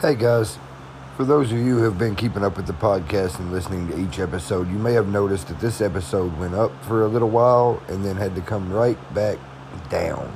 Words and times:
Hey 0.00 0.14
guys, 0.14 0.56
for 1.18 1.26
those 1.26 1.52
of 1.52 1.58
you 1.58 1.76
who 1.76 1.82
have 1.82 1.98
been 1.98 2.16
keeping 2.16 2.42
up 2.42 2.56
with 2.56 2.66
the 2.66 2.72
podcast 2.72 3.38
and 3.38 3.52
listening 3.52 3.86
to 3.88 4.00
each 4.00 4.18
episode, 4.18 4.66
you 4.70 4.78
may 4.78 4.94
have 4.94 5.06
noticed 5.06 5.48
that 5.48 5.60
this 5.60 5.82
episode 5.82 6.38
went 6.38 6.54
up 6.54 6.72
for 6.86 7.02
a 7.02 7.06
little 7.06 7.28
while 7.28 7.82
and 7.86 8.02
then 8.02 8.16
had 8.16 8.34
to 8.36 8.40
come 8.40 8.72
right 8.72 8.96
back 9.12 9.36
down. 9.90 10.28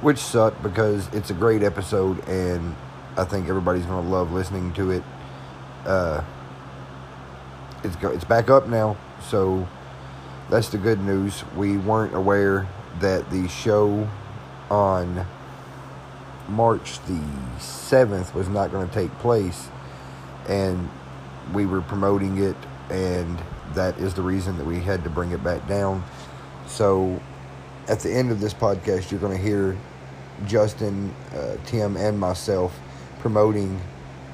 Which 0.00 0.18
sucked 0.18 0.60
because 0.60 1.06
it's 1.14 1.30
a 1.30 1.34
great 1.34 1.62
episode 1.62 2.28
and 2.28 2.74
I 3.16 3.22
think 3.22 3.48
everybody's 3.48 3.86
going 3.86 4.04
to 4.04 4.10
love 4.10 4.32
listening 4.32 4.72
to 4.72 4.90
it. 4.90 5.04
Uh, 5.86 6.24
it's, 7.84 7.94
go- 7.94 8.10
it's 8.10 8.24
back 8.24 8.50
up 8.50 8.66
now, 8.66 8.96
so 9.22 9.68
that's 10.50 10.70
the 10.70 10.78
good 10.78 10.98
news. 10.98 11.44
We 11.56 11.76
weren't 11.76 12.16
aware 12.16 12.66
that 12.98 13.30
the 13.30 13.46
show 13.46 14.08
on 14.68 15.24
March 16.48 16.98
the 17.06 17.20
7th 17.58 18.34
was 18.34 18.48
not 18.48 18.70
going 18.70 18.88
to 18.88 18.94
take 18.94 19.10
place. 19.18 19.68
And 20.48 20.88
we 21.52 21.66
were 21.66 21.80
promoting 21.80 22.42
it, 22.42 22.56
and 22.90 23.38
that 23.74 23.98
is 23.98 24.14
the 24.14 24.22
reason 24.22 24.58
that 24.58 24.66
we 24.66 24.80
had 24.80 25.04
to 25.04 25.10
bring 25.10 25.32
it 25.32 25.42
back 25.42 25.66
down. 25.66 26.04
So 26.66 27.20
at 27.88 28.00
the 28.00 28.12
end 28.12 28.30
of 28.30 28.40
this 28.40 28.54
podcast, 28.54 29.10
you're 29.10 29.20
going 29.20 29.36
to 29.36 29.42
hear 29.42 29.76
Justin, 30.46 31.14
uh, 31.34 31.56
Tim, 31.64 31.96
and 31.96 32.18
myself 32.18 32.78
promoting 33.20 33.80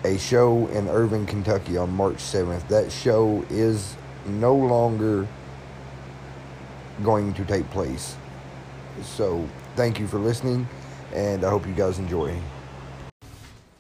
a 0.05 0.19
show 0.19 0.67
in 0.69 0.89
Irvine, 0.89 1.27
Kentucky 1.27 1.77
on 1.77 1.93
March 1.93 2.17
7th. 2.17 2.67
That 2.69 2.91
show 2.91 3.45
is 3.51 3.97
no 4.27 4.55
longer 4.55 5.29
going 7.03 7.35
to 7.35 7.45
take 7.45 7.69
place. 7.71 8.17
So 9.03 9.47
thank 9.77 9.99
you 9.99 10.07
for 10.07 10.19
listening, 10.19 10.69
and 11.13 11.45
I 11.45 11.51
hope 11.51 11.67
you 11.67 11.75
guys 11.75 11.99
enjoy. 11.99 12.37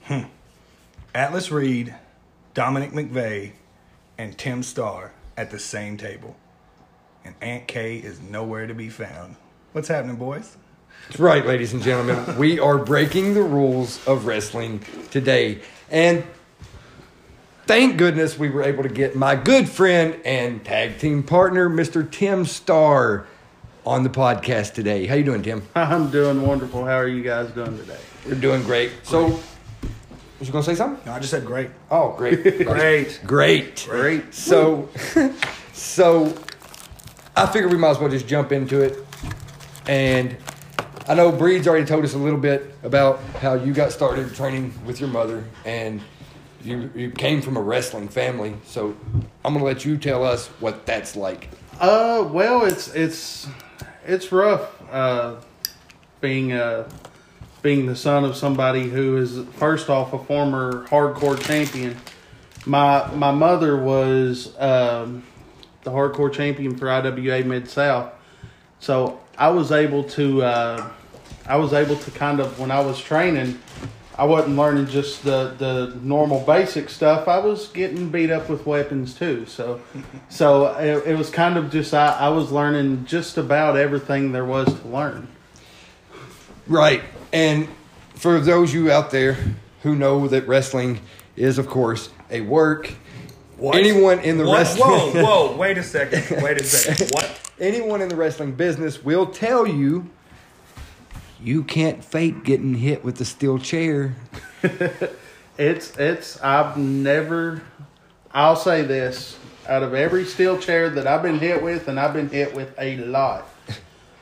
Hmm. 0.05 0.23
Atlas 1.15 1.51
Reed, 1.51 1.95
Dominic 2.55 2.93
McVeigh, 2.93 3.53
and 4.19 4.37
Tim 4.37 4.63
Starr 4.63 5.13
at 5.37 5.51
the 5.51 5.59
same 5.59 5.97
table. 5.97 6.37
And 7.25 7.35
Aunt 7.41 7.67
Kay 7.67 7.97
is 7.97 8.21
nowhere 8.21 8.67
to 8.67 8.75
be 8.75 8.89
found. 8.89 9.37
What's 9.73 9.89
happening, 9.89 10.17
boys? 10.17 10.57
That's 11.09 11.21
right, 11.21 11.45
ladies 11.45 11.73
and 11.73 11.83
gentlemen. 11.83 12.37
we 12.39 12.59
are 12.59 12.79
breaking 12.79 13.35
the 13.35 13.43
rules 13.43 14.07
of 14.07 14.27
wrestling 14.27 14.81
today. 15.11 15.61
And 15.91 16.25
thank 17.67 17.97
goodness 17.97 18.39
we 18.39 18.51
were 18.51 18.63
able 18.63 18.83
to 18.83 18.89
get 18.89 19.17
my 19.17 19.37
good 19.37 19.69
friend 19.69 20.21
and 20.25 20.65
tag 20.65 20.99
team 20.99 21.23
partner, 21.23 21.69
Mr. 21.69 22.09
Tim 22.09 22.45
Starr, 22.45 23.27
on 23.91 24.05
the 24.05 24.09
podcast 24.09 24.73
today. 24.73 25.05
How 25.05 25.17
you 25.17 25.25
doing, 25.25 25.43
Tim? 25.43 25.67
I'm 25.75 26.13
doing 26.13 26.43
wonderful. 26.43 26.85
How 26.85 26.95
are 26.95 27.09
you 27.09 27.25
guys 27.25 27.51
doing 27.51 27.77
today? 27.77 27.99
We're 28.25 28.37
doing 28.37 28.63
great. 28.63 28.93
So, 29.03 29.25
was 29.27 30.47
you 30.47 30.53
going 30.53 30.63
to 30.63 30.71
say 30.71 30.77
something? 30.77 31.05
No, 31.05 31.13
I 31.13 31.19
just 31.19 31.33
said 31.33 31.45
great. 31.45 31.71
Oh, 31.91 32.15
great. 32.17 32.41
Great. 32.65 33.21
Great. 33.27 33.85
Great. 33.89 34.33
So, 34.33 34.89
so 35.73 36.33
I 37.35 37.47
figured 37.47 37.73
we 37.73 37.79
might 37.79 37.91
as 37.91 37.99
well 37.99 38.09
just 38.09 38.29
jump 38.29 38.53
into 38.53 38.81
it. 38.81 39.05
And 39.89 40.37
I 41.09 41.15
know 41.15 41.33
Breed's 41.33 41.67
already 41.67 41.85
told 41.85 42.05
us 42.05 42.15
a 42.15 42.19
little 42.19 42.39
bit 42.39 42.73
about 42.85 43.19
how 43.41 43.55
you 43.55 43.73
got 43.73 43.91
started 43.91 44.33
training 44.37 44.73
with 44.87 45.01
your 45.01 45.09
mother, 45.09 45.43
and 45.65 46.01
you 46.63 46.91
you 46.95 47.11
came 47.11 47.43
from 47.43 47.57
a 47.57 47.61
wrestling 47.61 48.07
family. 48.07 48.55
So 48.67 48.97
I'm 49.45 49.53
gonna 49.53 49.65
let 49.65 49.85
you 49.85 49.97
tell 49.97 50.23
us 50.23 50.47
what 50.61 50.87
that's 50.87 51.17
like. 51.17 51.49
Uh, 51.81 52.29
well, 52.31 52.67
it's 52.67 52.95
it's 52.95 53.49
it's 54.11 54.33
rough. 54.33 54.69
Uh, 54.91 55.37
being 56.21 56.53
uh 56.53 56.89
being 57.63 57.87
the 57.87 57.97
son 57.97 58.25
of 58.25 58.37
somebody 58.37 58.89
who 58.89 59.17
is 59.19 59.39
first 59.55 59.89
off 59.89 60.13
a 60.13 60.19
former 60.19 60.87
hardcore 60.89 61.41
champion. 61.41 61.97
My 62.67 63.07
my 63.15 63.31
mother 63.31 63.77
was 63.77 64.59
um, 64.59 65.23
the 65.83 65.91
hardcore 65.91 66.33
champion 66.33 66.77
for 66.77 66.91
IWA 66.91 67.45
Mid 67.45 67.69
South, 67.69 68.13
so 68.81 69.21
I 69.39 69.49
was 69.51 69.73
able 69.73 70.05
to 70.05 70.43
uh, 70.43 70.91
I 71.47 71.57
was 71.57 71.73
able 71.73 71.97
to 71.97 72.11
kind 72.11 72.41
of 72.41 72.59
when 72.59 72.71
I 72.71 72.81
was 72.81 73.01
training. 73.01 73.59
I 74.21 74.25
wasn't 74.25 74.59
learning 74.59 74.89
just 74.89 75.25
the, 75.25 75.55
the 75.57 75.99
normal 76.03 76.41
basic 76.41 76.91
stuff. 76.91 77.27
I 77.27 77.39
was 77.39 77.69
getting 77.69 78.11
beat 78.11 78.31
up 78.31 78.51
with 78.51 78.67
weapons 78.67 79.15
too. 79.15 79.47
So, 79.47 79.81
so 80.29 80.67
it, 80.77 81.13
it 81.13 81.17
was 81.17 81.31
kind 81.31 81.57
of 81.57 81.71
just 81.71 81.95
I, 81.95 82.09
I 82.09 82.29
was 82.29 82.53
learning 82.53 83.07
just 83.07 83.39
about 83.39 83.79
everything 83.79 84.33
there 84.33 84.45
was 84.45 84.67
to 84.67 84.89
learn. 84.89 85.27
Right. 86.67 87.03
And 87.33 87.67
for 88.13 88.39
those 88.41 88.69
of 88.69 88.75
you 88.75 88.91
out 88.93 89.11
there 89.11 89.39
who 89.85 89.97
know 89.97 90.29
that 90.29 90.47
wrestling 90.47 91.01
is, 91.35 91.57
of 91.57 91.67
course, 91.67 92.11
a 92.31 92.43
work, 92.43 92.93
What? 93.57 93.75
anyone 93.79 94.19
in 94.19 94.37
the 94.37 94.45
What? 94.45 94.59
wrestling 94.59 94.91
Whoa, 94.91 95.25
whoa, 95.49 95.57
wait 95.57 95.79
a 95.79 95.83
second. 95.83 96.43
Wait 96.43 96.61
a 96.61 96.65
second. 96.65 97.11
What? 97.15 97.51
anyone 97.59 98.03
in 98.03 98.11
the 98.11 98.17
wrestling 98.17 98.53
business 98.53 99.03
will 99.03 99.25
tell 99.25 99.67
you 99.67 100.11
you 101.43 101.63
can't 101.63 102.05
fake 102.05 102.45
getting 102.45 102.75
hit 102.75 103.05
with 103.05 103.21
a 103.21 103.25
steel 103.25 103.59
chair. 103.59 104.17
It's 105.61 105.95
it's 105.99 106.41
I've 106.41 106.79
never 106.79 107.61
I'll 108.33 108.57
say 108.57 108.81
this 108.81 109.37
out 109.69 109.83
of 109.83 109.93
every 109.93 110.25
steel 110.25 110.57
chair 110.57 110.89
that 110.89 111.07
I've 111.07 111.23
been 111.23 111.39
hit 111.39 111.63
with, 111.63 111.87
and 111.87 112.01
I've 112.01 112.15
been 112.15 112.31
hit 112.31 112.55
with 112.55 112.75
a 112.79 112.97
lot 112.97 113.47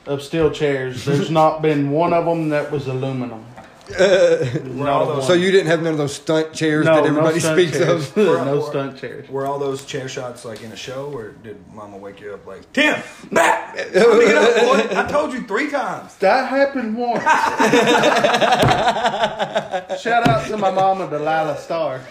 of 0.05 0.21
steel 0.21 0.51
chairs. 0.51 1.05
There's 1.05 1.31
not 1.41 1.61
been 1.61 1.91
one 1.91 2.11
of 2.11 2.25
them 2.25 2.49
that 2.49 2.73
was 2.73 2.87
aluminum. 2.87 3.45
Not 3.89 4.89
all 4.89 5.03
a 5.03 5.05
those- 5.07 5.17
one. 5.17 5.27
So 5.27 5.33
you 5.33 5.51
didn't 5.51 5.67
have 5.67 5.81
none 5.81 5.93
of 5.93 5.97
those 5.97 6.15
stunt 6.15 6.53
chairs 6.53 6.85
no, 6.85 6.95
that 6.95 7.05
everybody 7.05 7.35
no 7.35 7.39
stunt 7.39 7.59
speaks 7.59 7.77
chairs. 7.77 8.09
of. 8.09 8.17
no 8.17 8.69
stunt 8.69 8.97
chairs. 8.99 9.29
Were 9.29 9.45
all 9.45 9.59
those 9.59 9.85
chair 9.85 10.07
shots 10.07 10.45
like 10.45 10.61
in 10.61 10.71
a 10.71 10.75
show, 10.75 11.11
or 11.13 11.29
did 11.29 11.57
Mama 11.73 11.97
wake 11.97 12.19
you 12.21 12.33
up 12.33 12.45
like 12.45 12.71
Tim? 12.73 13.01
Matt, 13.31 13.75
get 13.75 13.95
up, 13.97 14.89
boy! 14.89 14.97
I 14.97 15.07
told 15.09 15.33
you 15.33 15.41
three 15.43 15.69
times. 15.71 16.15
That 16.17 16.49
happened 16.49 16.97
once. 16.97 17.23
Shout 20.01 20.27
out 20.27 20.45
to 20.47 20.57
my 20.57 20.71
mama, 20.71 21.09
Delilah 21.09 21.57
Starr. 21.59 22.01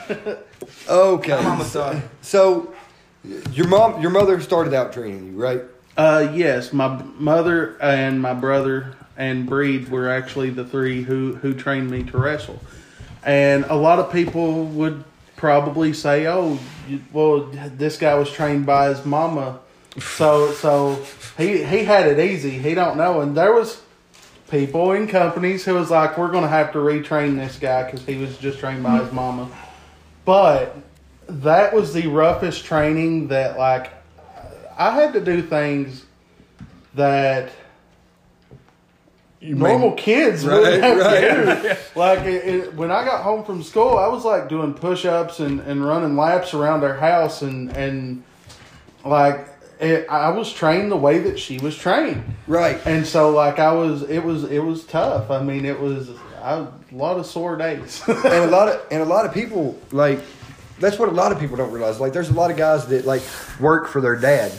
Okay. 0.89 1.43
Mama 1.43 1.65
Starr. 1.65 2.03
So 2.23 2.75
your 3.53 3.69
mom, 3.69 4.01
your 4.01 4.11
mother 4.11 4.41
started 4.41 4.75
out 4.75 4.93
training 4.93 5.33
you, 5.33 5.41
right? 5.41 5.63
Uh, 5.97 6.31
yes, 6.35 6.73
my 6.73 7.03
mother 7.19 7.77
and 7.83 8.21
my 8.23 8.33
brother 8.35 8.95
and 9.19 9.47
Breed 9.47 9.89
were 9.89 10.09
actually 10.09 10.51
the 10.51 10.65
three 10.65 11.03
who 11.03 11.35
who 11.35 11.53
trained 11.53 11.91
me 11.91 12.05
to 12.05 12.17
wrestle. 12.17 12.61
And 13.25 13.65
a 13.65 13.75
lot 13.75 13.99
of 13.99 14.11
people 14.11 14.65
would 14.65 15.05
probably 15.37 15.93
say, 15.93 16.27
"Oh, 16.27 16.59
you, 16.89 17.01
well, 17.13 17.41
this 17.77 17.99
guy 17.99 18.15
was 18.15 18.31
trained 18.31 18.65
by 18.65 18.89
his 18.89 19.05
mama, 19.05 19.59
so 19.99 20.53
so 20.53 21.05
he 21.37 21.65
he 21.65 21.85
had 21.85 22.07
it 22.07 22.19
easy. 22.19 22.51
He 22.51 22.75
don't 22.75 22.97
know." 22.97 23.21
And 23.21 23.37
there 23.37 23.53
was 23.53 23.83
people 24.51 24.93
in 24.93 25.09
companies 25.09 25.65
who 25.65 25.75
was 25.75 25.91
like, 25.91 26.17
"We're 26.17 26.31
to 26.31 26.49
have 26.49 26.73
to 26.73 26.79
retrain 26.79 27.37
this 27.37 27.59
guy 27.59 27.83
because 27.83 28.07
he 28.07 28.17
was 28.17 28.39
just 28.39 28.61
trained 28.61 28.85
by 28.85 29.03
his 29.03 29.13
mama." 29.13 29.51
But 30.25 30.77
that 31.29 31.75
was 31.75 31.93
the 31.93 32.07
roughest 32.07 32.65
training 32.65 33.29
that 33.29 33.59
like 33.59 33.91
I 34.79 34.93
had 34.93 35.13
to 35.15 35.21
do 35.21 35.43
things 35.43 36.05
that 36.95 37.51
normal 39.41 39.93
kids 39.93 40.45
Right, 40.45 40.61
wouldn't 40.61 40.83
have 40.83 40.99
right. 40.99 41.21
to 41.63 41.69
do. 41.75 41.99
Like 41.99 42.21
it, 42.21 42.45
it, 42.47 42.75
when 42.75 42.91
I 42.91 43.05
got 43.05 43.23
home 43.23 43.45
from 43.45 43.63
school, 43.63 43.97
I 43.99 44.09
was 44.09 44.25
like 44.25 44.49
doing 44.49 44.75
push-ups 44.75 45.41
and, 45.41 45.61
and 45.61 45.85
running 45.85 46.17
laps 46.17 46.55
around 46.55 46.83
our 46.85 46.95
house, 46.97 47.43
and 47.43 47.71
and 47.77 48.23
like 49.05 49.49
it, 49.81 50.07
I 50.11 50.31
was 50.31 50.53
trained 50.53 50.91
the 50.91 50.97
way 50.97 51.19
that 51.21 51.39
she 51.39 51.59
was 51.59 51.77
trained, 51.77 52.25
Right. 52.49 52.81
and 52.85 53.07
so 53.07 53.31
like 53.31 53.59
I 53.61 53.73
was, 53.73 54.03
it 54.03 54.25
was 54.25 54.45
it 54.45 54.59
was 54.59 54.85
tough. 54.85 55.31
I 55.31 55.43
mean, 55.43 55.65
it 55.65 55.79
was 55.79 56.11
I, 56.43 56.55
a 56.55 56.69
lot 56.93 57.19
of 57.19 57.27
sore 57.27 57.57
days. 57.57 58.03
and 58.09 58.25
a 58.25 58.47
lot 58.49 58.69
of 58.69 58.81
and 58.91 59.03
a 59.03 59.07
lot 59.07 59.25
of 59.25 59.33
people 59.33 59.79
like 59.93 60.19
that's 60.81 60.99
what 60.99 61.09
a 61.09 61.13
lot 61.13 61.33
of 61.33 61.39
people 61.41 61.57
don't 61.57 61.71
realize. 61.73 62.01
Like 62.01 62.13
there's 62.13 62.31
a 62.31 62.35
lot 62.35 62.51
of 62.51 62.57
guys 62.57 62.87
that 62.87 63.05
like 63.07 63.23
work 63.61 63.87
for 63.89 64.01
their 64.01 64.17
dad, 64.17 64.53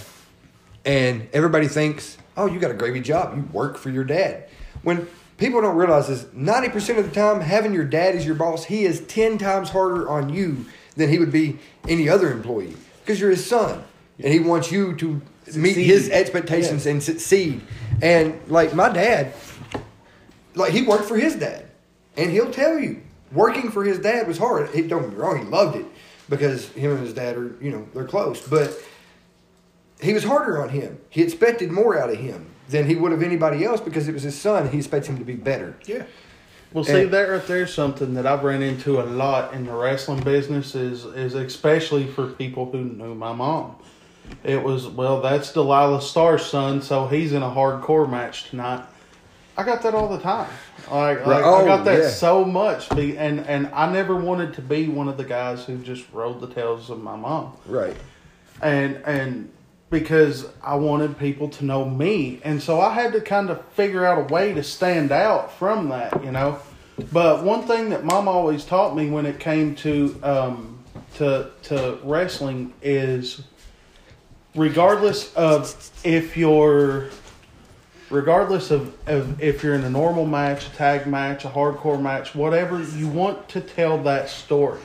and 0.86 1.28
everybody 1.34 1.68
thinks, 1.68 2.18
"Oh, 2.38 2.46
you 2.46 2.60
got 2.60 2.72
a 2.72 2.76
gravy 2.76 3.02
job. 3.02 3.36
You 3.36 3.44
work 3.52 3.78
for 3.78 3.90
your 3.90 4.04
dad." 4.06 4.46
When 4.84 5.08
people 5.38 5.62
don't 5.62 5.76
realize 5.76 6.10
is 6.10 6.26
ninety 6.34 6.70
percent 6.70 7.00
of 7.00 7.06
the 7.06 7.12
time 7.12 7.42
having 7.42 7.74
your 7.74 7.86
dad 7.86 8.16
as 8.16 8.26
your 8.26 8.36
boss, 8.36 8.66
he 8.66 8.86
is 8.86 9.02
ten 9.02 9.38
times 9.38 9.70
harder 9.70 10.10
on 10.10 10.30
you 10.30 10.66
than 10.96 11.10
he 11.10 11.20
would 11.20 11.32
be 11.32 11.60
any 11.88 12.10
other 12.10 12.32
employee 12.32 12.76
because 13.02 13.20
you're 13.20 13.30
his 13.32 13.46
son, 13.46 13.84
and 14.20 14.34
he 14.34 14.40
wants 14.40 14.72
you 14.72 14.96
to 14.98 15.22
meet 15.56 15.76
his 15.78 16.04
Succeed. 16.06 16.14
expectations 16.14 16.86
and 16.86 17.02
succeed. 17.02 17.62
And 18.02 18.40
like 18.48 18.74
my 18.74 18.90
dad, 18.90 19.34
like 20.56 20.72
he 20.72 20.82
worked 20.84 21.06
for 21.06 21.18
his 21.18 21.36
dad, 21.36 21.66
and 22.18 22.32
he'll 22.32 22.52
tell 22.52 22.78
you 22.80 23.02
working 23.32 23.72
for 23.72 23.84
his 23.84 24.00
dad 24.00 24.28
was 24.28 24.38
hard. 24.38 24.70
He, 24.70 24.82
don't 24.82 25.02
get 25.04 25.12
me 25.12 25.16
wrong, 25.18 25.40
he 25.40 25.46
loved 25.46 25.76
it 25.78 25.86
because 26.30 26.70
him 26.70 26.92
and 26.92 27.00
his 27.02 27.14
dad 27.14 27.38
are 27.38 27.56
you 27.62 27.72
know 27.72 27.88
they're 27.94 28.06
close, 28.06 28.46
but 28.48 28.74
he 30.02 30.14
was 30.14 30.24
harder 30.24 30.62
on 30.62 30.70
him. 30.70 31.00
He 31.10 31.22
expected 31.22 31.72
more 31.72 31.98
out 32.00 32.10
of 32.10 32.18
him 32.18 32.49
than 32.70 32.86
he 32.88 32.96
would 32.96 33.12
of 33.12 33.22
anybody 33.24 33.64
else 33.66 33.82
because 33.82 34.08
it 34.08 34.14
was 34.14 34.24
his 34.24 34.40
son. 34.40 34.70
He 34.70 34.78
expects 34.78 35.08
him 35.08 35.18
to 35.18 35.26
be 35.26 35.36
better. 35.36 35.76
Yeah. 35.86 36.04
Well, 36.72 36.84
see, 36.84 37.04
And- 37.04 37.12
that 37.12 37.24
right 37.30 37.46
there 37.48 37.64
is 37.64 37.74
something 37.74 38.14
that 38.14 38.28
I've 38.28 38.44
ran 38.44 38.62
into 38.62 39.02
a 39.02 39.04
lot 39.04 39.54
in 39.54 39.66
the 39.66 39.72
wrestling 39.74 40.22
business. 40.22 40.76
Is 40.76 41.04
is 41.06 41.34
especially 41.36 42.06
for 42.06 42.28
people 42.28 42.70
who 42.72 42.84
knew 42.84 43.16
my 43.16 43.34
mom. 43.34 43.76
It 44.44 44.62
was 44.64 44.88
well, 44.88 45.22
that's 45.22 45.52
Delilah 45.52 46.02
Starr's 46.02 46.46
son, 46.46 46.82
so 46.84 47.08
he's 47.08 47.34
in 47.34 47.42
a 47.42 47.50
hardcore 47.50 48.08
match 48.10 48.50
tonight. 48.52 48.84
I 49.58 49.64
got 49.64 49.82
that 49.82 49.94
all 49.96 50.08
the 50.08 50.20
time. 50.20 50.50
Like, 50.92 51.26
like 51.26 51.44
Oh, 51.44 51.64
I 51.64 51.66
got 51.66 51.84
that 51.86 52.00
oh, 52.00 52.04
yeah. 52.04 52.10
so 52.10 52.46
much, 52.46 52.90
be, 52.96 53.18
and 53.18 53.40
and 53.42 53.68
I 53.74 53.92
never 53.92 54.16
wanted 54.16 54.54
to 54.54 54.62
be 54.62 54.88
one 54.88 55.10
of 55.10 55.18
the 55.18 55.24
guys 55.26 55.66
who 55.66 55.78
just 55.80 56.06
rode 56.14 56.40
the 56.40 56.48
tails 56.48 56.90
of 56.92 57.02
my 57.02 57.16
mom 57.16 57.54
Right. 57.66 57.98
and 58.62 59.02
and 59.06 59.50
because 59.90 60.46
I 60.62 60.76
wanted 60.76 61.18
people 61.18 61.50
to 61.50 61.66
know 61.66 61.86
me, 61.86 62.40
and 62.44 62.62
so 62.62 62.80
I 62.80 62.94
had 62.94 63.14
to 63.14 63.22
kind 63.22 63.50
of 63.50 63.64
figure 63.70 64.06
out 64.06 64.20
a 64.20 64.34
way 64.34 64.54
to 64.54 64.64
stand 64.64 65.12
out 65.12 65.52
from 65.54 65.90
that, 65.90 66.24
you 66.24 66.32
know. 66.32 66.60
But 67.12 67.44
one 67.44 67.64
thing 67.64 67.90
that 67.90 68.04
Mom 68.04 68.28
always 68.28 68.66
taught 68.66 68.96
me 68.96 69.10
when 69.10 69.26
it 69.26 69.40
came 69.40 69.76
to 69.78 70.20
um, 70.22 70.84
to 71.16 71.50
to 71.64 72.00
wrestling 72.04 72.74
is, 72.82 73.42
regardless 74.56 75.34
of 75.34 75.92
if 76.04 76.38
you're 76.38 77.10
regardless 78.10 78.72
of, 78.72 78.96
of 79.08 79.42
if 79.42 79.64
you're 79.64 79.76
in 79.76 79.84
a 79.84 79.90
normal 79.90 80.26
match, 80.26 80.68
a 80.68 80.70
tag 80.72 81.08
match, 81.08 81.46
a 81.46 81.50
hardcore 81.50 82.02
match, 82.02 82.34
whatever, 82.34 82.82
you 82.82 83.08
want 83.08 83.48
to 83.50 83.62
tell 83.62 84.02
that 84.04 84.30
story. 84.30 84.82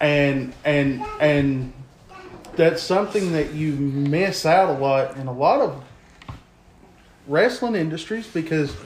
And 0.00 0.54
and 0.64 1.02
and 1.20 1.72
that's 2.60 2.82
something 2.82 3.32
that 3.32 3.54
you 3.54 3.72
miss 3.72 4.44
out 4.44 4.68
a 4.68 4.78
lot 4.78 5.16
in 5.16 5.26
a 5.28 5.32
lot 5.32 5.62
of 5.62 5.82
wrestling 7.26 7.74
industries 7.74 8.26
because 8.26 8.76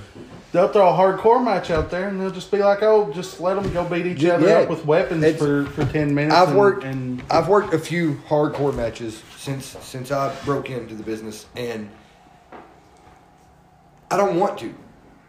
they'll 0.52 0.68
throw 0.68 0.90
a 0.90 0.92
hardcore 0.92 1.44
match 1.44 1.72
out 1.72 1.90
there 1.90 2.06
and 2.06 2.20
they'll 2.20 2.30
just 2.30 2.52
be 2.52 2.58
like, 2.58 2.84
"Oh, 2.84 3.12
just 3.12 3.40
let 3.40 3.60
them 3.60 3.72
go 3.72 3.84
beat 3.84 4.06
each 4.06 4.24
other 4.26 4.46
yeah. 4.46 4.58
up 4.58 4.70
with 4.70 4.86
weapons 4.86 5.24
for, 5.36 5.66
for 5.66 5.84
ten 5.86 6.14
minutes." 6.14 6.36
I've 6.36 6.50
and- 6.50 6.58
worked 6.58 6.84
and 6.84 7.20
I've 7.28 7.48
worked 7.48 7.74
a 7.74 7.78
few 7.80 8.14
hardcore 8.28 8.72
matches 8.72 9.20
since 9.36 9.66
since 9.80 10.12
I 10.12 10.32
broke 10.44 10.70
into 10.70 10.94
the 10.94 11.02
business 11.02 11.46
and 11.56 11.90
I 14.08 14.16
don't 14.16 14.38
want 14.38 14.56
to. 14.60 14.72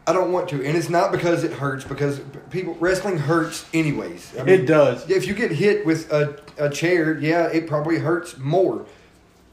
I 0.06 0.14
don't 0.14 0.32
want 0.32 0.50
to. 0.50 0.64
And 0.64 0.78
it's 0.78 0.90
not 0.90 1.12
because 1.12 1.44
it 1.44 1.52
hurts 1.52 1.84
because 1.84 2.22
people 2.52 2.76
wrestling 2.80 3.18
hurts 3.18 3.66
anyways. 3.74 4.38
I 4.38 4.44
it 4.44 4.68
does. 4.68 5.10
If 5.10 5.26
you 5.26 5.34
get 5.34 5.50
hit 5.50 5.84
with 5.84 6.14
a, 6.14 6.40
a 6.57 6.69
chair, 6.69 7.18
yeah, 7.19 7.48
it 7.48 7.68
probably 7.68 8.00
hurts 8.00 8.38
more. 8.38 8.86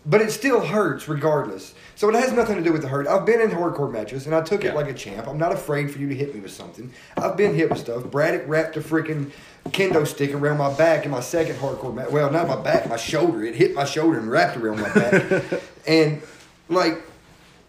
But 0.05 0.21
it 0.21 0.33
still 0.33 0.61
hurts 0.67 1.07
regardless. 1.07 1.75
So 1.95 2.09
it 2.09 2.17
has 2.17 2.33
nothing 2.33 2.57
to 2.57 2.63
do 2.63 2.73
with 2.73 2.83
the 2.83 2.89
hurt. 2.89 3.07
I've 3.07 3.25
been 3.25 3.41
in 3.41 3.51
hardcore 3.51 3.91
matches 3.91 4.27
and 4.27 4.35
I 4.35 4.41
took 4.41 4.65
Yeah. 4.65 4.71
it 4.71 4.75
like 4.75 4.89
a 4.89 4.93
champ. 4.95 5.29
I'm 5.29 5.39
not 5.39 5.53
afraid 5.53 5.93
for 5.93 6.01
you 6.01 6.09
to 6.09 6.15
hit 6.15 6.35
me 6.35 6.41
with 6.41 6.51
something. 6.51 6.91
I've 7.17 7.37
been 7.37 7.55
hit 7.55 7.71
with 7.71 7.79
stuff. 7.79 8.03
Braddock 8.11 8.43
wrapped 8.49 8.77
a 8.77 8.81
freaking 8.81 9.31
kendo 9.69 10.05
stick 10.05 10.35
around 10.35 10.59
my 10.59 10.73
back 10.75 11.05
in 11.05 11.13
my 11.13 11.21
second 11.21 11.55
hardcore 11.57 11.95
match. 11.95 12.11
Well, 12.11 12.33
not 12.33 12.49
my 12.49 12.61
back, 12.61 12.89
my 12.89 12.97
shoulder. 12.97 13.45
It 13.45 13.55
hit 13.55 13.75
my 13.75 13.85
shoulder 13.85 14.19
and 14.19 14.29
wrapped 14.29 14.57
around 14.57 14.81
my 14.81 14.93
back. 14.93 15.45
and 15.87 16.21
like 16.69 17.01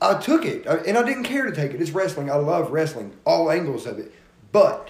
I 0.02 0.16
took 0.20 0.44
it, 0.46 0.66
and 0.66 0.98
I 0.98 1.04
didn't 1.04 1.24
care 1.24 1.46
to 1.46 1.52
take 1.56 1.72
it. 1.74 1.80
It's 1.80 1.92
wrestling. 1.92 2.32
I 2.32 2.36
love 2.36 2.72
wrestling, 2.72 3.14
all 3.26 3.52
angles 3.52 3.86
of 3.86 4.00
it. 4.00 4.12
But 4.52 4.90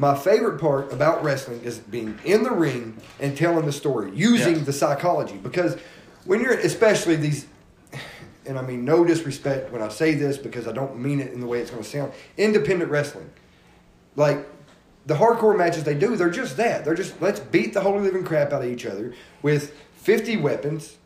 my 0.00 0.16
favorite 0.16 0.58
part 0.58 0.90
about 0.94 1.22
wrestling 1.22 1.60
is 1.62 1.78
being 1.78 2.18
in 2.24 2.42
the 2.42 2.50
ring 2.50 2.96
and 3.20 3.36
telling 3.36 3.66
the 3.66 3.72
story, 3.72 4.10
using 4.14 4.64
the 4.64 4.72
psychology. 4.72 5.36
Because 5.36 5.76
when 6.24 6.40
you're, 6.40 6.54
especially 6.54 7.16
these, 7.16 7.46
and 8.46 8.58
I 8.58 8.62
mean 8.62 8.86
no 8.86 9.04
disrespect 9.04 9.70
when 9.70 9.82
I 9.82 9.88
say 9.88 10.14
this 10.14 10.38
because 10.38 10.66
I 10.66 10.72
don't 10.72 10.98
mean 10.98 11.20
it 11.20 11.34
in 11.34 11.40
the 11.40 11.46
way 11.46 11.60
it's 11.60 11.70
going 11.70 11.82
to 11.82 11.88
sound, 11.88 12.14
independent 12.38 12.90
wrestling. 12.90 13.28
Like 14.16 14.48
the 15.04 15.16
hardcore 15.16 15.54
matches 15.54 15.84
they 15.84 15.94
do, 15.94 16.16
they're 16.16 16.30
just 16.30 16.56
that. 16.56 16.82
They're 16.82 16.94
just 16.94 17.20
let's 17.20 17.40
beat 17.40 17.74
the 17.74 17.82
holy 17.82 18.00
living 18.00 18.24
crap 18.24 18.54
out 18.54 18.62
of 18.62 18.70
each 18.70 18.86
other 18.86 19.12
with 19.42 19.76
50 19.96 20.38
weapons 20.38 20.96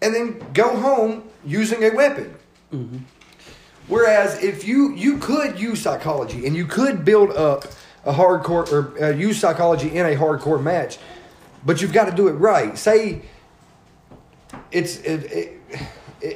and 0.00 0.14
then 0.14 0.38
go 0.52 0.76
home 0.76 1.24
using 1.44 1.82
a 1.82 1.90
weapon. 1.90 2.36
Mm-hmm. 2.72 2.98
Whereas 3.88 4.40
if 4.44 4.64
you 4.64 4.94
you 4.94 5.18
could 5.18 5.58
use 5.58 5.82
psychology 5.82 6.46
and 6.46 6.54
you 6.54 6.66
could 6.66 7.04
build 7.04 7.32
up 7.32 7.64
a 8.04 8.12
hardcore 8.12 8.70
or 8.72 9.04
uh, 9.04 9.10
use 9.10 9.38
psychology 9.38 9.88
in 9.96 10.06
a 10.06 10.16
hardcore 10.16 10.62
match, 10.62 10.98
but 11.64 11.80
you've 11.82 11.92
got 11.92 12.06
to 12.08 12.12
do 12.16 12.28
it 12.28 12.32
right. 12.32 12.76
Say 12.78 13.22
it's 14.72 14.98
it, 15.00 15.24
it, 15.32 15.56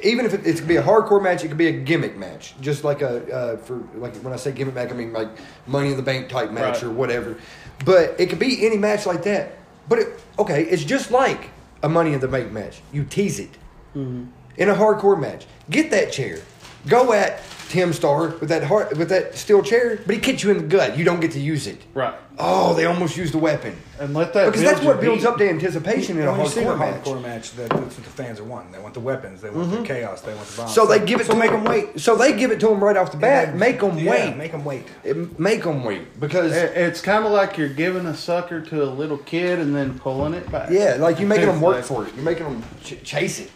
even 0.03 0.25
if 0.25 0.33
it, 0.33 0.45
it 0.45 0.57
could 0.57 0.67
be 0.67 0.77
a 0.77 0.83
hardcore 0.83 1.21
match, 1.21 1.43
it 1.43 1.47
could 1.49 1.57
be 1.57 1.67
a 1.67 1.71
gimmick 1.71 2.17
match, 2.17 2.53
just 2.61 2.83
like 2.83 3.01
a 3.01 3.33
uh, 3.33 3.57
for 3.57 3.83
like 3.95 4.15
when 4.17 4.33
I 4.33 4.35
say 4.37 4.51
gimmick 4.51 4.75
match, 4.75 4.89
I 4.91 4.93
mean 4.93 5.13
like 5.13 5.29
Money 5.67 5.91
in 5.91 5.97
the 5.97 6.03
Bank 6.03 6.29
type 6.29 6.51
match 6.51 6.75
Right. 6.75 6.83
or 6.83 6.89
whatever. 6.91 7.37
But 7.83 8.19
it 8.19 8.27
could 8.29 8.39
be 8.39 8.65
any 8.65 8.77
match 8.77 9.05
like 9.05 9.23
that. 9.23 9.51
But 9.89 9.99
it, 9.99 10.07
okay, 10.39 10.63
it's 10.63 10.83
just 10.83 11.11
like 11.11 11.49
a 11.83 11.89
Money 11.89 12.13
in 12.13 12.19
the 12.19 12.27
Bank 12.27 12.51
match. 12.51 12.81
You 12.91 13.03
tease 13.03 13.39
it 13.39 13.51
in 13.95 14.29
a 14.69 14.73
hardcore 14.75 15.19
match. 15.19 15.45
Get 15.69 15.91
that 15.91 16.11
chair. 16.11 16.39
Go 16.87 17.13
at 17.13 17.41
Tim 17.69 17.93
Starr 17.93 18.29
with 18.39 18.49
that 18.49 18.63
hard, 18.63 18.97
with 18.97 19.09
that 19.09 19.35
steel 19.35 19.61
chair, 19.63 19.99
but 20.05 20.13
he 20.15 20.21
kicks 20.21 20.43
you 20.43 20.51
in 20.51 20.57
the 20.57 20.63
gut. 20.63 20.97
You 20.97 21.03
don't 21.03 21.19
get 21.19 21.31
to 21.31 21.39
use 21.39 21.67
it. 21.67 21.81
Right. 21.93 22.13
Oh, 22.37 22.73
they 22.73 22.85
almost 22.85 23.15
used 23.15 23.33
the 23.33 23.37
weapon. 23.37 23.75
And 23.97 24.13
let 24.13 24.33
that 24.33 24.45
Because 24.47 24.61
that's 24.61 24.81
what 24.81 24.99
builds 24.99 25.21
heat. 25.23 25.27
up 25.29 25.37
the 25.37 25.49
anticipation 25.49 26.17
in 26.19 26.27
a 26.27 26.31
when 26.31 26.41
you 26.41 26.47
see 26.49 26.61
a 26.61 26.65
hardcore 26.65 26.77
match. 26.79 27.03
hardcore 27.03 27.21
match, 27.21 27.51
that, 27.53 27.69
that's 27.69 27.95
what 27.95 28.03
the 28.03 28.09
fans 28.09 28.39
are 28.41 28.43
wanting. 28.43 28.73
They 28.73 28.79
want 28.79 28.93
the 28.93 28.99
weapons. 28.99 29.41
They 29.41 29.49
want 29.49 29.71
the 29.71 29.77
mm-hmm. 29.77 29.85
chaos. 29.85 30.21
They 30.21 30.33
want 30.33 30.45
the 30.47 30.53
violence. 30.53 30.75
So 30.75 30.85
they 30.85 31.03
give 31.05 31.21
it 31.21 31.27
So 31.27 31.33
to 31.33 31.39
make 31.39 31.51
them. 31.51 31.63
them 31.63 31.71
wait. 31.73 31.99
So 31.99 32.15
they 32.17 32.37
give 32.37 32.51
it 32.51 32.59
to 32.59 32.67
them 32.67 32.83
right 32.83 32.97
off 32.97 33.11
the 33.11 33.17
bat. 33.17 33.49
And 33.49 33.59
make 33.59 33.79
them 33.79 33.97
yeah, 33.97 34.11
wait. 34.11 34.35
Make 34.37 34.51
them 34.51 34.65
wait. 34.65 34.83
It- 35.05 35.39
make 35.39 35.63
them 35.63 35.83
wait 35.85 36.19
because 36.19 36.51
It- 36.51 36.75
It's 36.75 37.01
kind 37.01 37.25
of 37.25 37.31
like 37.31 37.57
you're 37.57 37.69
giving 37.69 38.05
a 38.05 38.15
sucker 38.15 38.59
to 38.59 38.83
a 38.83 38.89
little 38.91 39.17
kid 39.19 39.59
and 39.59 39.73
then 39.73 39.97
pulling 39.97 40.33
it 40.33 40.51
back. 40.51 40.69
yeah, 40.71 40.97
like 40.99 41.19
you're 41.19 41.29
making 41.29 41.47
them 41.47 41.61
work 41.61 41.77
It's 41.77 41.87
for 41.87 42.05
it. 42.05 42.13
You're 42.15 42.25
making 42.25 42.43
them 42.43 42.63
ch- 42.83 43.01
chase 43.03 43.39
it. 43.39 43.49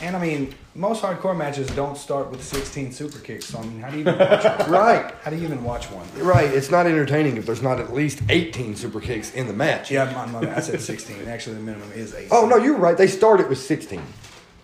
And 0.00 0.16
I 0.16 0.20
mean, 0.20 0.54
most 0.74 1.02
hardcore 1.02 1.36
matches 1.36 1.68
don't 1.70 1.96
start 1.96 2.30
with 2.30 2.42
16 2.42 2.92
super 2.92 3.18
kicks. 3.18 3.46
So 3.46 3.58
I 3.58 3.62
mean, 3.64 3.80
how 3.80 3.90
do 3.90 3.96
you 3.98 4.00
even 4.02 4.18
watch 4.18 4.44
one? 4.44 4.70
Right. 4.70 5.14
How 5.22 5.30
do 5.30 5.36
you 5.36 5.42
even 5.44 5.64
watch 5.64 5.86
one? 5.90 6.06
Right. 6.16 6.48
It's 6.50 6.70
not 6.70 6.86
entertaining 6.86 7.36
if 7.36 7.46
there's 7.46 7.62
not 7.62 7.78
at 7.78 7.92
least 7.92 8.22
18 8.28 8.76
super 8.76 9.00
kicks 9.00 9.32
in 9.34 9.46
the 9.46 9.52
match. 9.52 9.90
Yeah, 9.90 10.10
my, 10.12 10.40
my, 10.40 10.56
I 10.56 10.60
said 10.60 10.80
16. 10.80 11.28
Actually, 11.28 11.56
the 11.56 11.62
minimum 11.62 11.92
is 11.92 12.14
18. 12.14 12.28
Oh 12.32 12.46
no, 12.46 12.56
you're 12.56 12.76
right. 12.76 12.96
They 12.96 13.06
started 13.06 13.48
with 13.48 13.58
16, 13.58 14.00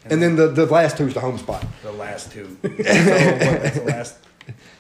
and 0.07 0.23
then 0.23 0.37
the, 0.37 0.49
the 0.49 0.67
last 0.67 0.97
two's 0.97 1.15
the 1.15 1.21
home 1.21 1.39
spot. 1.39 1.65
The 1.83 1.93
last 1.93 2.33
two. 2.33 2.57
so, 2.63 2.69
what, 2.69 2.85
that's 2.85 3.79
the 3.79 3.85
last. 3.85 4.19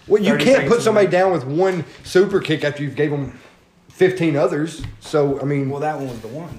Well, 0.06 0.22
you 0.22 0.38
can't 0.38 0.66
put 0.66 0.80
somebody 0.80 1.08
down 1.08 1.32
with 1.32 1.44
one 1.44 1.84
super 2.04 2.40
kick 2.40 2.64
after 2.64 2.82
you've 2.82 2.96
gave 2.96 3.10
them 3.10 3.38
15 3.90 4.36
others. 4.36 4.82
So 5.00 5.38
I 5.40 5.44
mean, 5.44 5.68
Well, 5.68 5.80
that 5.80 5.98
one 5.98 6.08
was 6.08 6.20
the 6.20 6.28
one. 6.28 6.58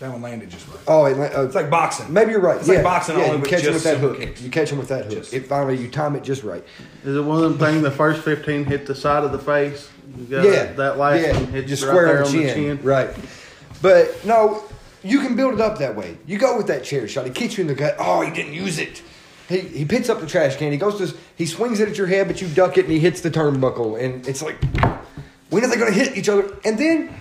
That 0.00 0.12
one 0.12 0.22
landed 0.22 0.48
just 0.50 0.68
right. 0.68 0.78
oh, 0.86 1.06
it, 1.06 1.18
uh, 1.36 1.42
It's 1.44 1.56
like 1.56 1.68
boxing. 1.70 2.12
maybe 2.12 2.30
you're 2.30 2.40
right. 2.40 2.58
It's 2.58 2.68
yeah, 2.68 2.74
like 2.76 2.84
boxing 2.84 3.16
yeah, 3.18 3.24
only 3.24 3.36
you 3.36 3.40
with 3.42 3.50
catch 3.50 3.62
them 3.62 3.72
just 3.72 3.84
with 3.84 3.94
that 3.94 4.00
hook. 4.00 4.18
kicks. 4.20 4.40
You 4.42 4.50
catch 4.50 4.70
him 4.70 4.78
with 4.78 4.88
that 4.88 5.06
hook. 5.06 5.14
Just- 5.14 5.34
it 5.34 5.46
finally 5.48 5.76
you 5.76 5.88
time 5.90 6.14
it 6.14 6.22
just 6.22 6.44
right. 6.44 6.64
Is 7.04 7.16
it 7.16 7.20
one 7.20 7.42
of 7.42 7.50
them 7.50 7.58
things? 7.58 7.82
The 7.82 7.90
first 7.90 8.22
fifteen 8.22 8.64
hit 8.64 8.86
the 8.86 8.94
side 8.94 9.24
of 9.24 9.32
the 9.32 9.38
face. 9.40 9.90
You 10.16 10.24
got 10.26 10.44
yeah, 10.44 10.72
That 10.74 10.98
last 10.98 11.20
yeah, 11.22 11.32
one 11.32 11.46
hit 11.48 11.66
just 11.66 11.82
right 11.82 11.88
square 11.88 12.06
there 12.06 12.18
on 12.20 12.26
on 12.26 12.32
the 12.32 12.38
the 12.44 12.54
chin. 12.54 12.76
chin. 12.78 12.86
Right. 12.86 13.10
But 13.82 14.24
no, 14.24 14.62
you 15.02 15.20
can 15.20 15.34
build 15.36 15.54
it 15.54 15.60
up 15.60 15.78
that 15.78 15.96
way. 15.96 16.16
You 16.26 16.38
go 16.38 16.56
with 16.56 16.68
that 16.68 16.84
chair 16.84 17.06
shot. 17.08 17.26
He 17.26 17.32
kicks 17.32 17.58
you 17.58 17.62
in 17.62 17.68
the 17.68 17.74
gut. 17.74 17.96
Oh, 17.98 18.20
he 18.22 18.30
didn't 18.30 18.54
use 18.54 18.78
it. 18.78 19.02
He, 19.48 19.60
he 19.60 19.84
picks 19.84 20.08
up 20.08 20.20
the 20.20 20.26
trash 20.26 20.56
can. 20.56 20.70
He 20.72 20.78
goes 20.78 20.98
to 20.98 21.16
he 21.36 21.46
swings 21.46 21.80
it 21.80 21.88
at 21.88 21.96
your 21.98 22.06
head, 22.06 22.28
but 22.28 22.40
you 22.40 22.48
duck 22.48 22.78
it 22.78 22.84
and 22.84 22.92
he 22.92 23.00
hits 23.00 23.20
the 23.20 23.30
turnbuckle. 23.30 24.00
And 24.02 24.26
it's 24.28 24.42
like, 24.42 24.62
when 25.50 25.64
are 25.64 25.68
they 25.68 25.76
going 25.76 25.92
to 25.92 25.98
hit 25.98 26.16
each 26.16 26.28
other? 26.28 26.54
And 26.64 26.78
then, 26.78 27.14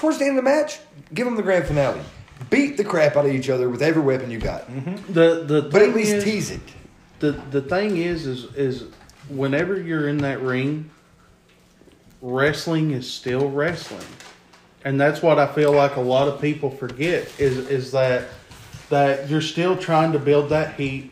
towards 0.00 0.18
the 0.18 0.24
end 0.24 0.38
of 0.38 0.42
the 0.44 0.50
match, 0.50 0.78
give 1.12 1.26
them 1.26 1.36
the 1.36 1.42
grand 1.42 1.66
finale. 1.66 2.00
Beat 2.48 2.78
the 2.78 2.84
crap 2.84 3.16
out 3.16 3.26
of 3.26 3.32
each 3.32 3.50
other 3.50 3.68
with 3.68 3.82
every 3.82 4.00
weapon 4.00 4.30
you 4.30 4.38
got. 4.38 4.66
Mm-hmm. 4.66 5.12
The 5.12 5.44
the 5.46 5.68
But 5.70 5.82
at 5.82 5.94
least 5.94 6.12
is- 6.12 6.24
tease 6.24 6.50
it. 6.50 6.60
the 7.18 7.32
the 7.50 7.60
thing 7.60 7.98
is 7.98 8.26
is 8.26 8.44
is 8.56 8.84
whenever 9.28 9.78
you're 9.78 10.08
in 10.08 10.16
that 10.18 10.40
ring 10.40 10.90
wrestling 12.22 12.90
is 12.92 13.10
still 13.10 13.48
wrestling 13.50 14.04
and 14.84 15.00
that's 15.00 15.22
what 15.22 15.38
i 15.38 15.46
feel 15.46 15.72
like 15.72 15.96
a 15.96 16.00
lot 16.00 16.28
of 16.28 16.38
people 16.40 16.68
forget 16.70 17.30
is 17.40 17.56
is 17.70 17.92
that 17.92 18.24
that 18.90 19.28
you're 19.30 19.40
still 19.40 19.74
trying 19.76 20.12
to 20.12 20.18
build 20.18 20.48
that 20.50 20.74
heat 20.74 21.10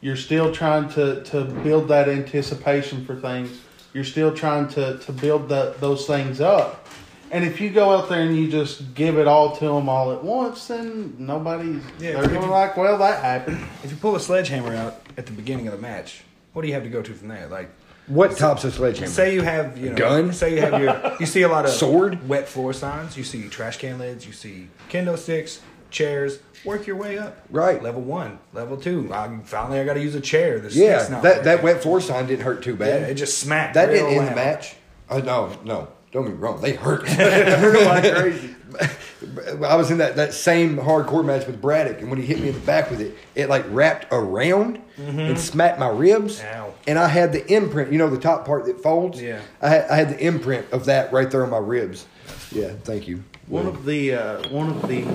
you're 0.00 0.16
still 0.16 0.52
trying 0.52 0.88
to 0.88 1.22
to 1.24 1.44
build 1.44 1.86
that 1.88 2.08
anticipation 2.08 3.04
for 3.04 3.14
things 3.14 3.60
you're 3.94 4.02
still 4.04 4.34
trying 4.34 4.66
to 4.66 4.98
to 4.98 5.12
build 5.12 5.48
that 5.48 5.78
those 5.80 6.06
things 6.06 6.40
up 6.40 6.87
and 7.30 7.44
if 7.44 7.60
you 7.60 7.70
go 7.70 7.90
out 7.96 8.08
there 8.08 8.20
and 8.20 8.36
you 8.36 8.50
just 8.50 8.94
give 8.94 9.18
it 9.18 9.26
all 9.28 9.54
to 9.56 9.64
them 9.64 9.88
all 9.88 10.12
at 10.12 10.22
once 10.24 10.66
then 10.66 11.14
nobody's 11.18 11.82
Yeah, 11.98 12.12
they're 12.12 12.22
going 12.28 12.40
to 12.40 12.46
you- 12.46 12.50
like 12.52 12.76
well 12.76 12.98
that 12.98 13.22
happened 13.22 13.58
If 13.84 13.90
you 13.90 13.96
pull 13.96 14.16
a 14.16 14.20
sledgehammer 14.20 14.74
out 14.74 15.00
at 15.16 15.26
the 15.26 15.32
beginning 15.32 15.66
of 15.68 15.72
the 15.74 15.80
match, 15.80 16.22
what 16.52 16.62
do 16.62 16.68
you 16.68 16.74
have 16.74 16.84
to 16.84 16.88
go 16.88 17.02
to 17.02 17.12
from 17.12 17.28
there? 17.28 17.46
Like, 17.48 17.70
What 18.06 18.36
tops 18.36 18.64
a 18.64 18.70
sledgehammer? 18.70 19.10
say 19.10 19.34
you 19.34 19.42
have 19.42 19.76
you 19.76 19.90
know, 19.90 19.96
Gun? 19.96 20.32
Say 20.32 20.54
you 20.54 20.60
have 20.62 20.80
your 20.80 21.16
you 21.20 21.26
see 21.26 21.42
a 21.42 21.48
lot 21.48 21.64
of 21.64 21.70
Sword? 21.72 22.28
wet 22.28 22.48
floor 22.48 22.72
signs. 22.72 23.16
You 23.16 23.24
see 23.24 23.48
trash 23.48 23.78
can 23.78 23.98
lids. 23.98 24.26
You 24.26 24.32
see 24.32 24.68
kendo 24.90 25.16
sticks. 25.18 25.60
chairs, 25.90 26.38
work 26.64 26.86
your 26.86 26.96
way 26.96 27.18
up. 27.18 27.38
Right. 27.50 27.82
Level 27.82 28.02
one, 28.02 28.38
level 28.52 28.76
two. 28.76 29.08
I, 29.12 29.38
finally, 29.44 29.80
I 29.80 29.84
got 29.84 29.94
to 29.94 30.00
use 30.02 30.14
a 30.14 30.20
chair. 30.20 30.58
The 30.60 30.68
Yeah, 30.70 30.98
stick's 30.98 31.10
not 31.10 31.22
that 31.22 31.44
that 31.44 31.62
wet 31.62 31.82
floor 31.82 32.00
sign 32.00 32.26
didn't 32.26 32.44
hurt 32.44 32.62
too 32.62 32.72
Yeah, 32.72 32.76
bad. 32.76 33.10
it 33.10 33.14
just 33.14 33.38
smacked. 33.38 33.74
that 33.74 33.88
real 33.88 34.06
didn't 34.06 34.18
end 34.24 34.28
the 34.32 34.34
match. 34.36 34.76
Oh 35.10 35.18
no, 35.20 35.56
no, 35.64 35.88
don't 36.12 36.24
get 36.24 36.32
me 36.32 36.38
wrong, 36.38 36.60
they 36.60 36.72
hurt. 36.72 37.06
Hurt 37.08 37.86
like 37.86 38.14
crazy. 38.14 38.54
I 39.64 39.76
was 39.76 39.90
in 39.90 39.98
that, 39.98 40.16
that 40.16 40.32
same 40.32 40.76
hardcore 40.76 41.24
match 41.24 41.46
with 41.46 41.60
Braddock, 41.60 42.00
and 42.00 42.10
when 42.10 42.20
he 42.20 42.26
hit 42.26 42.40
me 42.40 42.48
in 42.48 42.54
the 42.54 42.60
back 42.60 42.90
with 42.90 43.00
it, 43.00 43.16
it 43.34 43.48
like 43.48 43.64
wrapped 43.68 44.06
around 44.10 44.80
and 44.96 45.38
smacked 45.38 45.78
my 45.78 45.88
ribs. 45.88 46.40
Mm-hmm. 46.40 46.60
Ow. 46.60 46.74
And 46.86 46.98
I 46.98 47.08
had 47.08 47.32
the 47.32 47.46
imprint, 47.52 47.92
you 47.92 47.98
know, 47.98 48.08
the 48.08 48.18
top 48.18 48.46
part 48.46 48.66
that 48.66 48.80
folds. 48.80 49.20
Yeah. 49.20 49.40
I 49.60 49.68
had, 49.68 49.90
I 49.90 49.96
had 49.96 50.08
the 50.10 50.18
imprint 50.18 50.70
of 50.72 50.84
that 50.86 51.12
right 51.12 51.30
there 51.30 51.42
on 51.44 51.50
my 51.50 51.58
ribs. 51.58 52.06
Yeah, 52.52 52.72
thank 52.84 53.08
you. 53.08 53.22
One 53.46 53.66
of 53.66 53.84
the 53.84 54.14
uh, 54.14 54.48
one 54.50 54.68
of 54.68 54.86
the 54.88 55.06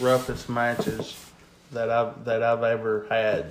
roughest 0.00 0.48
matches 0.48 1.16
that 1.72 1.90
I've 1.90 2.24
that 2.24 2.42
I've 2.42 2.62
ever 2.62 3.06
had 3.08 3.46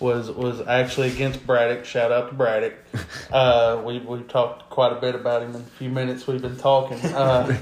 was 0.00 0.30
was 0.30 0.60
actually 0.66 1.08
against 1.08 1.46
Braddock. 1.46 1.84
Shout 1.84 2.10
out 2.10 2.30
to 2.30 2.34
Braddock. 2.34 2.74
Uh, 3.32 3.80
we 3.84 3.98
we've 4.00 4.26
talked 4.26 4.68
quite 4.70 4.92
a 4.92 5.00
bit 5.00 5.14
about 5.14 5.42
him 5.42 5.54
in 5.54 5.60
a 5.60 5.64
few 5.78 5.88
minutes. 5.88 6.26
We've 6.26 6.42
been 6.42 6.56
talking. 6.56 6.98
Uh, 7.14 7.56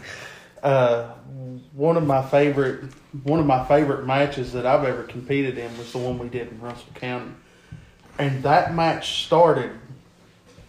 uh, 0.63 1.13
one 1.75 1.99
of 1.99 2.07
my 2.07 2.23
favorite 2.23 2.85
one 3.23 3.39
of 3.39 3.45
my 3.45 3.65
favorite 3.67 4.07
matches 4.07 4.55
that 4.55 4.65
I've 4.65 4.85
ever 4.85 5.03
competed 5.03 5.59
in 5.59 5.77
was 5.77 5.93
the 5.93 5.99
one 5.99 6.19
we 6.19 6.31
did 6.31 6.51
in 6.51 6.59
Russell 6.61 6.89
County, 6.95 7.33
and 8.19 8.43
that 8.45 8.75
match 8.75 9.27
started 9.27 9.73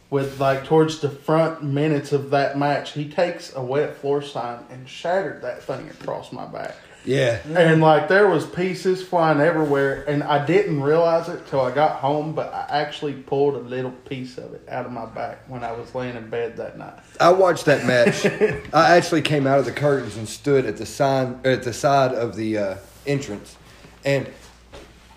with 0.10 0.40
like 0.40 0.66
towards 0.66 1.00
the 1.00 1.10
front 1.10 1.64
minutes 1.64 2.12
of 2.12 2.32
that 2.32 2.58
match, 2.58 2.94
he 2.94 3.10
takes 3.10 3.56
a 3.56 3.62
wet 3.62 3.96
floor 3.98 4.22
sign 4.22 4.66
and 4.70 4.88
shattered 4.90 5.42
that 5.44 5.64
thing 5.64 5.88
across 5.90 6.32
my 6.32 6.46
back. 6.46 6.76
Yeah. 7.10 7.40
And 7.56 7.82
like 7.82 8.08
there 8.08 8.28
was 8.28 8.46
pieces 8.46 9.02
flying 9.02 9.40
everywhere, 9.40 10.04
and 10.08 10.22
I 10.22 10.46
didn't 10.46 10.82
realize 10.82 11.28
it 11.28 11.48
till 11.48 11.62
I 11.62 11.72
got 11.72 11.98
home. 11.98 12.34
But 12.34 12.54
I 12.54 12.68
actually 12.70 13.14
pulled 13.14 13.56
a 13.56 13.60
little 13.60 13.90
piece 13.92 14.38
of 14.38 14.54
it 14.54 14.68
out 14.70 14.86
of 14.86 14.92
my 14.92 15.08
back 15.08 15.40
when 15.48 15.64
I 15.64 15.72
was 15.72 15.96
laying 15.96 16.16
in 16.16 16.30
bed 16.30 16.58
that 16.58 16.78
night. 16.78 17.00
I 17.20 17.32
watched 17.32 17.66
that 17.66 17.86
match. 17.88 18.26
I 18.74 18.96
actually 18.96 19.24
came 19.24 19.48
out 19.48 19.58
of 19.58 19.66
the 19.66 19.72
curtains 19.72 20.18
and 20.18 20.30
stood 20.30 20.68
at 20.68 20.78
the 20.78 20.86
sign 20.86 21.40
at 21.44 21.64
the 21.64 21.74
side 21.74 22.14
of 22.14 22.36
the 22.36 22.58
uh, 22.60 22.76
entrance. 23.08 23.58
And 24.06 24.30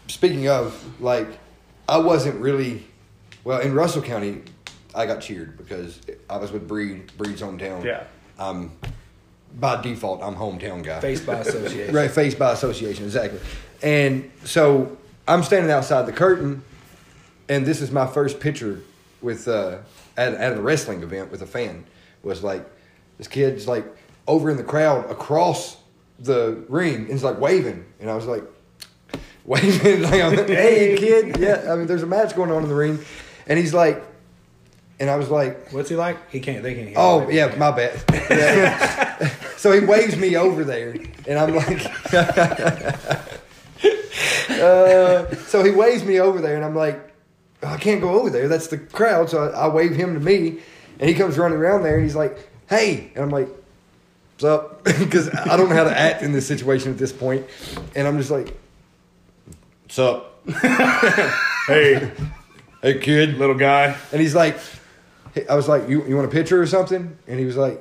speaking 0.08 0.48
of, 0.48 0.82
like, 0.98 1.28
I 1.86 1.98
wasn't 1.98 2.40
really 2.40 2.86
well 3.44 3.60
in 3.60 3.74
Russell 3.74 4.02
County. 4.02 4.42
I 4.94 5.04
got 5.04 5.20
cheered 5.20 5.58
because 5.58 6.00
I 6.30 6.38
was 6.38 6.52
with 6.52 6.66
Breed, 6.66 7.14
Breed's 7.18 7.42
hometown. 7.42 7.84
Yeah. 7.84 8.04
Um, 8.38 8.72
by 9.58 9.80
default, 9.80 10.22
I'm 10.22 10.34
hometown 10.34 10.82
guy. 10.82 11.00
Face 11.00 11.20
by 11.20 11.34
association. 11.40 11.94
Right, 11.94 12.10
face 12.10 12.34
by 12.34 12.52
association, 12.52 13.04
exactly. 13.04 13.40
And 13.82 14.30
so 14.44 14.96
I'm 15.26 15.42
standing 15.42 15.70
outside 15.70 16.06
the 16.06 16.12
curtain, 16.12 16.62
and 17.48 17.66
this 17.66 17.80
is 17.80 17.90
my 17.90 18.06
first 18.06 18.40
picture 18.40 18.80
with 19.20 19.48
uh, 19.48 19.78
at, 20.16 20.34
at 20.34 20.56
a 20.56 20.60
wrestling 20.60 21.02
event 21.02 21.30
with 21.30 21.42
a 21.42 21.46
fan. 21.46 21.84
Was 22.22 22.42
like 22.42 22.64
this 23.18 23.28
kid's 23.28 23.66
like 23.66 23.84
over 24.26 24.50
in 24.50 24.56
the 24.56 24.64
crowd 24.64 25.10
across 25.10 25.76
the 26.18 26.64
ring, 26.68 26.96
and 26.96 27.08
he's 27.08 27.24
like 27.24 27.40
waving, 27.40 27.84
and 28.00 28.10
I 28.10 28.14
was 28.14 28.26
like 28.26 28.44
waving, 29.44 30.02
like, 30.10 30.48
"Hey, 30.48 30.96
kid, 30.96 31.36
yeah." 31.38 31.72
I 31.72 31.76
mean, 31.76 31.86
there's 31.86 32.02
a 32.02 32.06
match 32.06 32.36
going 32.36 32.50
on 32.50 32.62
in 32.62 32.68
the 32.68 32.74
ring, 32.74 32.98
and 33.46 33.58
he's 33.58 33.74
like, 33.74 34.02
and 35.00 35.10
I 35.10 35.16
was 35.16 35.28
like, 35.30 35.72
What's 35.72 35.88
he 35.88 35.96
like? 35.96 36.30
He 36.30 36.40
can't. 36.40 36.62
They 36.62 36.74
can't. 36.74 36.88
hear 36.88 36.96
Oh 36.98 37.20
him. 37.20 37.30
yeah, 37.32 37.54
my 37.56 37.70
bad. 37.70 38.00
Yeah. 38.30 39.28
so 39.56 39.72
he 39.72 39.80
waves 39.80 40.16
me 40.16 40.36
over 40.36 40.64
there, 40.64 40.94
and 41.28 41.38
I'm 41.38 41.54
like, 41.54 42.12
uh, 44.50 45.34
so 45.46 45.62
he 45.64 45.70
waves 45.70 46.04
me 46.04 46.20
over 46.20 46.40
there, 46.40 46.56
and 46.56 46.64
I'm 46.64 46.74
like, 46.74 47.00
"Oh, 47.62 47.68
I 47.68 47.76
can't 47.76 48.00
go 48.00 48.10
over 48.20 48.30
there. 48.30 48.48
That's 48.48 48.68
the 48.68 48.78
crowd. 48.78 49.30
So 49.30 49.44
I, 49.50 49.64
I 49.66 49.68
wave 49.68 49.94
him 49.94 50.14
to 50.14 50.20
me, 50.20 50.58
and 50.98 51.08
he 51.08 51.14
comes 51.14 51.38
running 51.38 51.58
around 51.58 51.82
there, 51.82 51.94
and 51.94 52.02
he's 52.04 52.16
like, 52.16 52.48
Hey, 52.68 53.10
and 53.14 53.24
I'm 53.24 53.30
like, 53.30 53.48
What's 54.34 54.44
up? 54.44 54.84
Because 54.98 55.28
I 55.34 55.56
don't 55.56 55.68
know 55.68 55.76
how 55.76 55.84
to 55.84 55.96
act 55.98 56.22
in 56.22 56.32
this 56.32 56.46
situation 56.46 56.90
at 56.92 56.98
this 56.98 57.12
point, 57.12 57.46
and 57.94 58.06
I'm 58.06 58.18
just 58.18 58.30
like, 58.30 58.56
What's 59.84 59.98
up? 59.98 60.40
Hey, 61.68 62.10
Hey 62.82 62.98
kid, 62.98 63.38
little 63.38 63.54
guy. 63.54 63.96
And 64.10 64.20
he's 64.20 64.34
like, 64.34 64.56
hey, 64.56 64.62
I 65.48 65.54
was 65.54 65.68
like, 65.68 65.88
you, 65.88 66.04
you 66.06 66.14
want 66.16 66.28
a 66.28 66.30
picture 66.30 66.60
or 66.60 66.66
something? 66.66 67.16
And 67.26 67.38
he 67.38 67.44
was 67.44 67.56
like, 67.56 67.80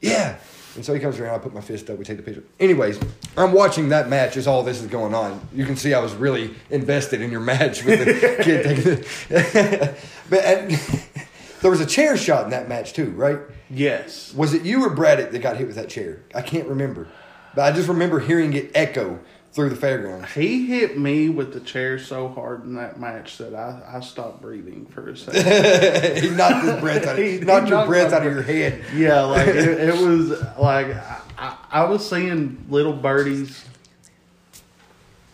yeah. 0.00 0.36
And 0.74 0.84
so 0.84 0.92
he 0.92 1.00
comes 1.00 1.18
around, 1.18 1.34
I 1.34 1.38
put 1.38 1.54
my 1.54 1.60
fist 1.60 1.88
up, 1.88 1.98
we 1.98 2.04
take 2.04 2.16
the 2.16 2.22
picture. 2.22 2.42
Anyways, 2.58 2.98
I'm 3.36 3.52
watching 3.52 3.90
that 3.90 4.08
match 4.08 4.36
as 4.36 4.46
all 4.46 4.62
this 4.64 4.80
is 4.80 4.88
going 4.88 5.14
on. 5.14 5.40
You 5.54 5.64
can 5.64 5.76
see 5.76 5.94
I 5.94 6.00
was 6.00 6.14
really 6.14 6.54
invested 6.68 7.20
in 7.20 7.30
your 7.30 7.40
match 7.52 7.84
with 7.84 8.00
the 8.00 8.42
kid 8.42 8.64
taking 8.64 8.84
the. 8.84 9.94
but 10.30 10.44
and, 10.44 10.70
there 11.62 11.70
was 11.70 11.80
a 11.80 11.86
chair 11.86 12.16
shot 12.16 12.44
in 12.44 12.50
that 12.50 12.68
match 12.68 12.92
too, 12.92 13.10
right? 13.10 13.38
Yes. 13.70 14.34
Was 14.34 14.52
it 14.52 14.62
you 14.62 14.84
or 14.84 14.90
Braddock 14.90 15.30
that 15.30 15.38
got 15.38 15.56
hit 15.56 15.66
with 15.66 15.76
that 15.76 15.88
chair? 15.88 16.22
I 16.34 16.42
can't 16.42 16.68
remember. 16.68 17.08
But 17.54 17.72
I 17.72 17.76
just 17.76 17.88
remember 17.88 18.18
hearing 18.18 18.52
it 18.54 18.72
echo 18.74 19.20
through 19.54 19.70
the 19.70 19.76
fairgrounds. 19.76 20.32
He 20.32 20.66
hit 20.66 20.98
me 20.98 21.28
with 21.28 21.52
the 21.52 21.60
chair 21.60 21.96
so 21.98 22.26
hard 22.28 22.64
in 22.64 22.74
that 22.74 22.98
match 22.98 23.38
that 23.38 23.54
I, 23.54 23.80
I 23.96 24.00
stopped 24.00 24.42
breathing 24.42 24.84
for 24.86 25.08
a 25.10 25.16
second. 25.16 26.16
he 26.22 26.30
knocked 26.30 26.64
his 26.66 26.80
breath 26.80 27.06
out. 27.06 27.18
He- 27.18 27.38
He 27.38 27.44
knocked 27.44 27.66
he 27.66 27.70
your 27.72 27.86
breath 27.86 28.12
out 28.12 28.26
of 28.26 28.32
your 28.32 28.42
head. 28.42 28.84
Yeah, 28.94 29.22
like 29.22 29.46
it, 29.46 29.56
it 29.88 29.94
was 29.94 30.30
like 30.58 30.88
I, 30.88 31.20
I, 31.38 31.56
I 31.70 31.84
was 31.84 32.08
seeing 32.08 32.66
little 32.68 32.92
birdies. 32.92 33.64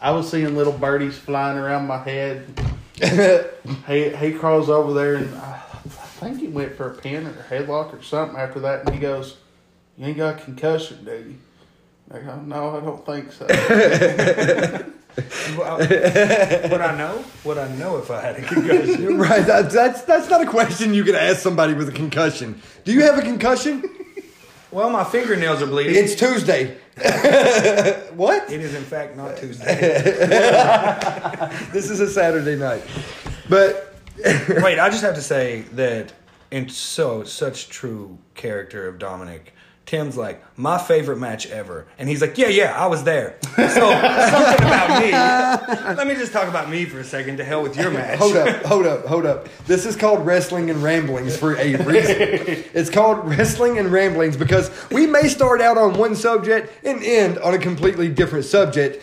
I 0.02 0.10
was 0.12 0.30
seeing 0.30 0.54
little 0.54 0.72
birdies 0.74 1.16
flying 1.18 1.56
around 1.58 1.86
my 1.86 1.98
head. 1.98 2.46
he 3.86 4.10
he 4.10 4.32
crawls 4.32 4.68
over 4.68 4.92
there 4.92 5.14
and 5.16 5.34
I, 5.34 5.62
I 5.74 5.88
think 6.20 6.40
he 6.40 6.48
went 6.48 6.76
for 6.76 6.90
a 6.90 6.94
pin 6.94 7.26
or 7.26 7.30
a 7.30 7.42
headlock 7.44 7.98
or 7.98 8.02
something 8.02 8.38
after 8.38 8.60
that, 8.60 8.84
and 8.84 8.94
he 8.94 9.00
goes, 9.00 9.38
"You 9.96 10.06
ain't 10.08 10.18
got 10.18 10.38
a 10.38 10.44
concussion, 10.44 11.06
do 11.06 11.12
you?" 11.12 11.34
I 12.12 12.18
go, 12.18 12.40
"No, 12.40 12.76
I 12.76 12.80
don't 12.80 13.06
think 13.06 13.32
so." 13.32 13.46
Well, 15.58 15.78
would 15.78 16.80
I 16.80 16.96
know? 16.96 17.24
Would 17.44 17.58
I 17.58 17.68
know 17.76 17.98
if 17.98 18.10
I 18.10 18.20
had 18.20 18.36
a 18.36 18.42
concussion? 18.42 19.18
Right. 19.18 19.44
That, 19.44 19.70
that's 19.70 20.02
that's 20.02 20.30
not 20.30 20.40
a 20.40 20.46
question 20.46 20.94
you 20.94 21.02
can 21.04 21.16
ask 21.16 21.40
somebody 21.40 21.74
with 21.74 21.88
a 21.88 21.92
concussion. 21.92 22.62
Do 22.84 22.92
you 22.92 23.02
have 23.02 23.18
a 23.18 23.22
concussion? 23.22 23.82
well, 24.70 24.88
my 24.88 25.02
fingernails 25.04 25.62
are 25.62 25.66
bleeding. 25.66 25.96
It's 25.96 26.14
Tuesday. 26.14 26.78
what? 28.14 28.50
it 28.50 28.60
is 28.60 28.74
in 28.74 28.84
fact 28.84 29.16
not 29.16 29.36
Tuesday. 29.36 29.74
This 31.72 31.90
is 31.90 32.00
a 32.00 32.08
Saturday 32.08 32.56
night. 32.56 32.82
But 33.48 33.90
Wait, 34.16 34.78
I 34.78 34.90
just 34.90 35.02
have 35.02 35.14
to 35.14 35.22
say 35.22 35.62
that 35.72 36.12
in 36.50 36.68
so 36.68 37.24
such 37.24 37.68
true 37.68 38.18
character 38.34 38.86
of 38.86 38.98
Dominic, 38.98 39.54
Tim's 39.90 40.16
like 40.16 40.40
my 40.56 40.78
favorite 40.78 41.16
match 41.16 41.48
ever, 41.48 41.84
and 41.98 42.08
he's 42.08 42.20
like, 42.20 42.38
yeah, 42.38 42.46
yeah, 42.46 42.80
I 42.80 42.86
was 42.86 43.02
there. 43.02 43.36
So 43.56 43.64
something 43.64 43.90
about 43.90 45.02
me. 45.02 45.10
Let 45.96 46.06
me 46.06 46.14
just 46.14 46.32
talk 46.32 46.46
about 46.46 46.70
me 46.70 46.84
for 46.84 47.00
a 47.00 47.04
second. 47.04 47.38
To 47.38 47.44
hell 47.44 47.64
with 47.64 47.76
your 47.76 47.90
match. 47.90 48.20
hold 48.20 48.36
up, 48.36 48.64
hold 48.64 48.86
up, 48.86 49.04
hold 49.06 49.26
up. 49.26 49.48
This 49.66 49.86
is 49.86 49.96
called 49.96 50.24
wrestling 50.24 50.70
and 50.70 50.80
ramblings 50.80 51.36
for 51.36 51.56
a 51.56 51.74
reason. 51.74 52.16
it's 52.72 52.88
called 52.88 53.28
wrestling 53.28 53.78
and 53.78 53.90
ramblings 53.90 54.36
because 54.36 54.70
we 54.92 55.08
may 55.08 55.26
start 55.26 55.60
out 55.60 55.76
on 55.76 55.98
one 55.98 56.14
subject 56.14 56.72
and 56.84 57.02
end 57.02 57.40
on 57.40 57.54
a 57.54 57.58
completely 57.58 58.08
different 58.08 58.44
subject. 58.44 59.02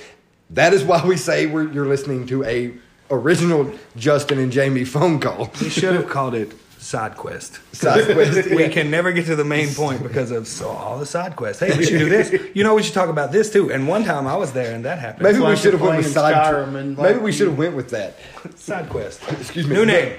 That 0.51 0.72
is 0.74 0.86
why 0.86 1.06
we 1.06 1.17
say 1.17 1.48
we're, 1.48 1.70
you're 1.70 1.88
listening 1.88 2.27
to 2.27 2.46
a 2.46 2.74
original 3.12 3.74
Justin 3.98 4.39
and 4.39 4.53
Jamie 4.53 4.86
phone 4.86 5.20
call. 5.20 5.51
We 5.62 5.67
should 5.67 5.96
have 5.96 6.08
called 6.08 6.34
it 6.34 6.53
side 6.88 7.17
quest. 7.17 7.60
Side 7.74 8.06
quest. 8.06 8.50
We 8.56 8.70
can 8.70 8.89
never 8.89 9.12
get 9.12 9.25
to 9.25 9.36
the 9.36 9.44
main 9.44 9.74
point 9.74 10.01
because 10.01 10.32
of 10.32 10.48
so, 10.48 10.70
all 10.70 10.98
the 10.98 11.06
side 11.06 11.36
quests. 11.36 11.60
Hey, 11.60 11.77
we 11.77 11.86
should 11.86 12.00
do 12.00 12.10
this. 12.10 12.32
You 12.56 12.63
know, 12.63 12.75
we 12.75 12.84
should 12.84 12.94
talk 12.94 13.10
about 13.10 13.32
this 13.32 13.51
too. 13.51 13.72
And 13.72 13.88
one 13.88 14.06
time 14.06 14.25
I 14.25 14.38
was 14.38 14.53
there 14.53 14.74
and 14.74 14.86
that 14.86 14.98
happened. 15.00 15.24
Maybe 15.24 15.39
we 15.39 15.58
should 15.58 15.74
have 15.74 15.82
went 15.82 15.98
with 15.98 16.12
side. 16.12 16.34
Skyrim 16.34 16.75
and, 16.75 16.98
maybe 16.98 17.20
we 17.20 17.34
should 17.34 17.48
have 17.48 17.58
went 17.58 17.75
with 17.75 17.89
that. 17.89 18.15
side 18.56 18.89
quest. 18.89 19.22
Excuse 19.32 19.67
me. 19.67 19.75
New 19.75 19.86
name. 19.86 20.17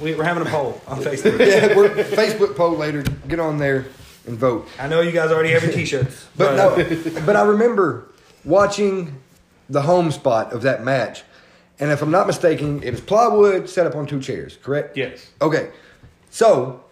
We, 0.00 0.14
we're 0.14 0.24
having 0.24 0.46
a 0.46 0.50
poll 0.50 0.80
on 0.88 1.00
Facebook. 1.00 1.38
Yeah, 1.38 1.76
we're 1.76 1.90
Facebook 1.90 2.56
poll 2.56 2.76
later. 2.76 3.02
Get 3.28 3.38
on 3.38 3.58
there 3.58 3.86
and 4.26 4.38
vote. 4.38 4.66
I 4.78 4.88
know 4.88 5.02
you 5.02 5.12
guys 5.12 5.30
already 5.30 5.50
have 5.50 5.62
your 5.62 5.72
T-shirts, 5.72 6.26
But 6.36 6.56
no, 6.56 7.22
but 7.26 7.36
I 7.36 7.42
remember 7.42 8.08
watching 8.44 9.20
the 9.68 9.82
home 9.82 10.10
spot 10.10 10.52
of 10.52 10.62
that 10.62 10.82
match, 10.82 11.22
and 11.80 11.90
if 11.90 12.02
I'm 12.02 12.10
not 12.10 12.26
mistaken, 12.26 12.82
it 12.82 12.90
was 12.90 13.00
plywood 13.00 13.68
set 13.68 13.86
up 13.86 13.94
on 13.96 14.06
two 14.06 14.20
chairs. 14.20 14.58
Correct? 14.62 14.96
yes. 14.96 15.30
Okay, 15.42 15.70
so 16.30 16.84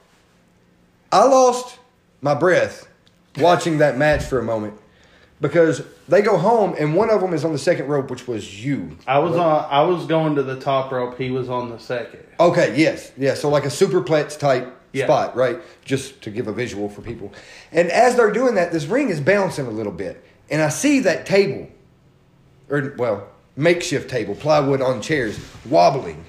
I 1.10 1.24
lost 1.24 1.78
my 2.20 2.34
breath 2.34 2.88
watching 3.38 3.78
that 3.78 3.96
match 3.98 4.24
for 4.24 4.38
a 4.38 4.42
moment 4.42 4.74
because 5.40 5.82
they 6.08 6.22
go 6.22 6.36
home 6.36 6.74
and 6.78 6.94
one 6.94 7.10
of 7.10 7.20
them 7.20 7.32
is 7.34 7.44
on 7.44 7.52
the 7.52 7.58
second 7.58 7.86
rope, 7.88 8.10
which 8.10 8.26
was 8.28 8.64
you. 8.64 8.96
I 9.06 9.18
was 9.18 9.36
on. 9.36 9.66
I 9.70 9.82
was 9.82 10.06
going 10.06 10.36
to 10.36 10.42
the 10.42 10.58
top 10.60 10.92
rope. 10.92 11.18
He 11.18 11.30
was 11.30 11.48
on 11.48 11.70
the 11.70 11.78
second. 11.78 12.20
Okay, 12.38 12.74
yes, 12.76 13.12
yeah. 13.16 13.34
So 13.34 13.48
like 13.48 13.64
a 13.64 13.68
superplex 13.68 14.38
type 14.38 14.72
Yeah. 14.92 15.06
spot, 15.06 15.36
right? 15.36 15.58
Just 15.84 16.20
to 16.22 16.30
give 16.30 16.48
a 16.48 16.52
visual 16.52 16.88
for 16.88 17.02
people. 17.02 17.32
And 17.72 17.90
as 17.90 18.14
they're 18.16 18.30
doing 18.32 18.54
that, 18.56 18.72
this 18.72 18.86
ring 18.86 19.08
is 19.10 19.20
bouncing 19.20 19.66
a 19.66 19.70
little 19.70 19.92
bit, 19.92 20.22
and 20.50 20.60
I 20.62 20.68
see 20.68 21.00
that 21.00 21.24
table, 21.26 21.68
or 22.68 22.94
well, 22.98 23.28
makeshift 23.56 24.10
table, 24.10 24.34
plywood 24.34 24.80
on 24.80 25.02
chairs, 25.02 25.38
wobbling, 25.66 26.24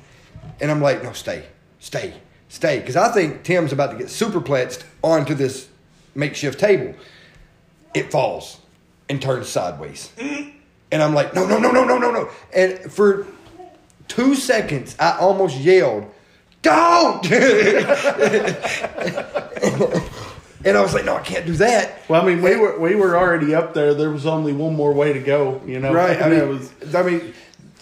and 0.59 0.69
I'm 0.69 0.81
like, 0.81 1.03
no, 1.03 1.13
stay, 1.13 1.45
stay, 1.79 2.13
stay, 2.49 2.79
because 2.79 2.95
I 2.95 3.11
think 3.11 3.43
Tim's 3.43 3.71
about 3.71 3.91
to 3.91 3.97
get 3.97 4.07
superplexed 4.07 4.83
onto 5.01 5.33
this 5.33 5.67
makeshift 6.15 6.59
table. 6.59 6.95
It 7.93 8.11
falls 8.11 8.59
and 9.09 9.21
turns 9.21 9.47
sideways, 9.47 10.11
and 10.17 11.03
I'm 11.03 11.13
like, 11.13 11.33
no, 11.33 11.47
no, 11.47 11.59
no, 11.59 11.71
no, 11.71 11.85
no, 11.85 11.97
no, 11.97 12.11
no, 12.11 12.29
and 12.55 12.91
for 12.91 13.27
two 14.07 14.35
seconds, 14.35 14.95
I 14.99 15.17
almost 15.17 15.57
yelled, 15.57 16.11
don't! 16.61 17.23
and 20.65 20.77
I 20.77 20.81
was 20.81 20.93
like, 20.93 21.05
no, 21.05 21.15
I 21.17 21.21
can't 21.21 21.45
do 21.45 21.53
that. 21.53 22.01
Well, 22.09 22.21
I 22.21 22.25
mean, 22.25 22.41
we 22.41 22.55
were 22.55 22.79
we 22.79 22.95
were 22.95 23.15
already 23.17 23.53
up 23.55 23.73
there. 23.73 23.93
There 23.93 24.09
was 24.11 24.25
only 24.25 24.53
one 24.53 24.75
more 24.75 24.93
way 24.93 25.13
to 25.13 25.19
go. 25.19 25.61
You 25.65 25.79
know, 25.79 25.93
Right. 25.93 26.21
I 26.21 26.29
mean, 26.29 26.39
it 26.39 26.47
was 26.47 26.71
I 26.95 27.03
mean, 27.03 27.33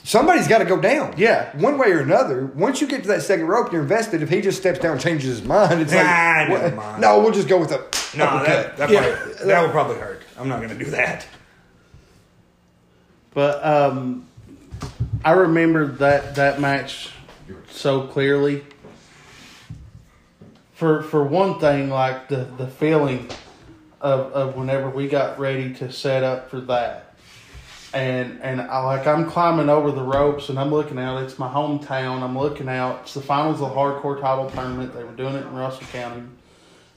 somebody's 0.04 0.48
got 0.48 0.60
to 0.60 0.66
go 0.66 0.80
down. 0.80 1.14
Yeah. 1.18 1.56
One 1.58 1.78
way 1.78 1.92
or 1.92 2.00
another. 2.00 2.46
Once 2.48 2.82
you 2.82 2.88
get 2.88 3.04
to 3.04 3.08
that 3.10 3.22
second 3.22 3.48
rope, 3.48 3.72
you're 3.72 3.82
invested. 3.84 4.22
If 4.24 4.30
he 4.30 4.42
just 4.42 4.58
steps 4.60 4.80
down, 4.80 4.94
and 4.94 5.02
changes 5.02 5.30
his 5.40 5.44
mind, 5.48 5.82
it's 5.82 5.92
Nah, 5.94 6.00
like, 6.00 6.50
never 6.50 6.76
mind. 6.76 7.02
no, 7.02 7.20
we'll 7.20 7.32
just 7.32 7.48
go 7.48 7.60
with 7.60 7.72
a 7.72 7.78
No, 8.18 8.26
uppercut. 8.26 8.78
that 8.78 8.78
that, 8.78 8.90
Yeah. 8.90 9.16
probably, 9.16 9.46
that 9.48 9.62
would 9.62 9.72
probably 9.72 9.98
hurt. 9.98 10.22
I'm 10.40 10.50
not 10.50 10.62
gonna 10.62 10.76
do 10.76 10.86
that. 10.92 11.26
But 13.34 13.64
um, 13.66 14.26
I 15.24 15.32
remember 15.32 15.86
that 15.86 16.36
that 16.36 16.60
match 16.60 17.12
so 17.70 18.02
clearly. 18.08 18.64
For 20.82 21.04
for 21.04 21.24
one 21.24 21.60
thing, 21.60 21.92
like 21.92 22.28
the 22.28 22.38
the 22.58 22.66
feeling 22.66 23.30
of 24.02 24.34
of 24.34 24.56
whenever 24.56 24.90
we 24.90 25.08
got 25.08 25.38
ready 25.38 25.76
to 25.76 25.92
set 25.92 26.24
up 26.24 26.50
for 26.50 26.60
that, 26.62 27.14
and 27.94 28.42
and 28.42 28.60
I 28.60 28.80
like 28.80 29.06
I'm 29.06 29.30
climbing 29.30 29.70
over 29.70 29.92
the 29.92 30.02
ropes 30.02 30.50
and 30.50 30.58
I'm 30.58 30.72
looking 30.72 30.98
out. 30.98 31.22
It's 31.22 31.38
my 31.38 31.48
hometown. 31.48 32.24
I'm 32.24 32.36
looking 32.36 32.68
out. 32.68 33.02
It's 33.04 33.14
the 33.14 33.22
finals 33.22 33.62
of 33.62 33.70
the 33.70 33.76
hardcore 33.76 34.20
title 34.20 34.50
tournament. 34.50 34.96
They 34.96 35.04
were 35.04 35.12
doing 35.12 35.36
it 35.36 35.46
in 35.46 35.54
Russell 35.54 35.86
County, 35.92 36.24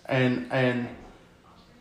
and 0.06 0.50
and 0.50 0.88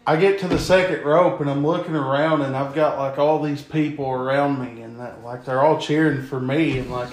I 0.06 0.18
get 0.18 0.40
to 0.40 0.50
the 0.50 0.60
second 0.60 1.06
rope 1.06 1.40
and 1.40 1.50
I'm 1.50 1.66
looking 1.66 1.96
around 1.96 2.42
and 2.42 2.54
I've 2.54 2.76
got 2.76 2.98
like 2.98 3.18
all 3.18 3.42
these 3.42 3.62
people 3.62 4.12
around 4.12 4.60
me 4.60 4.82
and 4.82 5.00
that, 5.00 5.24
like 5.24 5.46
they're 5.46 5.62
all 5.62 5.80
cheering 5.80 6.22
for 6.24 6.42
me 6.42 6.80
and 6.80 6.92
like 6.92 7.12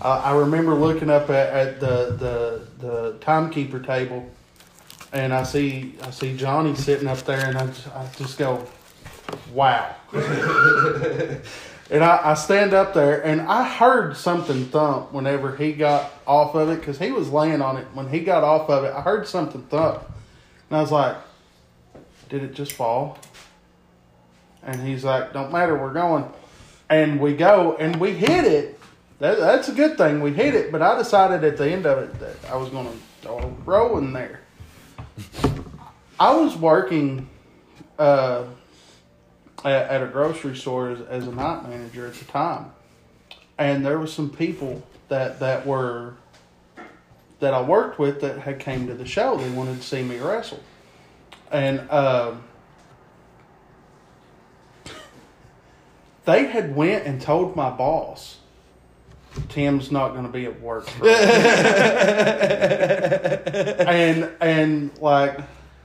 I 0.00 0.18
I 0.18 0.36
remember 0.36 0.74
looking 0.74 1.10
up 1.10 1.30
at, 1.30 1.52
at 1.52 1.80
the, 1.80 2.16
the 2.18 2.86
the 2.86 3.18
timekeeper 3.20 3.80
table 3.80 4.28
and 5.12 5.32
I 5.32 5.42
see 5.42 5.94
I 6.02 6.10
see 6.10 6.36
Johnny 6.36 6.74
sitting 6.74 7.08
up 7.08 7.18
there 7.18 7.46
and 7.46 7.58
I 7.58 7.66
just, 7.66 7.88
I 7.88 8.08
just 8.16 8.38
go 8.38 8.66
wow 9.52 9.94
and 11.90 12.04
I, 12.04 12.20
I 12.30 12.34
stand 12.34 12.74
up 12.74 12.94
there 12.94 13.24
and 13.24 13.42
I 13.42 13.68
heard 13.68 14.16
something 14.16 14.66
thump 14.66 15.12
whenever 15.12 15.56
he 15.56 15.72
got 15.72 16.10
off 16.26 16.54
of 16.54 16.70
it 16.70 16.80
because 16.80 16.98
he 16.98 17.12
was 17.12 17.30
laying 17.30 17.60
on 17.60 17.76
it 17.76 17.86
when 17.94 18.08
he 18.08 18.20
got 18.20 18.44
off 18.44 18.70
of 18.70 18.84
it 18.84 18.92
I 18.94 19.00
heard 19.00 19.26
something 19.26 19.62
thump 19.64 20.02
and 20.70 20.78
I 20.78 20.80
was 20.80 20.92
like 20.92 21.16
did 22.32 22.42
it 22.42 22.54
just 22.54 22.72
fall? 22.72 23.18
And 24.62 24.80
he's 24.80 25.04
like, 25.04 25.34
don't 25.34 25.52
matter, 25.52 25.76
we're 25.76 25.92
going. 25.92 26.24
And 26.88 27.20
we 27.20 27.34
go 27.34 27.76
and 27.78 27.96
we 27.96 28.12
hit 28.12 28.46
it. 28.46 28.80
That, 29.22 29.38
that's 29.38 29.68
a 29.68 29.72
good 29.72 29.96
thing. 29.96 30.20
We 30.20 30.32
hit 30.32 30.56
it, 30.56 30.72
but 30.72 30.82
I 30.82 30.98
decided 30.98 31.44
at 31.44 31.56
the 31.56 31.70
end 31.70 31.86
of 31.86 31.98
it 31.98 32.18
that 32.18 32.50
I 32.50 32.56
was 32.56 32.70
going 32.70 32.88
to 33.22 33.28
row 33.64 33.96
in 33.98 34.12
there. 34.12 34.40
I 36.18 36.34
was 36.34 36.56
working 36.56 37.30
uh, 38.00 38.42
at, 39.64 39.88
at 39.88 40.02
a 40.02 40.06
grocery 40.06 40.56
store 40.56 40.90
as, 40.90 41.00
as 41.02 41.28
a 41.28 41.32
night 41.32 41.68
manager 41.68 42.08
at 42.08 42.14
the 42.14 42.24
time. 42.24 42.72
And 43.58 43.86
there 43.86 44.00
was 44.00 44.12
some 44.12 44.28
people 44.28 44.82
that, 45.06 45.38
that 45.38 45.68
were 45.68 46.14
that 47.38 47.54
I 47.54 47.62
worked 47.62 48.00
with 48.00 48.22
that 48.22 48.40
had 48.40 48.58
came 48.58 48.88
to 48.88 48.94
the 48.94 49.06
show. 49.06 49.36
They 49.36 49.50
wanted 49.50 49.76
to 49.76 49.82
see 49.84 50.02
me 50.02 50.18
wrestle 50.18 50.64
and 51.52 51.88
um, 51.90 52.42
they 56.24 56.46
had 56.46 56.74
went 56.74 57.06
and 57.06 57.20
told 57.20 57.54
my 57.54 57.70
boss 57.70 58.38
tim's 59.48 59.90
not 59.90 60.10
going 60.12 60.24
to 60.26 60.32
be 60.32 60.44
at 60.44 60.60
work 60.60 60.86
and 63.86 64.30
and 64.40 64.90
like 65.00 65.38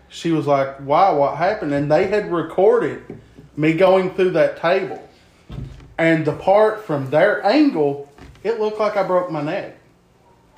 she 0.09 0.31
was 0.31 0.45
like 0.47 0.75
why 0.77 1.09
what 1.11 1.37
happened 1.37 1.73
and 1.73 1.91
they 1.91 2.07
had 2.07 2.31
recorded 2.31 3.03
me 3.55 3.73
going 3.73 4.13
through 4.15 4.31
that 4.31 4.57
table 4.57 5.01
and 5.97 6.25
the 6.25 6.33
part 6.33 6.85
from 6.85 7.09
their 7.09 7.43
angle 7.45 8.11
it 8.43 8.59
looked 8.59 8.79
like 8.79 8.95
i 8.97 9.03
broke 9.03 9.31
my 9.31 9.41
neck 9.41 9.77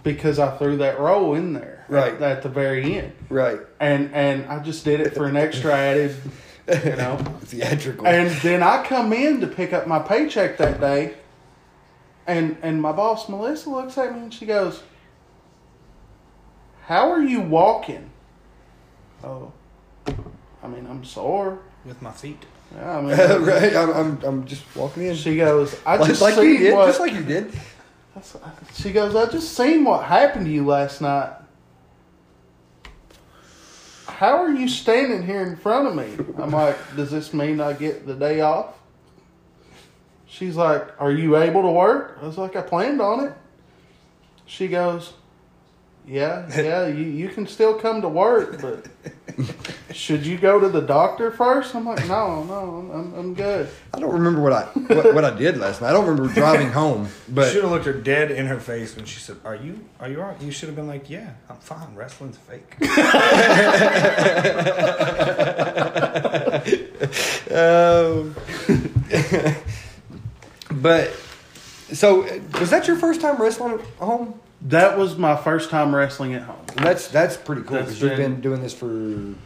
because 0.03 0.39
i 0.39 0.55
threw 0.57 0.77
that 0.77 0.99
roll 0.99 1.33
in 1.35 1.53
there 1.53 1.75
Right. 1.89 2.13
at, 2.13 2.21
at 2.21 2.43
the 2.43 2.49
very 2.49 2.99
end 2.99 3.13
Right. 3.29 3.59
and 3.79 4.13
and 4.13 4.45
I 4.45 4.59
just 4.59 4.85
did 4.85 4.99
it 5.01 5.15
for 5.15 5.25
an 5.25 5.35
extra 5.35 5.73
added, 5.73 6.15
you 6.85 6.95
know. 6.95 7.17
Theatrical. 7.41 8.05
And 8.05 8.29
then 8.41 8.61
I 8.61 8.83
come 8.85 9.11
in 9.11 9.41
to 9.41 9.47
pick 9.47 9.73
up 9.73 9.87
my 9.87 9.97
paycheck 9.97 10.57
that 10.57 10.79
day, 10.79 11.15
and 12.27 12.57
and 12.61 12.81
my 12.81 12.91
boss 12.91 13.27
Melissa 13.29 13.69
looks 13.69 13.97
at 13.97 14.13
me 14.13 14.19
and 14.21 14.33
she 14.33 14.45
goes, 14.45 14.83
"How 16.85 17.11
are 17.11 17.21
you 17.23 17.41
walking?" 17.41 18.09
Oh, 19.23 19.51
I 20.07 20.67
mean 20.67 20.85
I'm 20.89 21.03
sore. 21.03 21.59
With 21.85 22.01
my 22.01 22.11
feet. 22.11 22.43
Yeah, 22.75 22.97
I 22.97 23.01
mean. 23.37 23.41
right. 23.45 23.73
I'm, 23.75 23.89
I'm, 23.91 24.23
I'm 24.23 24.45
just 24.45 24.63
walking 24.75 25.03
in. 25.05 25.15
She 25.15 25.37
goes, 25.37 25.75
I 25.85 25.95
like, 25.95 26.09
just 26.09 26.21
like 26.21 26.33
seen 26.35 26.49
you 26.49 26.57
did. 26.57 26.73
what, 26.75 26.87
Just 26.87 26.99
like 26.99 27.13
you 27.13 27.23
did. 27.23 27.51
She 28.73 28.91
goes, 28.91 29.15
I 29.15 29.27
just 29.27 29.55
seen 29.55 29.85
what 29.85 30.03
happened 30.03 30.45
to 30.45 30.51
you 30.51 30.65
last 30.65 30.99
night. 30.99 31.33
How 34.07 34.43
are 34.43 34.51
you 34.51 34.67
standing 34.67 35.23
here 35.25 35.41
in 35.41 35.55
front 35.55 35.87
of 35.87 35.95
me? 35.95 36.17
I'm 36.37 36.51
like, 36.51 36.77
does 36.97 37.11
this 37.11 37.33
mean 37.33 37.61
I 37.61 37.71
get 37.73 38.05
the 38.05 38.13
day 38.13 38.41
off? 38.41 38.73
She's 40.29 40.55
like, 40.55 40.87
are 41.01 41.11
you 41.11 41.37
able 41.37 41.63
to 41.63 41.71
work? 41.71 42.19
I 42.21 42.25
was 42.25 42.37
like, 42.37 42.55
I 42.55 42.61
planned 42.61 43.01
on 43.01 43.25
it. 43.25 43.33
She 44.45 44.67
goes, 44.67 45.13
yeah, 46.05 46.47
yeah, 46.55 46.87
you, 46.87 47.03
you 47.03 47.29
can 47.29 47.47
still 47.47 47.73
come 47.73 48.01
to 48.01 48.09
work, 48.09 48.61
but 48.61 48.85
should 49.91 50.25
you 50.25 50.37
go 50.37 50.59
to 50.59 50.69
the 50.69 50.81
doctor 50.81 51.31
first? 51.31 51.75
I'm 51.75 51.85
like, 51.85 52.07
no, 52.07 52.43
no, 52.43 52.91
I'm, 52.93 53.13
I'm 53.15 53.33
good. 53.33 53.69
I 53.91 53.99
don't 53.99 54.13
remember 54.13 54.41
what 54.41 54.53
I 54.53 54.63
what, 54.65 55.15
what 55.15 55.25
I 55.25 55.35
did 55.35 55.57
last 55.57 55.81
night. 55.81 55.89
I 55.89 55.93
don't 55.93 56.07
remember 56.07 56.31
driving 56.31 56.69
home, 56.69 57.05
you 57.05 57.33
but 57.33 57.51
should 57.51 57.63
have 57.63 57.71
looked 57.71 57.85
her 57.85 57.93
dead 57.93 58.29
in 58.29 58.45
her 58.45 58.59
face 58.59 58.95
when 58.95 59.05
she 59.05 59.19
said, 59.19 59.37
"Are 59.43 59.55
you? 59.55 59.83
Are 59.99 60.09
you 60.09 60.19
alright?" 60.19 60.39
You 60.41 60.51
should 60.51 60.69
have 60.69 60.75
been 60.75 60.87
like, 60.87 61.09
"Yeah, 61.09 61.31
I'm 61.49 61.57
fine. 61.57 61.95
Wrestling's 61.95 62.37
fake." 62.37 62.75
Um, 67.49 68.35
but 70.81 71.11
so 71.91 72.21
was 72.59 72.69
that 72.69 72.87
your 72.87 72.95
first 72.97 73.21
time 73.21 73.41
wrestling 73.41 73.73
at 73.79 73.81
home? 73.99 74.39
That 74.63 74.97
was 74.97 75.15
my 75.17 75.35
first 75.37 75.69
time 75.69 75.95
wrestling 75.95 76.33
at 76.33 76.41
home. 76.43 76.59
And 76.75 76.85
that's 76.85 77.07
that's 77.07 77.37
pretty 77.37 77.61
cool 77.63 77.77
because 77.77 78.01
you've 78.01 78.11
been- 78.17 78.33
been 78.33 78.41
doing 78.41 78.61
this 78.61 78.73
for 78.73 78.87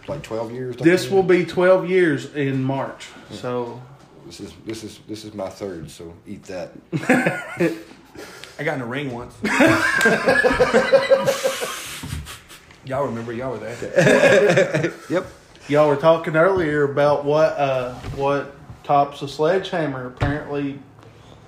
like 0.08 0.24
twelve 0.24 0.52
years. 0.52 0.76
This 0.78 1.08
you? 1.10 1.16
will 1.16 1.24
be 1.24 1.46
12 1.46 1.88
years 1.90 2.34
in 2.34 2.64
March. 2.64 3.08
So 3.32 3.80
This 4.26 4.40
is 4.40 4.54
this 4.66 4.84
is 4.84 5.00
this 5.08 5.24
is 5.24 5.34
my 5.34 5.50
third, 5.50 5.92
so 5.92 6.14
eat 6.26 6.44
that. 6.44 6.72
I 8.60 8.64
got 8.64 8.76
in 8.76 8.82
a 8.82 8.86
ring 8.86 9.12
once. 9.12 9.36
y'all 12.86 13.06
remember? 13.06 13.34
Y'all 13.34 13.52
were 13.52 13.60
there. 13.60 14.94
Yep. 15.10 15.26
y'all 15.70 15.88
were 15.90 15.96
talking 15.96 16.36
earlier 16.36 16.84
about 16.84 17.24
what 17.26 17.54
uh, 17.58 17.94
what 18.16 18.56
tops 18.84 19.22
a 19.22 19.28
sledgehammer. 19.28 20.08
Apparently, 20.08 20.80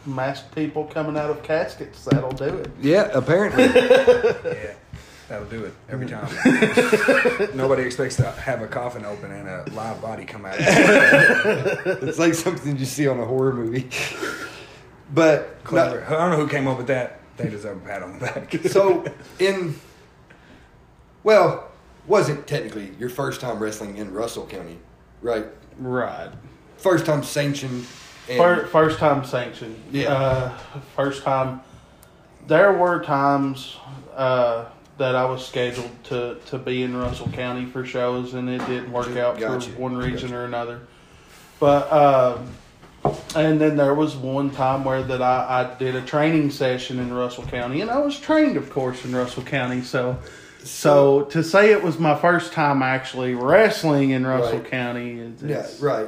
masked 0.05 0.53
people 0.55 0.85
coming 0.85 1.17
out 1.17 1.29
of 1.29 1.43
caskets. 1.43 2.05
That'll 2.05 2.31
do 2.31 2.45
it. 2.45 2.71
Yeah. 2.81 3.09
Apparently. 3.13 3.65
Yeah, 5.27 5.39
that'll 5.39 5.47
do 5.47 5.65
it 5.65 5.73
every 5.89 6.05
time. 6.05 6.29
Nobody 7.57 7.81
expects 7.81 8.15
to 8.17 8.29
have 8.29 8.61
a 8.61 8.67
coffin 8.67 9.05
open 9.05 9.31
and 9.31 9.47
a 9.47 9.65
live 9.73 9.99
body 9.99 10.23
come 10.23 10.45
out. 10.45 10.55
it's 10.59 12.19
like 12.19 12.35
something 12.35 12.77
you 12.77 12.85
see 12.85 13.07
on 13.07 13.19
a 13.19 13.25
horror 13.25 13.51
movie. 13.53 13.89
But 15.11 15.63
Clever. 15.63 16.05
I 16.05 16.11
don't 16.11 16.29
know 16.29 16.37
who 16.37 16.47
came 16.47 16.67
up 16.67 16.77
with 16.77 16.87
that. 16.87 17.21
They 17.37 17.49
deserve 17.49 17.77
a 17.77 17.79
pat 17.79 18.03
on 18.03 18.19
the 18.19 18.19
back. 18.19 18.53
so 18.67 19.03
in 19.39 19.75
well, 21.23 21.71
wasn't 22.05 22.45
technically 22.45 22.93
your 22.99 23.09
first 23.09 23.41
time 23.41 23.57
wrestling 23.57 23.97
in 23.97 24.13
Russell 24.13 24.45
County, 24.45 24.77
right? 25.23 25.47
Right. 25.79 26.29
First 26.77 27.07
time 27.07 27.23
sanctioned. 27.23 27.87
First, 28.27 28.71
first 28.71 28.99
time 28.99 29.23
sanction. 29.25 29.81
Yeah. 29.91 30.13
Uh, 30.13 30.57
first 30.95 31.23
time. 31.23 31.61
There 32.47 32.73
were 32.73 33.03
times 33.03 33.75
uh, 34.15 34.65
that 34.97 35.15
I 35.15 35.25
was 35.25 35.45
scheduled 35.45 35.91
to, 36.05 36.37
to 36.47 36.57
be 36.57 36.83
in 36.83 36.95
Russell 36.95 37.29
County 37.29 37.65
for 37.65 37.85
shows, 37.85 38.33
and 38.33 38.49
it 38.49 38.59
didn't 38.67 38.91
work 38.91 39.15
out 39.17 39.39
Gotcha. 39.39 39.71
for 39.71 39.81
one 39.81 39.97
reason 39.97 40.29
Gotcha. 40.29 40.35
or 40.37 40.45
another. 40.45 40.81
But 41.59 41.91
um, 41.91 42.51
and 43.35 43.59
then 43.59 43.77
there 43.77 43.93
was 43.93 44.15
one 44.15 44.51
time 44.51 44.83
where 44.83 45.03
that 45.03 45.21
I, 45.21 45.71
I 45.73 45.79
did 45.79 45.95
a 45.95 46.01
training 46.01 46.51
session 46.51 46.99
in 46.99 47.13
Russell 47.13 47.45
County, 47.45 47.81
and 47.81 47.89
I 47.89 47.99
was 47.99 48.19
trained, 48.19 48.57
of 48.57 48.69
course, 48.69 49.03
in 49.05 49.15
Russell 49.15 49.43
County. 49.43 49.81
So, 49.81 50.17
so 50.63 51.23
to 51.25 51.43
say 51.43 51.71
it 51.71 51.83
was 51.83 51.99
my 51.99 52.15
first 52.15 52.53
time 52.53 52.81
actually 52.81 53.35
wrestling 53.35 54.11
in 54.11 54.25
Russell 54.25 54.59
Right. 54.59 54.69
County, 54.69 55.19
is, 55.19 55.41
Yeah, 55.43 55.67
right. 55.79 56.07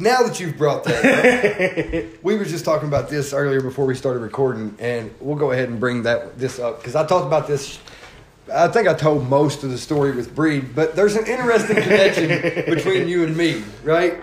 Now 0.00 0.22
that 0.22 0.40
you've 0.40 0.56
brought 0.56 0.84
that 0.84 2.14
up, 2.14 2.22
we 2.22 2.34
were 2.36 2.44
just 2.46 2.64
talking 2.64 2.88
about 2.88 3.10
this 3.10 3.32
earlier 3.34 3.60
before 3.60 3.84
we 3.84 3.94
started 3.94 4.20
recording, 4.20 4.74
and 4.78 5.14
we'll 5.20 5.36
go 5.36 5.52
ahead 5.52 5.68
and 5.68 5.78
bring 5.78 6.04
that 6.04 6.38
this 6.38 6.58
up 6.58 6.78
because 6.78 6.96
I 6.96 7.06
talked 7.06 7.26
about 7.26 7.46
this. 7.46 7.78
I 8.52 8.68
think 8.68 8.88
I 8.88 8.94
told 8.94 9.28
most 9.28 9.62
of 9.62 9.70
the 9.70 9.78
story 9.78 10.12
with 10.12 10.34
Breed, 10.34 10.74
but 10.74 10.96
there's 10.96 11.16
an 11.16 11.26
interesting 11.26 11.76
connection 11.82 12.28
between 12.74 13.08
you 13.08 13.24
and 13.24 13.36
me, 13.36 13.62
right? 13.84 14.22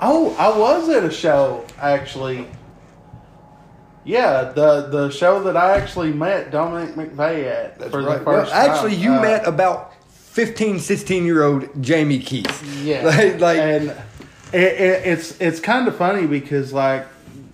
Oh, 0.00 0.34
I 0.38 0.56
was 0.56 0.88
at 0.90 1.02
a 1.04 1.10
show 1.10 1.64
actually. 1.78 2.46
Yeah, 4.04 4.44
the 4.54 4.82
the 4.88 5.10
show 5.10 5.42
that 5.44 5.56
I 5.56 5.76
actually 5.78 6.12
met 6.12 6.50
Dominic 6.50 6.94
McVeigh 6.94 7.46
at 7.46 7.78
That's 7.78 7.90
for 7.90 8.02
right. 8.02 8.18
the 8.18 8.24
first 8.24 8.50
well, 8.52 8.70
actually, 8.70 8.94
time. 8.96 9.02
you 9.02 9.12
Uh, 9.14 9.22
met 9.22 9.46
about 9.46 9.94
15, 10.10 10.78
16 10.78 11.24
year 11.24 11.42
old 11.42 11.82
Jamie 11.82 12.18
Keith. 12.18 12.82
Yeah, 12.84 13.04
like, 13.06 13.40
like 13.40 13.58
and 13.58 13.94
it, 14.52 14.62
it, 14.62 15.06
it's 15.06 15.40
it's 15.40 15.60
kind 15.60 15.88
of 15.88 15.96
funny 15.96 16.26
because 16.26 16.72
like 16.72 17.06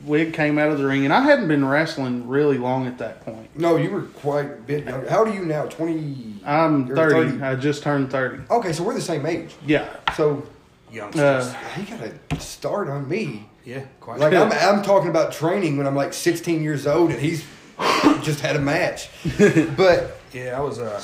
Wig 0.05 0.33
came 0.35 0.59
out 0.59 0.71
of 0.71 0.79
the 0.79 0.87
ring, 0.87 1.05
and 1.05 1.13
I 1.13 1.23
hadn't 1.23 1.49
been 1.49 1.65
wrestling 1.65 2.29
really 2.29 2.59
long 2.59 2.87
at 2.87 2.99
that 2.99 3.25
point. 3.25 3.59
no, 3.59 3.77
you 3.77 3.91
were 3.91 4.03
quite 4.03 4.47
a 4.47 4.55
bit 4.55 4.85
younger. 4.85 5.09
How 5.11 5.21
old 5.21 5.29
are 5.29 5.35
you 5.35 5.45
now? 5.45 5.67
Twenty. 5.67 6.41
I'm 6.45 6.87
You're 6.87 6.97
30. 6.97 7.43
I 7.43 7.57
just 7.57 7.83
turned 7.83 8.11
30. 8.11 8.45
Okay, 8.51 8.73
so 8.73 8.85
we're 8.85 8.95
the 8.95 9.01
same 9.01 9.27
age. 9.27 9.53
Yeah. 9.67 9.89
So 10.17 10.47
Youngsters. 10.93 11.23
Uh, 11.47 11.55
he 11.75 11.83
got 11.83 12.01
a 12.31 12.41
start 12.41 12.89
on 12.89 13.09
me. 13.09 13.49
yeah, 13.65 13.85
quite. 14.01 14.21
Like 14.21 14.33
I'm, 14.33 14.53
I'm 14.53 14.85
talking 14.85 15.11
about 15.11 15.33
training 15.33 15.77
when 15.77 15.87
I'm 15.87 15.97
like 15.97 16.13
16 16.13 16.63
years 16.63 16.87
old, 16.87 17.11
and 17.11 17.21
he's 17.21 17.45
just 18.23 18.41
had 18.41 18.55
a 18.57 18.61
match. 18.61 19.11
But 19.77 20.19
yeah, 20.33 20.57
I 20.57 20.61
was 20.61 20.79
uh, 20.79 21.03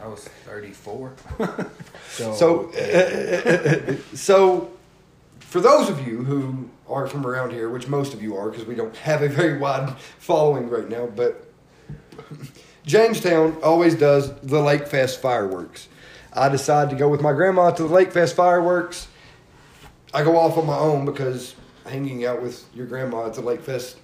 I 0.00 0.06
was 0.06 0.24
34. 0.46 1.12
so 2.08 2.32
so, 2.32 2.70
so 4.14 4.70
for 5.54 5.60
those 5.60 5.88
of 5.88 6.04
you 6.04 6.24
who 6.24 6.68
are 6.88 7.06
from 7.06 7.24
around 7.24 7.52
here, 7.52 7.70
which 7.70 7.86
most 7.86 8.12
of 8.12 8.20
you 8.20 8.36
are, 8.36 8.50
because 8.50 8.66
we 8.66 8.74
don't 8.74 8.96
have 8.96 9.22
a 9.22 9.28
very 9.28 9.56
wide 9.56 9.96
following 10.18 10.68
right 10.68 10.88
now, 10.88 11.06
but 11.06 11.48
Jamestown 12.84 13.56
always 13.62 13.94
does 13.94 14.34
the 14.40 14.60
Lake 14.60 14.88
Fest 14.88 15.22
fireworks. 15.22 15.86
I 16.32 16.48
decide 16.48 16.90
to 16.90 16.96
go 16.96 17.08
with 17.08 17.22
my 17.22 17.32
grandma 17.32 17.70
to 17.70 17.84
the 17.84 17.88
Lake 17.88 18.10
Fest 18.10 18.34
fireworks. 18.34 19.06
I 20.12 20.24
go 20.24 20.36
off 20.36 20.58
on 20.58 20.66
my 20.66 20.76
own 20.76 21.04
because 21.04 21.54
hanging 21.86 22.24
out 22.24 22.42
with 22.42 22.66
your 22.74 22.86
grandma 22.86 23.28
at 23.28 23.34
the 23.34 23.40
Lake 23.40 23.60
Fest 23.60 23.98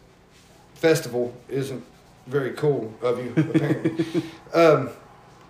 festival 0.75 1.35
isn't 1.49 1.85
very 2.29 2.53
cool 2.53 2.95
of 3.03 3.19
you, 3.19 3.33
apparently. 3.37 4.23
um, 4.55 4.91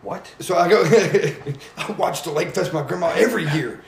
what? 0.01 0.35
so 0.39 0.57
I 0.57 0.67
go, 0.67 0.83
I 1.77 1.93
watch 1.93 2.23
the 2.23 2.31
Lake 2.31 2.55
Fest 2.55 2.73
with 2.73 2.83
my 2.83 2.89
grandma 2.89 3.09
every 3.09 3.47
year. 3.51 3.85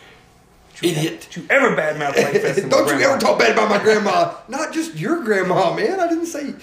Idiot. 0.83 1.29
Don't 1.35 1.37
you 1.37 1.47
ever 1.51 1.77
badmouth 1.77 2.17
Lake 2.17 2.43
Fest? 2.43 2.69
Don't 2.69 2.89
you 2.89 3.05
ever 3.05 3.19
talk 3.19 3.39
bad 3.39 3.53
about 3.53 3.69
my 3.69 3.83
grandma. 3.83 4.35
Not 4.49 4.73
just 4.73 4.97
your 4.97 5.23
grandma, 5.23 5.75
man. 5.75 6.01
I 6.01 6.09
didn't 6.09 6.27
say. 6.27 6.55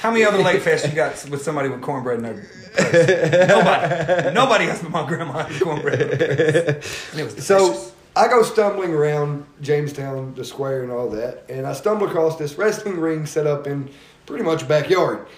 How 0.00 0.10
many 0.10 0.24
other 0.24 0.38
Lake 0.42 0.62
Fest 0.62 0.86
you 0.88 0.94
got 0.94 1.12
with 1.28 1.42
somebody 1.42 1.68
with 1.68 1.82
cornbread 1.82 2.18
in 2.18 2.22
their? 2.22 3.46
Nobody. 3.48 4.34
Nobody 4.34 4.64
has 4.66 4.82
but 4.82 4.90
my 4.90 5.06
grandma 5.06 5.44
had 5.46 5.62
cornbread 5.62 6.00
in 6.00 6.08
her 6.18 6.74
place. 6.74 7.10
And 7.12 7.20
it 7.20 7.24
was 7.24 7.46
So. 7.46 7.92
I 8.16 8.26
go 8.26 8.42
stumbling 8.42 8.92
around 8.92 9.46
Jamestown, 9.60 10.34
the 10.34 10.44
square, 10.44 10.82
and 10.82 10.90
all 10.90 11.08
that, 11.10 11.44
and 11.48 11.64
I 11.64 11.72
stumble 11.72 12.08
across 12.08 12.36
this 12.36 12.58
wrestling 12.58 12.98
ring 12.98 13.24
set 13.24 13.46
up 13.46 13.68
in 13.68 13.88
pretty 14.26 14.42
much 14.42 14.66
backyard. 14.66 15.28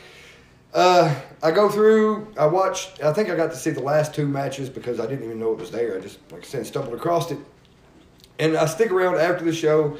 Uh, 0.73 1.15
I 1.43 1.51
go 1.51 1.69
through. 1.69 2.33
I 2.39 2.47
watched. 2.47 3.03
I 3.03 3.13
think 3.13 3.29
I 3.29 3.37
got 3.37 3.51
to 3.51 3.57
see 3.57 3.71
the 3.71 3.83
last 3.83 4.15
two 4.15 4.27
matches 4.27 4.71
because 4.71 5.01
I 5.01 5.07
didn't 5.07 5.25
even 5.25 5.39
know 5.39 5.53
it 5.53 5.59
was 5.59 5.71
there. 5.71 5.99
I 5.99 6.01
just, 6.01 6.19
like 6.33 6.43
I 6.43 6.47
said, 6.47 6.67
stumbled 6.67 6.95
across 6.95 7.31
it, 7.31 7.39
and 8.39 8.57
I 8.57 8.67
stick 8.67 8.91
around 8.91 9.17
after 9.17 9.45
the 9.45 9.53
show. 9.53 9.97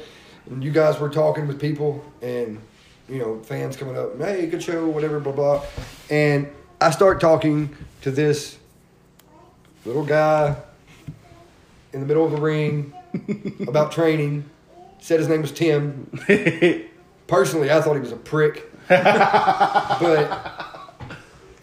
And 0.49 0.63
you 0.63 0.71
guys 0.71 0.99
were 0.99 1.09
talking 1.09 1.47
with 1.47 1.61
people, 1.61 2.03
and 2.21 2.59
you 3.07 3.19
know, 3.19 3.39
fans 3.43 3.77
coming 3.77 3.97
up. 3.97 4.17
Hey, 4.19 4.45
good 4.47 4.61
show, 4.61 4.85
whatever, 4.87 5.19
blah 5.21 5.31
blah. 5.31 5.63
And 6.09 6.49
I 6.81 6.91
start 6.91 7.21
talking 7.21 7.73
to 8.01 8.11
this 8.11 8.57
little 9.85 10.05
guy 10.05 10.55
in 11.93 12.01
the 12.01 12.05
middle 12.05 12.25
of 12.25 12.31
the 12.31 12.41
ring 12.41 12.93
about 13.67 13.93
training. 13.93 14.49
Said 14.99 15.19
his 15.19 15.29
name 15.29 15.41
was 15.41 15.51
Tim. 15.51 16.09
Personally, 17.27 17.71
I 17.71 17.81
thought 17.81 17.93
he 17.93 17.99
was 18.01 18.11
a 18.11 18.17
prick. 18.17 18.69
but, 18.89 20.59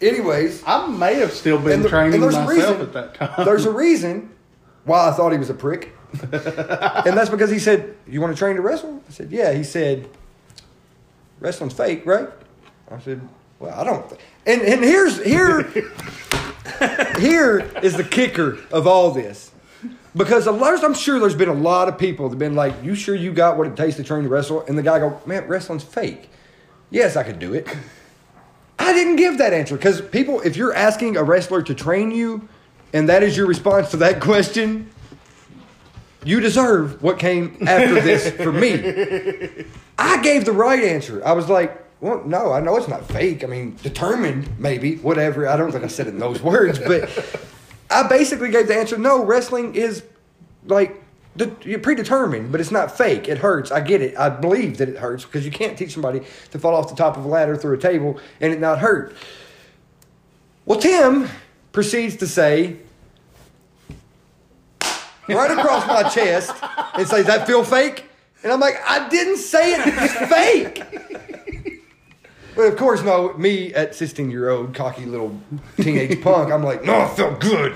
anyways, 0.01 0.63
I 0.65 0.87
may 0.87 1.15
have 1.15 1.31
still 1.33 1.59
been 1.59 1.81
the- 1.83 1.89
training 1.89 2.15
and 2.15 2.23
there's 2.23 2.35
a 2.35 2.43
myself 2.45 2.79
reason- 2.79 2.81
at 2.81 2.93
that 2.93 3.13
time. 3.15 3.45
there's 3.45 3.65
a 3.65 3.71
reason 3.71 4.31
why 4.85 5.09
I 5.09 5.11
thought 5.11 5.31
he 5.31 5.37
was 5.37 5.49
a 5.49 5.53
prick. 5.55 5.93
And 6.13 7.17
that's 7.17 7.29
because 7.29 7.49
he 7.49 7.59
said, 7.59 7.95
You 8.07 8.21
want 8.21 8.33
to 8.33 8.37
train 8.37 8.55
to 8.55 8.61
wrestle? 8.61 9.01
I 9.07 9.11
said, 9.11 9.31
Yeah. 9.31 9.53
He 9.53 9.63
said, 9.63 10.09
Wrestling's 11.39 11.73
fake, 11.73 12.05
right? 12.05 12.29
I 12.89 12.99
said, 12.99 13.21
Well, 13.59 13.73
I 13.79 13.83
don't. 13.83 14.07
Th-. 14.09 14.21
And, 14.45 14.61
and 14.61 14.83
here's 14.83 15.23
here 15.23 15.61
here 17.19 17.59
is 17.81 17.95
the 17.95 18.03
kicker 18.03 18.57
of 18.71 18.87
all 18.87 19.11
this. 19.11 19.51
Because 20.15 20.45
a 20.45 20.51
lot, 20.51 20.83
I'm 20.83 20.93
sure 20.93 21.19
there's 21.19 21.35
been 21.35 21.49
a 21.49 21.53
lot 21.53 21.87
of 21.87 21.97
people 21.97 22.27
that 22.27 22.33
have 22.33 22.39
been 22.39 22.55
like, 22.55 22.73
"You 22.83 22.95
sure 22.95 23.15
you 23.15 23.31
got 23.31 23.57
what 23.57 23.67
it 23.67 23.77
takes 23.77 23.95
to 23.95 24.03
train 24.03 24.23
to 24.23 24.29
wrestle?" 24.29 24.61
And 24.67 24.77
the 24.77 24.83
guy 24.83 24.99
go, 24.99 25.21
"Man, 25.25 25.47
wrestling's 25.47 25.83
fake." 25.83 26.29
Yes, 26.89 27.15
I 27.15 27.23
could 27.23 27.39
do 27.39 27.53
it. 27.53 27.65
I 28.77 28.93
didn't 28.93 29.15
give 29.15 29.37
that 29.37 29.53
answer 29.53 29.77
because 29.77 30.01
people, 30.01 30.41
if 30.41 30.57
you're 30.57 30.73
asking 30.73 31.15
a 31.15 31.23
wrestler 31.23 31.61
to 31.61 31.73
train 31.73 32.11
you, 32.11 32.47
and 32.93 33.07
that 33.07 33.23
is 33.23 33.37
your 33.37 33.45
response 33.45 33.91
to 33.91 33.97
that 33.97 34.19
question, 34.21 34.89
you 36.23 36.39
deserve 36.39 37.01
what 37.01 37.19
came 37.19 37.57
after 37.67 38.01
this 38.01 38.29
for 38.31 38.51
me. 38.51 39.65
I 39.97 40.21
gave 40.21 40.45
the 40.45 40.51
right 40.51 40.83
answer. 40.83 41.25
I 41.25 41.33
was 41.33 41.49
like, 41.49 41.77
well, 41.99 42.23
no, 42.25 42.51
I 42.51 42.59
know 42.59 42.75
it's 42.77 42.87
not 42.87 43.05
fake. 43.05 43.43
I 43.43 43.47
mean, 43.47 43.75
determined, 43.83 44.59
maybe, 44.59 44.95
whatever. 44.97 45.47
I 45.47 45.55
don't 45.55 45.71
think 45.71 45.83
I 45.83 45.87
said 45.87 46.07
it 46.07 46.11
in 46.11 46.19
those 46.19 46.41
words, 46.43 46.79
but 46.79 47.09
I 47.89 48.07
basically 48.07 48.49
gave 48.49 48.67
the 48.67 48.75
answer 48.75 48.97
no, 48.97 49.23
wrestling 49.23 49.75
is 49.75 50.03
like 50.65 51.01
you're 51.63 51.79
predetermined, 51.79 52.51
but 52.51 52.59
it's 52.59 52.71
not 52.71 52.95
fake. 52.95 53.29
It 53.29 53.37
hurts. 53.37 53.71
I 53.71 53.79
get 53.79 54.01
it. 54.01 54.17
I 54.17 54.29
believe 54.29 54.77
that 54.77 54.89
it 54.89 54.97
hurts 54.97 55.23
because 55.23 55.45
you 55.45 55.51
can't 55.51 55.77
teach 55.77 55.93
somebody 55.93 56.21
to 56.51 56.59
fall 56.59 56.75
off 56.75 56.89
the 56.89 56.95
top 56.95 57.15
of 57.15 57.23
a 57.23 57.27
ladder 57.27 57.55
through 57.55 57.75
a 57.75 57.77
table 57.77 58.19
and 58.41 58.51
it 58.51 58.59
not 58.59 58.79
hurt. 58.79 59.15
Well, 60.65 60.79
Tim 60.79 61.29
proceeds 61.71 62.17
to 62.17 62.27
say, 62.27 62.77
right 65.33 65.51
across 65.57 65.85
my 65.87 66.03
chest, 66.09 66.55
and 66.93 67.07
say, 67.07 67.17
Does 67.17 67.27
that 67.27 67.47
feel 67.47 67.63
fake? 67.63 68.05
And 68.43 68.51
I'm 68.51 68.59
like, 68.59 68.75
I 68.87 69.07
didn't 69.09 69.37
say 69.37 69.73
it 69.73 69.85
was 69.85 70.29
fake. 70.29 70.83
But 72.55 72.63
of 72.63 72.77
course, 72.77 73.01
no, 73.01 73.33
me 73.33 73.73
at 73.73 73.95
16 73.95 74.29
year 74.29 74.49
old, 74.49 74.75
cocky 74.75 75.05
little 75.05 75.39
teenage 75.77 76.21
punk, 76.21 76.51
I'm 76.51 76.63
like, 76.63 76.83
no, 76.83 77.05
it 77.05 77.09
felt 77.11 77.39
good. 77.39 77.73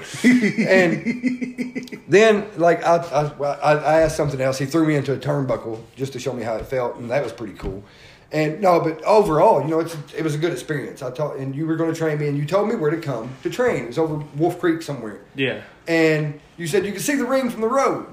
and 0.68 2.04
then, 2.08 2.48
like, 2.58 2.84
I, 2.84 2.98
I, 2.98 3.44
I, 3.44 3.74
I 3.74 4.02
asked 4.02 4.18
something 4.18 4.42
else. 4.42 4.60
He 4.60 4.66
threw 4.66 4.86
me 4.86 4.96
into 4.96 5.14
a 5.14 5.18
turnbuckle 5.18 5.82
just 5.96 6.14
to 6.14 6.20
show 6.20 6.34
me 6.34 6.44
how 6.44 6.56
it 6.56 6.66
felt, 6.66 6.98
and 6.98 7.10
that 7.10 7.24
was 7.24 7.32
pretty 7.32 7.54
cool. 7.54 7.84
And 8.32 8.60
no, 8.60 8.82
but 8.82 9.02
overall, 9.04 9.62
you 9.62 9.70
know, 9.70 9.80
it's 9.80 9.96
it 10.14 10.24
was 10.24 10.36
a 10.36 10.38
good 10.38 10.52
experience. 10.52 11.02
I 11.02 11.12
taught, 11.12 11.38
and 11.38 11.56
you 11.56 11.66
were 11.66 11.78
going 11.78 11.94
to 11.94 11.98
train 11.98 12.20
me, 12.20 12.28
and 12.28 12.38
you 12.38 12.46
told 12.46 12.68
me 12.68 12.76
where 12.76 12.92
to 12.92 13.00
come 13.00 13.30
to 13.44 13.50
train. 13.50 13.84
It 13.84 13.88
was 13.88 13.98
over 13.98 14.16
Wolf 14.36 14.60
Creek 14.60 14.82
somewhere 14.82 15.22
yeah. 15.36 15.62
and 15.88 16.42
you 16.58 16.68
said 16.68 16.86
you 16.86 16.92
could 16.92 17.02
see 17.02 17.16
the 17.16 17.26
ring 17.26 17.50
from 17.50 17.62
the 17.62 17.68
road. 17.68 18.08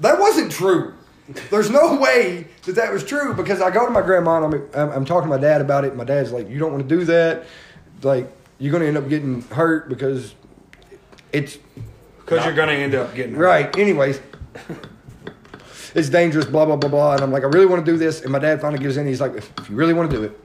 that 0.00 0.18
wasn't 0.18 0.52
true. 0.52 0.94
There's 1.50 1.70
no 1.70 1.98
way 1.98 2.46
that 2.64 2.76
that 2.76 2.92
was 2.92 3.04
true 3.04 3.34
because 3.34 3.60
I 3.60 3.70
go 3.70 3.84
to 3.84 3.90
my 3.90 4.02
grandma 4.02 4.44
and 4.44 4.54
I'm, 4.74 4.90
I'm, 4.90 5.04
talking 5.04 5.28
to 5.28 5.36
my 5.36 5.40
dad 5.40 5.60
about 5.60 5.84
it. 5.84 5.88
And 5.88 5.96
my 5.96 6.04
dad's 6.04 6.32
like, 6.32 6.48
"You 6.48 6.58
don't 6.58 6.70
want 6.70 6.88
to 6.88 6.96
do 6.96 7.04
that. 7.06 7.46
Like, 8.02 8.30
you're 8.58 8.70
going 8.70 8.82
to 8.82 8.88
end 8.88 8.96
up 8.96 9.08
getting 9.08 9.42
hurt 9.42 9.88
because 9.88 10.34
it's 11.32 11.58
Because 12.18 12.44
you're 12.44 12.54
going 12.54 12.68
to 12.68 12.74
end 12.74 12.94
up 12.94 13.12
getting 13.16 13.36
right." 13.36 13.76
Anyways, 13.76 14.20
it's 15.96 16.08
dangerous. 16.10 16.44
Blah 16.44 16.66
blah 16.66 16.76
blah 16.76 16.90
blah. 16.90 17.14
And 17.14 17.22
I'm 17.22 17.32
like, 17.32 17.42
I 17.42 17.46
really 17.46 17.66
want 17.66 17.84
to 17.84 17.90
do 17.90 17.98
this. 17.98 18.22
And 18.22 18.30
my 18.30 18.38
dad 18.38 18.60
finally 18.60 18.80
gives 18.80 18.96
in. 18.96 19.04
He's 19.04 19.20
like, 19.20 19.34
"If 19.34 19.68
you 19.68 19.74
really 19.74 19.94
want 19.94 20.08
to 20.12 20.16
do 20.16 20.22
it." 20.22 20.40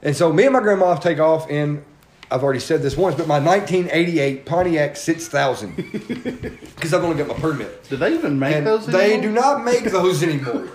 And 0.00 0.16
so 0.16 0.32
me 0.32 0.44
and 0.44 0.54
my 0.54 0.60
grandma 0.60 0.96
take 0.96 1.20
off 1.20 1.50
in, 1.50 1.84
I've 2.32 2.42
already 2.42 2.60
said 2.60 2.82
this 2.82 2.96
once, 2.96 3.14
but 3.14 3.26
my 3.28 3.38
1988 3.38 4.46
Pontiac 4.46 4.96
6000. 4.96 5.76
Because 6.82 6.94
I've 6.94 7.04
only 7.04 7.16
got 7.16 7.28
my 7.28 7.34
permit. 7.34 7.84
Do 7.88 7.96
they 7.96 8.12
even 8.14 8.40
make 8.40 8.56
And 8.56 8.66
those? 8.66 8.86
they 8.86 9.20
do 9.20 9.30
not 9.30 9.64
make 9.64 9.84
those 9.84 10.20
anymore. 10.28 10.68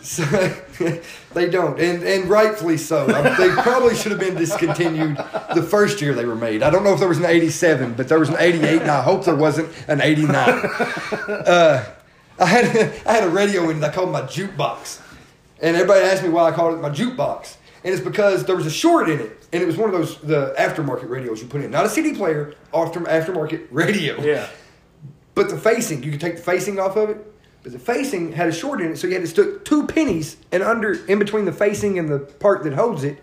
so, 0.00 0.22
they 1.34 1.50
don't, 1.50 1.78
and 1.78 2.02
and 2.02 2.30
rightfully 2.30 2.78
so. 2.78 3.06
I- 3.06 3.36
they 3.36 3.50
probably 3.50 3.94
should 3.94 4.10
have 4.12 4.20
been 4.20 4.36
discontinued 4.36 5.18
the 5.54 5.62
first 5.62 6.00
year 6.00 6.14
they 6.14 6.24
were 6.24 6.34
made. 6.34 6.62
I 6.62 6.70
don't 6.70 6.82
know 6.82 6.94
if 6.94 6.98
there 7.00 7.08
was 7.10 7.18
an 7.18 7.26
'87, 7.26 7.92
but 7.92 8.08
there 8.08 8.18
was 8.18 8.30
an 8.30 8.36
'88, 8.38 8.80
and 8.82 8.90
I 8.90 9.02
hope 9.02 9.26
there 9.26 9.34
wasn't 9.36 9.68
an 9.86 10.00
'89. 10.00 10.48
Uh, 11.28 11.84
I 12.38 12.46
had 12.46 12.64
I 13.06 13.12
had 13.12 13.24
a 13.24 13.28
radio 13.30 13.68
in 13.68 13.76
it. 13.78 13.84
I 13.84 13.90
called 13.90 14.10
my 14.10 14.22
jukebox, 14.22 15.00
and 15.60 15.76
everybody 15.76 16.00
asked 16.06 16.22
me 16.22 16.30
why 16.30 16.48
I 16.48 16.52
called 16.52 16.72
it 16.74 16.80
my 16.80 16.88
jukebox, 16.90 17.56
and 17.84 17.94
it's 17.94 18.02
because 18.02 18.44
there 18.44 18.56
was 18.56 18.66
a 18.66 18.70
short 18.70 19.08
in 19.08 19.20
it, 19.20 19.46
and 19.52 19.62
it 19.62 19.66
was 19.66 19.76
one 19.76 19.92
of 19.92 19.98
those 19.98 20.18
the 20.18 20.54
aftermarket 20.58 21.08
radios 21.08 21.40
you 21.40 21.48
put 21.48 21.62
in, 21.62 21.70
not 21.70 21.86
a 21.86 21.88
CD 21.88 22.14
player, 22.14 22.54
after 22.74 23.00
aftermarket 23.00 23.68
radio. 23.70 24.20
Yeah. 24.20 24.48
But 25.34 25.48
the 25.48 25.58
facing, 25.58 26.02
you 26.02 26.10
could 26.10 26.20
take 26.20 26.36
the 26.36 26.42
facing 26.42 26.78
off 26.78 26.96
of 26.96 27.10
it. 27.10 27.26
But 27.62 27.72
the 27.72 27.78
facing 27.78 28.32
had 28.32 28.48
a 28.48 28.52
short 28.52 28.80
in 28.80 28.92
it, 28.92 28.96
so 28.96 29.06
you 29.06 29.12
had 29.12 29.22
to 29.22 29.28
stick 29.28 29.64
two 29.64 29.86
pennies 29.86 30.38
and 30.50 30.62
under 30.62 30.92
in 31.06 31.18
between 31.18 31.44
the 31.44 31.52
facing 31.52 31.98
and 31.98 32.08
the 32.08 32.18
part 32.18 32.64
that 32.64 32.72
holds 32.72 33.04
it 33.04 33.22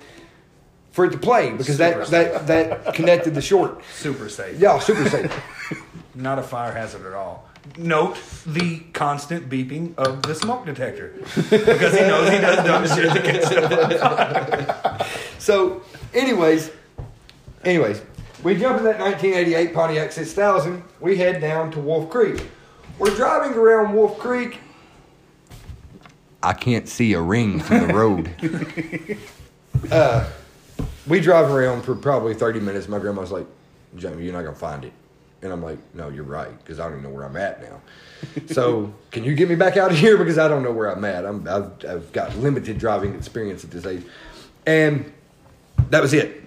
for 0.91 1.05
it 1.05 1.11
to 1.11 1.17
play 1.17 1.51
because 1.51 1.77
that, 1.77 2.07
that 2.07 2.47
that 2.47 2.93
connected 2.93 3.33
the 3.33 3.41
short. 3.41 3.81
Super 3.95 4.29
safe. 4.29 4.59
Yeah, 4.59 4.77
super 4.79 5.09
safe. 5.09 5.83
Not 6.15 6.39
a 6.39 6.43
fire 6.43 6.71
hazard 6.71 7.05
at 7.05 7.13
all. 7.13 7.46
Note 7.77 8.17
the 8.45 8.79
constant 8.93 9.49
beeping 9.49 9.95
of 9.97 10.21
the 10.23 10.35
smoke 10.35 10.65
detector 10.65 11.13
because 11.49 11.93
he 11.93 12.01
knows 12.01 12.29
he 12.29 12.37
does 12.39 12.65
dumb 12.65 12.87
shit 12.87 13.13
to 13.13 13.21
get 13.21 13.43
stuff 13.43 13.71
on 13.71 13.97
fire. 13.97 15.07
So, 15.39 15.81
anyways, 16.13 16.71
anyways, 17.63 18.01
we 18.43 18.57
jump 18.57 18.79
in 18.79 18.83
that 18.83 18.99
1988 18.99 19.73
Pontiac 19.73 20.11
6000. 20.11 20.83
We 20.99 21.17
head 21.17 21.39
down 21.39 21.71
to 21.71 21.79
Wolf 21.79 22.09
Creek. 22.09 22.47
We're 22.99 23.15
driving 23.15 23.57
around 23.57 23.93
Wolf 23.93 24.17
Creek. 24.19 24.59
I 26.43 26.53
can't 26.53 26.87
see 26.87 27.13
a 27.13 27.21
ring 27.21 27.59
from 27.59 27.87
the 27.87 27.93
road. 27.93 29.17
uh, 29.91 30.29
we 31.07 31.19
drive 31.19 31.49
around 31.49 31.83
for 31.83 31.95
probably 31.95 32.33
30 32.33 32.59
minutes. 32.59 32.87
My 32.87 32.99
grandma's 32.99 33.31
like, 33.31 33.45
Jamie, 33.95 34.25
you're 34.25 34.33
not 34.33 34.43
going 34.43 34.53
to 34.53 34.59
find 34.59 34.85
it. 34.85 34.93
And 35.41 35.53
I'm 35.53 35.61
like, 35.61 35.77
no, 35.93 36.09
you're 36.09 36.23
right, 36.23 36.57
because 36.59 36.79
I 36.79 36.83
don't 36.89 36.93
even 36.99 37.03
know 37.03 37.09
where 37.15 37.23
I'm 37.25 37.37
at 37.37 37.61
now. 37.61 37.79
so, 38.47 38.91
can 39.11 39.23
you 39.23 39.35
get 39.35 39.47
me 39.49 39.55
back 39.55 39.77
out 39.77 39.91
of 39.91 39.97
here? 39.97 40.17
Because 40.17 40.37
I 40.39 40.47
don't 40.47 40.63
know 40.63 40.71
where 40.71 40.87
I'm 40.91 41.05
at. 41.05 41.25
I'm, 41.25 41.47
I've, 41.47 41.71
I've 41.87 42.11
got 42.11 42.35
limited 42.37 42.79
driving 42.79 43.13
experience 43.13 43.63
at 43.63 43.69
this 43.69 43.85
age. 43.85 44.03
And 44.65 45.11
that 45.91 46.01
was 46.01 46.13
it. 46.13 46.43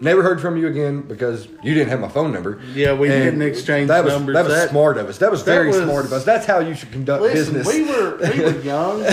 Never 0.00 0.22
heard 0.22 0.40
from 0.42 0.58
you 0.58 0.66
again 0.66 1.02
because 1.02 1.46
you 1.62 1.72
didn't 1.72 1.88
have 1.88 2.00
my 2.00 2.08
phone 2.08 2.30
number. 2.32 2.60
Yeah, 2.74 2.92
we 2.92 3.08
And 3.10 3.24
didn't 3.24 3.42
exchange 3.42 3.88
that 3.88 4.04
was, 4.04 4.12
numbers. 4.12 4.34
That 4.34 4.44
was 4.44 4.52
That- 4.54 4.70
smart 4.70 4.98
of 4.98 5.08
us. 5.08 5.18
That 5.18 5.30
was 5.30 5.44
that 5.44 5.52
very 5.54 5.68
was- 5.68 5.76
smart 5.78 6.04
of 6.04 6.12
us. 6.12 6.24
That's 6.24 6.44
how 6.44 6.58
you 6.58 6.74
should 6.74 6.92
conduct 6.92 7.22
Listen, 7.22 7.54
business. 7.54 7.74
we 7.74 7.84
were 7.84 8.18
we 8.18 8.40
were 8.40 8.60
young, 8.62 9.00
and, 9.02 9.08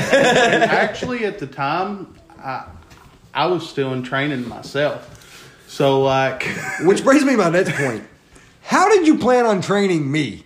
actually 0.64 1.24
at 1.26 1.40
the 1.40 1.48
time, 1.48 2.14
I 2.38 2.66
I 3.34 3.46
was 3.46 3.70
still 3.70 3.94
in 3.94 4.04
training 4.04 4.46
myself. 4.50 5.64
So 5.68 6.02
like, 6.02 6.44
Which 6.82 7.04
brings 7.04 7.24
me 7.24 7.32
to 7.32 7.38
my 7.38 7.50
next 7.50 7.72
point. 7.76 8.04
How 8.64 8.90
did 8.90 9.06
you 9.08 9.18
plan 9.18 9.46
on 9.46 9.62
training 9.62 10.12
me? 10.12 10.46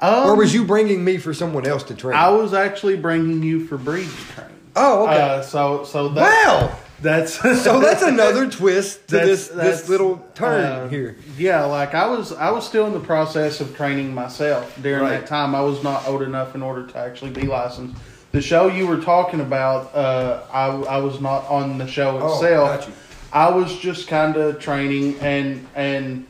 um, 0.00 0.26
or 0.30 0.34
was 0.36 0.52
you 0.52 0.64
bringing 0.64 1.04
me 1.04 1.16
for 1.18 1.32
someone 1.32 1.66
else 1.66 1.82
to 1.84 1.94
train? 1.94 2.16
I 2.16 2.28
was 2.30 2.52
actually 2.54 2.96
bringing 2.96 3.42
you 3.42 3.66
for 3.66 3.78
breeding 3.78 4.10
training. 4.34 4.56
oh, 4.76 5.04
okay. 5.06 5.20
Uh, 5.20 5.42
so 5.42 5.84
so 5.84 6.08
that, 6.10 6.22
Wow. 6.46 6.76
that's 7.00 7.34
so 7.62 7.80
that's 7.80 8.02
another 8.02 8.50
twist 8.50 9.06
to 9.08 9.14
That's- 9.16 9.28
this 9.28 9.48
that's, 9.48 9.80
this 9.82 9.88
little 9.88 10.24
turn 10.34 10.64
uh, 10.64 10.88
here. 10.88 11.16
Yeah, 11.38 11.64
like 11.64 11.94
I 11.94 12.06
was 12.08 12.32
I 12.32 12.50
was 12.50 12.66
still 12.66 12.86
in 12.86 12.92
the 12.92 13.00
process 13.00 13.60
of 13.60 13.76
training 13.76 14.12
myself 14.14 14.76
during 14.82 15.02
Right. 15.02 15.20
that 15.20 15.26
time. 15.26 15.54
I 15.54 15.60
was 15.62 15.82
not 15.82 16.06
old 16.08 16.22
enough 16.22 16.54
in 16.54 16.62
order 16.62 16.86
to 16.86 16.98
actually 16.98 17.30
be 17.30 17.42
licensed. 17.42 17.96
The 18.32 18.40
show 18.40 18.68
you 18.68 18.86
were 18.86 18.98
talking 19.00 19.40
about, 19.40 19.94
uh, 19.94 20.42
I 20.52 20.66
I 20.66 20.96
was 20.98 21.20
not 21.20 21.46
on 21.48 21.78
the 21.78 21.86
show 21.86 22.18
Oh, 22.20 22.34
itself. 22.34 22.88
you. 22.88 22.94
I 23.32 23.50
was 23.50 23.78
just 23.78 24.08
kind 24.08 24.36
of 24.36 24.58
training 24.58 25.18
and 25.20 25.66
and 25.76 26.26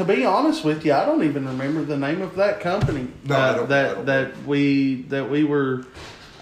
to 0.00 0.06
be 0.06 0.24
honest 0.24 0.64
with 0.64 0.86
you, 0.86 0.94
I 0.94 1.04
don't 1.04 1.22
even 1.24 1.46
remember 1.46 1.84
the 1.84 1.98
name 1.98 2.22
of 2.22 2.36
that 2.36 2.60
company 2.60 3.08
No, 3.24 3.34
I 3.34 3.38
uh, 3.38 3.66
that 3.66 4.06
that 4.06 4.44
we 4.44 5.02
that 5.08 5.28
we 5.28 5.44
were. 5.44 5.84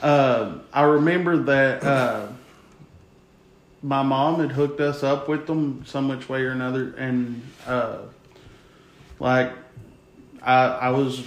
Uh, 0.01 0.59
I 0.73 0.83
remember 0.83 1.37
that 1.39 1.83
uh, 1.83 2.29
my 3.83 4.05
mom 4.05 4.39
had 4.39 4.53
hooked 4.53 4.81
us 4.81 5.03
up 5.03 5.29
with 5.29 5.49
them 5.49 5.83
some 5.87 6.09
which 6.09 6.29
way 6.29 6.43
or 6.43 6.51
another, 6.51 6.95
and 6.99 7.43
uh, 7.67 8.03
like 9.19 9.53
I 10.41 10.65
I 10.67 10.91
was 10.91 11.21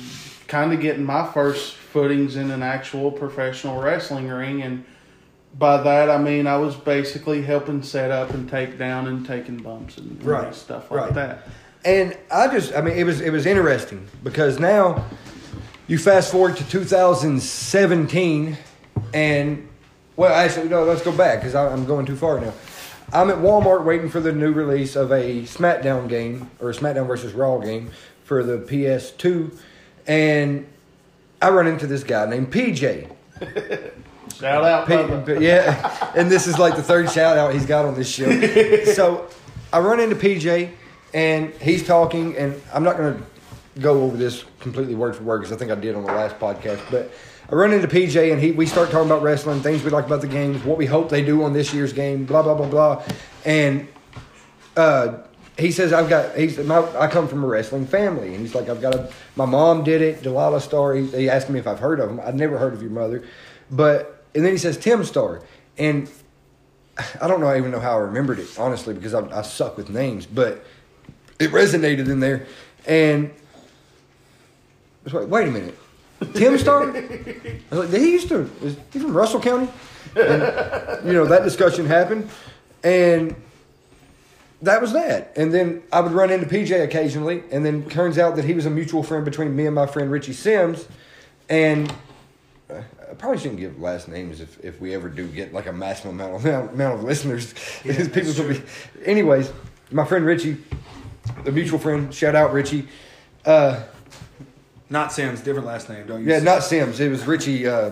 kind 0.48 0.72
of 0.72 0.80
getting 0.80 1.04
my 1.04 1.30
first 1.34 1.74
footings 1.74 2.38
in 2.38 2.50
an 2.50 2.64
actual 2.64 3.12
professional 3.12 3.82
wrestling 3.82 4.30
ring, 4.30 4.62
and 4.62 4.86
by 5.60 5.84
that 5.84 6.10
I 6.10 6.18
mean 6.18 6.48
I 6.48 6.56
was 6.56 6.78
basically 6.78 7.42
helping 7.42 7.84
set 7.84 8.10
up 8.10 8.30
and 8.30 8.50
take 8.50 8.78
down 8.78 9.08
and 9.08 9.26
taking 9.26 9.58
bumps 9.58 9.98
and, 9.98 10.22
and 10.22 10.56
stuff 10.56 10.90
like 10.90 11.02
right. 11.02 11.14
that. 11.14 11.48
And 11.84 12.16
I 12.32 12.48
just, 12.48 12.76
I 12.76 12.82
mean, 12.82 12.96
it 12.96 13.06
was 13.06 13.22
it 13.22 13.32
was 13.32 13.46
interesting 13.46 14.08
because 14.24 14.60
now 14.60 15.06
you 15.88 15.98
fast 15.98 16.32
forward 16.32 16.58
to 16.58 16.70
2017, 16.70 18.58
and 19.14 19.68
well, 20.16 20.32
actually, 20.32 20.70
no, 20.70 20.84
let's 20.84 21.02
go 21.02 21.12
back 21.12 21.40
because 21.40 21.56
I'm 21.56 21.86
going 21.86 22.06
too 22.06 22.16
far 22.16 22.40
now. 22.40 22.54
I'm 23.12 23.30
at 23.30 23.38
Walmart 23.38 23.84
waiting 23.84 24.10
for 24.10 24.20
the 24.20 24.32
new 24.32 24.54
release 24.54 24.96
of 24.96 25.12
a 25.12 25.42
SmackDown 25.42 26.08
game 26.08 26.50
or 26.62 26.70
a 26.70 26.74
SmackDown 26.74 27.08
versus 27.08 27.34
Raw 27.34 27.58
game 27.58 27.92
for 28.24 28.44
the 28.44 28.60
PS2, 28.60 29.58
and 30.08 30.68
I 31.42 31.50
run 31.50 31.68
into 31.68 31.88
this 31.88 32.04
guy 32.04 32.26
named 32.30 32.54
PJ. 32.54 33.12
Shout 34.36 34.64
out, 34.64 34.88
P- 35.26 35.44
yeah, 35.44 36.12
and 36.16 36.30
this 36.30 36.48
is 36.48 36.58
like 36.58 36.76
the 36.76 36.84
third 36.84 37.12
shout 37.12 37.38
out 37.38 37.54
he's 37.54 37.66
got 37.66 37.86
on 37.86 37.96
this 37.96 38.10
show. 38.10 38.30
so 38.94 39.28
I 39.74 39.80
run 39.80 40.00
into 40.00 40.16
PJ 40.16 40.72
and 41.14 41.54
he's 41.56 41.86
talking, 41.86 42.38
and 42.38 42.60
I'm 42.74 42.84
not 42.84 42.98
going 42.98 43.18
to 43.18 43.82
go 43.82 44.04
over 44.04 44.18
this 44.18 44.46
completely 44.60 44.96
word 44.96 45.16
for 45.16 45.24
word 45.24 45.40
because 45.40 45.52
I 45.52 45.58
think 45.58 45.72
I 45.72 45.76
did 45.76 45.96
on 45.96 46.04
the 46.04 46.12
last 46.12 46.40
podcast, 46.40 46.80
but. 46.92 47.12
I 47.50 47.56
run 47.56 47.74
into 47.74 47.88
PJ 47.88 48.32
and 48.32 48.42
he 48.42 48.52
we 48.52 48.66
start 48.66 48.92
talking 48.92 49.08
about 49.08 49.24
wrestling, 49.24 49.62
things 49.62 49.84
we 49.84 49.90
like 49.90 50.06
about 50.06 50.22
the 50.22 50.28
games, 50.28 50.64
what 50.64 50.78
we 50.78 50.86
hope 50.86 51.10
they 51.10 51.22
do 51.22 51.44
on 51.44 51.52
this 51.52 51.74
year's 51.74 51.92
game, 51.92 52.24
blah 52.24 52.42
blah 52.42 52.56
blah 52.56 52.68
blah, 52.68 53.04
and 53.44 53.90
uh, 54.78 55.18
he 55.58 55.72
says 55.72 55.94
I've 55.94 56.10
got 56.10 56.36
he's 56.36 56.58
my, 56.60 56.80
I 56.98 57.08
come 57.08 57.28
from 57.28 57.44
a 57.44 57.48
wrestling 57.48 57.86
family, 57.86 58.34
and 58.34 58.40
he's 58.40 58.56
like 58.56 58.70
I've 58.70 58.82
got 58.82 58.96
a 58.96 59.12
my 59.36 59.46
mom 59.46 59.84
did 59.84 60.02
it, 60.02 60.24
Delilah 60.24 60.62
Starr. 60.62 60.96
He, 60.96 61.08
he 61.08 61.30
asked 61.30 61.50
me 61.50 61.60
if 61.60 61.68
I've 61.68 61.80
heard 61.80 62.00
of 62.00 62.10
him. 62.10 62.20
I'd 62.22 62.36
never 62.36 62.58
heard 62.58 62.74
of 62.74 62.82
your 62.82 62.92
mother, 62.92 63.24
but 63.70 64.26
and 64.34 64.46
then 64.46 64.52
he 64.52 64.58
says 64.58 64.78
Tim 64.78 65.04
Starr, 65.04 65.44
and 65.78 66.10
I 67.22 67.28
don't 67.28 67.42
know 67.42 67.48
I 67.48 67.58
even 67.58 67.72
know 67.72 67.80
how 67.80 67.98
I 67.98 68.02
remembered 68.02 68.40
it 68.40 68.48
honestly 68.58 68.94
because 68.94 69.14
I, 69.14 69.28
I 69.38 69.42
suck 69.42 69.78
with 69.78 69.90
names, 69.90 70.26
but 70.26 70.64
it 71.42 71.52
resonated 71.52 72.08
in 72.10 72.20
there, 72.20 72.46
and 72.86 73.30
I 73.30 75.04
was 75.06 75.14
like, 75.14 75.28
wait 75.28 75.48
a 75.48 75.52
minute, 75.52 75.78
Tim 76.34 76.58
Starr? 76.58 76.96
I 76.96 77.60
was 77.72 77.92
like, 77.92 78.02
he 78.02 78.12
used 78.12 78.30
to 78.30 78.50
is 78.62 78.78
he 78.94 79.00
from 79.00 79.16
Russell 79.16 79.42
County? 79.42 79.70
And, 80.16 81.08
you 81.08 81.14
know 81.14 81.26
that 81.26 81.44
discussion 81.44 81.86
happened, 81.86 82.30
and 82.84 83.36
that 84.62 84.82
was 84.82 84.94
that. 84.94 85.34
And 85.36 85.54
then 85.54 85.84
I 85.92 86.02
would 86.02 86.12
run 86.12 86.30
into 86.32 86.46
PJ 86.46 86.84
occasionally, 86.84 87.44
and 87.52 87.66
then 87.66 87.90
turns 87.90 88.18
out 88.18 88.36
that 88.36 88.46
he 88.46 88.54
was 88.54 88.66
a 88.66 88.70
mutual 88.70 89.04
friend 89.04 89.26
between 89.26 89.56
me 89.56 89.66
and 89.66 89.76
my 89.76 89.88
friend 89.88 90.12
Richie 90.12 90.34
Sims. 90.34 90.88
And 91.50 91.94
I 92.70 93.14
probably 93.18 93.40
shouldn't 93.40 93.60
give 93.60 93.80
last 93.80 94.08
names 94.08 94.40
if, 94.40 94.64
if 94.64 94.80
we 94.80 94.94
ever 94.94 95.10
do 95.10 95.28
get 95.28 95.54
like 95.54 95.68
a 95.68 95.74
maximum 95.74 96.20
amount 96.20 96.36
of, 96.36 96.74
amount 96.74 97.00
of 97.00 97.04
listeners. 97.04 97.54
because 97.84 98.08
people 98.10 98.34
will 98.34 98.54
be. 98.54 98.62
Anyways, 99.04 99.52
my 99.92 100.06
friend 100.06 100.26
Richie, 100.26 100.58
the 101.44 101.52
mutual 101.52 101.80
friend, 101.80 102.14
shout 102.14 102.36
out 102.36 102.54
Richie. 102.54 102.88
Uh, 103.46 103.84
Not 104.90 105.12
Sims, 105.12 105.42
different 105.42 105.68
last 105.68 105.90
name. 105.90 106.06
Don't 106.08 106.22
you? 106.22 106.28
yeah, 106.30 106.36
Sims. 106.36 106.46
not 106.46 106.64
Sims. 106.64 107.00
It 107.00 107.10
was 107.10 107.26
Richie 107.26 107.68
uh, 107.68 107.92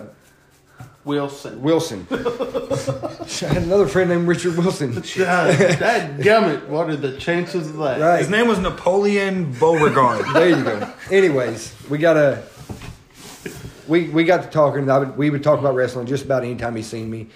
Wilson. 1.05 1.61
Wilson. 1.61 2.07
I 2.11 2.15
had 3.47 3.63
another 3.63 3.87
friend 3.87 4.09
named 4.09 4.27
Richard 4.27 4.57
Wilson. 4.57 4.93
That 5.15 6.17
gummit, 6.19 6.67
what 6.67 6.89
are 6.89 6.95
the 6.95 7.17
chances 7.17 7.69
of 7.69 7.77
that? 7.77 7.99
Right. 7.99 8.19
His 8.19 8.29
name 8.29 8.47
was 8.47 8.59
Napoleon 8.59 9.51
Beauregard. 9.53 10.25
There 10.33 10.49
you 10.49 10.63
go. 10.63 10.93
Anyways, 11.09 11.73
we 11.89 11.97
got 11.97 12.17
a 12.17 12.43
we 13.87 14.09
we 14.09 14.23
got 14.23 14.43
to 14.43 14.49
talking. 14.49 14.89
I 14.89 14.99
would, 14.99 15.17
we 15.17 15.29
would 15.29 15.43
talk 15.43 15.59
about 15.59 15.75
wrestling 15.75 16.05
just 16.05 16.25
about 16.25 16.43
any 16.43 16.55
time 16.55 16.75
he's 16.75 16.87
seen 16.87 17.09
me. 17.09 17.27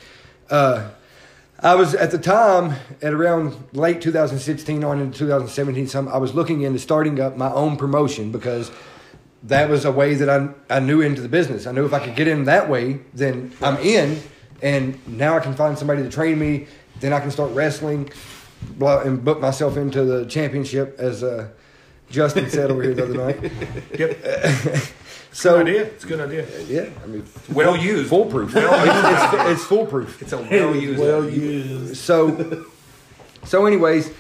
Uh, 0.50 0.90
I 1.64 1.76
was 1.76 1.96
at 1.96 2.12
the 2.12 2.18
time 2.18 2.76
at 3.02 3.14
around 3.14 3.56
late 3.72 4.02
2016 4.02 4.84
on 4.84 5.00
into 5.00 5.18
2017. 5.18 5.88
Some 5.88 6.10
I 6.10 6.18
was 6.18 6.34
looking 6.36 6.62
into 6.62 6.78
starting 6.78 7.22
up 7.22 7.38
my 7.38 7.50
own 7.54 7.78
promotion 7.78 8.34
because 8.34 8.70
that 9.44 9.70
was 9.70 9.86
a 9.86 9.92
way 9.92 10.14
that 10.16 10.30
I 10.30 10.50
I 10.70 10.82
knew 10.82 11.00
into 11.00 11.22
the 11.22 11.30
business. 11.30 11.66
I 11.66 11.72
knew 11.72 11.86
if 11.86 11.94
I 11.94 12.00
could 12.00 12.18
get 12.18 12.28
in 12.28 12.44
that 12.46 12.70
way, 12.70 13.00
then 13.14 13.54
I'm 13.62 13.78
in, 13.78 14.22
and 14.62 15.00
now 15.08 15.38
I 15.38 15.40
can 15.40 15.56
find 15.56 15.78
somebody 15.78 16.04
to 16.04 16.10
train 16.10 16.38
me. 16.38 16.68
Then 17.00 17.14
I 17.14 17.22
can 17.22 17.32
start 17.32 17.52
wrestling, 17.54 18.12
blah, 18.78 19.00
and 19.00 19.24
book 19.24 19.40
myself 19.40 19.78
into 19.78 20.04
the 20.04 20.26
championship 20.26 21.00
as 21.00 21.24
uh, 21.24 21.48
Justin 22.10 22.50
said 22.50 22.72
over 22.72 22.84
here 22.84 22.94
the 22.94 23.04
other 23.04 23.14
night. 23.14 23.52
yep. 23.98 24.92
So 25.34 25.58
Good 25.58 25.68
idea. 25.68 25.84
It's 25.86 26.04
a 26.04 26.08
good 26.08 26.20
idea. 26.22 26.46
yeah, 26.68 26.90
I 27.04 27.08
mean, 27.08 27.26
Well 27.52 27.76
used. 27.76 28.10
foolproof. 28.10 28.54
Well 28.54 29.44
it's, 29.46 29.52
it's 29.60 29.66
foolproof. 29.66 30.22
It's 30.22 30.32
a 30.32 30.38
well 30.38 30.76
used. 30.76 31.00
well 31.00 31.28
used. 31.30 31.98
So, 31.98 32.66
so 33.44 33.66
anyways, 33.66 34.12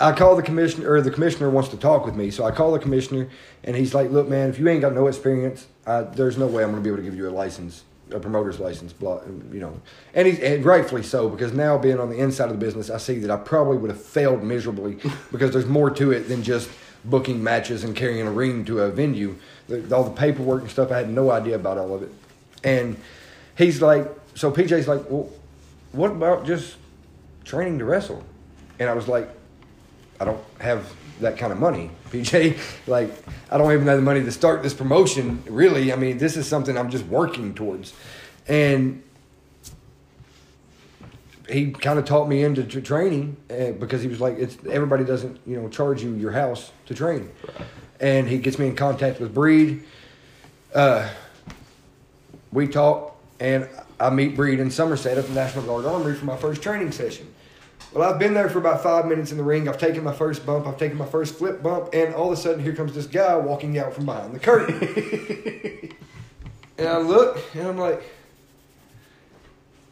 I 0.00 0.12
call 0.12 0.34
the 0.34 0.42
commissioner, 0.42 0.90
or 0.92 1.00
the 1.00 1.10
commissioner 1.10 1.50
wants 1.50 1.68
to 1.70 1.76
talk 1.76 2.04
with 2.04 2.16
me. 2.16 2.30
So 2.30 2.44
I 2.44 2.50
call 2.50 2.72
the 2.72 2.78
commissioner, 2.80 3.28
and 3.64 3.76
he's 3.76 3.94
like, 3.94 4.10
"Look, 4.10 4.28
man, 4.28 4.48
if 4.50 4.58
you 4.58 4.68
ain't 4.68 4.80
got 4.80 4.92
no 4.94 5.06
experience, 5.06 5.66
I, 5.86 6.02
there's 6.02 6.36
no 6.36 6.46
way 6.46 6.64
I'm 6.64 6.70
going 6.70 6.82
to 6.82 6.84
be 6.84 6.90
able 6.92 6.98
to 7.02 7.04
give 7.08 7.16
you 7.16 7.28
a 7.28 7.30
license, 7.30 7.84
a 8.10 8.18
promoter's 8.18 8.58
license, 8.58 8.92
blah, 8.92 9.20
you 9.52 9.60
know." 9.60 9.80
And 10.14 10.26
he's 10.26 10.40
and 10.40 10.64
rightfully 10.64 11.04
so 11.04 11.28
because 11.28 11.52
now 11.52 11.78
being 11.78 12.00
on 12.00 12.10
the 12.10 12.16
inside 12.18 12.46
of 12.46 12.58
the 12.58 12.64
business, 12.64 12.90
I 12.90 12.96
see 12.98 13.18
that 13.20 13.30
I 13.30 13.36
probably 13.36 13.76
would 13.78 13.90
have 13.90 14.02
failed 14.02 14.42
miserably 14.42 14.98
because 15.30 15.52
there's 15.52 15.66
more 15.66 15.90
to 15.90 16.10
it 16.10 16.28
than 16.28 16.42
just 16.42 16.68
booking 17.04 17.42
matches 17.42 17.84
and 17.84 17.94
carrying 17.96 18.26
a 18.26 18.30
ring 18.32 18.64
to 18.66 18.80
a 18.80 18.90
venue. 18.90 19.36
The, 19.70 19.94
all 19.94 20.04
the 20.04 20.10
paperwork 20.10 20.62
and 20.62 20.70
stuff, 20.70 20.90
I 20.90 20.98
had 20.98 21.08
no 21.08 21.30
idea 21.30 21.54
about 21.54 21.78
all 21.78 21.94
of 21.94 22.02
it. 22.02 22.12
And 22.64 22.96
he's 23.56 23.80
like, 23.80 24.06
so 24.34 24.50
PJ's 24.50 24.88
like, 24.88 25.08
well, 25.08 25.30
what 25.92 26.10
about 26.10 26.44
just 26.44 26.76
training 27.44 27.78
to 27.78 27.84
wrestle? 27.84 28.24
And 28.80 28.90
I 28.90 28.94
was 28.94 29.06
like, 29.06 29.28
I 30.18 30.24
don't 30.24 30.42
have 30.58 30.92
that 31.20 31.38
kind 31.38 31.52
of 31.52 31.58
money, 31.58 31.90
PJ. 32.10 32.58
Like, 32.88 33.12
I 33.50 33.58
don't 33.58 33.72
even 33.72 33.86
have 33.86 33.96
the 33.96 34.02
money 34.02 34.24
to 34.24 34.32
start 34.32 34.62
this 34.62 34.74
promotion, 34.74 35.42
really. 35.48 35.92
I 35.92 35.96
mean, 35.96 36.18
this 36.18 36.36
is 36.36 36.46
something 36.46 36.76
I'm 36.76 36.90
just 36.90 37.06
working 37.06 37.54
towards. 37.54 37.92
And 38.48 39.02
he 41.48 41.70
kind 41.70 41.98
of 41.98 42.04
taught 42.04 42.28
me 42.28 42.42
into 42.42 42.64
tr- 42.64 42.80
training 42.80 43.36
uh, 43.50 43.72
because 43.72 44.02
he 44.02 44.08
was 44.08 44.20
like, 44.20 44.38
it's 44.38 44.56
everybody 44.68 45.04
doesn't, 45.04 45.38
you 45.46 45.60
know, 45.60 45.68
charge 45.68 46.02
you 46.02 46.14
your 46.14 46.32
house 46.32 46.72
to 46.86 46.94
train. 46.94 47.30
And 48.00 48.28
he 48.28 48.38
gets 48.38 48.58
me 48.58 48.66
in 48.66 48.76
contact 48.76 49.20
with 49.20 49.34
Breed. 49.34 49.84
Uh, 50.74 51.08
we 52.52 52.66
talk, 52.66 53.16
and 53.38 53.68
I 53.98 54.10
meet 54.10 54.34
Breed 54.36 54.58
in 54.60 54.70
Somerset 54.70 55.18
at 55.18 55.26
the 55.26 55.34
National 55.34 55.64
Guard 55.64 55.84
Armory 55.84 56.14
for 56.14 56.24
my 56.24 56.36
first 56.36 56.62
training 56.62 56.92
session. 56.92 57.32
Well, 57.92 58.08
I've 58.10 58.18
been 58.20 58.34
there 58.34 58.48
for 58.48 58.58
about 58.58 58.82
five 58.82 59.06
minutes 59.06 59.32
in 59.32 59.36
the 59.36 59.42
ring. 59.42 59.68
I've 59.68 59.78
taken 59.78 60.04
my 60.04 60.12
first 60.14 60.46
bump. 60.46 60.66
I've 60.66 60.78
taken 60.78 60.96
my 60.96 61.06
first 61.06 61.34
flip 61.34 61.62
bump, 61.62 61.90
and 61.92 62.14
all 62.14 62.32
of 62.32 62.38
a 62.38 62.40
sudden, 62.40 62.62
here 62.62 62.74
comes 62.74 62.94
this 62.94 63.06
guy 63.06 63.36
walking 63.36 63.78
out 63.78 63.92
from 63.92 64.06
behind 64.06 64.32
the 64.32 64.38
curtain. 64.38 64.78
and 66.78 66.88
I 66.88 66.98
look, 66.98 67.38
and 67.54 67.66
I'm 67.66 67.78
like, 67.78 68.02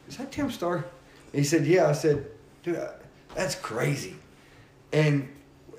"Is 0.09 0.16
that 0.16 0.31
Tim 0.31 0.51
Starr?" 0.51 0.85
He 1.33 1.42
said, 1.42 1.66
"Yeah." 1.66 1.88
I 1.88 1.92
said, 1.92 2.25
"Dude, 2.62 2.77
I- 2.77 2.92
that's 3.35 3.57
crazy." 3.57 4.14
And 4.92 5.29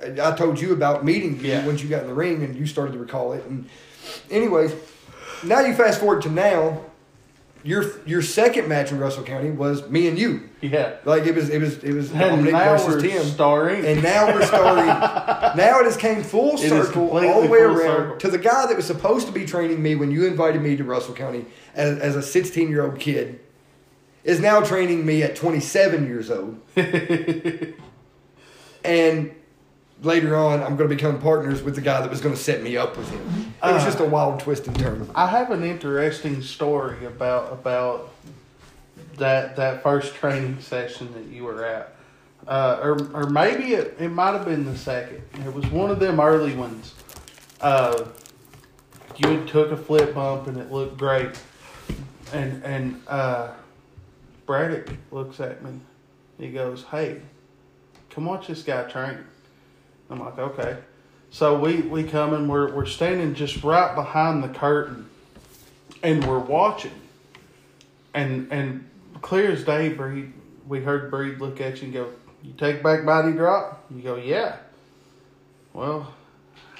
I 0.01 0.31
told 0.35 0.59
you 0.61 0.73
about 0.73 1.03
meeting 1.03 1.35
you 1.39 1.49
Yeah. 1.51 1.65
once 1.65 1.81
you 1.83 1.89
got 1.89 2.01
in 2.03 2.07
the 2.07 2.13
ring, 2.13 2.43
and 2.43 2.55
you 2.55 2.65
started 2.65 2.93
to 2.93 2.99
recall 2.99 3.33
it. 3.33 3.43
And 3.45 3.67
anyways, 4.31 4.73
now 5.43 5.59
you 5.61 5.73
fast 5.73 5.99
forward 5.99 6.21
to 6.23 6.29
now. 6.29 6.81
Your 7.61 7.83
your 8.05 8.21
second 8.21 8.69
match 8.69 8.89
in 8.93 8.99
Russell 8.99 9.23
County 9.23 9.51
was 9.51 9.89
me 9.89 10.07
and 10.07 10.17
you. 10.17 10.47
Yeah. 10.61 10.93
Like 11.03 11.25
it 11.25 11.35
was, 11.35 11.49
it 11.49 11.59
was, 11.59 11.83
it 11.83 11.91
was 11.93 12.09
And 12.11 12.19
Dominic 12.21 12.53
now 12.53 12.77
versus 12.77 12.87
we're 12.87 13.01
Tim, 13.01 13.23
starring. 13.25 13.85
and 13.85 14.01
now 14.01 14.27
we're 14.33 14.45
starting. 14.45 14.85
now 15.57 15.79
it 15.79 15.83
has 15.83 15.97
came 15.97 16.23
full 16.23 16.53
is 16.53 16.69
circle 16.69 17.09
all 17.09 17.41
the 17.41 17.49
way 17.49 17.59
around 17.59 17.77
circle. 17.97 18.17
to 18.19 18.29
the 18.29 18.37
guy 18.37 18.65
that 18.65 18.77
was 18.77 18.85
supposed 18.85 19.27
to 19.27 19.33
be 19.33 19.45
training 19.45 19.83
me 19.83 19.95
when 19.95 20.09
you 20.09 20.25
invited 20.25 20.61
me 20.61 20.77
to 20.77 20.85
Russell 20.85 21.13
County 21.13 21.45
as, 21.75 21.99
as 21.99 22.15
a 22.15 22.21
16 22.21 22.69
year 22.69 22.81
old 22.85 22.97
kid, 22.97 23.41
is 24.23 24.39
now 24.39 24.61
training 24.61 25.05
me 25.05 25.21
at 25.23 25.35
27 25.35 26.05
years 26.07 26.31
old, 26.31 26.61
and 28.85 29.31
later 30.01 30.35
on 30.35 30.61
I'm 30.61 30.75
going 30.77 30.89
to 30.89 30.95
become 30.95 31.19
partners 31.19 31.61
with 31.61 31.75
the 31.75 31.81
guy 31.81 32.01
that 32.01 32.09
was 32.09 32.21
going 32.21 32.33
to 32.35 32.41
set 32.41 32.61
me 32.63 32.77
up 32.77 32.97
with 32.97 33.09
him. 33.09 33.53
It 33.63 33.73
was 33.73 33.81
Uh. 33.83 33.85
just 33.85 33.99
a 33.99 34.05
wild 34.05 34.39
twist 34.39 34.67
and 34.67 34.77
turn. 34.79 35.09
I 35.15 35.27
have 35.27 35.51
an 35.51 35.63
interesting 35.63 36.41
story 36.41 37.05
about 37.05 37.51
about 37.51 38.09
that 39.17 39.55
that 39.57 39.83
first 39.83 40.15
training 40.15 40.59
session 40.61 41.13
that 41.13 41.25
you 41.25 41.43
were 41.43 41.65
at, 41.65 41.95
uh, 42.47 42.79
or 42.81 42.97
or 43.13 43.29
maybe 43.29 43.73
it, 43.73 43.97
it 43.99 44.09
might 44.09 44.31
have 44.31 44.45
been 44.45 44.63
the 44.65 44.77
second. 44.77 45.21
It 45.45 45.53
was 45.53 45.65
one 45.67 45.89
of 45.91 45.99
them 45.99 46.19
early 46.21 46.55
ones. 46.55 46.93
Uh, 47.59 48.05
you 49.17 49.43
took 49.45 49.71
a 49.71 49.77
flip 49.77 50.13
bump 50.15 50.47
and 50.47 50.55
it 50.57 50.71
looked 50.71 50.97
great, 50.97 51.31
and 52.31 52.63
and 52.63 53.01
uh, 53.09 53.49
Braddock 54.45 54.89
looks 55.11 55.41
at 55.41 55.61
me. 55.63 55.71
He 56.37 56.49
goes, 56.51 56.85
"Hey, 56.89 57.21
come 58.09 58.25
watch 58.25 58.47
this 58.47 58.63
guy 58.63 58.83
train." 58.83 59.17
I'm 60.09 60.19
like, 60.19 60.37
"Okay." 60.37 60.77
So 61.31 61.59
we, 61.59 61.81
we 61.81 62.03
come 62.03 62.33
and 62.33 62.49
we're, 62.49 62.73
we're 62.73 62.87
standing 62.87 63.35
just 63.35 63.63
right 63.63 63.93
behind 63.93 64.43
the 64.43 64.47
curtain 64.47 65.07
and 66.01 66.25
we're 66.25 66.39
watching. 66.39 66.99
And 68.13 68.51
and 68.51 68.89
clear 69.21 69.51
as 69.51 69.63
day, 69.63 69.89
Breed, 69.89 70.33
we 70.67 70.81
heard 70.81 71.11
Breed 71.11 71.39
look 71.39 71.61
at 71.61 71.77
you 71.77 71.85
and 71.85 71.93
go, 71.93 72.11
You 72.43 72.53
take 72.53 72.81
back 72.81 73.05
body 73.05 73.33
drop? 73.33 73.85
You 73.91 74.01
go, 74.01 74.15
Yeah. 74.15 74.57
Well, 75.73 76.13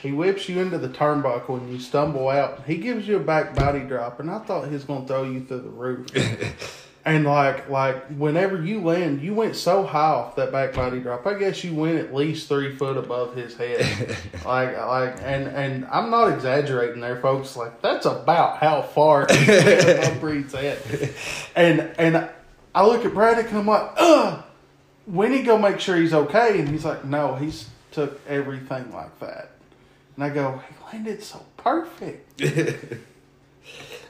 he 0.01 0.11
whips 0.11 0.49
you 0.49 0.59
into 0.59 0.77
the 0.77 0.89
turnbuckle 0.89 1.59
and 1.59 1.71
you 1.71 1.79
stumble 1.79 2.29
out. 2.29 2.63
He 2.65 2.77
gives 2.77 3.07
you 3.07 3.17
a 3.17 3.19
back 3.19 3.53
body 3.55 3.81
drop, 3.81 4.19
and 4.19 4.31
I 4.31 4.39
thought 4.39 4.67
he 4.67 4.73
was 4.73 4.85
going 4.85 5.03
to 5.03 5.07
throw 5.07 5.23
you 5.23 5.43
through 5.43 5.61
the 5.61 5.69
roof. 5.69 6.85
and 7.09 7.25
like 7.25 7.69
like 7.69 8.07
whenever 8.09 8.63
you 8.63 8.81
land, 8.81 9.21
you 9.21 9.33
went 9.33 9.55
so 9.55 9.83
high 9.83 9.99
off 9.99 10.35
that 10.35 10.51
back 10.51 10.73
body 10.73 10.99
drop. 10.99 11.25
I 11.25 11.33
guess 11.33 11.63
you 11.63 11.73
went 11.73 11.97
at 11.97 12.13
least 12.13 12.47
three 12.47 12.75
foot 12.75 12.97
above 12.97 13.35
his 13.35 13.55
head. 13.55 14.15
like 14.45 14.77
like 14.77 15.17
and 15.23 15.47
and 15.47 15.85
I'm 15.85 16.11
not 16.11 16.31
exaggerating 16.31 17.01
there, 17.01 17.19
folks. 17.19 17.55
Like 17.55 17.81
that's 17.81 18.05
about 18.05 18.59
how 18.59 18.83
far 18.83 19.23
above 19.23 20.19
Breed's 20.19 20.53
head. 20.53 21.13
And 21.55 21.91
and 21.97 22.29
I 22.75 22.85
look 22.85 23.03
at 23.03 23.13
Braddock 23.13 23.49
and 23.49 23.57
I'm 23.57 23.67
like, 23.67 23.91
ugh. 23.97 24.43
When 25.05 25.31
he 25.31 25.41
go 25.41 25.57
make 25.57 25.79
sure 25.79 25.97
he's 25.97 26.13
okay, 26.13 26.59
and 26.59 26.69
he's 26.69 26.85
like, 26.85 27.03
no, 27.03 27.33
he's 27.33 27.67
took 27.89 28.21
everything 28.27 28.93
like 28.93 29.17
that. 29.19 29.49
And 30.15 30.23
I 30.23 30.29
go, 30.29 30.61
he 30.67 30.85
landed 30.85 31.23
so 31.23 31.43
perfect. 31.57 32.39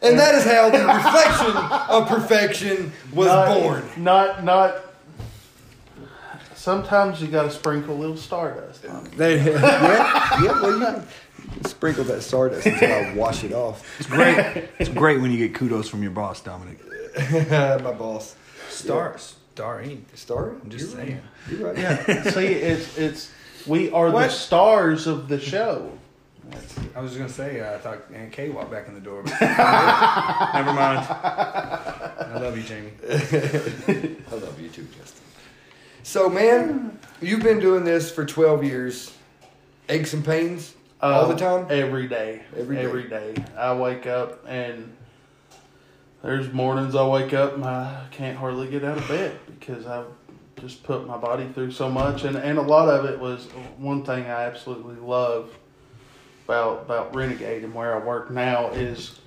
And 0.01 0.17
that 0.17 0.35
is 0.35 0.43
how 0.45 0.69
the 0.69 0.77
reflection 0.95 1.55
of 1.89 2.07
perfection 2.07 2.91
was 3.13 3.27
not, 3.27 3.59
born. 3.59 3.83
Not 3.97 4.43
not. 4.43 4.75
Sometimes 6.55 7.21
you 7.21 7.27
got 7.27 7.43
to 7.43 7.51
sprinkle 7.51 7.95
a 7.95 7.99
little 7.99 8.17
stardust 8.17 8.85
on 8.85 9.05
it. 9.05 9.11
They, 9.13 9.37
yeah, 9.51 10.43
yeah, 10.43 10.61
well, 10.61 10.77
you 10.77 11.03
sprinkle 11.69 12.03
that 12.05 12.21
stardust 12.21 12.65
until 12.65 12.91
I 12.91 13.13
wash 13.13 13.43
it 13.43 13.53
off. 13.53 13.99
It's 13.99 14.09
great. 14.09 14.67
it's 14.77 14.89
great 14.89 15.21
when 15.21 15.31
you 15.31 15.37
get 15.37 15.55
kudos 15.55 15.87
from 15.87 16.01
your 16.01 16.11
boss, 16.11 16.41
Dominic. 16.41 16.79
My 17.31 17.91
boss. 17.93 18.35
Stars. 18.69 19.35
Starring. 19.59 20.05
Star? 20.13 20.51
I'm 20.51 20.69
just 20.69 20.95
You're 20.95 20.99
right. 20.99 21.07
saying. 21.07 21.21
You're 21.49 21.67
right. 21.67 21.77
Yeah, 21.77 22.23
see, 22.31 22.45
it's 22.45 22.97
it's 22.97 23.31
we 23.67 23.91
are 23.91 24.09
the 24.09 24.29
stars 24.29 25.05
of 25.05 25.27
the 25.27 25.37
show. 25.37 25.91
I 26.95 27.01
was 27.01 27.11
just 27.11 27.19
gonna 27.19 27.29
say 27.31 27.59
uh, 27.61 27.75
I 27.75 27.77
thought 27.77 27.99
Aunt 28.13 28.31
Kay 28.31 28.49
walked 28.49 28.71
back 28.71 28.87
in 28.87 28.93
the 28.93 28.99
door. 28.99 29.23
But 29.23 29.39
Never 29.41 30.73
mind. 30.73 31.05
I 31.09 32.39
love 32.39 32.57
you, 32.57 32.63
Jamie. 32.63 32.91
I 33.09 34.35
love 34.35 34.59
you 34.59 34.69
too, 34.69 34.87
Justin. 34.97 35.23
So, 36.03 36.29
man, 36.29 36.97
you've 37.21 37.43
been 37.43 37.59
doing 37.59 37.83
this 37.83 38.11
for 38.11 38.25
12 38.25 38.63
years. 38.63 39.13
Aches 39.89 40.13
and 40.13 40.23
pains 40.25 40.73
all 41.01 41.27
the 41.27 41.33
Um, 41.33 41.65
time? 41.67 41.67
Every 41.69 42.07
day. 42.07 42.41
Every 42.57 42.75
day. 42.77 42.83
Every 42.83 43.03
day. 43.09 43.35
I 43.57 43.73
wake 43.73 44.05
up 44.07 44.43
and 44.47 44.95
there's 46.23 46.51
mornings 46.51 46.95
I 46.95 47.05
wake 47.07 47.33
up 47.33 47.53
and 47.55 47.65
I 47.65 48.05
can't 48.11 48.37
hardly 48.37 48.67
get 48.69 48.83
out 48.83 48.97
of 48.97 49.07
bed 49.07 49.37
because 49.59 49.85
I've 49.87 50.05
just 50.59 50.83
put 50.83 51.07
my 51.07 51.17
body 51.17 51.47
through 51.53 51.71
so 51.71 51.89
much 51.89 52.23
and, 52.23 52.35
and 52.35 52.57
a 52.57 52.61
lot 52.61 52.89
of 52.89 53.05
it 53.05 53.19
was 53.19 53.45
one 53.77 54.03
thing 54.03 54.25
I 54.25 54.43
absolutely 54.43 54.95
love 54.95 55.57
about 56.49 56.81
about 56.81 57.15
Renegade 57.15 57.63
and 57.63 57.75
where 57.75 57.95
I 57.95 58.03
work 58.03 58.31
now 58.31 58.69
is 58.69 59.19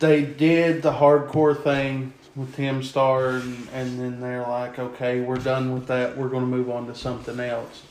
they 0.00 0.24
did 0.24 0.82
the 0.82 0.90
hardcore 0.90 1.62
thing 1.62 2.12
with 2.34 2.56
Tim 2.56 2.82
Starr 2.82 3.30
and, 3.30 3.68
and 3.72 4.00
then 4.00 4.20
they're 4.20 4.42
like, 4.42 4.78
okay, 4.80 5.20
we're 5.20 5.36
done 5.36 5.72
with 5.72 5.86
that. 5.86 6.18
We're 6.18 6.28
going 6.28 6.42
to 6.42 6.48
move 6.48 6.68
on 6.68 6.88
to 6.88 6.96
something 6.96 7.38
else. 7.38 7.84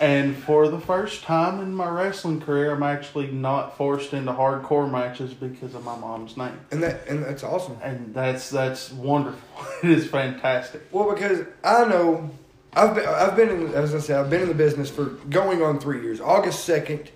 And 0.00 0.34
for 0.34 0.68
the 0.68 0.80
first 0.80 1.24
time 1.24 1.60
in 1.60 1.74
my 1.74 1.88
wrestling 1.90 2.40
career, 2.40 2.72
I'm 2.72 2.82
actually 2.82 3.26
not 3.32 3.76
forced 3.76 4.14
into 4.14 4.32
hardcore 4.32 4.90
matches 4.90 5.34
because 5.34 5.74
of 5.74 5.84
my 5.84 5.96
mom's 5.96 6.38
name. 6.38 6.58
And 6.70 6.82
that 6.82 7.06
and 7.06 7.22
that's 7.22 7.44
awesome. 7.44 7.76
And 7.82 8.14
that's 8.14 8.48
that's 8.48 8.92
wonderful. 8.92 9.66
it 9.82 9.90
is 9.90 10.06
fantastic. 10.06 10.88
Well, 10.90 11.12
because 11.12 11.46
I 11.62 11.84
know 11.84 12.30
I've 12.74 12.94
been 12.94 13.06
I've 13.06 13.36
been 13.36 13.48
in 13.48 13.74
as 13.74 13.94
I 13.94 13.98
said 13.98 14.20
I've 14.20 14.30
been 14.30 14.42
in 14.42 14.48
the 14.48 14.54
business 14.54 14.90
for 14.90 15.06
going 15.06 15.62
on 15.62 15.80
three 15.80 16.02
years. 16.02 16.20
August 16.20 16.64
second 16.64 17.10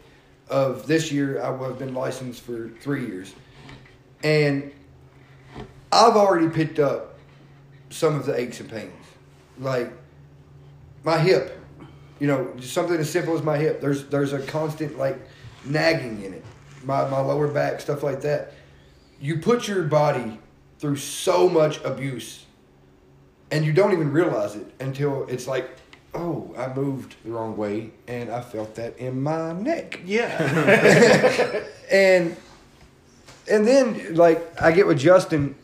of 0.49 0.87
this 0.87 1.13
year, 1.13 1.43
I 1.43 1.57
have 1.57 1.79
been 1.79 1.95
licensed 1.95 2.43
for 2.43 2.71
three 2.81 3.07
years, 3.07 3.35
and 4.23 4.73
I've 5.91 6.17
already 6.17 6.49
picked 6.49 6.79
up 6.79 7.19
some 7.91 8.15
of 8.15 8.27
the 8.27 8.39
aches 8.39 8.61
and 8.61 8.71
pains, 8.71 8.93
like 9.59 9.93
my 11.05 11.19
hip. 11.19 11.59
You 12.19 12.29
know, 12.29 12.55
something 12.61 12.97
as 12.97 13.11
simple 13.11 13.35
as 13.35 13.43
my 13.43 13.59
hip. 13.59 13.81
There's 13.81 14.07
there's 14.07 14.33
a 14.33 14.41
constant 14.41 14.99
like 14.99 15.19
nagging 15.65 16.23
in 16.23 16.35
it, 16.35 16.45
my, 16.85 17.09
my 17.09 17.21
lower 17.21 17.49
back, 17.49 17.81
stuff 17.81 18.03
like 18.03 18.23
that. 18.23 18.55
You 19.21 19.39
put 19.39 19.69
your 19.69 19.85
body 19.85 20.39
through 20.79 20.97
so 20.97 21.49
much 21.49 21.83
abuse 21.85 22.42
and 23.53 23.65
you 23.67 23.73
don't 23.73 23.93
even 23.93 24.11
realize 24.11 24.57
it 24.57 24.67
until 24.81 25.27
it's 25.29 25.47
like, 25.47 25.71
oh, 26.15 26.53
I 26.57 26.73
moved 26.73 27.17
the 27.23 27.31
wrong 27.31 27.57
way 27.57 27.91
and 28.09 28.31
I 28.31 28.41
felt 28.41 28.75
that 28.77 28.97
in 28.99 29.23
my 29.23 29.53
neck. 29.53 30.01
Yeah. 30.05 31.63
And 31.91 32.35
and 33.51 33.67
then 33.67 34.15
like 34.15 34.59
I 34.59 34.73
get 34.73 34.87
with 34.87 34.99
Justin 34.99 35.57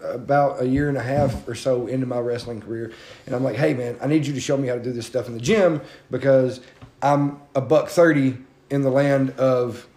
about 0.00 0.62
a 0.62 0.64
year 0.64 0.88
and 0.88 0.96
a 0.96 1.02
half 1.02 1.48
or 1.48 1.56
so 1.56 1.88
into 1.88 2.06
my 2.06 2.20
wrestling 2.20 2.60
career, 2.60 2.92
and 3.26 3.34
I'm 3.34 3.42
like, 3.42 3.56
hey 3.56 3.74
man, 3.74 3.98
I 4.00 4.06
need 4.06 4.24
you 4.24 4.32
to 4.32 4.40
show 4.40 4.56
me 4.56 4.68
how 4.68 4.74
to 4.74 4.82
do 4.82 4.92
this 4.92 5.08
stuff 5.08 5.26
in 5.26 5.34
the 5.34 5.40
gym 5.40 5.80
because 6.08 6.60
I'm 7.02 7.40
a 7.56 7.60
buck 7.60 7.88
thirty 7.88 8.38
in 8.70 8.82
the 8.82 8.90
land 8.90 9.30
of 9.30 9.88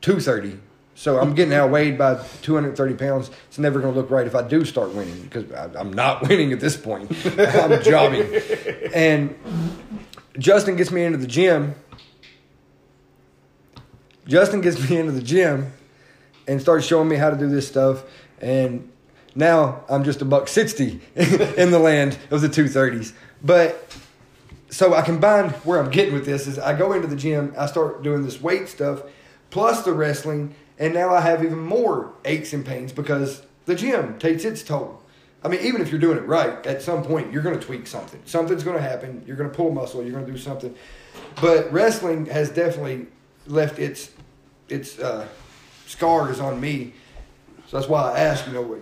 two 0.00 0.18
thirty. 0.18 0.58
So 0.98 1.20
I'm 1.20 1.32
getting 1.32 1.54
outweighed 1.54 1.96
by 1.96 2.16
230 2.42 2.94
pounds. 2.94 3.30
It's 3.46 3.58
never 3.60 3.78
going 3.78 3.94
to 3.94 4.00
look 4.00 4.10
right 4.10 4.26
if 4.26 4.34
I 4.34 4.42
do 4.42 4.64
start 4.64 4.92
winning 4.92 5.22
because 5.22 5.48
I'm 5.76 5.92
not 5.92 6.22
winning 6.28 6.52
at 6.52 6.58
this 6.58 6.76
point. 6.76 7.12
I'm 7.38 7.80
jobbing. 7.84 8.28
And 8.92 9.38
Justin 10.40 10.74
gets 10.74 10.90
me 10.90 11.04
into 11.04 11.18
the 11.18 11.28
gym. 11.28 11.76
Justin 14.26 14.60
gets 14.60 14.90
me 14.90 14.96
into 14.96 15.12
the 15.12 15.22
gym 15.22 15.72
and 16.48 16.60
starts 16.60 16.84
showing 16.84 17.08
me 17.08 17.14
how 17.14 17.30
to 17.30 17.36
do 17.36 17.48
this 17.48 17.68
stuff. 17.68 18.02
And 18.40 18.90
now 19.36 19.84
I'm 19.88 20.02
just 20.02 20.20
a 20.20 20.24
buck 20.24 20.48
60 20.48 21.00
in 21.14 21.70
the 21.70 21.78
land 21.78 22.18
of 22.32 22.40
the 22.40 22.48
230s. 22.48 23.12
But 23.40 23.96
so 24.68 24.94
I 24.94 25.02
combine 25.02 25.50
where 25.62 25.78
I'm 25.78 25.92
getting 25.92 26.12
with 26.12 26.26
this 26.26 26.48
is 26.48 26.58
I 26.58 26.76
go 26.76 26.92
into 26.92 27.06
the 27.06 27.14
gym, 27.14 27.54
I 27.56 27.66
start 27.66 28.02
doing 28.02 28.24
this 28.24 28.42
weight 28.42 28.68
stuff 28.68 29.02
plus 29.50 29.82
the 29.82 29.92
wrestling, 29.92 30.54
and 30.78 30.94
now 30.94 31.12
I 31.14 31.20
have 31.20 31.44
even 31.44 31.58
more 31.58 32.12
aches 32.24 32.52
and 32.52 32.64
pains 32.64 32.92
because 32.92 33.42
the 33.66 33.74
gym 33.74 34.18
takes 34.18 34.44
its 34.44 34.62
toll. 34.62 35.02
I 35.42 35.48
mean, 35.48 35.60
even 35.60 35.80
if 35.80 35.90
you're 35.90 36.00
doing 36.00 36.18
it 36.18 36.26
right, 36.26 36.64
at 36.66 36.82
some 36.82 37.04
point 37.04 37.32
you're 37.32 37.42
going 37.42 37.58
to 37.58 37.64
tweak 37.64 37.86
something. 37.86 38.20
Something's 38.24 38.64
going 38.64 38.76
to 38.76 38.82
happen. 38.82 39.22
You're 39.26 39.36
going 39.36 39.50
to 39.50 39.54
pull 39.54 39.68
a 39.68 39.72
muscle. 39.72 40.02
You're 40.02 40.12
going 40.12 40.26
to 40.26 40.32
do 40.32 40.38
something. 40.38 40.74
But 41.40 41.72
wrestling 41.72 42.26
has 42.26 42.50
definitely 42.50 43.06
left 43.46 43.78
its 43.78 44.10
its 44.68 44.98
uh, 44.98 45.26
scars 45.86 46.40
on 46.40 46.60
me. 46.60 46.92
So 47.68 47.78
that's 47.78 47.88
why 47.88 48.12
I 48.12 48.20
ask, 48.20 48.46
you 48.46 48.52
know, 48.52 48.80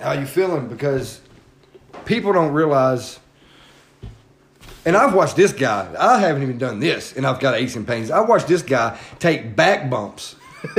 how 0.00 0.12
you 0.12 0.26
feeling? 0.26 0.68
Because 0.68 1.20
people 2.04 2.32
don't 2.32 2.52
realize. 2.52 3.20
And 4.84 4.96
I've 4.96 5.12
watched 5.12 5.36
this 5.36 5.52
guy. 5.52 5.94
I 5.98 6.18
haven't 6.20 6.42
even 6.42 6.56
done 6.56 6.80
this, 6.80 7.12
and 7.14 7.26
I've 7.26 7.40
got 7.40 7.54
aches 7.54 7.76
and 7.76 7.86
pains. 7.86 8.10
I 8.10 8.20
watched 8.20 8.48
this 8.48 8.62
guy 8.62 8.98
take 9.18 9.54
back 9.54 9.90
bumps. 9.90 10.36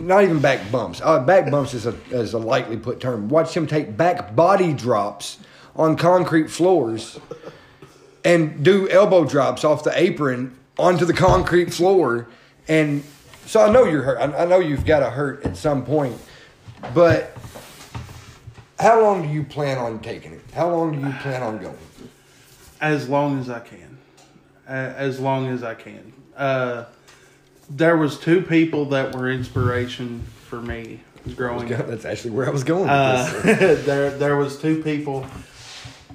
Not 0.00 0.24
even 0.24 0.40
back 0.40 0.70
bumps. 0.70 1.00
Uh, 1.02 1.20
back 1.20 1.50
bumps 1.50 1.74
is 1.74 1.86
a, 1.86 1.94
is 2.10 2.34
a 2.34 2.38
lightly 2.38 2.76
put 2.76 3.00
term. 3.00 3.28
Watch 3.28 3.56
him 3.56 3.66
take 3.66 3.96
back 3.96 4.34
body 4.34 4.72
drops 4.72 5.38
on 5.76 5.96
concrete 5.96 6.50
floors 6.50 7.18
and 8.24 8.64
do 8.64 8.88
elbow 8.88 9.24
drops 9.24 9.64
off 9.64 9.84
the 9.84 9.92
apron 10.00 10.56
onto 10.78 11.04
the 11.04 11.14
concrete 11.14 11.72
floor. 11.72 12.28
And 12.68 13.04
so 13.46 13.60
I 13.60 13.70
know 13.70 13.84
you're 13.84 14.02
hurt. 14.02 14.18
I, 14.18 14.42
I 14.42 14.44
know 14.44 14.58
you've 14.58 14.84
got 14.84 15.00
to 15.00 15.10
hurt 15.10 15.44
at 15.44 15.56
some 15.56 15.84
point. 15.84 16.16
But 16.94 17.36
how 18.78 19.00
long 19.00 19.22
do 19.22 19.28
you 19.28 19.44
plan 19.44 19.78
on 19.78 20.00
taking 20.00 20.32
it? 20.32 20.42
How 20.52 20.70
long 20.70 20.92
do 20.92 21.06
you 21.06 21.14
plan 21.20 21.42
on 21.42 21.58
going? 21.58 21.78
as 22.82 23.08
long 23.08 23.38
as 23.38 23.48
I 23.48 23.60
can, 23.60 23.96
as 24.66 25.20
long 25.20 25.46
as 25.46 25.62
I 25.62 25.74
can. 25.74 26.12
Uh, 26.36 26.84
there 27.70 27.96
was 27.96 28.18
two 28.18 28.42
people 28.42 28.86
that 28.86 29.14
were 29.14 29.30
inspiration 29.30 30.22
for 30.46 30.60
me 30.60 31.00
growing 31.36 31.72
up. 31.72 31.86
That's 31.88 32.04
actually 32.04 32.30
where 32.32 32.46
I 32.46 32.50
was 32.50 32.64
going 32.64 32.82
with 32.82 32.90
Uh, 32.90 33.42
this. 33.42 33.86
there, 33.86 34.10
there 34.10 34.36
was 34.36 34.60
two 34.60 34.82
people. 34.82 35.26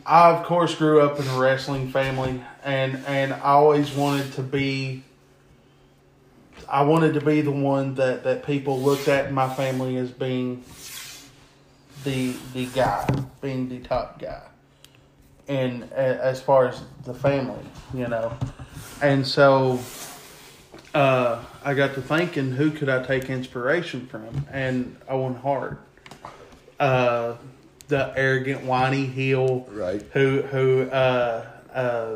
I 0.06 0.32
of 0.32 0.46
course 0.46 0.74
grew 0.76 1.02
up 1.02 1.20
in 1.20 1.28
a 1.28 1.38
wrestling 1.40 1.90
family, 1.92 2.42
and 2.64 3.04
and 3.08 3.34
I 3.34 3.40
always 3.52 3.92
wanted 3.92 4.32
to 4.34 4.42
be. 4.42 5.04
I 6.70 6.84
wanted 6.84 7.14
to 7.14 7.22
be 7.22 7.42
the 7.42 7.52
one 7.52 7.96
that 7.96 8.24
that 8.24 8.46
people 8.46 8.80
looked 8.82 9.08
at 9.08 9.28
in 9.28 9.34
my 9.34 9.54
family 9.54 9.98
as 9.98 10.12
being 10.12 10.64
the 12.04 12.36
the 12.54 12.68
guy, 12.68 13.06
being 13.42 13.68
the 13.68 13.80
top 13.80 14.20
guy, 14.20 14.44
and 15.48 15.92
as 15.92 16.42
far 16.42 16.68
as 16.68 16.82
the 17.04 17.14
family, 17.14 17.66
you 17.94 18.08
know, 18.08 18.34
and 19.02 19.26
so 19.28 19.80
uh, 20.98 21.44
I 21.64 21.74
got 21.76 21.94
to 21.96 22.02
thinking, 22.02 22.52
who 22.52 22.72
could 22.72 22.90
I 22.90 23.04
take 23.04 23.30
inspiration 23.30 24.08
from? 24.08 24.48
And 24.52 24.96
Owen 25.08 25.36
Hart, 25.36 25.80
uh, 26.80 27.36
the 27.88 28.14
arrogant, 28.16 28.64
whiny 28.64 29.06
heel, 29.06 29.68
Right. 29.72 30.02
Who 30.14 30.42
who 30.42 30.84
uh, 30.90 31.46
uh, 31.74 32.16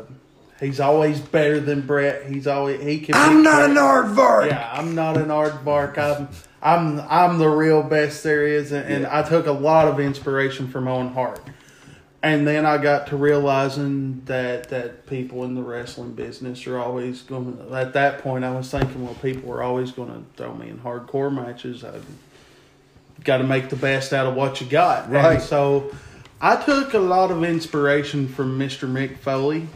he's 0.58 0.80
always 0.80 1.20
better 1.20 1.60
than 1.60 1.82
Bret. 1.82 2.26
He's 2.26 2.46
always 2.46 2.82
he 2.82 2.98
can. 3.00 3.14
I'm 3.14 3.42
not 3.42 3.62
an 3.62 3.74
Bret. 3.74 3.84
aardvark. 3.84 4.46
Yeah, 4.48 4.70
I'm 4.72 4.94
not 4.94 5.16
an 5.16 5.28
aardvark. 5.28 5.96
I'm 5.98 6.28
I'm 6.60 7.00
I'm 7.08 7.38
the 7.38 7.48
real 7.48 7.82
best 7.82 8.22
there 8.24 8.46
is, 8.46 8.72
and, 8.72 8.86
and 8.86 9.06
I 9.06 9.22
took 9.22 9.46
a 9.46 9.52
lot 9.52 9.86
of 9.88 10.00
inspiration 10.00 10.68
from 10.68 10.88
Owen 10.88 11.12
Hart. 11.12 11.40
And 12.24 12.46
then 12.46 12.64
I 12.64 12.78
got 12.78 13.08
to 13.08 13.16
realizing 13.16 14.22
that 14.26 14.68
that 14.68 15.06
people 15.06 15.42
in 15.44 15.56
the 15.56 15.62
wrestling 15.62 16.12
business 16.12 16.66
are 16.68 16.78
always 16.78 17.22
going. 17.22 17.56
to 17.56 17.74
At 17.74 17.94
that 17.94 18.18
point, 18.20 18.44
I 18.44 18.52
was 18.56 18.70
thinking, 18.70 19.04
well, 19.04 19.14
people 19.14 19.50
are 19.52 19.62
always 19.62 19.90
going 19.90 20.08
to 20.10 20.22
throw 20.36 20.54
me 20.54 20.68
in 20.68 20.78
hardcore 20.78 21.34
matches. 21.34 21.82
I've 21.82 22.06
got 23.24 23.38
to 23.38 23.44
make 23.44 23.70
the 23.70 23.76
best 23.76 24.12
out 24.12 24.26
of 24.26 24.36
what 24.36 24.60
you 24.60 24.68
got. 24.68 25.10
Right. 25.10 25.34
And 25.34 25.42
so 25.42 25.92
I 26.40 26.56
took 26.62 26.94
a 26.94 26.98
lot 27.00 27.32
of 27.32 27.42
inspiration 27.42 28.28
from 28.28 28.56
Mr. 28.56 28.88
Mick 28.88 29.18
Foley, 29.18 29.66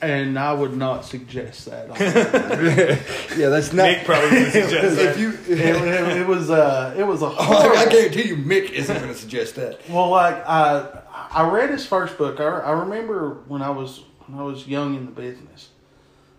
and 0.00 0.36
I 0.36 0.52
would 0.52 0.76
not 0.76 1.04
suggest 1.04 1.66
that. 1.66 1.88
Yeah, 3.36 3.48
that's 3.48 3.72
not. 3.72 3.86
Mick 3.88 4.04
probably 4.04 4.42
would 4.42 4.52
suggest 4.52 4.96
that. 4.96 5.08
if 5.12 5.18
you, 5.18 5.30
it, 5.48 5.58
it, 5.60 6.16
it 6.22 6.26
was 6.26 6.50
uh, 6.50 6.94
it 6.98 7.02
was 7.04 7.22
a 7.22 7.26
Oh, 7.26 7.30
I 7.38 7.44
horrible. 7.44 7.90
guarantee 7.92 8.28
you, 8.28 8.36
Mick 8.36 8.70
isn't 8.72 8.94
going 8.94 9.08
to 9.08 9.14
suggest 9.18 9.54
that. 9.54 9.78
Well, 9.88 10.10
like 10.10 10.34
I, 10.46 11.01
I 11.34 11.48
read 11.48 11.70
his 11.70 11.86
first 11.86 12.18
book. 12.18 12.40
I, 12.40 12.44
I 12.44 12.72
remember 12.72 13.38
when 13.48 13.62
I 13.62 13.70
was 13.70 14.04
when 14.26 14.38
I 14.38 14.42
was 14.42 14.66
young 14.66 14.94
in 14.94 15.06
the 15.06 15.12
business. 15.12 15.70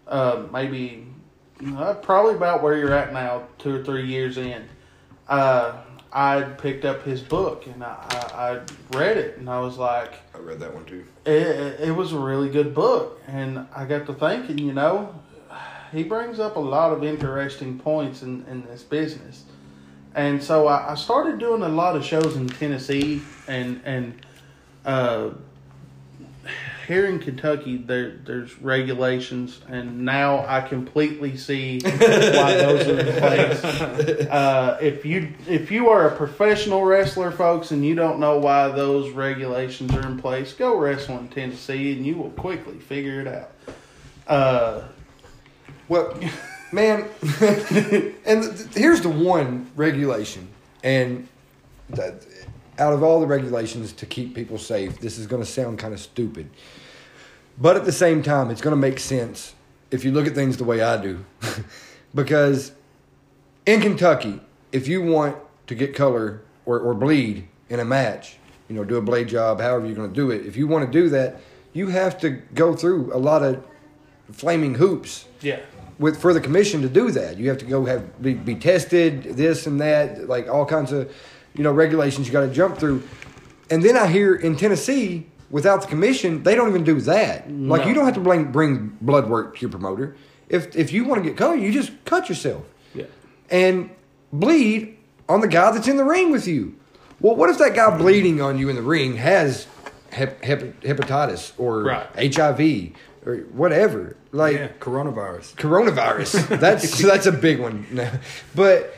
Uh, 0.08 0.44
maybe 0.52 1.08
uh, 1.76 1.96
probably 1.96 2.36
about 2.36 2.62
where 2.62 2.78
you're 2.78 2.94
at 2.94 3.14
now, 3.14 3.48
two 3.58 3.76
or 3.76 3.84
three 3.84 4.06
years 4.06 4.38
in. 4.38 4.68
Uh, 5.28 5.82
I 6.12 6.42
picked 6.42 6.86
up 6.86 7.04
his 7.04 7.22
book 7.22 7.66
and 7.66 7.84
I, 7.84 7.96
I, 8.10 8.50
I 8.50 8.98
read 8.98 9.18
it 9.18 9.38
and 9.38 9.50
I 9.50 9.60
was 9.62 9.78
like, 9.78 10.14
I 10.36 10.38
read 10.38 10.60
that 10.60 10.74
one 10.74 10.86
too. 10.86 11.06
it, 11.26 11.32
it 11.32 11.80
it 11.80 11.92
was 11.92 12.14
a 12.14 12.20
really 12.20 12.50
good 12.50 12.76
book. 12.76 13.20
And 13.28 13.66
I 13.76 13.86
got 13.86 14.06
to 14.08 14.14
thinking, 14.14 14.60
you 14.60 14.74
know, 14.74 15.20
he 15.92 16.04
brings 16.04 16.40
up 16.40 16.56
a 16.56 16.60
lot 16.60 16.92
of 16.92 17.04
interesting 17.04 17.80
points 17.80 18.22
in, 18.22 18.46
in 18.46 18.64
this 18.64 18.84
business. 18.84 19.46
And 20.14 20.44
so 20.44 20.68
I, 20.68 20.92
I 20.92 20.96
started 20.96 21.40
doing 21.40 21.64
a 21.64 21.70
lot 21.70 21.96
of 21.96 22.06
shows 22.06 22.36
in 22.36 22.48
Tennessee 22.48 23.24
and, 23.48 23.82
and 23.84 24.24
uh, 24.86 25.30
here 26.88 27.06
in 27.06 27.20
Kentucky, 27.20 27.78
there 27.78 28.18
there's 28.26 28.60
regulations, 28.62 29.62
and 29.70 30.04
now 30.04 30.46
I 30.48 30.60
completely 30.62 31.38
see 31.38 31.80
why 31.84 32.56
those 32.58 32.88
are 32.88 33.00
in 33.00 33.20
place. 33.20 33.64
Uh, 34.30 34.78
if 34.82 35.06
you 35.06 35.34
if 35.48 35.72
you 35.72 35.90
are 35.90 36.10
a 36.10 36.16
professional 36.16 36.84
wrestler, 36.84 37.32
folks, 37.32 37.72
and 37.72 37.86
you 37.86 37.96
don't 37.96 38.20
know 38.20 38.38
why 38.38 38.68
those 38.68 39.12
regulations 39.12 39.94
are 39.94 40.06
in 40.06 40.20
place, 40.20 40.52
go 40.54 40.78
wrestle 40.78 41.18
in 41.20 41.30
Tennessee, 41.30 41.94
and 41.94 42.06
you 42.06 42.18
will 42.18 42.32
quickly 42.32 42.78
figure 42.80 43.22
it 43.22 43.28
out. 43.28 43.52
Uh, 44.28 44.82
Well, 45.88 46.18
man, 46.72 47.06
and 48.26 48.68
here's 48.74 49.02
the 49.02 49.10
one 49.10 49.70
regulation, 49.76 50.48
and 50.84 51.28
that, 51.92 52.26
out 52.80 52.94
of 52.94 53.04
all 53.04 53.20
the 53.20 53.28
regulations 53.28 53.94
to 53.94 54.06
keep 54.06 54.36
people 54.36 54.58
safe, 54.58 55.00
this 55.00 55.18
is 55.18 55.28
going 55.28 55.42
to 55.42 55.48
sound 55.48 55.80
kind 55.80 55.94
of 55.94 56.00
stupid, 56.00 56.50
but 57.60 57.76
at 57.76 57.86
the 57.86 57.92
same 57.92 58.24
time, 58.24 58.50
it's 58.50 58.62
going 58.62 58.76
to 58.76 58.82
make 58.82 59.00
sense 59.00 59.54
if 59.92 60.04
you 60.04 60.12
look 60.12 60.26
at 60.26 60.34
things 60.34 60.58
the 60.58 60.64
way 60.64 60.82
I 60.82 60.98
do, 61.02 61.24
because 62.16 62.72
in 63.66 63.80
Kentucky, 63.80 64.40
if 64.72 64.88
you 64.88 65.04
want 65.04 65.38
to 65.68 65.76
get 65.76 65.96
color 65.96 66.42
or, 66.66 66.80
or 66.80 66.94
bleed 66.94 67.48
in 67.70 67.80
a 67.80 67.86
match, 67.86 68.38
you 68.68 68.76
know, 68.76 68.84
do 68.84 68.98
a 68.98 69.02
blade 69.02 69.28
job, 69.28 69.62
however 69.62 69.86
you're 69.86 69.96
going 69.96 70.10
to 70.10 70.16
do 70.16 70.32
it, 70.32 70.46
if 70.46 70.58
you 70.58 70.68
want 70.68 70.86
to 70.86 70.92
do 70.92 71.10
that, 71.10 71.40
you 71.74 71.88
have 71.88 72.20
to 72.20 72.30
go 72.30 72.76
through 72.76 73.14
a 73.14 73.18
lot 73.18 73.44
of 73.44 73.64
flaming 74.32 74.76
hoops 74.76 75.26
yeah. 75.42 75.60
with 76.00 76.20
for 76.20 76.34
the 76.34 76.42
commission 76.42 76.82
to 76.82 76.90
do 76.90 77.12
that. 77.12 77.38
You 77.38 77.50
have 77.50 77.58
to 77.60 77.66
go 77.66 77.86
have 77.86 78.22
be, 78.22 78.34
be 78.34 78.56
tested, 78.56 79.24
this 79.24 79.68
and 79.68 79.80
that, 79.82 80.28
like 80.28 80.48
all 80.48 80.66
kinds 80.66 80.92
of 80.92 81.14
you 81.56 81.64
know 81.64 81.72
regulations 81.72 82.28
you 82.28 82.34
got 82.34 82.42
to 82.42 82.54
jump 82.54 82.78
through. 82.78 83.04
And 83.70 83.82
then 83.84 83.96
I 83.98 84.08
hear 84.08 84.36
in 84.36 84.56
Tennessee, 84.56 85.26
without 85.50 85.82
the 85.82 85.88
commission, 85.88 86.44
they 86.44 86.56
don't 86.56 86.70
even 86.70 86.84
do 86.84 87.00
that. 87.02 87.50
Like 87.52 87.86
you 87.88 87.94
don't 87.94 88.06
have 88.06 88.14
to 88.16 88.20
bring 88.22 88.52
bring 88.52 88.98
blood 89.02 89.30
work 89.30 89.56
to 89.56 89.62
your 89.62 89.70
promoter. 89.72 90.16
If 90.50 90.76
if 90.76 90.92
you 90.92 91.06
want 91.06 91.24
to 91.24 91.30
get 91.30 91.38
color, 91.38 91.56
you 91.56 91.72
just 91.72 91.92
cut 92.06 92.30
yourself. 92.30 92.64
Yeah. 92.94 93.06
and 93.50 93.90
bleed 94.32 94.98
on 95.30 95.42
the 95.42 95.48
guy 95.48 95.72
that's 95.72 95.88
in 95.88 95.98
the 95.98 96.04
ring 96.04 96.32
with 96.32 96.48
you. 96.48 96.76
Well, 97.20 97.36
what 97.36 97.50
if 97.50 97.58
that 97.60 97.74
guy 97.74 97.98
bleeding 97.98 98.42
on 98.42 98.58
you 98.60 98.70
in 98.70 98.76
the 98.76 98.82
ring 98.82 99.16
has 99.18 99.66
hep- 100.12 100.44
hep- 100.44 100.82
hepatitis 100.82 101.54
or 101.58 101.84
Right. 101.84 102.36
HIV 102.36 102.92
or 103.26 103.38
whatever? 103.54 104.16
Like 104.32 104.56
Yeah, 104.58 104.68
coronavirus. 104.80 105.56
coronavirus. 105.56 106.60
That's 106.60 107.02
that's 107.02 107.26
a 107.26 107.32
big 107.32 107.60
one. 107.60 107.86
But 108.56 108.94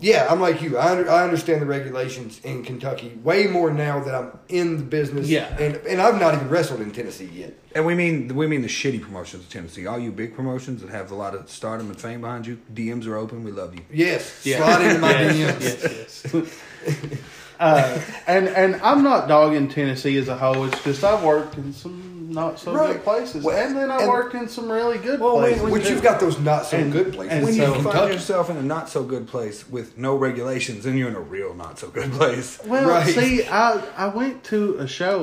yeah, 0.00 0.26
I'm 0.30 0.40
like 0.40 0.60
you. 0.62 0.76
I, 0.76 0.90
under, 0.92 1.10
I 1.10 1.24
understand 1.24 1.62
the 1.62 1.66
regulations 1.66 2.40
in 2.44 2.62
Kentucky 2.64 3.18
way 3.22 3.46
more 3.46 3.70
now 3.70 4.00
that 4.04 4.14
I'm 4.14 4.38
in 4.48 4.76
the 4.76 4.82
business. 4.84 5.28
Yeah. 5.28 5.46
and 5.58 5.76
and 5.86 6.00
I've 6.00 6.20
not 6.20 6.34
even 6.34 6.48
wrestled 6.48 6.80
in 6.80 6.90
Tennessee 6.92 7.30
yet. 7.32 7.54
And 7.74 7.84
we 7.86 7.94
mean 7.94 8.34
we 8.34 8.46
mean 8.46 8.62
the 8.62 8.68
shitty 8.68 9.00
promotions 9.02 9.44
of 9.44 9.50
Tennessee. 9.50 9.86
All 9.86 9.98
you 9.98 10.12
big 10.12 10.34
promotions 10.34 10.80
that 10.82 10.90
have 10.90 11.10
a 11.10 11.14
lot 11.14 11.34
of 11.34 11.50
stardom 11.50 11.88
and 11.88 12.00
fame 12.00 12.20
behind 12.20 12.46
you, 12.46 12.58
DMs 12.74 13.06
are 13.06 13.16
open. 13.16 13.44
We 13.44 13.52
love 13.52 13.74
you. 13.74 13.82
Yes, 13.92 14.44
Yeah. 14.44 14.58
slide 14.58 14.82
into 14.86 15.00
my 15.00 15.10
yes, 15.22 16.22
DMs. 16.22 16.32
yes, 16.34 16.60
yes. 16.86 17.20
uh, 17.60 18.00
and 18.26 18.48
and 18.48 18.76
I'm 18.82 19.02
not 19.02 19.28
dogging 19.28 19.68
Tennessee 19.68 20.16
as 20.18 20.28
a 20.28 20.36
whole. 20.36 20.64
It's 20.66 20.82
just 20.84 21.02
I've 21.04 21.22
worked 21.22 21.56
in 21.56 21.72
some 21.72 22.15
not 22.36 22.60
so 22.60 22.72
Right. 22.72 22.92
good 22.92 23.02
places, 23.02 23.42
Well, 23.42 23.56
and 23.56 23.76
then 23.76 23.90
I 23.90 24.02
and- 24.02 24.08
worked 24.08 24.34
in 24.34 24.48
some 24.48 24.70
really 24.70 24.98
good 24.98 25.18
Well, 25.18 25.38
places. 25.38 25.62
when 25.62 25.72
Which 25.72 25.88
you've 25.90 26.02
got 26.02 26.20
those 26.20 26.38
not 26.38 26.66
so 26.66 26.76
And- 26.76 26.92
good 26.92 27.12
places. 27.14 27.32
and 27.32 27.44
When 27.44 27.54
so- 27.54 27.60
you 27.66 27.72
find 27.72 27.82
Kentucky. 27.86 28.12
yourself 28.12 28.50
in 28.50 28.56
a 28.58 28.62
not 28.62 28.88
so 28.88 29.02
good 29.02 29.26
place 29.26 29.68
with 29.68 29.98
no 29.98 30.14
regulations, 30.14 30.84
then 30.84 30.96
you're 30.96 31.08
in 31.08 31.16
a 31.16 31.20
real 31.20 31.54
not 31.54 31.78
so 31.80 31.88
good 31.88 32.12
place. 32.12 32.60
Well, 32.64 32.88
Right. 32.88 33.12
see, 33.12 33.44
I 33.48 33.80
I 33.96 34.06
went 34.08 34.44
to 34.44 34.76
a 34.78 34.86
show 34.86 35.20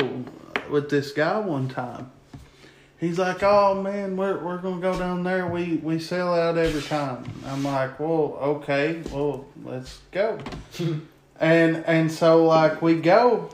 with 0.70 0.90
this 0.90 1.12
guy 1.12 1.38
one 1.40 1.70
time. 1.70 2.10
He's 2.98 3.20
like, 3.20 3.44
"Oh 3.44 3.76
man, 3.82 4.16
we're 4.18 4.38
we're 4.40 4.58
gonna 4.58 4.82
go 4.82 4.98
down 4.98 5.24
there. 5.24 5.46
We 5.46 5.80
we 5.84 6.00
sell 6.00 6.34
out 6.34 6.58
every 6.58 6.82
time." 6.82 7.26
I'm 7.48 7.64
like, 7.64 8.00
"Well, 8.00 8.38
okay, 8.42 9.02
well, 9.12 9.46
let's 9.66 10.00
go." 10.12 10.38
and 11.40 11.84
and 11.86 12.12
so 12.12 12.46
like 12.46 12.82
we 12.82 12.96
go, 12.96 13.50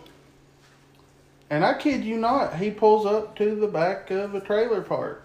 and 1.49 1.65
I 1.65 1.77
kid 1.77 2.03
you 2.03 2.17
not, 2.17 2.55
he 2.55 2.71
pulls 2.71 3.05
up 3.05 3.35
to 3.37 3.55
the 3.55 3.67
back 3.67 4.11
of 4.11 4.35
a 4.35 4.39
trailer 4.39 4.81
park. 4.81 5.23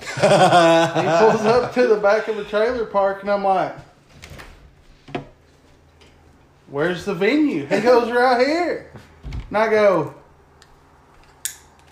he 0.00 0.06
pulls 0.20 1.44
up 1.44 1.72
to 1.74 1.86
the 1.86 1.98
back 2.02 2.28
of 2.28 2.38
a 2.38 2.44
trailer 2.44 2.84
park, 2.84 3.22
and 3.22 3.30
I'm 3.30 3.44
like. 3.44 3.74
Where's 6.68 7.04
the 7.04 7.14
venue? 7.14 7.64
He 7.66 7.80
goes 7.80 8.10
right 8.10 8.44
here. 8.44 8.90
And 9.48 9.56
I 9.56 9.68
go, 9.68 10.14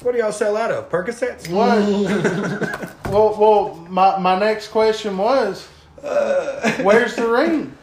What 0.02 0.12
do 0.12 0.18
y'all 0.18 0.32
sell 0.32 0.56
out 0.56 0.72
of? 0.72 0.90
Percocets? 0.90 1.48
what? 1.48 3.12
well, 3.12 3.36
well, 3.38 3.74
my, 3.88 4.18
my 4.18 4.36
next 4.38 4.68
question 4.68 5.16
was, 5.16 5.68
where's 6.82 7.14
the 7.14 7.28
ring? 7.28 7.76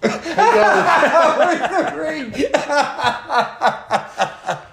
He 0.00 0.08
goes, 0.08 0.24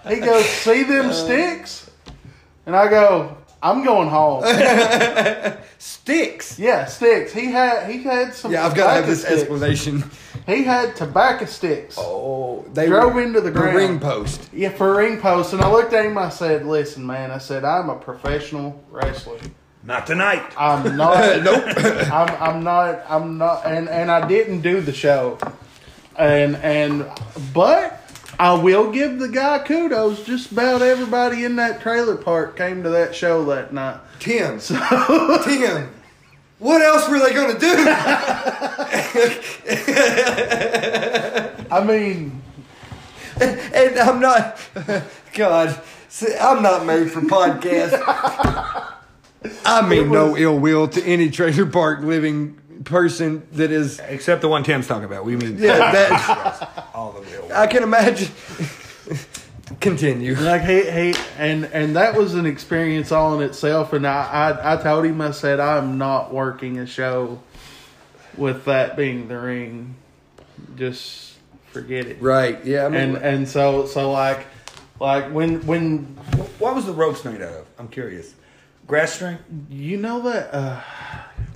he 0.08 0.20
goes, 0.20 0.46
see 0.46 0.84
them 0.84 1.08
uh, 1.08 1.14
sticks? 1.14 1.90
And 2.66 2.76
I 2.76 2.88
go, 2.90 3.38
I'm 3.62 3.84
going 3.84 4.10
home. 4.10 4.44
Sticks. 5.78 6.58
Yeah, 6.58 6.86
sticks. 6.86 7.34
He 7.34 7.52
had 7.52 7.90
he 7.90 8.02
had 8.04 8.34
some. 8.34 8.52
Yeah, 8.52 8.66
I've 8.66 8.76
got 8.76 8.88
to 8.88 8.90
have 8.94 9.06
tobacco 9.06 9.08
this 9.08 9.22
sticks. 9.22 9.42
explanation. 9.42 10.04
He 10.48 10.64
had 10.64 10.96
tobacco 10.96 11.46
sticks. 11.46 11.96
Oh, 12.00 12.64
they 12.74 12.88
Drove 12.88 13.14
were 13.14 13.22
into 13.22 13.42
the 13.42 13.52
ground. 13.52 13.76
ring 13.76 14.00
post. 14.00 14.50
Yeah, 14.54 14.70
for 14.70 14.94
a 14.94 14.98
ring 14.98 15.20
post, 15.20 15.54
and 15.54 15.62
I 15.62 15.72
looked 15.72 15.94
at 15.94 16.06
him. 16.06 16.18
I 16.18 16.30
said, 16.30 16.66
"Listen, 16.66 17.06
man," 17.06 17.30
I 17.32 17.38
said, 17.40 17.64
"I'm 17.66 17.90
a 17.90 17.96
professional 17.96 18.84
wrestler. 18.90 19.38
Not 19.84 20.08
tonight. 20.08 20.44
I'm 20.58 20.96
not. 20.98 21.44
Nope. 21.44 21.64
I'm, 22.12 22.30
I'm 22.42 22.64
not. 22.64 23.04
I'm 23.10 23.38
not." 23.38 23.66
And 23.66 23.90
and 23.90 24.10
I 24.10 24.28
didn't 24.28 24.62
do 24.62 24.82
the 24.82 24.94
show, 24.94 25.38
and 26.18 26.56
and 26.58 27.06
but 27.54 28.05
I 28.40 28.54
will 28.54 28.92
give 28.92 29.20
the 29.20 29.28
guy 29.28 29.60
kudos. 29.60 30.26
Just 30.26 30.52
about 30.52 30.82
everybody 30.82 31.46
in 31.46 31.56
that 31.58 31.82
trailer 31.82 32.16
park 32.16 32.58
came 32.58 32.84
to 32.84 32.90
that 32.90 33.16
show 33.16 33.46
that 33.46 33.74
night. 33.74 34.00
Tim. 34.20 34.60
Tim. 35.44 35.90
What 36.60 36.82
else 36.82 37.10
were 37.10 37.20
they 37.20 37.34
going 37.34 37.54
to 37.54 37.60
do? 37.60 37.76
I 41.72 41.84
mean, 41.84 42.42
and 43.40 44.00
I'm 44.00 44.20
not. 44.20 44.58
God, 45.34 45.82
see, 46.08 46.34
I'm 46.40 46.64
not 46.64 46.86
made 46.86 47.12
for 47.12 47.22
podcasts. 47.22 48.02
I 49.66 49.88
mean, 49.88 50.12
no 50.12 50.36
ill 50.38 50.58
will 50.58 50.88
to 50.88 51.04
any 51.04 51.30
trailer 51.30 51.66
park 51.66 52.02
living 52.02 52.60
person 52.84 53.48
that 53.54 53.72
is. 53.72 54.00
Except 54.00 54.42
the 54.42 54.48
one 54.50 54.64
Tim's 54.64 54.88
talking 54.88 55.06
about. 55.06 55.26
We 55.26 55.36
mean 55.36 55.58
Yeah, 55.58 55.78
that 55.92 56.90
all 56.94 57.12
the 57.14 57.22
real. 57.22 57.50
I 57.54 57.68
can 57.68 57.84
imagine. 57.84 58.30
Continue. 59.82 60.36
like 60.36 60.62
he, 60.62 60.84
he 60.90 61.16
and 61.40 61.66
and 61.66 61.96
that 61.96 62.16
was 62.16 62.36
an 62.36 62.46
experience 62.46 63.12
all 63.12 63.40
in 63.40 63.48
itself. 63.50 63.94
And 63.94 64.06
I, 64.06 64.52
I 64.54 64.74
I 64.74 64.82
told 64.82 65.06
him 65.06 65.22
I 65.22 65.32
said 65.32 65.60
I'm 65.60 65.98
not 65.98 66.32
working 66.34 66.78
a 66.78 66.86
show 66.86 67.42
with 68.38 68.66
that 68.66 68.96
being 68.96 69.28
the 69.28 69.40
ring. 69.40 69.96
Just 70.76 71.34
forget 71.72 72.06
it. 72.06 72.22
Right. 72.22 72.64
Yeah. 72.64 72.86
I 72.86 72.90
mean, 72.90 73.02
and 73.02 73.18
and 73.18 73.50
so 73.50 73.88
so 73.88 74.12
like 74.12 74.46
like 75.00 75.32
when 75.32 75.66
when 75.66 76.04
What 76.60 76.76
was 76.76 76.86
the 76.86 76.94
ropes 76.94 77.26
made 77.26 77.42
out 77.42 77.54
of? 77.54 77.66
I'm 77.80 77.88
curious. 77.88 78.36
Grass 78.86 79.14
string? 79.14 79.40
you 79.68 79.98
know 79.98 80.22
that 80.22 80.54
uh 80.54 80.80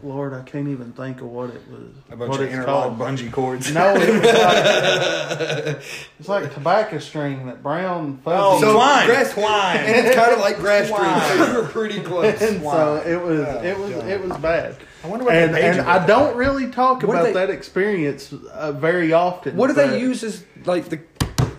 Lord 0.03 0.33
I 0.33 0.41
can't 0.43 0.67
even 0.69 0.91
think 0.93 1.21
of 1.21 1.27
what 1.27 1.49
it 1.49 1.61
was 1.69 1.81
A 2.11 2.15
bunch 2.15 2.29
what 2.29 2.39
of 2.39 2.45
it's 2.45 2.53
interlocked 2.53 2.97
called. 2.97 3.17
bungee 3.17 3.31
cords. 3.31 3.71
No, 3.73 3.93
it 3.95 4.09
was 4.13 4.23
like 4.23 5.77
it's 6.19 6.27
like 6.29 6.53
tobacco 6.53 6.99
string 6.99 7.45
that 7.47 7.61
brown 7.63 8.17
fuzzy. 8.19 8.37
Oh, 8.41 8.59
So, 8.61 8.73
twine. 8.73 9.05
grass- 9.07 9.33
twine. 9.33 9.77
and 9.77 10.05
it's 10.07 10.15
kind 10.15 10.33
of 10.33 10.39
like 10.39 10.57
grass 10.57 10.85
string, 10.87 10.99
Twine. 11.01 11.37
so 11.37 11.51
you 11.51 11.57
were 11.61 11.67
pretty 11.67 11.99
close. 12.01 12.41
and 12.41 12.61
so 12.61 12.95
it 13.05 13.21
was 13.21 13.39
Oh, 13.47 13.61
it 13.63 13.77
was 13.77 13.91
God. 13.91 14.07
it 14.07 14.21
was 14.27 14.37
bad. 14.37 14.77
I 15.03 15.07
wonder 15.07 15.25
what 15.25 15.33
and 15.35 15.53
the 15.55 15.63
and 15.63 15.81
I 15.81 16.05
don't 16.05 16.35
really 16.35 16.67
talk 16.69 17.03
What 17.03 17.11
about 17.15 17.23
they- 17.25 17.33
that 17.33 17.49
experience 17.49 18.33
uh, 18.33 18.71
very 18.73 19.13
often. 19.13 19.55
What 19.55 19.67
do 19.67 19.73
they 19.73 19.99
use 19.99 20.23
as 20.23 20.43
like 20.65 20.89
the 20.89 20.99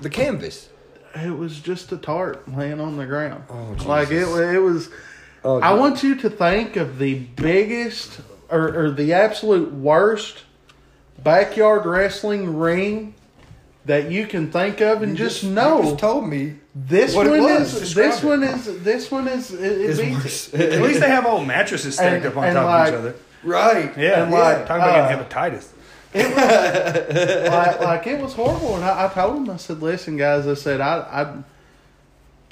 the 0.03 0.11
canvas? 0.11 0.68
It 1.14 1.36
was 1.36 1.59
just 1.59 1.91
a 1.91 1.97
tart 1.97 2.47
laying 2.55 2.80
on 2.80 2.97
the 2.97 3.07
ground. 3.07 3.45
Oh, 3.51 3.76
like 3.86 4.11
it 4.11 4.22
it 4.28 4.59
was. 4.61 4.88
Oh, 5.43 5.59
I 5.59 5.72
want 5.72 6.03
you 6.03 6.14
to 6.16 6.28
think 6.28 6.76
of 6.76 6.99
the 6.99 7.14
biggest 7.14 8.20
or, 8.51 8.84
or 8.86 8.90
the 8.90 9.12
absolute 9.12 9.72
worst 9.72 10.44
backyard 11.22 11.86
wrestling 11.86 12.57
ring 12.59 13.14
that 13.86 14.11
you 14.11 14.26
can 14.26 14.51
think 14.53 14.80
of, 14.80 15.03
and 15.03 15.12
You 15.12 15.24
just, 15.24 15.42
you 15.42 15.51
know 15.51 15.82
just 15.82 15.98
told 15.98 16.28
me 16.28 16.57
this 16.74 17.14
what 17.14 17.26
it 17.26 17.30
one 17.30 17.40
was. 17.42 17.74
is 17.74 17.94
this 17.94 18.22
it. 18.22 18.26
one 18.26 18.42
is 18.42 18.82
this 18.84 19.11
one 19.11 19.26
is 19.28 19.51
it, 19.53 19.61
it 19.61 19.80
is 19.80 19.98
beats 20.01 20.14
worse. 20.22 20.55
it. 20.55 20.72
At 20.74 20.82
least 20.82 21.01
they 21.01 21.09
have 21.09 21.26
old 21.26 21.46
mattresses 21.46 21.94
stacked 21.94 22.24
And- 22.24 22.26
up 22.26 22.36
on 22.36 22.53
top 22.55 22.64
like- 22.66 22.88
of 22.88 22.94
each 22.94 22.98
other. 22.98 23.14
right. 23.42 23.96
Yeah, 23.98 24.22
and 24.22 24.30
yeah. 24.32 24.38
like, 24.38 24.66
Talking 24.66 24.82
about 24.82 24.98
uh, 25.01 25.09
getting 25.09 25.24
hepatitis. 25.24 25.68
like, 26.12 27.80
like 27.80 28.07
it 28.07 28.20
was 28.20 28.34
horrible. 28.34 28.76
And 28.76 28.84
I, 28.84 29.07
I 29.07 29.09
told 29.09 29.36
them, 29.46 29.51
I 29.51 29.57
said, 29.57 29.80
"Listen, 29.80 30.16
guys," 30.16 30.46
I 30.46 30.55
said, 30.55 30.80
I, 30.80 30.98
I, 30.98 31.42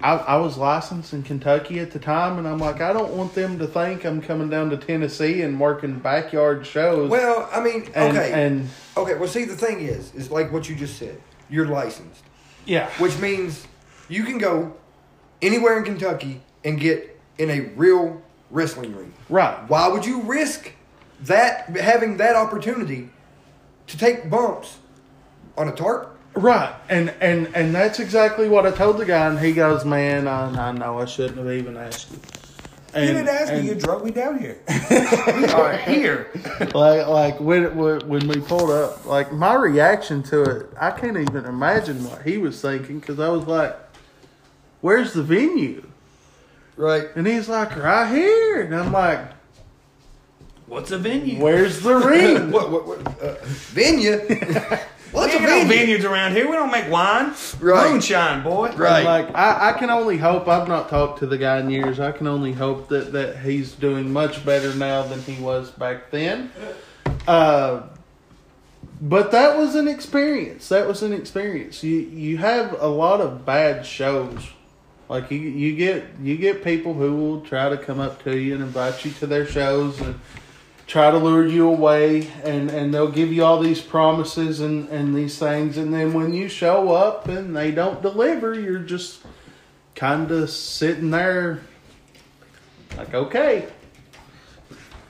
I, 0.01 0.17
I 0.17 0.37
was 0.37 0.57
licensed 0.57 1.13
in 1.13 1.25
Kentucky 1.25 1.81
at 1.81 1.91
the 1.91 1.99
time, 1.99 2.39
and 2.39 2.47
I'm 2.47 2.59
like, 2.59 2.81
I 2.81 2.93
don't 2.93 3.15
want 3.15 3.35
them 3.35 3.59
to 3.59 3.67
think 3.67 4.05
I'm 4.05 4.21
coming 4.21 4.49
down 4.49 4.71
to 4.71 4.77
Tennessee 4.77 5.43
and 5.43 5.59
working 5.59 5.99
backyard 5.99 6.65
shows. 6.65 7.11
Well, 7.11 7.49
I 7.53 7.61
mean, 7.61 7.91
and, 7.95 8.17
okay, 8.17 8.33
and 8.33 8.69
okay. 8.97 9.15
Well, 9.15 9.29
see, 9.29 9.45
the 9.45 9.57
thing 9.57 9.81
is, 9.81 10.15
is 10.15 10.31
like 10.31 10.53
what 10.53 10.69
you 10.69 10.77
just 10.77 10.99
said. 10.99 11.21
You're 11.51 11.67
licensed, 11.67 12.23
yeah, 12.65 12.91
which 12.99 13.19
means 13.19 13.67
you 14.09 14.23
can 14.23 14.39
go 14.39 14.77
anywhere 15.43 15.79
in 15.79 15.85
Kentucky 15.85 16.43
and 16.65 16.79
get 16.79 17.19
in 17.39 17.51
a 17.51 17.61
real 17.77 18.23
wrestling 18.51 18.95
ring. 18.95 19.13
right, 19.29 19.69
Why 19.69 19.89
would 19.89 20.07
you 20.07 20.23
risk 20.23 20.73
that 21.23 21.69
having 21.77 22.19
that 22.19 22.37
opportunity 22.37 23.11
to 23.89 23.99
take 23.99 24.31
bumps 24.31 24.79
on 25.57 25.69
a 25.69 25.73
tarp? 25.73 26.18
Right, 26.41 26.75
and 26.89 27.13
and 27.21 27.49
and 27.55 27.75
that's 27.75 28.01
exactly 28.01 28.49
what 28.49 28.67
I 28.67 28.71
told 28.71 28.99
the 28.99 29.05
guy, 29.05 29.27
and 29.27 29.39
he 29.39 29.53
goes, 29.53 29.85
"Man, 29.85 30.27
I, 30.29 30.69
I 30.69 30.73
know 30.73 30.99
I 30.99 31.05
shouldn't 31.05 31.39
have 31.39 31.51
even 31.51 31.77
asked 31.77 32.11
you." 32.11 32.19
You 32.95 33.07
didn't 33.09 33.29
ask 33.29 33.53
and- 33.53 33.63
me. 33.63 33.69
You 33.69 33.75
drove 33.75 34.03
me 34.05 34.11
down 34.11 34.39
here. 34.39 34.59
we 34.91 35.45
are 35.47 35.77
here. 35.77 36.31
like 36.75 37.07
like 37.07 37.39
when, 37.39 37.77
when 37.77 38.09
when 38.09 38.27
we 38.29 38.41
pulled 38.41 38.71
up 38.71 39.05
like 39.05 39.31
my 39.33 39.55
reaction 39.55 40.23
to 40.25 40.43
it 40.43 40.67
i 40.81 40.91
can't 40.91 41.17
even 41.19 41.45
imagine 41.45 42.03
what 42.05 42.23
he 42.23 42.39
was 42.39 42.61
thinking 42.61 42.99
because 42.99 43.21
i 43.21 43.29
was 43.29 43.47
like 43.47 43.77
where's 44.81 45.13
the 45.13 45.23
venue 45.23 45.87
Right. 46.77 47.09
and 47.15 47.27
he's 47.27 47.49
like 47.49 47.77
right 47.77 48.11
here 48.13 48.63
and 48.63 48.75
i'm 48.75 48.91
like 48.91 49.21
What's 50.67 50.91
a 50.91 50.99
venue? 50.99 51.41
where's 51.43 51.81
the 51.81 51.95
ring 52.11 52.51
What? 52.51 52.71
What? 52.71 52.87
what 52.87 53.23
uh, 53.23 53.35
venue? 53.45 54.19
What's 55.13 55.35
we 55.35 55.45
a 55.45 55.49
ain't 55.49 55.69
no 55.69 55.75
vineyards 55.75 56.05
around 56.05 56.33
here. 56.33 56.47
We 56.49 56.53
don't 56.53 56.71
make 56.71 56.91
wine. 56.91 57.33
Right. 57.61 57.91
Moonshine, 57.91 58.43
boy. 58.43 58.73
Right. 58.77 58.99
And, 58.99 59.05
like 59.05 59.35
I, 59.35 59.71
I 59.71 59.73
can 59.79 59.91
only 59.91 60.17
hope 60.19 60.47
i've 60.49 60.69
not 60.69 60.89
talked 60.89 61.21
to 61.21 61.27
the 61.27 61.39
guy 61.39 61.59
in 61.61 61.71
years 61.71 61.99
i 62.01 62.13
can 62.13 62.27
only 62.27 62.53
hope 62.53 62.89
that 62.89 63.13
that 63.13 63.39
he's 63.39 63.73
doing 63.73 64.13
much 64.13 64.45
better 64.45 64.75
now 64.75 65.03
than 65.03 65.21
he 65.23 65.41
was 65.43 65.71
back 65.71 66.11
then 66.11 66.51
Uh, 67.27 67.83
but 69.01 69.31
that 69.33 69.57
was 69.57 69.75
an 69.75 69.87
experience. 69.87 70.69
That 70.71 70.87
was 70.89 71.03
an 71.03 71.13
experience. 71.13 71.83
You 71.83 71.99
you 71.99 72.39
have 72.39 72.81
a 72.81 72.89
lot 72.89 73.21
of 73.21 73.45
bad 73.45 73.85
shows. 73.87 74.49
Like 75.09 75.31
you 75.31 75.39
you 75.39 75.77
get 75.77 76.05
you 76.23 76.37
get 76.37 76.65
people 76.65 76.95
who 76.95 77.15
will 77.17 77.41
try 77.43 77.69
to 77.69 77.77
come 77.77 78.01
up 78.01 78.23
to 78.25 78.37
you 78.37 78.55
and 78.55 78.63
invite 78.63 79.05
you 79.05 79.11
to 79.13 79.27
their 79.27 79.47
shows 79.47 80.01
and 80.01 80.19
try 80.89 81.11
to 81.11 81.19
lure 81.19 81.47
you 81.47 81.69
away 81.69 82.27
and, 82.43 82.71
and 82.71 82.93
they'll 82.93 83.11
give 83.11 83.31
you 83.33 83.45
all 83.45 83.61
these 83.61 83.81
promises 83.81 84.59
and, 84.61 84.89
and 84.89 85.15
these 85.15 85.39
things 85.39 85.77
and 85.77 85.95
then 85.95 86.13
when 86.15 86.33
you 86.35 86.49
show 86.49 86.91
up 86.91 87.29
and 87.29 87.55
they 87.55 87.71
don't 87.71 88.03
deliver, 88.03 88.55
you're 88.55 88.81
just 88.81 89.21
kinda 89.95 90.49
sitting 90.49 91.11
there 91.11 91.61
like 92.97 93.15
okay. 93.15 93.69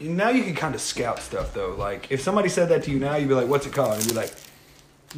Now 0.01 0.29
you 0.31 0.45
can 0.45 0.55
kind 0.55 0.75
of 0.75 0.81
scout 0.81 1.21
stuff 1.21 1.55
though. 1.55 1.75
Like 1.75 2.11
if 2.11 2.21
somebody 2.21 2.49
said 2.49 2.69
that 2.69 2.85
to 2.85 2.91
you 2.91 2.99
now, 2.99 3.17
you'd 3.17 3.29
be 3.29 3.35
like, 3.35 3.49
"What's 3.49 3.67
it 3.67 3.73
called?" 3.73 3.95
And 3.95 4.05
you'd 4.05 4.11
be 4.11 4.17
like, 4.17 4.33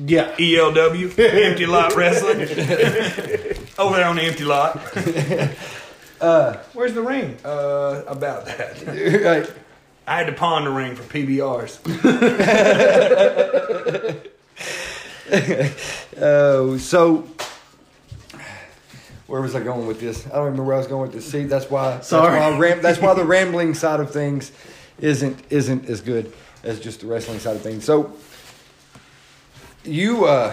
Yeah. 0.07 0.35
"ELW, 0.37 1.19
Empty 1.19 1.67
Lot 1.67 1.95
Wrestling, 1.95 2.41
over 3.79 3.97
there 3.97 4.07
on 4.07 4.17
the 4.17 4.23
empty 4.23 4.45
lot." 4.45 4.77
uh, 6.21 6.57
where's 6.73 6.95
the 6.95 7.03
ring? 7.03 7.37
Uh, 7.45 8.05
about 8.07 8.47
that. 8.47 8.87
right. 9.23 9.51
I 10.11 10.17
had 10.19 10.27
to 10.27 10.33
pawn 10.33 10.65
the 10.65 10.71
ring 10.73 10.97
for 10.97 11.05
PBRs. 11.05 11.79
Oh, 16.23 16.77
so 16.77 17.25
where 19.29 19.41
was 19.41 19.55
I 19.55 19.61
going 19.63 19.87
with 19.87 20.01
this? 20.01 20.27
I 20.27 20.31
don't 20.31 20.47
remember 20.47 20.65
where 20.65 20.75
I 20.75 20.79
was 20.79 20.89
going 20.89 21.03
with 21.03 21.13
this. 21.13 21.31
See, 21.31 21.45
that's 21.45 21.71
why. 21.71 22.01
Sorry. 22.01 22.33
That's 22.33 22.53
why, 22.53 22.59
ram- 22.59 22.83
that's 22.83 22.99
why 22.99 23.15
the 23.15 23.25
rambling 23.37 23.75
side 23.75 24.01
of 24.01 24.11
things 24.11 24.51
isn't 24.99 25.39
isn't 25.49 25.89
as 25.89 26.01
good 26.01 26.33
as 26.65 26.81
just 26.81 27.01
the 27.01 27.07
wrestling 27.07 27.39
side 27.39 27.55
of 27.55 27.63
things. 27.63 27.85
So 27.85 28.13
you 29.85 30.25
uh, 30.27 30.53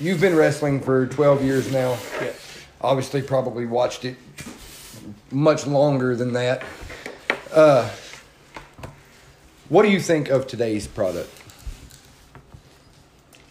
you've 0.00 0.20
been 0.22 0.34
wrestling 0.34 0.80
for 0.80 1.06
twelve 1.06 1.44
years 1.44 1.70
now. 1.70 1.98
Yeah. 2.20 2.32
Obviously, 2.80 3.20
probably 3.20 3.66
watched 3.66 4.06
it 4.06 4.16
much 5.34 5.66
longer 5.66 6.14
than 6.16 6.32
that. 6.32 6.62
Uh, 7.52 7.90
what 9.68 9.82
do 9.82 9.90
you 9.90 10.00
think 10.00 10.28
of 10.28 10.46
today's 10.46 10.86
product? 10.86 11.30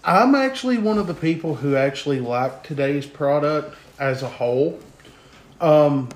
I'm 0.05 0.35
actually 0.35 0.77
one 0.77 0.97
of 0.97 1.07
the 1.07 1.13
people 1.13 1.55
who 1.55 1.75
actually 1.75 2.19
like 2.19 2.63
today's 2.63 3.05
product 3.05 3.75
as 3.99 4.21
a 4.21 4.27
whole. 4.27 4.79
Um, 5.61 6.09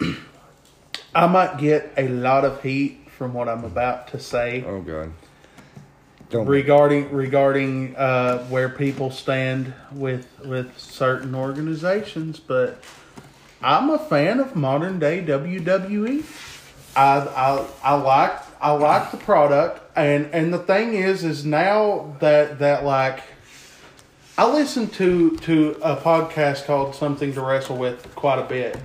I 1.14 1.26
might 1.26 1.58
get 1.58 1.92
a 1.96 2.08
lot 2.08 2.44
of 2.44 2.62
heat 2.62 3.08
from 3.10 3.34
what 3.34 3.48
I'm 3.48 3.64
about 3.64 4.08
to 4.08 4.20
say 4.20 4.64
Oh 4.66 4.80
God! 4.80 5.12
Don't 6.30 6.46
regarding 6.46 7.10
regarding 7.10 7.96
uh, 7.96 8.44
where 8.46 8.68
people 8.68 9.10
stand 9.10 9.72
with 9.92 10.28
with 10.44 10.78
certain 10.78 11.34
organizations, 11.34 12.38
but 12.38 12.82
I'm 13.62 13.90
a 13.90 13.98
fan 13.98 14.40
of 14.40 14.54
modern 14.54 14.98
day 14.98 15.22
WWE. 15.22 16.24
I 16.96 17.18
I, 17.18 17.66
I 17.82 17.94
like 17.94 18.40
I 18.60 18.70
like 18.72 19.10
the 19.10 19.16
product, 19.16 19.80
and 19.96 20.26
and 20.32 20.52
the 20.52 20.58
thing 20.58 20.94
is, 20.94 21.24
is 21.24 21.44
now 21.44 22.16
that 22.20 22.58
that 22.60 22.84
like 22.84 23.22
I 24.36 24.48
listen 24.50 24.88
to 24.90 25.36
to 25.38 25.76
a 25.82 25.96
podcast 25.96 26.64
called 26.64 26.94
Something 26.94 27.32
to 27.34 27.40
Wrestle 27.40 27.76
with 27.76 28.14
quite 28.14 28.38
a 28.38 28.44
bit. 28.44 28.78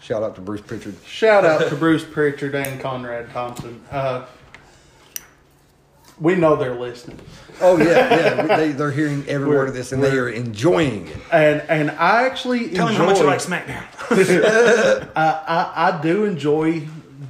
shout 0.00 0.22
out 0.22 0.34
to 0.36 0.40
Bruce 0.40 0.62
Prichard. 0.62 0.96
Shout 1.06 1.44
out 1.44 1.68
to 1.68 1.76
Bruce 1.84 2.04
Prichard 2.04 2.54
and 2.54 2.80
Conrad 2.80 3.30
Thompson. 3.30 3.82
Uh, 3.90 4.24
we 6.18 6.34
know 6.34 6.56
they're 6.56 6.74
listening. 6.74 7.18
Oh 7.60 7.76
yeah, 7.78 7.84
yeah. 8.46 8.56
They 8.56 8.72
they're 8.72 8.90
hearing 8.90 9.24
every 9.28 9.46
We're- 9.48 9.58
word 9.60 9.68
of 9.68 9.74
this, 9.74 9.92
and 9.92 10.02
they 10.02 10.16
are 10.18 10.28
enjoying 10.28 11.06
it. 11.08 11.16
and 11.32 11.60
and 11.68 11.90
I 11.92 12.24
actually 12.26 12.70
Tell 12.70 12.88
enjoy. 12.88 12.88
him 12.88 12.96
how 12.96 13.06
much 13.06 13.18
you 13.18 13.24
like 13.26 13.38
SmackDown. 13.40 13.84
I, 15.16 15.42
I 15.46 15.88
I 15.90 16.00
do 16.02 16.24
enjoy 16.24 16.80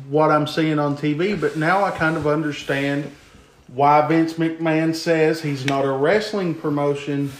what 0.08 0.30
I'm 0.30 0.46
seeing 0.46 0.78
on 0.78 0.96
TV, 0.96 1.40
but 1.40 1.56
now 1.56 1.84
I 1.84 1.90
kind 1.92 2.16
of 2.16 2.26
understand 2.26 3.10
why 3.68 4.06
Vince 4.08 4.34
McMahon 4.34 4.94
says 4.94 5.42
he's 5.42 5.64
not 5.66 5.84
a 5.84 5.90
wrestling 5.92 6.54
promotion, 6.54 7.30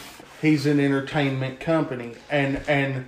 he's 0.40 0.66
an 0.66 0.78
entertainment 0.78 1.58
company, 1.60 2.14
and 2.30 2.60
and 2.68 3.06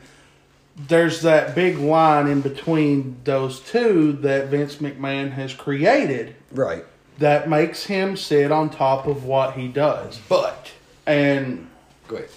there's 0.88 1.20
that 1.22 1.54
big 1.54 1.78
line 1.78 2.26
in 2.26 2.40
between 2.40 3.16
those 3.24 3.60
two 3.60 4.12
that 4.14 4.46
Vince 4.48 4.76
McMahon 4.76 5.30
has 5.32 5.52
created 5.52 6.34
Right, 6.50 6.84
that 7.18 7.48
makes 7.48 7.84
him 7.84 8.16
sit 8.16 8.50
on 8.50 8.70
top 8.70 9.06
of 9.06 9.24
what 9.24 9.54
he 9.54 9.68
does, 9.68 10.18
but 10.28 10.72
and 11.06 11.68
go 12.08 12.16
ahead. 12.16 12.30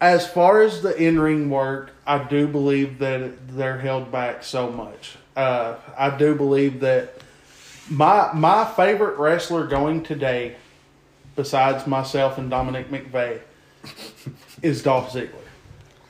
as 0.00 0.26
far 0.28 0.60
as 0.62 0.82
the 0.82 0.94
in 0.96 1.18
ring 1.18 1.50
work, 1.50 1.92
I 2.06 2.18
do 2.18 2.46
believe 2.46 2.98
that 2.98 3.48
they're 3.48 3.78
held 3.78 4.12
back 4.12 4.44
so 4.44 4.70
much. 4.70 5.16
Uh, 5.36 5.76
I 5.96 6.16
do 6.16 6.34
believe 6.34 6.80
that 6.80 7.14
my 7.90 8.32
my 8.34 8.64
favorite 8.64 9.18
wrestler 9.18 9.66
going 9.66 10.02
today, 10.02 10.56
besides 11.36 11.86
myself 11.86 12.38
and 12.38 12.50
Dominic 12.50 12.90
McVeigh, 12.90 13.40
is 14.62 14.82
Dolph 14.82 15.12
Ziggler. 15.12 15.43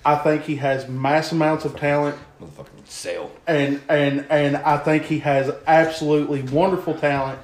I 0.04 0.16
think 0.16 0.42
he 0.42 0.56
has 0.56 0.88
mass 0.88 1.32
amounts 1.32 1.64
of 1.64 1.76
talent, 1.76 2.16
Motherfucking 2.40 2.86
sale. 2.86 3.30
and 3.46 3.80
and 3.88 4.26
and 4.30 4.56
I 4.58 4.76
think 4.78 5.04
he 5.04 5.20
has 5.20 5.50
absolutely 5.66 6.42
wonderful 6.42 6.94
talent. 6.94 7.38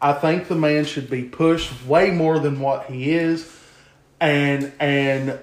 I 0.00 0.12
think 0.12 0.48
the 0.48 0.56
man 0.56 0.84
should 0.84 1.08
be 1.08 1.22
pushed 1.22 1.86
way 1.86 2.10
more 2.10 2.38
than 2.38 2.60
what 2.60 2.86
he 2.86 3.12
is, 3.14 3.50
and 4.20 4.72
and 4.78 5.38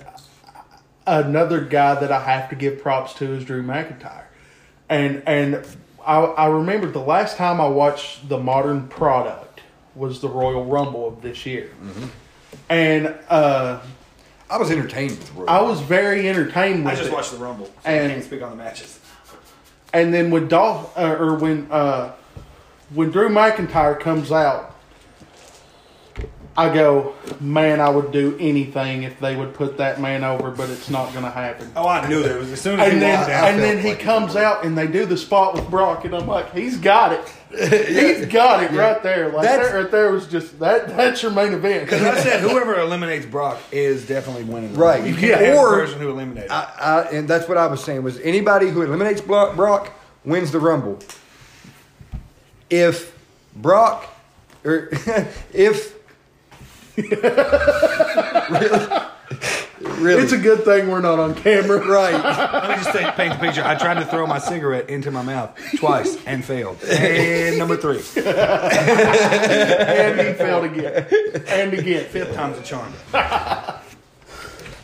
another 1.07 1.61
guy 1.61 1.95
that 1.95 2.11
I 2.11 2.20
have 2.22 2.49
to 2.49 2.55
give 2.55 2.82
props 2.82 3.13
to 3.15 3.34
is 3.34 3.45
Drew 3.45 3.63
McIntyre, 3.63 4.26
and 4.89 5.24
and 5.26 5.65
I, 6.05 6.20
I 6.20 6.45
remember 6.47 6.88
the 6.91 6.99
last 6.99 7.38
time 7.38 7.59
I 7.59 7.67
watched 7.67 8.30
the 8.30 8.38
modern 8.38 8.88
product 8.88 9.61
was 9.95 10.22
the 10.22 10.30
Royal 10.30 10.65
Rumble 10.65 11.07
of 11.07 11.22
this 11.22 11.45
year, 11.45 11.72
and 12.70 13.15
uh, 13.30 13.80
I 14.50 14.58
was 14.58 14.72
entertained 14.72 15.12
with 15.12 15.34
Roy. 15.36 15.45
I 15.45 15.62
was 15.62 15.80
very 15.82 16.28
entertained 16.28 16.84
with 16.86 16.93
I 16.93 16.97
just 16.97 17.10
it. 17.10 17.14
watched 17.14 17.32
the 17.32 17.38
Rumble, 17.38 17.66
so 17.68 17.72
I 17.86 17.91
And- 17.91 18.12
can't 18.12 18.24
speak 18.24 18.41
on 18.41 18.50
the 18.50 18.56
matches. 18.56 19.00
And 19.93 20.14
then 20.14 20.30
when 20.32 20.47
Dolph 20.47 20.95
uh, 20.97 21.16
or 21.20 21.36
when 21.36 21.68
uh, 21.72 22.12
when 22.93 23.10
Drew 23.12 23.30
McIntyre 23.30 24.00
comes 24.00 24.32
out, 24.32 24.76
I 26.58 26.74
go, 26.74 27.16
man, 27.39 27.80
I 27.80 27.89
would 27.89 28.12
do 28.12 28.36
anything 28.39 29.04
if 29.04 29.20
they 29.20 29.36
would 29.36 29.54
put 29.54 29.78
that 29.78 30.02
man 30.02 30.24
over, 30.24 30.52
but 30.52 30.70
it's 30.70 30.89
not 30.89 31.12
going 31.14 31.24
to 31.24 31.32
happen. 31.32 31.72
Oh, 31.76 31.88
I 31.88 32.08
knew 32.10 32.22
that. 32.22 32.32
It 32.36 32.39
was 32.39 32.52
as 32.52 32.60
soon 32.60 32.80
as 32.80 32.86
And 32.88 32.93
he 32.95 33.00
then 33.00 33.18
walked 33.20 33.32
out. 33.32 33.50
and 33.50 33.62
then 33.62 33.80
he 33.80 33.89
like 33.89 34.00
comes 34.02 34.36
out 34.36 34.66
and 34.66 34.78
they 34.78 34.86
do 34.88 35.06
the 35.06 35.16
spot 35.18 35.54
with 35.54 35.70
Brock, 35.70 36.04
and 36.06 36.14
I'm 36.16 36.28
like, 36.28 36.54
he's 36.54 36.78
got 36.78 37.14
it. 37.14 37.34
He's 37.52 38.28
got 38.28 38.64
it 38.64 38.72
right 38.72 39.02
there. 39.02 39.30
Like 39.30 39.43
That's- 39.43 39.72
that 39.72 39.76
right 39.78 39.91
there 39.91 40.12
was 40.12 40.28
just 40.28 40.60
that. 40.60 40.95
That's 40.95 41.24
your 41.24 41.32
main 41.32 41.54
event. 41.54 41.86
Because 41.86 42.04
I 42.04 42.20
said 42.20 42.41
whoever 42.41 42.80
eliminates 42.80 43.26
Brock 43.26 43.58
is 43.72 44.06
definitely 44.06 44.43
winning. 44.43 44.74
the 44.74 44.80
Right. 44.80 45.02
Rumble. 45.02 45.10
You 45.20 45.28
Yeah. 45.28 45.36
can't 45.38 45.45
have 45.47 45.58
Or- 45.58 45.72
the 45.72 45.78
person 45.86 46.00
who 46.02 46.10
eliminated. 46.12 46.52
I, 46.52 46.72
I, 46.80 47.02
and 47.16 47.28
that's 47.28 47.47
what 47.50 47.58
I 47.58 47.66
was 47.68 47.84
saying 47.84 48.04
was 48.04 48.20
anybody 48.20 48.70
who 48.70 48.84
eliminates 48.84 49.22
Blo- 49.22 49.56
Brock 49.56 49.91
wins 50.24 50.52
the 50.52 50.60
Rumble. 50.60 51.00
If 52.70 53.18
Brock, 53.56 54.06
or 54.64 54.89
if 55.54 55.95
really, 60.00 60.16
really, 60.16 60.24
it's 60.24 60.34
a 60.34 60.38
good 60.38 60.64
thing 60.64 60.89
we're 60.89 61.02
not 61.02 61.20
on 61.20 61.36
camera. 61.36 61.86
right. 61.88 62.14
Let 62.14 62.70
me 62.70 62.76
just 62.84 62.91
say, 62.91 63.12
paint 63.16 63.34
the 63.34 63.39
picture. 63.39 63.64
I 63.64 63.76
tried 63.76 63.95
to 63.95 64.06
throw 64.06 64.26
my 64.26 64.39
cigarette 64.39 64.89
into 64.89 65.12
my 65.12 65.22
mouth 65.22 65.58
twice 65.78 66.18
and 66.26 66.43
failed. 66.43 66.84
And 66.84 67.58
number 67.58 67.78
three, 67.78 67.97
and 67.97 68.06
he 70.20 70.34
failed 70.34 70.66
again, 70.66 71.08
and 71.47 71.74
again. 71.74 72.06
fifth 72.06 72.34
time's 72.34 72.58
a 72.58 72.64
charm. 72.64 72.93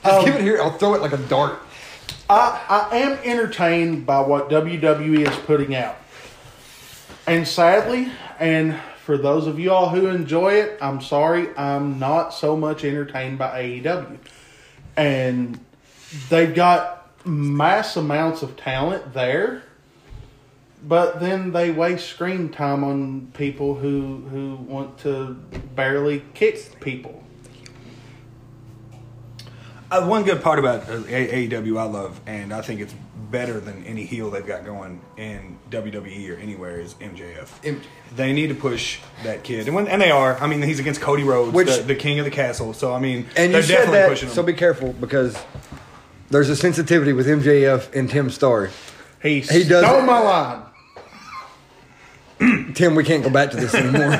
Just 0.03 0.25
give 0.25 0.35
it 0.35 0.41
here. 0.41 0.61
I'll 0.61 0.77
throw 0.77 0.93
it 0.93 1.01
like 1.01 1.13
a 1.13 1.17
dart. 1.17 1.59
I, 2.29 2.89
I 2.91 2.97
am 2.97 3.19
entertained 3.23 4.05
by 4.05 4.19
what 4.21 4.49
WWE 4.49 5.27
is 5.27 5.37
putting 5.45 5.75
out. 5.75 5.95
And 7.27 7.47
sadly, 7.47 8.11
and 8.39 8.79
for 9.03 9.17
those 9.17 9.47
of 9.47 9.59
y'all 9.59 9.89
who 9.89 10.07
enjoy 10.07 10.53
it, 10.53 10.77
I'm 10.81 11.01
sorry, 11.01 11.55
I'm 11.55 11.99
not 11.99 12.33
so 12.33 12.55
much 12.55 12.83
entertained 12.83 13.37
by 13.37 13.61
AEW. 13.61 14.17
And 14.97 15.59
they've 16.29 16.53
got 16.53 17.09
mass 17.25 17.95
amounts 17.95 18.41
of 18.41 18.55
talent 18.55 19.13
there, 19.13 19.63
but 20.83 21.19
then 21.19 21.51
they 21.51 21.71
waste 21.71 22.07
screen 22.07 22.49
time 22.49 22.83
on 22.83 23.31
people 23.33 23.75
who, 23.75 24.23
who 24.29 24.55
want 24.55 24.97
to 24.99 25.33
barely 25.75 26.23
kick 26.33 26.79
people. 26.79 27.23
Uh, 29.91 30.05
one 30.07 30.23
good 30.23 30.41
part 30.41 30.59
about 30.59 30.83
AEW 30.83 31.79
I 31.79 31.83
love, 31.83 32.19
and 32.25 32.51
I 32.51 32.61
think 32.61 32.81
it's 32.81 32.95
better 33.35 33.59
than 33.59 33.83
any 33.83 34.05
heel 34.05 34.29
they've 34.31 34.45
got 34.47 34.63
going 34.63 35.01
in 35.17 35.57
WWE 35.69 36.29
or 36.33 36.37
anywhere 36.39 36.79
is 36.79 36.93
MJF. 36.95 37.49
They 38.15 38.31
need 38.31 38.47
to 38.47 38.55
push 38.55 38.99
that 39.23 39.43
kid, 39.43 39.67
and 39.67 39.75
when 39.75 39.89
and 39.89 40.01
they 40.01 40.09
are. 40.11 40.37
I 40.39 40.47
mean, 40.47 40.61
he's 40.61 40.79
against 40.79 41.01
Cody 41.01 41.23
Rhodes, 41.23 41.51
Which- 41.51 41.75
the, 41.75 41.83
the 41.83 41.95
king 41.95 42.17
of 42.19 42.23
the 42.25 42.31
castle. 42.31 42.71
So 42.73 42.93
I 42.93 42.99
mean, 42.99 43.25
And 43.35 43.53
they're 43.53 43.59
you 43.59 43.67
said 43.67 43.73
definitely 43.79 43.97
that, 43.99 44.09
pushing 44.09 44.29
him. 44.29 44.35
so 44.35 44.43
be 44.43 44.53
careful 44.53 44.93
because 44.93 45.37
there's 46.29 46.47
a 46.49 46.55
sensitivity 46.55 47.11
with 47.11 47.27
MJF 47.27 47.93
and 47.93 48.09
Tim 48.09 48.29
Starr. 48.29 48.69
He, 49.21 49.41
He 49.41 49.63
does- 49.65 49.83
stole 49.85 50.01
my 50.01 50.19
line. 50.19 50.61
Tim, 52.75 52.95
we 52.95 53.03
can't 53.03 53.21
go 53.23 53.29
back 53.29 53.51
to 53.51 53.57
this 53.57 53.73
anymore. 53.75 54.11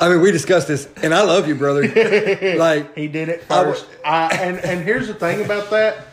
I 0.00 0.08
mean, 0.08 0.20
we 0.20 0.30
discussed 0.32 0.66
this, 0.68 0.88
and 1.02 1.12
I 1.14 1.22
love 1.22 1.46
you, 1.48 1.54
brother. 1.54 1.82
Like, 2.58 2.94
He 2.96 3.06
did 3.08 3.28
it 3.28 3.44
I 3.50 3.64
first. 3.64 3.86
I, 4.04 4.28
and 4.34 4.58
and 4.58 4.82
here's 4.84 5.06
the 5.08 5.14
thing 5.14 5.44
about 5.44 5.70
that. 5.70 6.06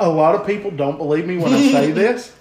A 0.00 0.08
lot 0.08 0.34
of 0.34 0.46
people 0.46 0.70
don't 0.70 0.96
believe 0.96 1.26
me 1.26 1.36
when 1.36 1.52
I 1.52 1.70
say 1.70 1.92
this, 1.92 2.34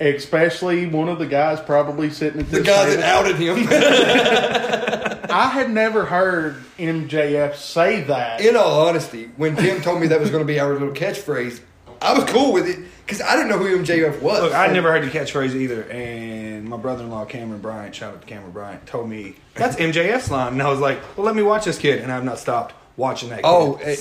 especially 0.00 0.86
one 0.86 1.08
of 1.08 1.18
the 1.18 1.26
guys 1.26 1.60
probably 1.60 2.10
sitting 2.10 2.40
at 2.40 2.48
this 2.50 2.60
the 2.60 2.64
guy 2.66 2.84
table. 2.86 3.00
that 3.02 3.04
outed 3.04 3.36
him. 3.36 5.28
I 5.30 5.48
had 5.48 5.70
never 5.70 6.04
heard 6.04 6.56
MJF 6.78 7.54
say 7.56 8.02
that. 8.04 8.40
In 8.40 8.56
all 8.56 8.86
honesty, 8.88 9.30
when 9.36 9.56
Tim 9.56 9.80
told 9.82 10.00
me 10.00 10.08
that 10.08 10.20
was 10.20 10.30
going 10.30 10.42
to 10.42 10.46
be 10.46 10.60
our 10.60 10.72
little 10.72 10.90
catchphrase, 10.90 11.60
I 12.00 12.14
was 12.18 12.24
cool 12.24 12.52
with 12.52 12.66
it 12.68 12.78
because 13.06 13.20
I 13.22 13.36
didn't 13.36 13.48
know 13.50 13.58
who 13.58 13.78
MJF 13.82 14.20
was. 14.20 14.42
Look, 14.42 14.54
I 14.54 14.66
never 14.68 14.90
heard 14.92 15.04
the 15.04 15.08
catchphrase 15.10 15.54
either, 15.54 15.84
and 15.84 16.68
my 16.68 16.76
brother-in-law 16.76 17.26
Cameron 17.26 17.60
Bryant, 17.60 17.94
shout 17.94 18.14
out 18.14 18.20
to 18.22 18.26
Cameron 18.26 18.52
Bryant, 18.52 18.86
told 18.86 19.08
me 19.08 19.36
that's 19.54 19.76
MJF's 19.76 20.30
line, 20.30 20.54
and 20.54 20.62
I 20.62 20.68
was 20.70 20.80
like, 20.80 20.98
"Well, 21.16 21.24
let 21.26 21.36
me 21.36 21.42
watch 21.42 21.64
this 21.64 21.78
kid," 21.78 22.00
and 22.00 22.10
I've 22.10 22.24
not 22.24 22.38
stopped 22.38 22.74
watching 22.96 23.28
that 23.30 23.36
kid 23.36 23.44
Oh, 23.46 23.74
eh, 23.82 23.90
it- 23.90 23.98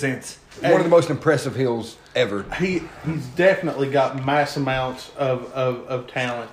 since. 0.52 0.64
one 0.64 0.80
of 0.80 0.84
the 0.84 0.90
most 0.90 1.10
impressive 1.10 1.56
heels 1.56 1.98
ever. 2.16 2.44
he 2.60 2.82
he's 3.06 3.26
definitely 3.36 3.90
got 3.90 4.24
mass 4.26 4.58
amounts 4.58 5.12
of, 5.18 5.52
of, 5.54 5.88
of 5.88 6.08
talent, 6.08 6.52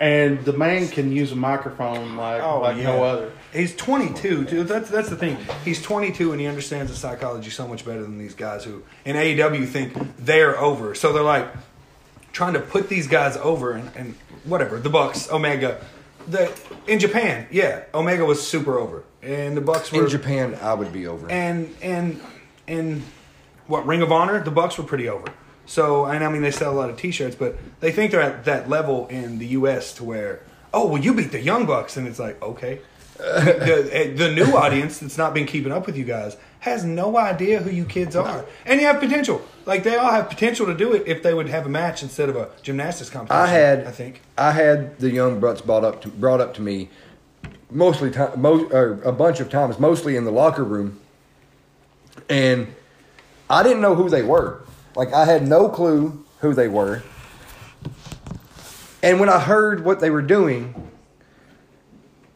and 0.00 0.44
the 0.44 0.52
man 0.52 0.88
can 0.88 1.10
use 1.12 1.32
a 1.32 1.36
microphone 1.36 2.16
like 2.16 2.42
oh, 2.42 2.60
like 2.60 2.76
no 2.76 3.02
other. 3.02 3.32
He's 3.52 3.74
22, 3.74 4.44
dude. 4.44 4.68
That's 4.68 4.90
that's 4.90 5.08
the 5.08 5.16
thing. 5.16 5.38
He's 5.64 5.80
22 5.82 6.32
and 6.32 6.40
he 6.40 6.46
understands 6.46 6.90
the 6.90 6.96
psychology 6.96 7.50
so 7.50 7.66
much 7.66 7.84
better 7.84 8.02
than 8.02 8.18
these 8.18 8.34
guys 8.34 8.64
who 8.64 8.82
in 9.04 9.16
AEW 9.16 9.66
think 9.66 9.94
they're 10.18 10.58
over. 10.58 10.94
So 10.94 11.12
they're 11.12 11.22
like 11.22 11.48
trying 12.32 12.52
to 12.52 12.60
put 12.60 12.88
these 12.88 13.06
guys 13.06 13.36
over 13.38 13.72
and, 13.72 13.90
and 13.96 14.14
whatever. 14.44 14.78
The 14.78 14.90
Bucks, 14.90 15.30
Omega, 15.30 15.80
the 16.28 16.52
in 16.86 16.98
Japan, 16.98 17.46
yeah, 17.50 17.84
Omega 17.94 18.24
was 18.24 18.46
super 18.46 18.78
over, 18.78 19.04
and 19.22 19.56
the 19.56 19.60
Bucks 19.60 19.90
were 19.90 20.04
In 20.04 20.10
Japan, 20.10 20.56
I 20.60 20.74
would 20.74 20.92
be 20.92 21.06
over. 21.06 21.30
and 21.30 21.74
and 21.82 22.20
and 22.66 23.02
what 23.68 23.86
Ring 23.86 24.02
of 24.02 24.10
Honor, 24.10 24.42
the 24.42 24.50
Bucks 24.50 24.76
were 24.76 24.84
pretty 24.84 25.08
over. 25.08 25.32
So 25.66 26.06
and 26.06 26.24
I 26.24 26.30
mean 26.30 26.42
they 26.42 26.50
sell 26.50 26.72
a 26.72 26.78
lot 26.78 26.90
of 26.90 26.96
T-shirts, 26.96 27.36
but 27.36 27.56
they 27.80 27.92
think 27.92 28.10
they're 28.10 28.20
at 28.20 28.44
that 28.46 28.68
level 28.68 29.06
in 29.08 29.38
the 29.38 29.46
U.S. 29.48 29.92
to 29.94 30.04
where 30.04 30.40
oh 30.74 30.88
well 30.88 31.02
you 31.02 31.14
beat 31.14 31.30
the 31.30 31.40
Young 31.40 31.66
Bucks 31.66 31.96
and 31.96 32.08
it's 32.08 32.18
like 32.18 32.42
okay. 32.42 32.80
the, 33.18 33.88
eh, 33.92 34.14
the 34.14 34.30
new 34.30 34.56
audience 34.56 35.00
that's 35.00 35.18
not 35.18 35.34
been 35.34 35.44
keeping 35.44 35.72
up 35.72 35.86
with 35.86 35.96
you 35.96 36.04
guys 36.04 36.36
has 36.60 36.84
no 36.84 37.18
idea 37.18 37.60
who 37.60 37.68
you 37.68 37.84
kids 37.84 38.14
are, 38.14 38.44
and 38.64 38.80
you 38.80 38.86
have 38.86 39.00
potential. 39.00 39.42
Like 39.66 39.82
they 39.82 39.96
all 39.96 40.12
have 40.12 40.28
potential 40.28 40.66
to 40.66 40.74
do 40.74 40.92
it 40.92 41.02
if 41.06 41.22
they 41.22 41.34
would 41.34 41.48
have 41.48 41.66
a 41.66 41.68
match 41.68 42.02
instead 42.02 42.28
of 42.28 42.36
a 42.36 42.48
gymnastics 42.62 43.10
competition. 43.10 43.42
I 43.42 43.46
had, 43.46 43.86
I 43.86 43.90
think. 43.90 44.22
I 44.36 44.52
had 44.52 44.98
the 45.00 45.10
young 45.10 45.40
Bucks 45.40 45.60
brought 45.60 45.84
up 45.84 46.02
to, 46.02 46.08
brought 46.08 46.40
up 46.40 46.54
to 46.54 46.62
me, 46.62 46.90
mostly 47.70 48.12
time, 48.12 48.40
most, 48.40 48.72
or 48.72 49.02
a 49.02 49.12
bunch 49.12 49.40
of 49.40 49.50
times, 49.50 49.80
mostly 49.80 50.14
in 50.14 50.24
the 50.24 50.32
locker 50.32 50.64
room, 50.64 51.00
and 52.28 52.68
I 53.50 53.62
didn't 53.62 53.80
know 53.80 53.94
who 53.94 54.08
they 54.08 54.22
were. 54.22 54.62
Like 54.94 55.12
I 55.12 55.24
had 55.24 55.46
no 55.46 55.68
clue 55.68 56.24
who 56.40 56.54
they 56.54 56.68
were. 56.68 57.02
And 59.02 59.20
when 59.20 59.28
I 59.28 59.38
heard 59.38 59.84
what 59.84 60.00
they 60.00 60.10
were 60.10 60.22
doing, 60.22 60.90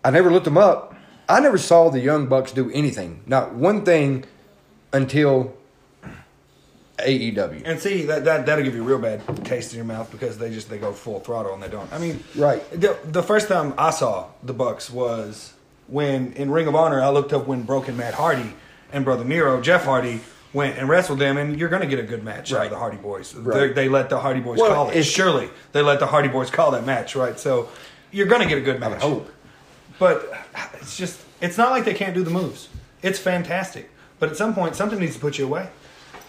I 0.05 0.11
never 0.11 0.31
looked 0.31 0.45
them 0.45 0.59
up. 0.59 0.95
I 1.29 1.41
never 1.41 1.59
saw 1.59 1.89
the 1.91 2.01
Young 2.01 2.27
Bucks 2.27 2.53
do 2.53 2.71
anything, 2.73 3.23
not 3.27 3.55
one 3.55 3.85
thing, 3.85 4.25
until 4.93 5.55
AEW. 6.99 7.63
And 7.65 7.81
see 7.81 8.03
that 8.07 8.25
that 8.25 8.47
that'll 8.47 8.65
give 8.65 8.75
you 8.75 8.83
a 8.83 8.85
real 8.85 8.99
bad 8.99 9.45
taste 9.45 9.73
in 9.73 9.77
your 9.77 9.85
mouth 9.85 10.11
because 10.11 10.39
they 10.39 10.51
just 10.51 10.69
they 10.69 10.79
go 10.79 10.93
full 10.93 11.21
throttle 11.21 11.55
and 11.55 11.63
they 11.63 11.69
don't. 11.69 11.93
I 11.93 11.99
mean, 11.99 12.23
Right. 12.37 12.69
The, 12.71 12.97
the 13.05 13.23
first 13.23 13.49
time 13.49 13.75
I 13.79 13.91
saw 13.91 14.29
the 14.43 14.53
Bucks 14.53 14.91
was 14.91 15.55
when 15.89 16.33
in 16.35 16.51
Ring 16.51 16.67
of 16.67 16.75
Honor 16.75 17.01
I 17.01 17.09
looked 17.11 17.33
up 17.33 17.47
when 17.47 17.63
Broken 17.63 17.97
Matt 17.97 18.15
Hardy 18.15 18.55
and 18.93 19.05
Brother 19.05 19.25
Nero 19.25 19.61
Jeff 19.61 19.85
Hardy 19.85 20.21
went 20.53 20.79
and 20.79 20.89
wrestled 20.89 21.19
them, 21.19 21.39
and 21.39 21.59
you're 21.59 21.69
going 21.69 21.83
to 21.83 21.89
get 21.89 21.99
a 21.99 22.03
good 22.03 22.23
match 22.23 22.53
out 22.53 22.59
Right. 22.59 22.65
of 22.67 22.71
the 22.73 22.79
Hardy 22.79 22.97
Boys. 22.99 23.35
Right. 23.35 23.69
They, 23.69 23.85
they 23.85 23.89
let 23.89 24.11
the 24.11 24.19
Hardy 24.21 24.41
Boys 24.41 24.59
Well, 24.59 24.73
call 24.75 24.87
it. 24.89 24.93
it's- 24.93 25.07
Surely 25.07 25.49
they 25.73 25.83
let 25.83 25.99
the 26.01 26.07
Hardy 26.07 26.29
Boys 26.29 26.51
call 26.51 26.71
that 26.73 26.85
match, 26.85 27.17
right? 27.17 27.39
So 27.41 27.69
you're 28.11 28.27
going 28.27 28.43
to 28.43 28.49
get 28.49 28.59
a 28.59 28.63
good 28.63 28.79
match. 28.81 29.01
hope. 29.03 29.31
But 29.99 30.33
it's 30.75 30.97
just 30.97 31.21
it's 31.41 31.57
not 31.57 31.71
like 31.71 31.85
they 31.85 31.95
can't 31.95 32.15
do 32.15 32.23
the 32.23 32.31
moves. 32.31 32.69
It's 33.03 33.19
fantastic. 33.19 33.89
But 34.19 34.31
at 34.31 34.37
some 34.37 34.55
point, 34.55 34.75
something 34.77 34.99
needs 34.99 35.15
to 35.15 35.21
put 35.21 35.39
you 35.39 35.45
away. 35.47 35.69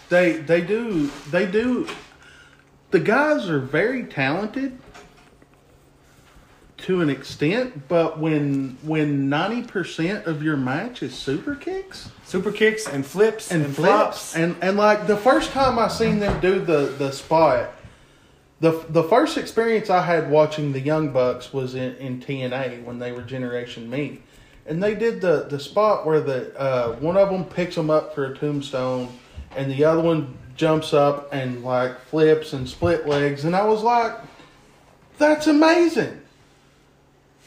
They 0.08 0.32
they 0.34 0.60
do 0.60 1.10
they 1.30 1.46
do. 1.46 1.88
The 2.92 3.00
guys 3.00 3.48
are 3.50 3.58
very 3.58 4.04
talented 4.04 4.78
to 6.84 7.00
an 7.00 7.10
extent, 7.10 7.88
but 7.88 8.18
when 8.18 8.78
when 8.82 9.28
ninety 9.28 9.62
percent 9.62 10.26
of 10.26 10.42
your 10.42 10.56
match 10.56 11.02
is 11.02 11.14
super 11.14 11.54
kicks 11.54 12.10
Super 12.24 12.52
kicks 12.52 12.88
and 12.88 13.04
flips 13.06 13.50
and, 13.50 13.64
and, 13.64 13.74
flops. 13.74 14.32
flips 14.32 14.36
and 14.36 14.56
and 14.62 14.76
like 14.76 15.06
the 15.06 15.16
first 15.16 15.50
time 15.52 15.78
I 15.78 15.88
seen 15.88 16.18
them 16.18 16.40
do 16.40 16.58
the 16.58 16.94
the 16.98 17.12
spot, 17.12 17.70
the 18.60 18.84
the 18.88 19.04
first 19.04 19.36
experience 19.36 19.88
I 19.88 20.02
had 20.02 20.30
watching 20.30 20.72
the 20.72 20.80
Young 20.80 21.10
Bucks 21.10 21.52
was 21.52 21.74
in, 21.74 21.94
in 21.96 22.20
TNA 22.20 22.82
when 22.84 22.98
they 22.98 23.12
were 23.12 23.22
Generation 23.22 23.88
Me, 23.88 24.20
and 24.66 24.82
they 24.82 24.94
did 24.94 25.20
the 25.20 25.46
the 25.48 25.60
spot 25.60 26.06
where 26.06 26.20
the 26.20 26.58
uh, 26.58 26.96
one 26.96 27.16
of 27.16 27.30
them 27.30 27.44
picks 27.44 27.76
them 27.76 27.90
up 27.90 28.14
for 28.14 28.24
a 28.24 28.36
tombstone, 28.36 29.08
and 29.54 29.70
the 29.70 29.84
other 29.84 30.00
one 30.00 30.36
jumps 30.56 30.92
up 30.94 31.28
and 31.32 31.62
like 31.62 32.00
flips 32.06 32.52
and 32.52 32.68
split 32.68 33.06
legs, 33.06 33.44
and 33.44 33.54
I 33.54 33.64
was 33.64 33.82
like, 33.82 34.18
that's 35.18 35.46
amazing. 35.46 36.20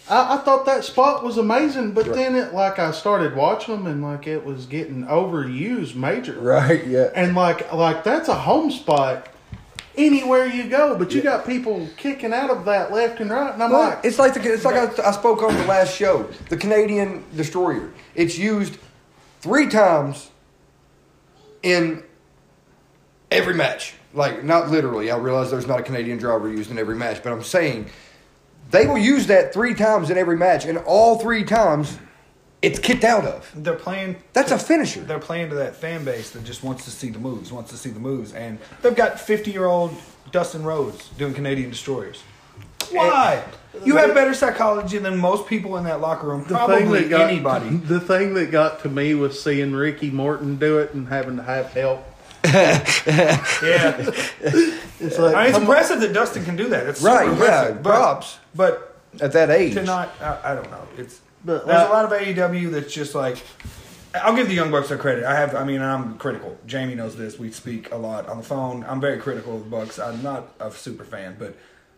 I, 0.10 0.36
I 0.36 0.38
thought 0.38 0.66
that 0.66 0.84
spot 0.84 1.24
was 1.24 1.38
amazing, 1.38 1.92
but 1.92 2.06
then 2.14 2.36
it 2.36 2.54
like 2.54 2.80
I 2.80 2.92
started 2.92 3.36
watching 3.36 3.76
them 3.76 3.88
and 3.88 4.02
like 4.02 4.28
it 4.28 4.46
was 4.46 4.66
getting 4.66 5.06
overused 5.06 5.96
major. 5.96 6.40
Right? 6.40 6.86
Yeah. 6.86 7.10
And 7.16 7.36
like 7.36 7.72
like 7.74 8.04
that's 8.04 8.30
a 8.30 8.36
home 8.36 8.72
spot 8.72 9.30
anywhere 9.98 10.46
you 10.46 10.70
go, 10.70 10.96
but 10.96 11.12
you 11.12 11.22
got 11.22 11.46
people 11.46 11.90
kicking 11.98 12.32
out 12.32 12.50
of 12.50 12.66
that 12.66 12.92
left 12.92 13.20
and 13.20 13.32
right, 13.32 13.54
and 13.54 13.62
I'm 13.62 13.72
Well, 13.72 13.90
like, 13.90 14.06
it's 14.06 14.20
like 14.20 14.34
the, 14.36 14.54
it's 14.54 14.64
like 14.64 14.76
I, 14.76 15.10
I 15.10 15.12
spoke 15.12 15.42
on 15.42 15.54
the 15.56 15.66
last 15.66 15.96
show. 15.96 16.30
The 16.50 16.58
Canadian 16.58 17.24
destroyer. 17.36 17.92
It's 18.16 18.38
used 18.38 18.78
three 19.42 19.68
times 19.68 20.30
in 21.64 22.04
every 23.32 23.56
match. 23.56 23.96
Like 24.14 24.44
not 24.44 24.70
literally. 24.70 25.12
I 25.12 25.18
realize 25.18 25.52
there's 25.52 25.68
not 25.68 25.80
a 25.80 25.84
Canadian 25.84 26.18
driver 26.18 26.50
used 26.50 26.72
in 26.72 26.78
every 26.78 26.96
match, 26.96 27.24
but 27.24 27.34
I'm 27.34 27.44
saying 27.44 27.88
they 28.72 28.86
will 28.88 28.98
use 28.98 29.28
that 29.28 29.54
three 29.54 29.74
times 29.74 30.10
in 30.10 30.18
every 30.18 30.38
match, 30.38 30.66
and 30.66 30.78
all 30.80 31.20
three 31.20 31.44
times 31.44 31.98
it's 32.62 32.80
kicked 32.80 33.04
out 33.04 33.26
of. 33.26 33.52
They're 33.56 33.76
playing. 33.76 34.18
That's 34.34 34.52
a 34.52 34.58
finisher. 34.60 35.02
They're 35.02 35.20
playing 35.20 35.50
to 35.50 35.56
that 35.56 35.76
fan 35.76 36.04
base 36.04 36.32
that 36.32 36.44
just 36.44 36.64
wants 36.64 36.86
to 36.86 36.92
see 36.92 37.10
the 37.10 37.20
moves, 37.20 37.52
wants 37.52 37.72
to 37.72 37.78
see 37.78 37.90
the 37.90 38.00
moves, 38.00 38.34
and 38.34 38.58
they've 38.82 38.96
got 38.96 39.20
fifty-year-old 39.20 39.94
Dustin 40.32 40.64
Rhodes 40.64 41.10
doing 41.18 41.34
Canadian 41.34 41.70
destroyers. 41.70 42.24
Eh, 42.82 42.96
Why? 42.96 43.44
You 43.86 43.98
have 43.98 44.14
better 44.14 44.34
psychology 44.34 44.98
than 44.98 45.18
most 45.18 45.48
people 45.48 45.78
in 45.78 45.84
that 45.84 46.02
locker 46.02 46.28
room. 46.28 46.46
Probably 46.46 47.02
thing 47.02 47.10
got 47.10 47.30
anybody. 47.30 47.70
the 47.70 48.00
thing 48.00 48.34
that 48.36 48.50
got 48.50 48.82
to 48.82 48.90
me 48.90 49.14
was 49.14 49.42
seeing 49.42 49.74
Ricky 49.74 50.10
Morton 50.10 50.58
do 50.58 50.80
it 50.80 50.94
and 50.94 51.08
having 51.10 51.38
to 51.38 51.44
have 51.44 51.68
help. 51.74 52.04
Yeah, 52.44 54.12
It's 55.00 55.18
like 55.20 55.36
I 55.36 55.40
mean, 55.44 55.50
it's 55.50 55.58
impressive 55.58 56.00
that 56.02 56.14
Dustin 56.14 56.44
can 56.46 56.56
do 56.56 56.70
that. 56.70 56.88
It's 56.88 57.02
Right, 57.02 57.28
yeah, 57.40 57.72
but- 57.72 57.84
props. 57.84 58.38
But 58.56 59.00
At 59.22 59.32
that 59.34 59.50
age. 59.50 59.74
to 59.76 59.84
not, 59.84 60.10
I, 60.22 60.52
I 60.52 60.56
don't 60.56 60.70
know. 60.72 60.88
It's 60.98 61.20
But, 61.46 61.66
there's 61.68 61.80
uh, 61.84 61.88
a 61.88 61.94
lot 61.94 62.06
of 62.06 62.12
AEW 62.20 62.72
that's 62.72 62.94
just 62.94 63.16
like. 63.16 63.38
I'll 64.16 64.36
give 64.36 64.48
the 64.48 64.56
Young 64.56 64.72
Bucks 64.72 64.90
their 64.90 64.98
credit. 64.98 65.26
I 65.26 65.36
have, 65.36 65.54
I 65.54 65.64
mean, 65.64 65.82
I'm 65.82 66.18
critical. 66.18 66.58
Jamie 66.66 66.96
knows 66.96 67.16
this. 67.16 67.38
We 67.38 67.52
speak 67.52 67.92
a 67.92 67.98
lot 67.98 68.28
on 68.28 68.38
the 68.38 68.44
phone. 68.44 68.84
I'm 68.88 69.00
very 69.00 69.20
critical 69.20 69.58
of 69.58 69.66
the 69.66 69.70
Bucks. 69.70 70.00
I'm 70.00 70.24
not 70.24 70.54
a 70.60 70.72
super 70.72 71.04
fan, 71.04 71.36
but 71.38 71.56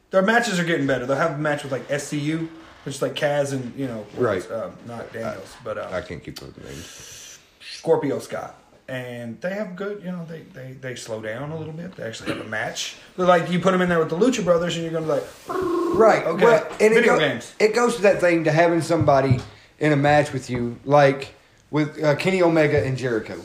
their 0.09 0.21
matches 0.23 0.59
are 0.59 0.65
getting 0.65 0.85
better. 0.87 1.05
They'll 1.05 1.15
have 1.15 1.35
a 1.35 1.37
match 1.37 1.63
with 1.63 1.71
like 1.71 1.87
SCU, 1.87 2.49
which 2.83 2.95
is 2.95 3.01
like 3.01 3.13
Kaz 3.15 3.53
and 3.53 3.73
you 3.77 3.87
know, 3.87 4.05
Right. 4.17 4.45
Uh, 4.51 4.71
not 4.85 5.13
Daniels, 5.13 5.55
but 5.63 5.77
uh, 5.77 5.87
I 5.91 6.01
can't 6.01 6.21
keep 6.21 6.41
up 6.41 6.47
with 6.47 6.63
names. 6.65 7.39
Scorpio 7.61 8.19
Scott. 8.19 8.58
And 8.89 9.39
they 9.39 9.53
have 9.53 9.75
good, 9.75 10.01
you 10.03 10.11
know, 10.11 10.25
they, 10.27 10.41
they, 10.53 10.71
they 10.73 10.95
slow 10.95 11.21
down 11.21 11.51
a 11.51 11.57
little 11.57 11.73
bit. 11.73 11.95
They 11.95 12.03
actually 12.03 12.33
have 12.33 12.43
a 12.43 12.49
match. 12.49 12.95
They're 13.15 13.27
like, 13.27 13.51
you 13.51 13.59
put 13.59 13.71
them 13.71 13.81
in 13.81 13.89
there 13.89 13.99
with 13.99 14.09
the 14.09 14.17
Lucha 14.17 14.43
Brothers, 14.43 14.75
and 14.75 14.83
you're 14.83 14.91
going 14.99 15.05
to 15.05 15.13
be 15.13 15.19
like, 15.19 15.95
Right. 15.95 16.25
Okay. 16.25 16.43
Well, 16.43 16.67
and 16.73 16.81
it, 16.81 16.95
Video 16.95 17.13
go- 17.13 17.19
games. 17.19 17.53
it 17.59 17.75
goes 17.75 17.97
to 17.97 18.01
that 18.03 18.19
thing 18.19 18.45
to 18.45 18.51
having 18.51 18.81
somebody 18.81 19.39
in 19.79 19.91
a 19.91 19.95
match 19.95 20.33
with 20.33 20.49
you. 20.49 20.79
Like 20.85 21.33
with 21.71 22.03
uh, 22.03 22.15
Kenny 22.15 22.41
Omega 22.41 22.83
and 22.83 22.97
Jericho. 22.97 23.39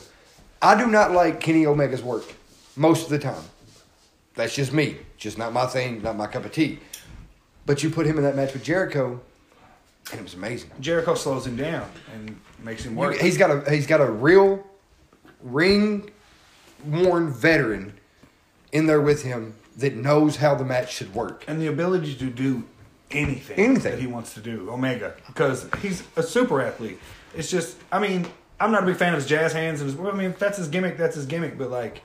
I 0.63 0.79
do 0.83 0.87
not 0.87 1.13
like 1.13 1.41
Kenny 1.41 1.67
Omega's 1.67 2.03
work 2.03 2.25
most 2.77 3.05
of 3.05 3.11
the 3.11 3.19
time. 3.19 3.43
That's 4.35 4.55
just 4.55 4.73
me. 4.73 4.97
Just 5.19 5.37
not 5.37 5.53
my 5.53 5.67
thing, 5.67 6.03
not 6.03 6.17
my 6.17 6.27
cup 6.27 6.45
of 6.45 6.53
tea. 6.53 6.79
But 7.67 7.83
you 7.83 7.91
put 7.91 8.07
him 8.07 8.17
in 8.19 8.25
that 8.25 8.35
match 8.35 8.53
with 8.53 8.63
Jericho, 8.65 9.21
and 10.11 10.21
it 10.21 10.23
was 10.23 10.35
amazing. 10.35 10.71
Jericho 10.81 11.15
slows 11.15 11.47
him 11.47 11.57
down 11.57 11.89
and 12.15 12.41
makes 12.63 12.85
him 12.85 12.95
work. 12.97 13.17
He's 13.17 13.37
got 13.39 13.51
a 13.51 13.71
he's 13.71 13.87
got 13.87 14.01
a 14.01 14.11
real 14.11 14.65
ring 15.45 16.11
worn 16.85 17.31
veteran 17.31 17.95
in 18.73 18.87
there 18.87 19.01
with 19.01 19.23
him 19.23 19.55
that 19.77 19.95
knows 19.95 20.37
how 20.37 20.55
the 20.55 20.65
match 20.65 20.93
should 20.93 21.15
work. 21.15 21.45
and 21.47 21.61
the 21.61 21.67
ability 21.69 22.15
to 22.15 22.27
do 22.27 22.65
anything, 23.11 23.59
Anything. 23.59 23.93
that 23.93 24.01
he 24.01 24.07
wants 24.07 24.35
to 24.35 24.41
do, 24.41 24.69
Omega, 24.71 25.15
because 25.27 25.69
he's 25.83 26.03
a 26.17 26.23
super 26.23 26.61
athlete. 26.61 26.99
It's 27.37 27.51
just, 27.51 27.77
I 27.93 27.99
mean, 28.01 28.27
I'm 28.59 28.73
not 28.73 28.83
a 28.83 28.87
big 28.87 28.97
fan 28.97 29.13
of 29.15 29.21
his 29.21 29.27
jazz 29.29 29.53
hands, 29.53 29.81
and 29.81 29.91
his, 29.91 29.99
I 30.01 30.13
mean, 30.13 30.31
if 30.31 30.39
that's 30.39 30.59
his 30.59 30.69
gimmick, 30.69 30.97
that's 30.97 31.15
his 31.17 31.27
gimmick. 31.27 31.59
But 31.59 31.71
like, 31.71 32.03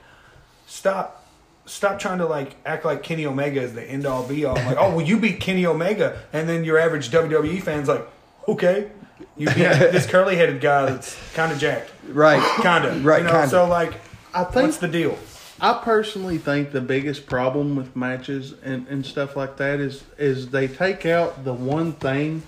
stop, 0.66 1.26
stop 1.66 1.98
trying 1.98 2.18
to 2.18 2.26
like 2.26 2.56
act 2.66 2.84
like 2.84 3.02
Kenny 3.02 3.26
Omega 3.26 3.60
is 3.60 3.74
the 3.74 3.82
end 3.82 4.06
all 4.06 4.26
be 4.26 4.44
all. 4.44 4.54
Like, 4.56 4.76
oh, 4.78 4.96
well, 4.96 5.06
you 5.06 5.18
beat 5.18 5.40
Kenny 5.40 5.66
Omega, 5.66 6.20
and 6.32 6.48
then 6.48 6.64
your 6.64 6.78
average 6.78 7.10
WWE 7.10 7.62
fan's 7.62 7.88
like, 7.88 8.06
okay, 8.48 8.90
you 9.36 9.46
beat 9.46 9.54
this 9.56 10.06
curly 10.06 10.36
headed 10.36 10.60
guy 10.60 10.86
that's 10.86 11.16
kind 11.34 11.52
of 11.52 11.58
jacked, 11.58 11.90
Right. 12.08 12.42
kind 12.62 12.84
of, 12.84 13.04
Right, 13.04 13.18
You 13.22 13.24
know, 13.26 13.32
kinda. 13.32 13.48
so 13.48 13.66
like, 13.66 13.94
I 14.34 14.44
think 14.44 14.66
what's 14.66 14.76
the 14.78 14.88
deal? 14.88 15.18
I 15.60 15.74
personally 15.84 16.38
think 16.38 16.72
the 16.72 16.80
biggest 16.80 17.26
problem 17.26 17.76
with 17.76 17.94
matches 17.94 18.54
and, 18.64 18.86
and 18.88 19.04
stuff 19.04 19.36
like 19.36 19.56
that 19.58 19.78
is 19.80 20.04
is 20.18 20.48
they 20.50 20.66
take 20.68 21.04
out 21.04 21.44
the 21.44 21.52
one 21.52 21.92
thing 21.92 22.42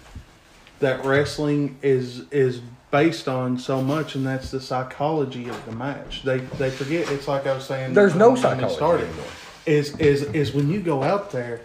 that 0.80 1.04
wrestling 1.04 1.76
is 1.82 2.22
is 2.30 2.60
based 2.90 3.28
on 3.28 3.58
so 3.58 3.80
much, 3.82 4.14
and 4.14 4.26
that's 4.26 4.50
the 4.50 4.60
psychology 4.60 5.48
of 5.48 5.64
the 5.66 5.72
match. 5.72 6.22
They 6.22 6.38
they 6.38 6.70
forget. 6.70 7.10
It's 7.10 7.28
like 7.28 7.46
I 7.46 7.54
was 7.54 7.64
saying. 7.64 7.92
There's 7.94 8.14
no 8.14 8.28
when 8.28 8.34
we 8.36 8.40
psychology 8.40 8.74
started. 8.74 9.06
anymore. 9.08 9.26
Is 9.66 9.96
is 9.98 10.22
is 10.32 10.52
when 10.52 10.70
you 10.70 10.80
go 10.80 11.02
out 11.02 11.30
there, 11.32 11.60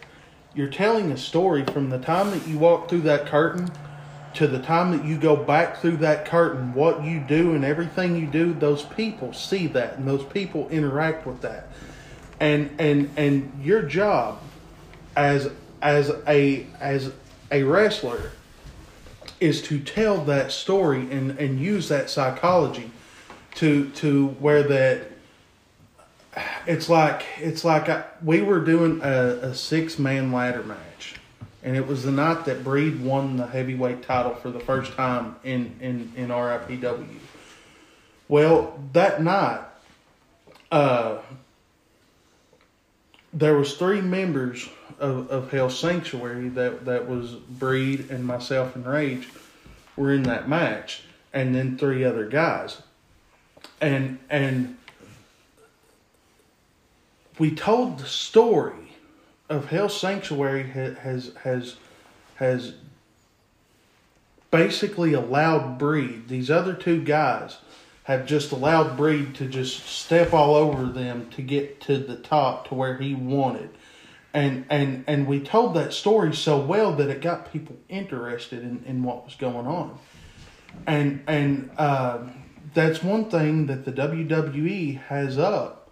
you're 0.53 0.69
telling 0.69 1.11
a 1.11 1.17
story 1.17 1.63
from 1.65 1.89
the 1.89 1.97
time 1.99 2.29
that 2.31 2.45
you 2.47 2.57
walk 2.59 2.89
through 2.89 3.01
that 3.01 3.25
curtain 3.25 3.71
to 4.35 4.47
the 4.47 4.59
time 4.59 4.95
that 4.95 5.05
you 5.05 5.17
go 5.17 5.35
back 5.35 5.77
through 5.77 5.97
that 5.97 6.25
curtain, 6.25 6.73
what 6.73 7.03
you 7.03 7.19
do 7.19 7.53
and 7.53 7.63
everything 7.65 8.15
you 8.15 8.27
do, 8.27 8.53
those 8.53 8.83
people 8.83 9.33
see 9.33 9.67
that 9.67 9.97
and 9.97 10.07
those 10.07 10.23
people 10.23 10.67
interact 10.69 11.25
with 11.25 11.41
that. 11.41 11.69
And 12.39 12.69
and 12.79 13.09
and 13.17 13.51
your 13.63 13.81
job 13.81 14.39
as 15.15 15.49
as 15.81 16.11
a 16.27 16.67
as 16.79 17.11
a 17.51 17.63
wrestler 17.63 18.31
is 19.39 19.61
to 19.63 19.79
tell 19.79 20.23
that 20.25 20.51
story 20.51 21.11
and, 21.11 21.31
and 21.39 21.59
use 21.59 21.89
that 21.89 22.09
psychology 22.09 22.91
to 23.55 23.89
to 23.91 24.27
where 24.39 24.63
that 24.63 25.11
it's 26.65 26.89
like 26.89 27.25
it's 27.39 27.63
like 27.63 27.89
I, 27.89 28.03
we 28.23 28.41
were 28.41 28.59
doing 28.59 29.01
a, 29.03 29.49
a 29.49 29.55
six 29.55 29.97
man 29.97 30.31
ladder 30.31 30.63
match, 30.63 30.77
and 31.63 31.75
it 31.75 31.87
was 31.87 32.03
the 32.03 32.11
night 32.11 32.45
that 32.45 32.63
Breed 32.63 33.01
won 33.01 33.37
the 33.37 33.47
heavyweight 33.47 34.03
title 34.03 34.35
for 34.35 34.51
the 34.51 34.59
first 34.59 34.93
time 34.93 35.35
in 35.43 35.75
in 35.81 36.11
in 36.15 36.29
RIPW. 36.29 37.07
Well, 38.27 38.79
that 38.93 39.23
night, 39.23 39.61
uh, 40.71 41.19
there 43.33 43.55
was 43.55 43.75
three 43.75 44.01
members 44.01 44.69
of, 44.99 45.29
of 45.29 45.51
Hell 45.51 45.69
Sanctuary 45.69 46.49
that 46.49 46.85
that 46.85 47.07
was 47.07 47.31
Breed 47.33 48.09
and 48.09 48.25
myself 48.25 48.75
and 48.75 48.85
Rage 48.85 49.29
were 49.95 50.13
in 50.13 50.23
that 50.23 50.47
match, 50.47 51.03
and 51.33 51.55
then 51.55 51.77
three 51.77 52.03
other 52.03 52.27
guys, 52.27 52.81
and 53.81 54.19
and 54.29 54.77
we 57.39 57.53
told 57.53 57.99
the 57.99 58.05
story 58.05 58.86
of 59.49 59.69
Hell 59.69 59.89
Sanctuary 59.89 60.63
ha- 60.69 60.99
has 61.01 61.31
has 61.43 61.77
has 62.35 62.73
basically 64.51 65.13
allowed 65.13 65.77
Breed. 65.77 66.27
These 66.27 66.49
other 66.49 66.73
two 66.73 67.03
guys 67.03 67.57
have 68.03 68.25
just 68.25 68.51
allowed 68.51 68.95
Breed 68.95 69.35
to 69.35 69.45
just 69.47 69.85
step 69.85 70.33
all 70.33 70.55
over 70.55 70.85
them 70.85 71.29
to 71.31 71.41
get 71.41 71.81
to 71.81 71.97
the 71.97 72.15
top 72.15 72.67
to 72.69 72.75
where 72.75 72.97
he 72.97 73.13
wanted. 73.13 73.69
And 74.33 74.65
and 74.69 75.03
and 75.07 75.27
we 75.27 75.39
told 75.39 75.73
that 75.75 75.93
story 75.93 76.35
so 76.35 76.59
well 76.59 76.93
that 76.93 77.09
it 77.09 77.21
got 77.21 77.51
people 77.51 77.75
interested 77.89 78.63
in, 78.63 78.83
in 78.85 79.03
what 79.03 79.25
was 79.25 79.35
going 79.35 79.67
on. 79.67 79.97
And 80.85 81.23
and 81.27 81.69
uh, 81.77 82.19
that's 82.73 83.01
one 83.01 83.29
thing 83.29 83.65
that 83.67 83.85
the 83.85 83.91
WWE 83.91 85.01
has 85.03 85.37
up 85.37 85.89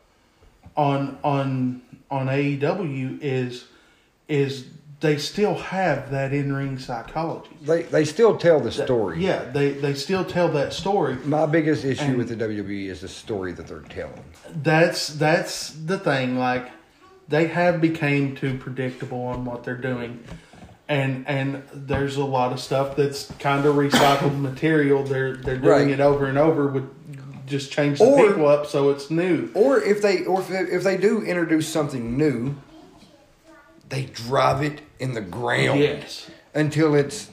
on 0.77 1.17
on 1.23 1.81
on 2.11 2.27
AEW 2.27 3.19
is 3.21 3.65
is 4.27 4.65
they 5.01 5.17
still 5.17 5.55
have 5.55 6.09
that 6.11 6.33
in 6.33 6.53
ring 6.53 6.79
psychology. 6.79 7.49
They 7.61 7.83
they 7.83 8.05
still 8.05 8.37
tell 8.37 8.59
the 8.59 8.71
story. 8.71 9.23
Yeah, 9.23 9.43
they 9.51 9.71
they 9.71 9.93
still 9.93 10.23
tell 10.25 10.47
that 10.49 10.73
story. 10.73 11.15
My 11.25 11.45
biggest 11.45 11.83
issue 11.85 12.03
And- 12.03 12.17
with 12.17 12.29
the 12.29 12.35
WWE 12.35 12.87
is 12.89 13.01
the 13.01 13.07
story 13.07 13.51
that 13.53 13.67
they're 13.67 13.79
telling. 13.81 14.23
That's 14.63 15.07
that's 15.09 15.71
the 15.71 15.97
thing. 15.99 16.37
Like 16.37 16.71
they 17.27 17.47
have 17.47 17.81
became 17.81 18.35
too 18.35 18.57
predictable 18.57 19.21
on 19.23 19.45
what 19.45 19.63
they're 19.63 19.75
doing, 19.75 20.23
and 20.87 21.27
and 21.27 21.63
there's 21.73 22.15
a 22.17 22.25
lot 22.25 22.53
of 22.53 22.59
stuff 22.59 22.95
that's 22.95 23.31
kind 23.39 23.65
of 23.65 23.75
recycled 23.75 24.39
material. 24.39 25.03
They're 25.03 25.35
they're 25.35 25.57
doing 25.57 25.87
Right. 25.87 25.89
it 25.89 25.99
over 25.99 26.25
and 26.25 26.37
over 26.37 26.67
with 26.67 26.87
just 27.45 27.71
change 27.71 27.99
the 27.99 28.05
Or- 28.05 28.27
people 28.27 28.47
up 28.47 28.65
so 28.65 28.89
it's 28.89 29.09
new. 29.11 29.49
Or 29.53 29.79
if 29.81 30.01
they 30.01 30.23
or 30.25 30.41
if 30.41 30.47
they, 30.47 30.59
if 30.59 30.83
they 30.83 30.97
do 30.97 31.21
introduce 31.21 31.67
something 31.67 32.17
new, 32.17 32.55
they 33.89 34.03
drive 34.05 34.61
it 34.63 34.81
in 34.99 35.13
the 35.13 35.21
ground 35.21 35.79
Yes. 35.79 36.29
until 36.53 36.95
it's 36.95 37.29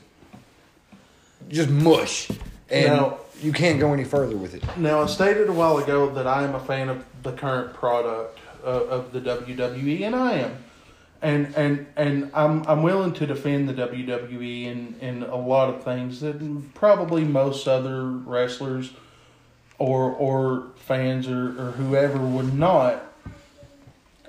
just 1.48 1.70
mush, 1.70 2.28
and 2.70 2.86
Now- 2.86 3.18
you 3.42 3.52
can't 3.52 3.80
go 3.80 3.92
any 3.92 4.04
further 4.04 4.36
with 4.36 4.54
it. 4.54 4.62
Now, 4.76 5.02
I 5.02 5.06
stated 5.06 5.48
a 5.48 5.52
while 5.52 5.78
ago 5.78 6.08
that 6.10 6.26
I 6.26 6.44
am 6.44 6.54
a 6.54 6.60
fan 6.60 6.88
of 6.88 7.04
the 7.22 7.32
current 7.32 7.74
product 7.74 8.38
of, 8.62 8.82
of 8.88 9.12
the 9.12 9.20
WWE, 9.20 10.04
and 10.04 10.14
I 10.14 10.32
am, 10.34 10.52
and 11.20 11.52
and 11.56 11.86
and 11.96 12.30
I'm 12.34 12.64
I'm 12.68 12.82
willing 12.82 13.12
to 13.14 13.26
defend 13.26 13.68
the 13.68 13.74
WWE 13.74 14.66
in 14.66 14.94
in 15.00 15.22
a 15.24 15.34
lot 15.36 15.68
of 15.74 15.82
things 15.82 16.20
that 16.20 16.74
probably 16.74 17.24
most 17.24 17.66
other 17.66 18.06
wrestlers 18.06 18.90
or 19.82 20.12
or 20.12 20.68
fans 20.76 21.28
or, 21.28 21.48
or 21.60 21.72
whoever 21.72 22.18
would 22.18 22.54
not. 22.54 23.02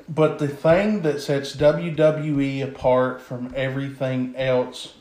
But 0.09 0.39
the 0.39 0.47
thing 0.47 1.01
that 1.03 1.21
sets 1.21 1.55
WWE 1.55 2.63
apart 2.63 3.21
from 3.21 3.53
everything 3.55 4.35
else, 4.35 4.93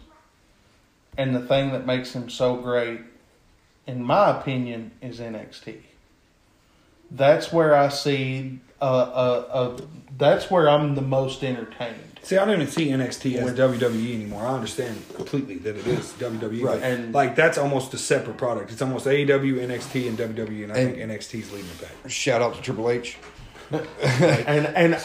and 1.18 1.34
the 1.34 1.40
thing 1.40 1.72
that 1.72 1.86
makes 1.86 2.12
them 2.12 2.30
so 2.30 2.56
great 2.56 3.00
in 3.86 4.02
my 4.02 4.30
opinion, 4.30 4.92
is 5.00 5.18
NXT. 5.18 5.78
That's 7.10 7.52
where 7.52 7.74
I 7.74 7.88
see 7.88 8.60
uh, 8.82 8.84
uh, 8.84 9.44
uh, 9.52 9.80
that's 10.18 10.50
where 10.50 10.68
I'm 10.68 10.94
the 10.94 11.02
most 11.02 11.42
entertained. 11.44 11.96
See, 12.24 12.36
I 12.36 12.44
don't 12.44 12.54
even 12.54 12.68
see 12.68 12.88
NXT 12.88 13.36
as 13.36 13.44
With- 13.44 13.58
WWE 13.58 14.14
anymore. 14.14 14.44
I 14.46 14.54
understand 14.54 14.96
completely 15.14 15.56
that 15.58 15.76
it 15.76 15.86
is 15.86 16.12
WWE. 16.20 16.62
Right. 16.64 16.80
And- 16.82 17.12
like 17.14 17.34
that's 17.34 17.58
almost 17.58 17.94
a 17.94 17.98
separate 17.98 18.36
product. 18.36 18.70
It's 18.70 18.80
almost 18.82 19.06
AEW, 19.06 19.54
NXT, 19.66 20.08
and 20.08 20.16
WWE, 20.18 20.64
and 20.64 20.72
I 20.72 20.78
And- 20.78 20.94
think 20.94 21.10
NXT 21.10 21.40
is 21.40 21.52
leading 21.52 21.68
the 21.78 21.84
pack. 21.86 22.10
Shout 22.10 22.40
out 22.42 22.54
to 22.54 22.60
Triple 22.62 22.90
H. 22.90 23.16
And 23.72 24.66
and 24.66 24.94
I, 24.96 25.00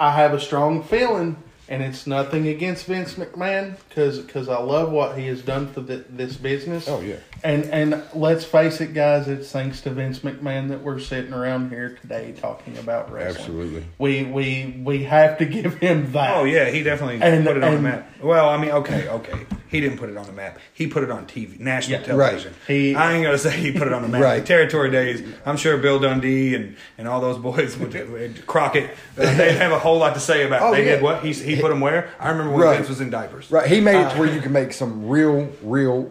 I, 0.00 0.08
I 0.08 0.10
have 0.12 0.32
a 0.32 0.40
strong 0.40 0.82
feeling, 0.84 1.36
and 1.68 1.82
it's 1.82 2.06
nothing 2.06 2.46
against 2.48 2.86
Vince 2.86 3.14
McMahon 3.14 3.76
because 3.88 4.18
because 4.20 4.48
I 4.48 4.58
love 4.58 4.90
what 4.90 5.18
he 5.18 5.26
has 5.26 5.42
done 5.42 5.68
for 5.72 5.80
the, 5.80 6.04
this 6.08 6.36
business. 6.36 6.86
Oh, 6.88 7.00
yeah. 7.00 7.16
And 7.42 7.64
and 7.66 8.02
let's 8.14 8.44
face 8.44 8.80
it, 8.80 8.94
guys, 8.94 9.28
it's 9.28 9.50
thanks 9.50 9.80
to 9.82 9.90
Vince 9.90 10.20
McMahon 10.20 10.68
that 10.68 10.82
we're 10.82 10.98
sitting 11.00 11.32
around 11.32 11.70
here 11.70 11.98
today 12.00 12.32
talking 12.32 12.76
about 12.78 13.10
wrestling. 13.12 13.36
Absolutely. 13.36 13.84
We 13.98 14.24
we 14.24 14.80
we 14.84 15.04
have 15.04 15.38
to 15.38 15.44
give 15.44 15.74
him 15.78 16.12
that. 16.12 16.36
Oh 16.36 16.44
yeah, 16.44 16.70
he 16.70 16.82
definitely 16.82 17.20
And- 17.20 17.44
put 17.44 17.56
it 17.56 17.64
on 17.64 17.74
the 17.74 17.82
map. 17.82 18.10
Well, 18.22 18.48
I 18.48 18.56
mean, 18.56 18.70
okay, 18.70 19.08
okay, 19.08 19.46
he 19.68 19.80
didn't 19.80 19.98
put 19.98 20.08
it 20.08 20.16
on 20.16 20.26
the 20.26 20.32
map. 20.32 20.58
He 20.74 20.86
put 20.86 21.02
it 21.02 21.10
on 21.10 21.26
TV, 21.26 21.58
national 21.60 22.00
Yeah, 22.00 22.06
television. 22.06 22.52
right. 22.52 22.60
He- 22.68 22.94
I 22.94 23.12
ain't 23.14 23.24
gonna 23.24 23.38
say 23.38 23.50
he 23.56 23.72
put 23.72 23.86
it 23.86 23.92
on 23.92 24.02
the 24.02 24.08
map. 24.08 24.20
Right. 24.26 24.40
The 24.40 24.46
territory 24.46 24.90
days, 24.90 25.22
I'm 25.44 25.56
sure 25.56 25.76
Bill 25.78 25.98
Dundee 26.00 26.54
and, 26.54 26.76
and 26.98 27.06
all 27.08 27.20
those 27.20 27.38
boys 27.38 27.76
would, 27.76 27.92
would 28.10 28.46
Crockett, 28.46 28.90
uh, 29.18 29.34
they'd 29.36 29.56
have 29.56 29.72
a 29.72 29.78
whole 29.78 29.98
lot 29.98 30.14
to 30.14 30.20
say 30.20 30.46
about. 30.46 30.62
it. 30.62 30.64
Oh, 30.66 30.72
they 30.72 30.84
yeah. 30.86 30.92
did 30.94 31.02
what 31.02 31.22
he 31.24 31.32
he 31.32 31.60
put 31.60 31.68
them 31.68 31.80
where. 31.80 32.10
I 32.18 32.30
remember 32.30 32.52
when 32.52 32.62
Right. 32.62 32.76
Vince 32.76 32.88
was 32.88 33.00
in 33.00 33.10
diapers. 33.10 33.50
Right, 33.50 33.66
he 33.68 33.80
made 33.80 33.96
it 34.00 34.06
Uh, 34.06 34.12
to 34.14 34.18
where 34.18 34.32
you 34.32 34.40
can 34.40 34.52
make 34.52 34.72
some 34.72 35.08
real, 35.08 35.50
real, 35.62 36.10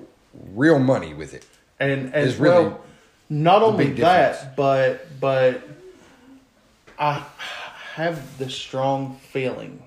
real 0.54 0.80
money 0.80 1.14
with 1.14 1.34
it. 1.34 1.46
and 1.80 2.14
as 2.14 2.34
is 2.34 2.38
really 2.38 2.66
well 2.66 2.82
not 3.30 3.64
only 3.64 3.86
big 3.88 3.96
that 3.98 4.56
but 4.56 5.08
but 5.20 5.62
i 7.00 7.24
have 7.96 8.38
the 8.38 8.48
strong 8.50 9.18
feeling 9.32 9.82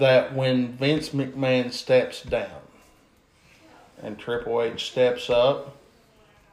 that 0.00 0.34
when 0.34 0.68
vince 0.72 1.10
mcmahon 1.10 1.72
steps 1.72 2.22
down 2.22 2.50
and 4.02 4.18
triple 4.18 4.60
h 4.62 4.90
steps 4.90 5.30
up 5.30 5.76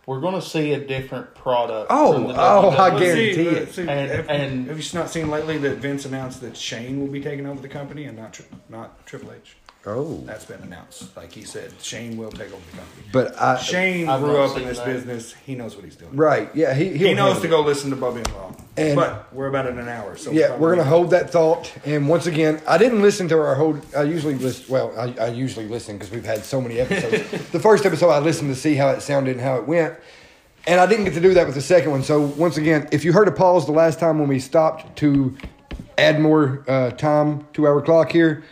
we're 0.06 0.22
going 0.22 0.36
to 0.36 0.42
see 0.42 0.72
a 0.72 0.80
different 0.80 1.36
product. 1.36 1.88
Oh, 1.90 2.14
from 2.14 2.28
the 2.30 2.34
oh, 2.38 2.70
I 2.70 2.92
WWE. 2.92 3.00
guarantee 3.00 3.34
See, 3.34 3.42
it. 3.50 3.74
see, 3.74 3.82
And- 3.82 4.10
have, 4.10 4.30
and- 4.30 4.68
have 4.70 4.80
you 4.80 4.98
not 5.00 5.10
seen 5.10 5.30
lately 5.30 5.58
that 5.58 5.80
Vince 5.80 6.06
announced 6.06 6.40
that 6.40 6.56
Shane 6.56 7.02
will 7.02 7.10
be 7.12 7.20
taking 7.22 7.46
over 7.46 7.60
the 7.62 7.68
company 7.68 8.06
and 8.06 8.18
not 8.18 8.40
not 8.70 9.06
Triple 9.06 9.34
H? 9.34 9.58
Oh, 9.86 10.22
That's 10.26 10.46
been 10.46 10.62
announced. 10.62 11.14
Like 11.18 11.34
he 11.34 11.44
said, 11.44 11.74
Shane 11.82 12.16
will 12.16 12.32
take 12.32 12.54
over 12.54 12.62
the 12.72 12.78
company. 12.78 13.04
but 13.12 13.38
I 13.42 13.58
Shane 13.58 14.08
I've 14.08 14.22
grew 14.22 14.38
up 14.38 14.56
in 14.58 14.64
this 14.66 14.78
that. 14.78 14.86
business. 14.86 15.34
He 15.46 15.56
knows 15.56 15.76
what 15.76 15.84
he's 15.84 15.98
doing. 15.98 16.16
right, 16.16 16.50
yeah, 16.56 16.74
he 16.74 16.98
He 16.98 17.14
knows 17.14 17.40
to 17.42 17.48
it. 17.48 17.50
go 17.50 17.60
listen 17.60 17.90
to 17.90 17.98
Bubby 17.98 18.20
and 18.20 18.32
Law. 18.34 18.56
And- 18.78 18.96
but 18.96 19.34
we're 19.34 19.48
about 19.48 19.66
in 19.66 19.80
an 19.80 19.88
hour, 19.88 20.16
so 20.18 20.32
Yeah, 20.32 20.56
we're 20.56 20.70
gonna 20.76 20.88
hold 20.88 21.10
that 21.10 21.30
thought. 21.32 21.74
And 21.86 22.08
once 22.08 22.28
again, 22.28 22.62
I 22.68 22.78
didn't 22.78 23.02
listen 23.02 23.28
to 23.30 23.40
our 23.40 23.56
whole. 23.56 23.78
I 23.96 24.04
usually 24.04 24.36
listen. 24.36 24.66
Well, 24.70 24.94
I, 24.98 25.14
I 25.20 25.28
usually 25.30 25.68
listen 25.68 25.98
because 25.98 26.12
we've 26.12 26.26
had 26.26 26.44
so 26.46 26.62
many 26.62 26.80
episodes. 26.80 27.50
the 27.52 27.60
first 27.60 27.86
episode, 27.86 28.10
I 28.10 28.20
listened 28.20 28.54
to 28.54 28.60
see 28.60 28.76
how 28.76 28.90
it 28.90 29.02
sounded 29.02 29.32
and 29.32 29.42
how 29.42 29.56
it 29.58 29.68
went, 29.68 29.96
and 30.68 30.80
I 30.80 30.86
didn't 30.86 31.06
get 31.06 31.16
to 31.16 31.22
do 31.22 31.34
that 31.34 31.46
with 31.48 31.56
the 31.56 31.62
second 31.62 31.90
one. 31.92 32.04
So 32.04 32.22
once 32.22 32.58
again, 32.58 32.88
if 32.92 33.04
you 33.04 33.14
heard 33.14 33.28
a 33.28 33.32
pause 33.32 33.66
the 33.66 33.72
last 33.72 34.00
time 34.00 34.20
when 34.20 34.28
we 34.28 34.40
stopped 34.40 34.96
to 34.98 35.36
add 35.98 36.20
more 36.20 36.64
uh, 36.68 36.92
time 36.92 37.48
to 37.54 37.66
our 37.66 37.82
clock 37.82 38.12
here, 38.12 38.44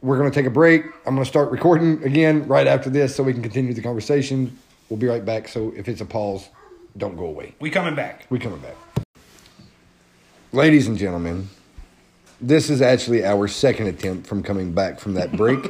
we're 0.00 0.16
gonna 0.16 0.30
take 0.30 0.46
a 0.46 0.50
break. 0.50 0.84
I'm 1.06 1.14
gonna 1.16 1.24
start 1.24 1.50
recording 1.50 2.02
again 2.04 2.46
right 2.46 2.68
after 2.68 2.88
this 2.88 3.16
so 3.16 3.24
we 3.24 3.32
can 3.32 3.42
continue 3.42 3.74
the 3.74 3.82
conversation. 3.82 4.56
We'll 4.88 4.98
be 4.98 5.08
right 5.08 5.24
back. 5.24 5.48
So 5.48 5.72
if 5.76 5.88
it's 5.88 6.00
a 6.00 6.06
pause, 6.06 6.48
don't 6.96 7.16
go 7.16 7.26
away. 7.26 7.54
We 7.60 7.70
coming 7.70 7.94
back. 7.94 8.26
We 8.30 8.38
coming 8.38 8.60
back. 8.60 8.76
Ladies 10.52 10.88
and 10.88 10.98
gentlemen, 10.98 11.48
this 12.40 12.70
is 12.70 12.82
actually 12.82 13.24
our 13.24 13.46
second 13.46 13.86
attempt 13.86 14.26
from 14.26 14.42
coming 14.42 14.72
back 14.72 14.98
from 14.98 15.14
that 15.14 15.30
break. 15.36 15.64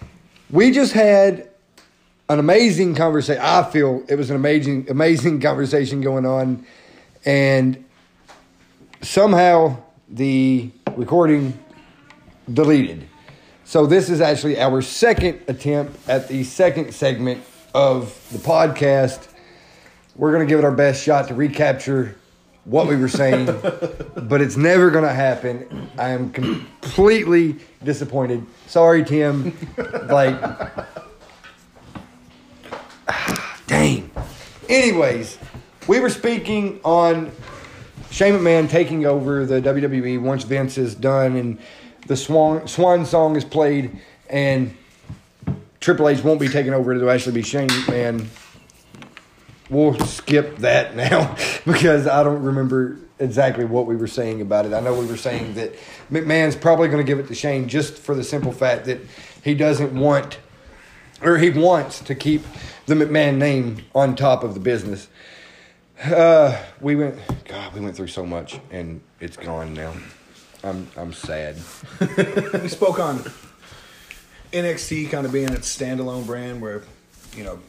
we 0.50 0.72
just 0.72 0.92
had 0.92 1.48
an 2.28 2.40
amazing 2.40 2.96
conversation. 2.96 3.40
I 3.40 3.62
feel 3.62 4.02
it 4.08 4.16
was 4.16 4.30
an 4.30 4.34
amazing, 4.34 4.90
amazing 4.90 5.40
conversation 5.40 6.00
going 6.00 6.26
on, 6.26 6.66
and 7.24 7.84
somehow 9.00 9.76
the 10.08 10.72
recording 10.96 11.56
deleted. 12.52 13.06
So 13.64 13.86
this 13.86 14.10
is 14.10 14.20
actually 14.20 14.58
our 14.58 14.82
second 14.82 15.40
attempt 15.46 16.08
at 16.08 16.26
the 16.26 16.42
second 16.42 16.92
segment 16.92 17.44
of 17.74 18.06
the 18.32 18.38
podcast. 18.38 19.28
We're 20.16 20.32
gonna 20.32 20.46
give 20.46 20.58
it 20.58 20.64
our 20.64 20.74
best 20.74 21.04
shot 21.04 21.28
to 21.28 21.34
recapture 21.34 22.16
what 22.66 22.88
we 22.88 22.96
were 22.96 23.08
saying, 23.08 23.46
but 24.16 24.40
it's 24.42 24.56
never 24.56 24.90
gonna 24.90 25.14
happen. 25.14 25.88
I 25.96 26.10
am 26.10 26.30
completely 26.30 27.56
disappointed. 27.82 28.44
Sorry, 28.66 29.04
Tim. 29.04 29.56
Like, 30.08 30.38
dang. 33.66 34.10
Anyways, 34.68 35.38
we 35.86 36.00
were 36.00 36.10
speaking 36.10 36.80
on 36.84 37.30
Shane 38.10 38.34
McMahon 38.34 38.68
taking 38.68 39.06
over 39.06 39.46
the 39.46 39.60
WWE 39.62 40.20
once 40.20 40.42
Vince 40.42 40.76
is 40.76 40.94
done 40.94 41.36
and 41.36 41.58
the 42.08 42.16
Swan 42.16 42.66
Swan 42.66 43.06
song 43.06 43.36
is 43.36 43.44
played 43.44 43.96
and 44.28 44.76
Triple 45.80 46.08
H 46.08 46.24
won't 46.24 46.40
be 46.40 46.48
taking 46.48 46.74
over. 46.74 46.92
It'll 46.92 47.10
actually 47.10 47.34
be 47.34 47.42
Shane 47.42 47.68
McMahon. 47.68 48.26
We'll 49.68 49.98
skip 50.06 50.58
that 50.58 50.94
now 50.96 51.36
because 51.64 52.06
I 52.06 52.22
don't 52.22 52.42
remember 52.42 52.98
exactly 53.18 53.64
what 53.64 53.86
we 53.86 53.96
were 53.96 54.06
saying 54.06 54.40
about 54.40 54.66
it. 54.66 54.72
I 54.72 54.80
know 54.80 54.98
we 54.98 55.06
were 55.06 55.16
saying 55.16 55.54
that 55.54 55.74
McMahon's 56.10 56.56
probably 56.56 56.88
going 56.88 57.04
to 57.04 57.06
give 57.06 57.18
it 57.18 57.28
to 57.28 57.34
Shane 57.34 57.68
just 57.68 57.98
for 57.98 58.14
the 58.14 58.24
simple 58.24 58.52
fact 58.52 58.84
that 58.86 59.00
he 59.42 59.54
doesn't 59.54 59.98
want 59.98 60.38
or 61.22 61.38
he 61.38 61.50
wants 61.50 62.00
to 62.00 62.14
keep 62.14 62.42
the 62.86 62.94
McMahon 62.94 63.38
name 63.38 63.84
on 63.94 64.16
top 64.16 64.44
of 64.44 64.54
the 64.54 64.60
business. 64.60 65.08
Uh, 66.02 66.62
we 66.80 66.94
went, 66.94 67.18
God, 67.46 67.72
we 67.74 67.80
went 67.80 67.96
through 67.96 68.08
so 68.08 68.26
much, 68.26 68.60
and 68.70 69.00
it's 69.18 69.36
gone 69.36 69.72
now. 69.72 69.94
I'm, 70.62 70.88
I'm 70.96 71.12
sad. 71.12 71.56
we 72.60 72.68
spoke 72.68 72.98
on 72.98 73.24
NXT 74.52 75.10
kind 75.10 75.24
of 75.24 75.32
being 75.32 75.48
its 75.48 75.74
standalone 75.74 76.26
brand, 76.26 76.60
where 76.60 76.82
you 77.34 77.44
know, 77.44 77.60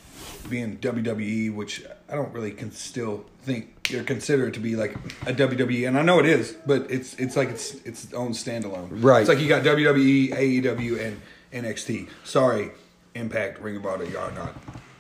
being 0.49 0.77
WWE, 0.77 1.53
which 1.53 1.83
I 2.09 2.15
don't 2.15 2.33
really 2.33 2.51
can 2.51 2.71
still 2.71 3.25
think 3.43 3.91
or 3.93 4.03
consider 4.03 4.47
it 4.47 4.53
to 4.55 4.59
be 4.59 4.75
like 4.75 4.93
a 5.25 5.33
WWE, 5.33 5.87
and 5.87 5.97
I 5.97 6.01
know 6.01 6.19
it 6.19 6.25
is, 6.25 6.55
but 6.65 6.89
it's 6.89 7.13
it's 7.15 7.35
like 7.35 7.49
it's 7.49 7.75
its 7.85 8.13
own 8.13 8.31
standalone. 8.31 8.89
Right. 9.03 9.19
It's 9.21 9.29
like 9.29 9.39
you 9.39 9.47
got 9.47 9.63
WWE, 9.63 10.31
AEW, 10.33 10.99
and 11.05 11.21
NXT. 11.65 12.09
Sorry, 12.23 12.71
Impact, 13.15 13.59
Ring 13.61 13.77
of 13.77 13.85
Honor, 13.85 14.05
y'all 14.05 14.33
not. 14.33 14.55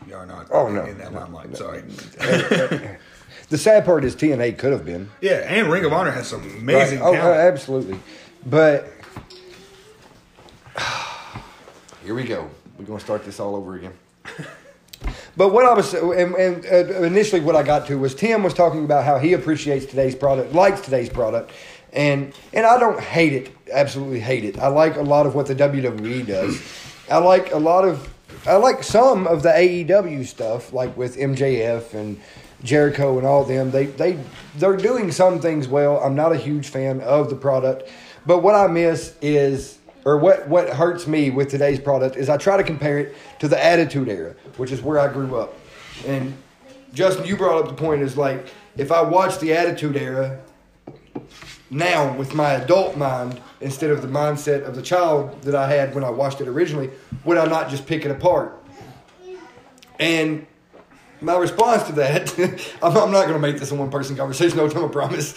Y'all 0.07 0.25
not 0.25 0.47
Oh, 0.51 0.69
no. 0.69 0.85
in 0.85 0.97
that 0.99 1.13
limelight. 1.13 1.55
Sorry. 1.57 1.83
The 3.49 3.57
sad 3.57 3.85
part 3.85 4.03
is 4.03 4.13
TNA 4.13 4.57
could 4.57 4.73
have 4.73 4.83
been. 4.83 5.09
Yeah, 5.21 5.35
and 5.47 5.71
Ring 5.71 5.85
of 5.85 5.93
Honor 5.93 6.11
has 6.11 6.27
some 6.27 6.41
amazing 6.57 6.99
Right. 6.99 7.07
Oh, 7.07 7.13
talent. 7.13 7.37
uh, 7.39 7.47
absolutely. 7.47 7.97
But 8.45 8.91
here 12.03 12.13
we 12.13 12.23
go. 12.25 12.49
We're 12.77 12.85
going 12.85 12.99
to 12.99 13.03
start 13.05 13.23
this 13.23 13.39
all 13.39 13.55
over 13.55 13.75
again. 13.75 13.93
But 15.37 15.53
what 15.53 15.65
I 15.65 15.73
was, 15.73 15.93
and, 15.93 16.33
and 16.35 16.65
uh, 16.65 17.03
initially 17.03 17.41
what 17.41 17.55
I 17.55 17.61
got 17.61 17.85
to 17.87 17.97
was 17.99 18.15
Tim 18.15 18.41
was 18.41 18.55
talking 18.55 18.83
about 18.83 19.05
how 19.05 19.19
he 19.19 19.33
appreciates 19.33 19.85
today's 19.85 20.15
product, 20.15 20.51
likes 20.53 20.81
today's 20.81 21.09
product, 21.09 21.51
and 21.93 22.33
and 22.53 22.65
I 22.65 22.79
don't 22.79 22.99
hate 22.99 23.33
it, 23.33 23.55
absolutely 23.71 24.19
hate 24.19 24.43
it. 24.43 24.57
I 24.57 24.67
like 24.67 24.95
a 24.95 25.03
lot 25.03 25.27
of 25.27 25.35
what 25.35 25.45
the 25.45 25.55
WWE 25.55 26.25
does. 26.25 26.59
I 27.09 27.19
like 27.19 27.53
a 27.53 27.59
lot 27.59 27.87
of, 27.87 28.11
I 28.47 28.55
like 28.55 28.83
some 28.83 29.27
of 29.27 29.43
the 29.43 29.49
AEW 29.49 30.25
stuff, 30.25 30.73
like 30.73 30.97
with 30.97 31.15
MJF 31.15 31.93
and 31.93 32.19
Jericho 32.63 33.19
and 33.19 33.27
all 33.27 33.43
them. 33.43 33.69
They 33.69 33.85
they 33.85 34.19
they're 34.55 34.75
doing 34.75 35.11
some 35.11 35.39
things 35.39 35.67
well. 35.67 35.99
I'm 35.99 36.15
not 36.15 36.31
a 36.31 36.37
huge 36.37 36.69
fan 36.69 36.99
of 37.01 37.29
the 37.29 37.35
product, 37.35 37.87
but 38.25 38.39
what 38.39 38.55
I 38.55 38.65
miss 38.65 39.15
is 39.21 39.76
or 40.07 40.17
what 40.17 40.47
what 40.47 40.69
hurts 40.69 41.05
me 41.05 41.29
with 41.29 41.49
today's 41.49 41.81
product 41.81 42.15
is 42.15 42.29
I 42.29 42.37
try 42.37 42.55
to 42.55 42.63
compare 42.63 42.97
it 42.97 43.15
to 43.39 43.49
the 43.49 43.61
Attitude 43.61 44.07
Era, 44.07 44.35
which 44.55 44.71
is 44.71 44.81
where 44.81 44.99
I 44.99 45.11
grew 45.11 45.35
up. 45.35 45.53
And 46.07 46.33
Justin, 46.93 47.25
you 47.25 47.35
brought 47.35 47.61
up 47.61 47.67
the 47.67 47.73
point 47.73 48.01
is 48.01 48.15
like 48.15 48.47
if 48.77 48.89
I 48.89 49.01
watch 49.01 49.39
the 49.39 49.51
Attitude 49.51 49.97
Era 49.97 50.39
now 51.69 52.15
with 52.15 52.33
my 52.33 52.51
adult 52.53 52.95
mind 52.95 53.41
instead 53.59 53.89
of 53.89 54.01
the 54.01 54.07
mindset 54.07 54.65
of 54.65 54.77
the 54.77 54.81
child 54.81 55.41
that 55.41 55.55
I 55.55 55.69
had 55.69 55.93
when 55.93 56.05
I 56.05 56.09
watched 56.09 56.39
it 56.39 56.47
originally, 56.47 56.89
would 57.25 57.37
I 57.37 57.45
not 57.45 57.69
just 57.69 57.85
pick 57.85 58.05
it 58.05 58.11
apart? 58.11 58.63
And 59.99 60.47
my 61.19 61.35
response 61.35 61.83
to 61.83 61.91
that, 61.93 62.33
I'm, 62.81 62.95
I'm 62.95 63.11
not 63.11 63.23
going 63.23 63.33
to 63.33 63.39
make 63.39 63.57
this 63.57 63.71
a 63.71 63.75
one 63.75 63.91
person 63.91 64.15
conversation, 64.15 64.55
no 64.55 64.69
time, 64.69 64.85
I 64.85 64.87
promise. 64.87 65.35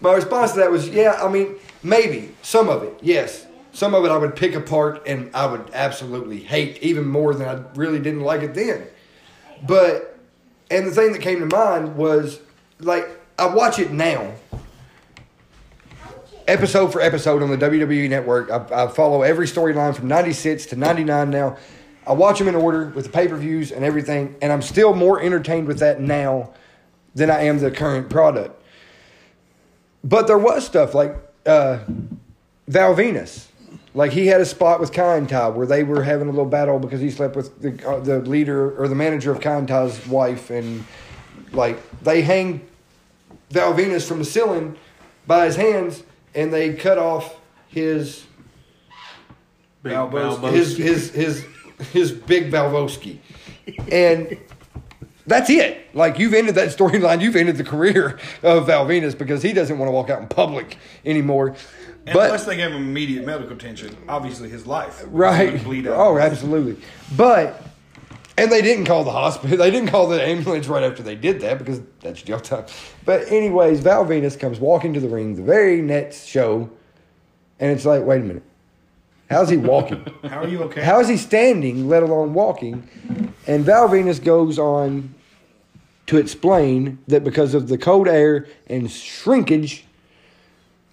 My 0.00 0.14
response 0.14 0.52
to 0.52 0.60
that 0.60 0.70
was, 0.70 0.88
yeah, 0.88 1.22
I 1.22 1.30
mean, 1.30 1.56
maybe 1.82 2.34
some 2.40 2.70
of 2.70 2.82
it, 2.82 2.98
yes. 3.02 3.46
Some 3.72 3.94
of 3.94 4.04
it 4.04 4.10
I 4.10 4.16
would 4.16 4.34
pick 4.34 4.54
apart 4.54 5.02
and 5.06 5.30
I 5.34 5.46
would 5.46 5.70
absolutely 5.72 6.40
hate 6.40 6.78
even 6.82 7.06
more 7.06 7.34
than 7.34 7.48
I 7.48 7.62
really 7.74 8.00
didn't 8.00 8.22
like 8.22 8.42
it 8.42 8.54
then. 8.54 8.86
But, 9.66 10.18
and 10.70 10.86
the 10.86 10.90
thing 10.90 11.12
that 11.12 11.20
came 11.20 11.40
to 11.40 11.46
mind 11.46 11.96
was, 11.96 12.40
like, 12.80 13.08
I 13.38 13.46
watch 13.46 13.78
it 13.78 13.90
now, 13.90 14.34
episode 16.48 16.92
for 16.92 17.00
episode 17.00 17.42
on 17.42 17.50
the 17.50 17.56
WWE 17.56 18.08
Network. 18.08 18.50
I, 18.50 18.84
I 18.84 18.88
follow 18.88 19.22
every 19.22 19.46
storyline 19.46 19.94
from 19.94 20.08
96 20.08 20.66
to 20.66 20.76
99 20.76 21.30
now. 21.30 21.56
I 22.06 22.12
watch 22.12 22.38
them 22.38 22.48
in 22.48 22.54
order 22.54 22.86
with 22.86 23.04
the 23.04 23.10
pay 23.10 23.28
per 23.28 23.36
views 23.36 23.70
and 23.70 23.84
everything, 23.84 24.34
and 24.42 24.50
I'm 24.50 24.62
still 24.62 24.94
more 24.94 25.22
entertained 25.22 25.68
with 25.68 25.78
that 25.78 26.00
now 26.00 26.52
than 27.14 27.30
I 27.30 27.42
am 27.42 27.58
the 27.58 27.70
current 27.70 28.10
product. 28.10 28.60
But 30.02 30.26
there 30.26 30.38
was 30.38 30.64
stuff 30.64 30.94
like 30.94 31.16
uh, 31.46 31.80
Val 32.66 32.94
Venis. 32.94 33.49
Like 33.92 34.12
he 34.12 34.28
had 34.28 34.40
a 34.40 34.44
spot 34.44 34.78
with 34.78 34.92
Kaientai 34.92 35.52
where 35.54 35.66
they 35.66 35.82
were 35.82 36.04
having 36.04 36.28
a 36.28 36.30
little 36.30 36.46
battle 36.46 36.78
because 36.78 37.00
he 37.00 37.10
slept 37.10 37.34
with 37.34 37.60
the, 37.60 37.88
uh, 37.88 37.98
the 38.00 38.20
leader 38.20 38.80
or 38.80 38.86
the 38.86 38.94
manager 38.94 39.32
of 39.32 39.40
Kaientai's 39.40 40.06
wife, 40.06 40.50
and 40.50 40.84
like 41.52 41.78
they 42.00 42.22
hang 42.22 42.60
Val 43.50 43.74
Venis 43.74 44.06
from 44.06 44.18
the 44.20 44.24
ceiling 44.24 44.76
by 45.26 45.46
his 45.46 45.56
hands, 45.56 46.04
and 46.36 46.52
they 46.52 46.74
cut 46.74 46.98
off 46.98 47.36
his 47.68 48.24
Big 49.82 49.92
Balboa- 49.92 50.20
Balboa. 50.30 50.50
his 50.52 50.76
his 50.76 51.10
his 51.10 51.44
his 51.92 52.12
big 52.12 52.52
Valbowski, 52.52 53.18
and 53.90 54.36
that's 55.26 55.50
it. 55.50 55.92
Like 55.94 56.18
you've 56.20 56.34
ended 56.34 56.54
that 56.54 56.68
storyline. 56.68 57.20
You've 57.22 57.34
ended 57.36 57.56
the 57.56 57.64
career 57.64 58.18
of 58.44 58.66
Val 58.66 58.86
Venis 58.86 59.18
because 59.18 59.42
he 59.42 59.52
doesn't 59.52 59.78
want 59.78 59.88
to 59.88 59.92
walk 59.92 60.10
out 60.10 60.20
in 60.20 60.28
public 60.28 60.76
anymore. 61.04 61.56
And 62.10 62.16
but 62.16 62.24
unless 62.24 62.44
they 62.44 62.56
gave 62.56 62.72
him 62.72 62.82
immediate 62.82 63.24
medical 63.24 63.52
attention, 63.52 63.96
obviously 64.08 64.48
his 64.48 64.66
life 64.66 65.04
right, 65.06 65.62
bleed 65.62 65.86
out. 65.86 65.94
oh, 65.96 66.18
absolutely. 66.18 66.76
But 67.16 67.62
and 68.36 68.50
they 68.50 68.62
didn't 68.62 68.86
call 68.86 69.04
the 69.04 69.12
hospital. 69.12 69.56
They 69.58 69.70
didn't 69.70 69.90
call 69.90 70.08
the 70.08 70.20
ambulance 70.20 70.66
right 70.66 70.82
after 70.82 71.04
they 71.04 71.14
did 71.14 71.40
that 71.42 71.58
because 71.58 71.80
that's 72.00 72.20
jail 72.22 72.40
time. 72.40 72.64
But 73.04 73.30
anyways, 73.30 73.78
Val 73.78 74.04
Venis 74.04 74.36
comes 74.36 74.58
walking 74.58 74.92
to 74.94 74.98
the 74.98 75.08
ring 75.08 75.36
the 75.36 75.42
very 75.44 75.80
next 75.80 76.26
show, 76.26 76.68
and 77.60 77.70
it's 77.70 77.84
like, 77.84 78.02
wait 78.02 78.22
a 78.22 78.24
minute, 78.24 78.42
how's 79.30 79.48
he 79.48 79.56
walking? 79.56 80.04
How 80.24 80.42
are 80.42 80.48
you 80.48 80.64
okay? 80.64 80.80
How 80.80 80.98
is 80.98 81.06
he 81.06 81.16
standing, 81.16 81.88
let 81.88 82.02
alone 82.02 82.34
walking? 82.34 82.88
And 83.46 83.64
Val 83.64 83.88
Venis 83.88 84.20
goes 84.20 84.58
on 84.58 85.14
to 86.06 86.16
explain 86.16 86.98
that 87.06 87.22
because 87.22 87.54
of 87.54 87.68
the 87.68 87.78
cold 87.78 88.08
air 88.08 88.48
and 88.66 88.90
shrinkage, 88.90 89.84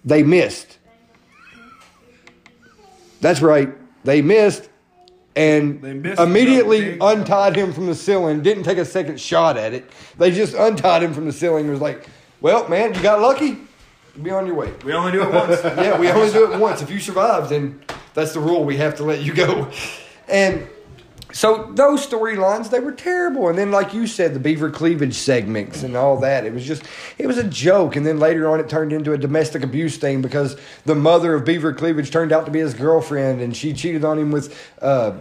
they 0.04 0.22
missed. 0.22 0.77
That's 3.20 3.40
right, 3.40 3.70
they 4.04 4.22
missed. 4.22 4.68
And 5.36 5.80
They 5.80 5.94
missed 5.94 6.20
immediately 6.20 6.98
untied 7.00 7.54
him 7.54 7.72
from 7.72 7.86
the 7.86 7.94
ceiling. 7.94 8.42
Didn't 8.42 8.64
take 8.64 8.78
a 8.78 8.84
second 8.84 9.20
shot 9.20 9.56
at 9.56 9.72
it. 9.72 9.88
They 10.18 10.32
just 10.32 10.54
untied 10.54 11.02
him 11.02 11.14
from 11.14 11.26
the 11.26 11.32
ceiling. 11.32 11.62
and 11.64 11.70
Was 11.70 11.80
like, 11.80 12.08
"Well, 12.40 12.68
man, 12.68 12.92
you 12.94 13.00
got 13.02 13.20
lucky. 13.20 13.58
Be 14.20 14.30
on 14.30 14.46
your 14.46 14.56
way." 14.56 14.72
We 14.84 14.92
only 14.94 15.12
do 15.12 15.22
it 15.22 15.32
once. 15.32 15.60
yeah, 15.62 15.96
we 15.96 16.10
only 16.10 16.32
do 16.32 16.52
it 16.52 16.58
once. 16.58 16.82
If 16.82 16.90
you 16.90 16.98
survive, 16.98 17.48
then 17.50 17.80
that's 18.14 18.32
the 18.32 18.40
rule. 18.40 18.64
We 18.64 18.78
have 18.78 18.96
to 18.96 19.04
let 19.04 19.20
you 19.20 19.32
go. 19.32 19.68
And 20.28 20.66
so 21.32 21.70
those 21.74 22.06
storylines, 22.06 22.70
they 22.70 22.80
were 22.80 22.92
terrible. 22.92 23.48
And 23.48 23.58
then, 23.58 23.70
like 23.70 23.92
you 23.92 24.06
said, 24.06 24.32
the 24.34 24.40
beaver 24.40 24.70
cleavage 24.70 25.14
segments 25.14 25.82
and 25.82 25.94
all 25.96 26.18
that. 26.20 26.46
It 26.46 26.54
was 26.54 26.64
just, 26.66 26.82
it 27.18 27.26
was 27.26 27.36
a 27.36 27.44
joke. 27.44 27.96
And 27.96 28.06
then 28.06 28.18
later 28.18 28.48
on, 28.48 28.60
it 28.60 28.68
turned 28.68 28.92
into 28.92 29.12
a 29.12 29.18
domestic 29.18 29.62
abuse 29.62 29.98
thing 29.98 30.22
because 30.22 30.56
the 30.86 30.94
mother 30.94 31.34
of 31.34 31.44
beaver 31.44 31.72
cleavage 31.74 32.10
turned 32.10 32.32
out 32.32 32.46
to 32.46 32.50
be 32.50 32.60
his 32.60 32.72
girlfriend, 32.74 33.40
and 33.42 33.54
she 33.56 33.72
cheated 33.72 34.04
on 34.04 34.18
him 34.18 34.30
with. 34.30 34.56
Uh, 34.80 35.12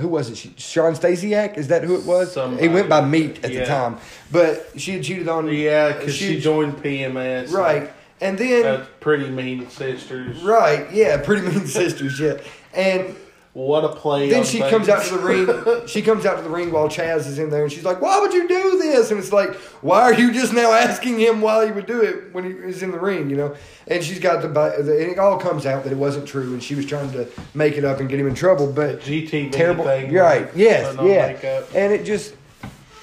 who 0.00 0.08
was 0.08 0.28
it? 0.28 0.36
She, 0.36 0.52
Shawn 0.56 0.94
Stasiak? 0.94 1.56
Is 1.56 1.68
that 1.68 1.84
who 1.84 1.94
it 1.96 2.04
was? 2.04 2.32
Somebody. 2.32 2.62
He 2.66 2.68
went 2.74 2.88
by 2.88 3.00
Meat 3.04 3.44
at 3.44 3.52
the 3.52 3.64
time, 3.64 3.98
but 4.32 4.68
she 4.76 4.92
had 4.94 5.04
cheated 5.04 5.28
on. 5.28 5.46
Him. 5.48 5.54
Yeah, 5.54 5.92
because 5.92 6.14
she- 6.16 6.34
she 6.34 6.40
joined 6.40 6.78
PMS. 6.82 7.52
right, 7.52 7.92
and 8.20 8.36
then 8.36 8.86
pretty 8.98 9.28
mean 9.30 9.70
sisters. 9.70 10.42
Right, 10.42 10.90
yeah, 10.92 11.18
pretty 11.18 11.42
mean 11.46 11.66
sisters, 11.68 12.18
yeah. 12.18 12.38
And 12.72 13.14
What 13.54 13.84
a 13.84 13.88
play. 13.90 14.28
then 14.30 14.40
on 14.40 14.44
she 14.44 14.58
comes 14.58 14.88
out 14.88 14.98
things. 15.04 15.10
to 15.10 15.18
the 15.18 15.22
ring. 15.78 15.86
She 15.86 16.02
comes 16.02 16.26
out 16.26 16.36
to 16.38 16.42
the 16.42 16.50
ring 16.50 16.72
while 16.72 16.88
Chaz 16.88 17.18
is 17.28 17.38
in 17.38 17.50
there, 17.50 17.62
and 17.62 17.72
she's 17.72 17.84
like, 17.84 18.00
"Why 18.00 18.18
would 18.18 18.32
you 18.32 18.48
do 18.48 18.78
this?" 18.78 19.12
And 19.12 19.20
it's 19.20 19.32
like, 19.32 19.54
"Why 19.80 20.02
are 20.02 20.12
you 20.12 20.32
just 20.32 20.52
now 20.52 20.72
asking 20.72 21.20
him 21.20 21.40
why 21.40 21.66
he 21.66 21.70
would 21.70 21.86
do 21.86 22.00
it 22.02 22.34
when 22.34 22.42
he 22.44 22.50
is 22.50 22.82
in 22.82 22.90
the 22.90 22.98
ring?" 22.98 23.30
You 23.30 23.36
know. 23.36 23.56
And 23.86 24.02
she's 24.02 24.18
got 24.18 24.42
the, 24.42 24.48
bi- 24.48 24.76
the 24.82 25.00
and 25.02 25.12
it 25.12 25.18
all 25.20 25.38
comes 25.38 25.66
out 25.66 25.84
that 25.84 25.92
it 25.92 25.96
wasn't 25.98 26.26
true, 26.26 26.52
and 26.52 26.60
she 26.60 26.74
was 26.74 26.84
trying 26.84 27.12
to 27.12 27.28
make 27.54 27.74
it 27.78 27.84
up 27.84 28.00
and 28.00 28.08
get 28.08 28.18
him 28.18 28.26
in 28.26 28.34
trouble. 28.34 28.72
But 28.72 29.00
GTV 29.02 29.52
terrible, 29.52 29.84
thing. 29.84 30.10
You're 30.10 30.24
right? 30.24 30.48
Yes, 30.56 30.96
yeah. 31.00 31.28
makeup. 31.28 31.68
And 31.76 31.92
it 31.92 32.04
just, 32.04 32.34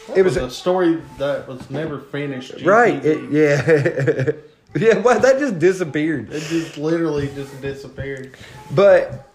That 0.08 0.18
it 0.18 0.24
was 0.24 0.36
a 0.36 0.50
story 0.50 1.02
that 1.18 1.48
was 1.48 1.70
never 1.70 2.00
finished. 2.00 2.62
right. 2.66 3.04
It, 3.06 3.32
yeah, 3.32 4.32
yeah. 4.76 4.98
Well, 5.00 5.18
that 5.20 5.40
just 5.40 5.60
disappeared. 5.60 6.30
It 6.34 6.42
just 6.42 6.78
literally 6.78 7.28
just 7.36 7.62
disappeared. 7.62 8.36
But 8.72 9.31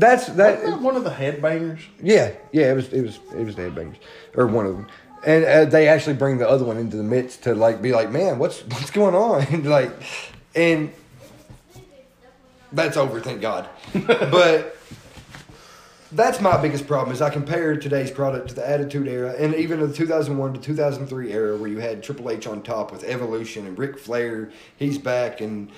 that's 0.00 0.26
that. 0.26 0.58
Wasn't 0.58 0.70
that 0.76 0.80
one 0.80 0.96
of 0.96 1.04
the 1.04 1.10
headbangers? 1.10 1.80
Yeah, 2.02 2.32
yeah, 2.52 2.70
it 2.70 2.74
was 2.74 2.92
it 2.92 3.02
was 3.02 3.18
it 3.36 3.44
was 3.44 3.56
the 3.56 3.62
headbangers 3.62 3.96
or 4.34 4.46
one 4.46 4.66
of 4.66 4.76
them, 4.76 4.86
and 5.24 5.44
uh, 5.44 5.64
they 5.64 5.88
actually 5.88 6.14
bring 6.14 6.38
the 6.38 6.48
other 6.48 6.64
one 6.64 6.76
into 6.76 6.96
the 6.96 7.02
midst 7.02 7.42
to 7.44 7.54
like 7.54 7.82
be 7.82 7.92
like, 7.92 8.10
man, 8.10 8.38
what's 8.38 8.60
what's 8.66 8.90
going 8.90 9.14
on? 9.14 9.46
And 9.52 9.66
like, 9.66 9.90
and 10.54 10.92
that's 12.72 12.96
over, 12.96 13.20
thank 13.20 13.40
God. 13.40 13.68
but 14.06 14.76
that's 16.12 16.40
my 16.40 16.56
biggest 16.60 16.86
problem 16.86 17.12
is 17.12 17.20
I 17.20 17.30
compare 17.30 17.76
today's 17.76 18.10
product 18.10 18.48
to 18.48 18.54
the 18.54 18.68
Attitude 18.68 19.08
Era 19.08 19.34
and 19.36 19.54
even 19.54 19.80
the 19.80 19.92
2001 19.92 20.54
to 20.54 20.60
2003 20.60 21.32
era 21.32 21.56
where 21.56 21.68
you 21.68 21.78
had 21.78 22.02
Triple 22.02 22.30
H 22.30 22.46
on 22.46 22.62
top 22.62 22.92
with 22.92 23.02
Evolution 23.04 23.66
and 23.66 23.76
Ric 23.76 23.98
Flair, 23.98 24.50
he's 24.76 24.98
back 24.98 25.40
and 25.40 25.70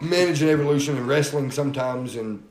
managing 0.00 0.48
Evolution 0.48 0.96
and 0.96 1.06
wrestling 1.06 1.50
sometimes 1.50 2.16
and 2.16 2.42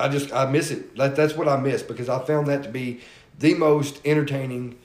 I 0.00 0.08
just 0.08 0.32
I 0.32 0.46
miss 0.50 0.70
it. 0.70 0.96
That, 0.96 1.16
that's 1.16 1.34
what 1.34 1.48
I 1.48 1.56
miss 1.56 1.82
because 1.82 2.08
I 2.08 2.24
found 2.24 2.46
that 2.48 2.62
to 2.62 2.68
be 2.68 3.00
the 3.38 3.54
most 3.54 4.00
entertaining, 4.04 4.76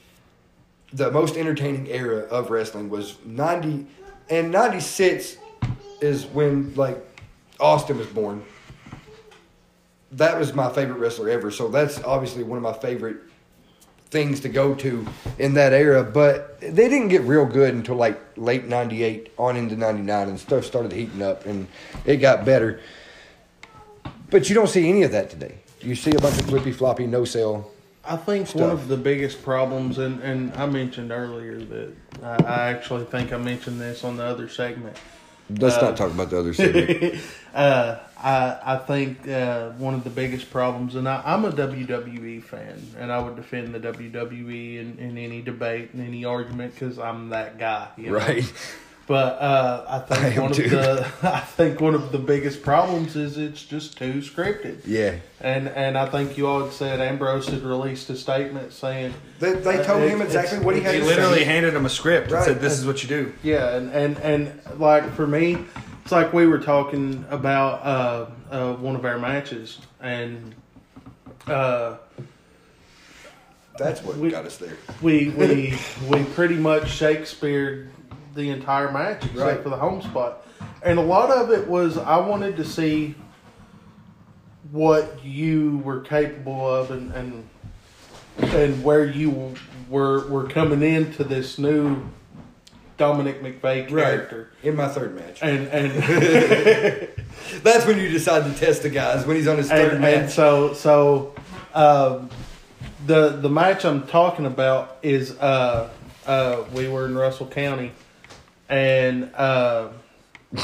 the 0.91 1.11
most 1.11 1.37
entertaining 1.37 1.87
era 1.87 2.21
of 2.21 2.49
wrestling 2.49 2.89
was 2.89 3.17
ninety, 3.25 3.85
and 4.29 4.51
ninety 4.51 4.79
six 4.79 5.37
is 6.01 6.25
when 6.25 6.73
like 6.75 6.97
Austin 7.59 7.97
was 7.97 8.07
born. 8.07 8.43
That 10.11 10.37
was 10.37 10.53
my 10.53 10.71
favorite 10.71 10.99
wrestler 10.99 11.29
ever. 11.29 11.49
So 11.49 11.69
that's 11.69 12.03
obviously 12.03 12.43
one 12.43 12.57
of 12.57 12.63
my 12.63 12.73
favorite 12.73 13.17
things 14.13 14.41
to 14.41 14.49
go 14.49 14.75
to 14.75 15.07
in 15.39 15.55
that 15.55 15.73
era. 15.73 16.03
But 16.03 16.59
they 16.61 16.87
didn't 16.87 17.07
get 17.09 17.21
real 17.21 17.45
good 17.45 17.73
until 17.73 17.95
like 17.95 18.19
late 18.37 18.65
'98 18.65 19.31
on 19.37 19.57
into 19.57 19.75
'99, 19.75 20.29
and 20.29 20.39
stuff 20.39 20.65
started 20.65 20.91
heating 20.91 21.21
up, 21.21 21.45
and 21.45 21.67
it 22.05 22.17
got 22.17 22.45
better. 22.45 22.79
But 24.33 24.49
you 24.49 24.55
don't 24.55 24.67
see 24.67 24.89
any 24.89 25.03
of 25.03 25.11
that 25.11 25.29
today. 25.29 25.53
You 25.81 25.93
see 25.93 26.09
a 26.09 26.19
bunch 26.19 26.39
of 26.39 26.47
flippy 26.47 26.71
floppy 26.71 27.05
no 27.05 27.23
sale. 27.23 27.71
I 28.03 28.17
think 28.17 28.47
Stuff. 28.47 28.61
one 28.61 28.71
of 28.71 28.87
the 28.87 28.97
biggest 28.97 29.43
problems, 29.43 29.99
and, 29.99 30.19
and 30.23 30.51
I 30.55 30.65
mentioned 30.65 31.11
earlier 31.11 31.59
that 31.59 31.93
I, 32.23 32.43
I 32.43 32.69
actually 32.71 33.05
think 33.05 33.31
I 33.31 33.37
mentioned 33.37 33.79
this 33.79 34.03
on 34.03 34.17
the 34.17 34.23
other 34.23 34.49
segment. 34.49 34.97
Let's 35.51 35.77
Uh, 35.77 35.81
not 35.81 35.97
talk 35.97 36.09
about 36.11 36.31
the 36.31 36.39
other 36.39 36.53
segment. 36.61 37.21
uh, 37.53 37.99
I 38.17 38.57
I 38.65 38.77
think 38.77 39.27
uh, 39.27 39.69
one 39.73 39.93
of 39.93 40.03
the 40.03 40.09
biggest 40.09 40.49
problems, 40.49 40.95
and 40.95 41.07
I, 41.07 41.21
I'm 41.23 41.45
a 41.45 41.51
WWE 41.51 42.41
fan, 42.43 42.81
and 42.97 43.11
I 43.11 43.19
would 43.21 43.35
defend 43.35 43.75
the 43.75 43.79
WWE 43.79 44.79
in, 44.79 44.97
in 44.97 45.17
any 45.19 45.43
debate 45.43 45.93
and 45.93 46.01
any 46.01 46.25
argument 46.25 46.73
because 46.73 46.97
I'm 46.97 47.29
that 47.29 47.59
guy, 47.59 47.89
you 47.97 48.07
know? 48.07 48.17
right. 48.17 48.51
But 49.05 49.41
uh, 49.41 49.83
I 49.87 49.95
I 50.13 50.15
think 50.17 50.37
am 50.37 50.43
one 50.43 50.53
too. 50.53 50.63
of 50.63 50.71
the 50.71 51.07
I 51.23 51.39
think 51.41 51.81
one 51.81 51.93
of 51.93 52.11
the 52.13 52.17
biggest 52.19 52.61
problems 52.63 53.15
is 53.17 53.37
it's 53.37 53.63
just 53.63 53.97
too 53.97 54.15
scripted. 54.21 54.79
Yeah. 54.85 55.15
And 55.41 55.67
and 55.67 55.97
I 55.97 56.05
think 56.05 56.37
you 56.37 56.47
all 56.47 56.63
had 56.63 56.71
said 56.71 57.01
Ambrose 57.01 57.47
had 57.47 57.63
released 57.63 58.09
a 58.09 58.15
statement 58.15 58.71
saying 58.71 59.13
They, 59.39 59.53
they 59.53 59.83
told 59.83 60.03
Uh, 60.03 60.07
him 60.07 60.21
it- 60.21 60.25
exactly 60.25 60.59
what 60.59 60.75
he 60.75 60.81
had 60.81 60.93
He 60.95 61.01
to 61.01 61.05
literally 61.05 61.39
say. 61.39 61.43
handed 61.43 61.73
him 61.73 61.85
a 61.85 61.89
script 61.89 62.31
and 62.31 62.43
said, 62.45 62.61
"This 62.61 62.79
is 62.79 62.85
what 62.85 63.03
you 63.03 63.09
do." 63.09 63.33
Yeah, 63.43 63.75
and, 63.75 63.91
and, 63.91 64.17
and 64.19 64.61
like 64.79 65.13
for 65.15 65.27
me, 65.27 65.57
it's 66.03 66.11
like 66.13 66.31
we 66.31 66.47
were 66.47 66.59
talking 66.59 67.25
about 67.29 67.85
uh, 67.85 68.25
uh, 68.51 68.73
one 68.75 68.95
of 68.95 69.03
our 69.03 69.17
matches, 69.19 69.79
and 69.99 70.55
uh, 71.47 71.95
That's 73.77 74.01
what 74.03 74.17
We- 74.17 74.29
got 74.31 74.45
us 74.45 74.57
there. 74.57 74.77
we 75.01 75.29
we 75.29 75.77
we 76.09 76.23
pretty 76.23 76.55
much 76.55 76.89
Shakespeared 76.89 77.89
the 78.35 78.49
entire 78.49 78.91
match 78.91 79.23
except 79.25 79.37
Right. 79.37 79.63
for 79.63 79.69
the 79.69 79.77
home 79.77 80.01
spot, 80.01 80.45
and 80.81 80.97
a 80.99 81.01
lot 81.01 81.29
of 81.29 81.51
it 81.51 81.67
was 81.67 81.97
I 81.97 82.17
wanted 82.17 82.57
to 82.57 82.65
see 82.65 83.15
what 84.71 85.23
you 85.23 85.81
were 85.83 85.99
capable 86.01 86.67
of, 86.67 86.91
and 86.91 87.11
and 87.13 87.47
and 88.53 88.83
where 88.83 89.05
you 89.05 89.53
were 89.89 90.27
were 90.27 90.45
coming 90.47 90.81
into 90.81 91.23
this 91.23 91.59
new 91.59 92.01
Dominic 92.97 93.41
McVeigh 93.43 93.87
character. 93.87 94.49
In 94.63 94.75
my 94.75 94.87
third 94.87 95.15
match. 95.15 95.39
And 95.41 95.67
and 95.67 95.91
That's 97.63 97.85
when 97.85 97.97
you 97.99 98.09
decide 98.09 98.45
to 98.45 98.59
test 98.59 98.83
the 98.83 98.89
guys 98.89 99.25
when 99.25 99.35
he's 99.35 99.47
on 99.47 99.57
his 99.57 99.69
third 99.69 99.93
and, 99.93 100.03
and 100.05 100.23
match. 100.23 100.31
so 100.33 100.73
so 100.73 101.35
um, 101.73 102.29
the 103.05 103.29
the 103.29 103.49
match 103.49 103.85
I'm 103.85 104.07
talking 104.07 104.45
about 104.45 104.97
is 105.03 105.31
uh, 105.39 105.89
uh, 106.25 106.63
we 106.73 106.87
were 106.87 107.05
in 107.05 107.15
Russell 107.15 107.47
County 107.47 107.91
and 108.73 109.29
uh, 109.35 109.89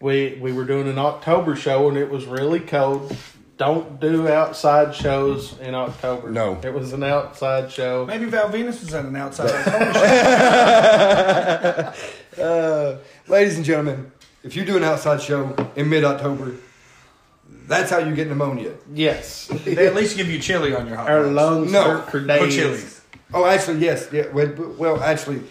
we 0.00 0.38
we 0.40 0.52
were 0.52 0.64
doing 0.64 0.88
an 0.88 0.98
October 0.98 1.56
show 1.56 1.88
and 1.88 1.96
it 1.96 2.10
was 2.10 2.26
really 2.26 2.60
cold. 2.60 3.16
Don't 3.56 3.98
do 3.98 4.28
outside 4.28 4.94
shows 4.94 5.58
in 5.58 5.74
October. 5.74 6.30
No. 6.30 6.60
it 6.62 6.72
was 6.72 6.92
an 6.92 7.02
outside 7.02 7.72
show. 7.72 8.06
Maybe 8.06 8.26
Val 8.26 8.48
Venis 8.50 8.80
was 8.80 8.94
at 8.94 9.04
an 9.04 9.16
outside. 9.16 9.50
Uh, 12.38 12.98
ladies 13.26 13.56
and 13.56 13.64
gentlemen, 13.64 14.12
if 14.44 14.54
you 14.54 14.64
do 14.64 14.76
an 14.76 14.84
outside 14.84 15.20
show 15.20 15.56
in 15.74 15.88
mid 15.88 16.04
October, 16.04 16.52
that's 17.66 17.90
how 17.90 17.98
you 17.98 18.14
get 18.14 18.28
pneumonia. 18.28 18.74
Yes, 18.94 19.48
they 19.64 19.88
at 19.88 19.96
least 19.96 20.16
give 20.16 20.30
you 20.30 20.38
chili 20.38 20.72
on 20.72 20.86
your 20.86 20.98
hot 20.98 21.10
our 21.10 21.26
lungs 21.26 21.72
No. 21.72 21.82
hurt 21.82 22.10
for 22.12 22.18
Or 22.18 22.24
days. 22.24 22.54
chilies. 22.54 23.00
Oh, 23.34 23.44
actually, 23.44 23.78
yes. 23.80 24.08
Yeah. 24.12 24.28
Well, 24.28 24.52
well, 24.78 25.02
actually, 25.02 25.42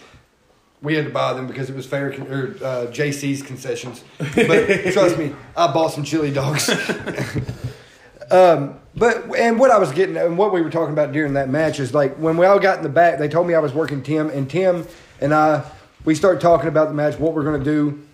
we 0.82 0.94
had 0.94 1.04
to 1.04 1.10
buy 1.10 1.32
them 1.32 1.46
because 1.46 1.68
it 1.70 1.76
was 1.76 1.86
fair 1.86 2.12
con- 2.12 2.28
or 2.28 2.56
uh, 2.62 2.86
JC's 2.86 3.42
concessions. 3.42 4.04
But 4.18 4.92
trust 4.92 5.18
me, 5.18 5.34
I 5.56 5.72
bought 5.72 5.92
some 5.92 6.04
chili 6.04 6.30
dogs. 6.30 6.68
um, 8.30 8.78
but 8.94 9.34
and 9.36 9.58
what 9.58 9.70
I 9.70 9.78
was 9.78 9.92
getting 9.92 10.16
and 10.16 10.38
what 10.38 10.52
we 10.52 10.62
were 10.62 10.70
talking 10.70 10.92
about 10.92 11.12
during 11.12 11.34
that 11.34 11.48
match 11.48 11.80
is 11.80 11.94
like 11.94 12.16
when 12.16 12.36
we 12.36 12.46
all 12.46 12.58
got 12.58 12.78
in 12.78 12.82
the 12.82 12.88
back, 12.88 13.18
they 13.18 13.28
told 13.28 13.46
me 13.46 13.54
I 13.54 13.60
was 13.60 13.72
working 13.72 14.02
Tim, 14.02 14.30
and 14.30 14.48
Tim 14.48 14.86
and 15.20 15.34
I 15.34 15.64
we 16.04 16.14
started 16.14 16.40
talking 16.40 16.68
about 16.68 16.88
the 16.88 16.94
match, 16.94 17.18
what 17.18 17.34
we're 17.34 17.44
going 17.44 17.62
to 17.62 17.64
do, 17.64 18.06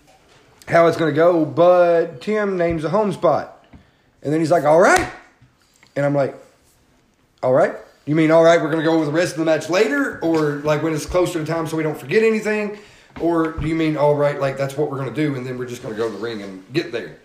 how 0.68 0.86
it's 0.86 0.96
going 0.96 1.10
to 1.12 1.16
go. 1.16 1.44
But 1.44 2.20
Tim 2.20 2.56
names 2.56 2.84
a 2.84 2.90
home 2.90 3.12
spot, 3.12 3.64
and 4.22 4.32
then 4.32 4.40
he's 4.40 4.50
like, 4.50 4.64
"All 4.64 4.80
right," 4.80 5.10
and 5.96 6.04
I'm 6.04 6.14
like, 6.14 6.34
all 7.44 7.52
right. 7.52 7.74
You 8.06 8.14
mean 8.14 8.30
all 8.30 8.44
right? 8.44 8.60
We're 8.60 8.70
gonna 8.70 8.82
go 8.82 8.94
over 8.94 9.06
the 9.06 9.12
rest 9.12 9.32
of 9.32 9.38
the 9.38 9.44
match 9.46 9.70
later, 9.70 10.18
or 10.20 10.56
like 10.56 10.82
when 10.82 10.92
it's 10.92 11.06
closer 11.06 11.38
to 11.38 11.50
time, 11.50 11.66
so 11.66 11.76
we 11.76 11.82
don't 11.82 11.98
forget 11.98 12.22
anything, 12.22 12.78
or 13.20 13.52
do 13.52 13.66
you 13.66 13.74
mean 13.74 13.96
all 13.96 14.14
right? 14.14 14.38
Like 14.38 14.58
that's 14.58 14.76
what 14.76 14.90
we're 14.90 14.98
gonna 14.98 15.14
do, 15.14 15.36
and 15.36 15.46
then 15.46 15.56
we're 15.56 15.66
just 15.66 15.82
gonna 15.82 15.94
go 15.94 16.10
to 16.10 16.16
the 16.16 16.22
ring 16.22 16.42
and 16.42 16.64
get 16.72 16.92
there. 16.92 17.18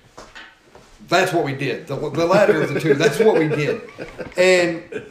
That's 1.10 1.34
what 1.34 1.44
we 1.44 1.54
did. 1.56 1.88
The, 1.88 1.96
the 1.96 2.26
latter 2.26 2.62
of 2.62 2.74
the 2.74 2.80
two. 2.80 2.94
That's 2.94 3.20
what 3.20 3.38
we 3.38 3.48
did. 3.48 3.82
And 4.38 5.06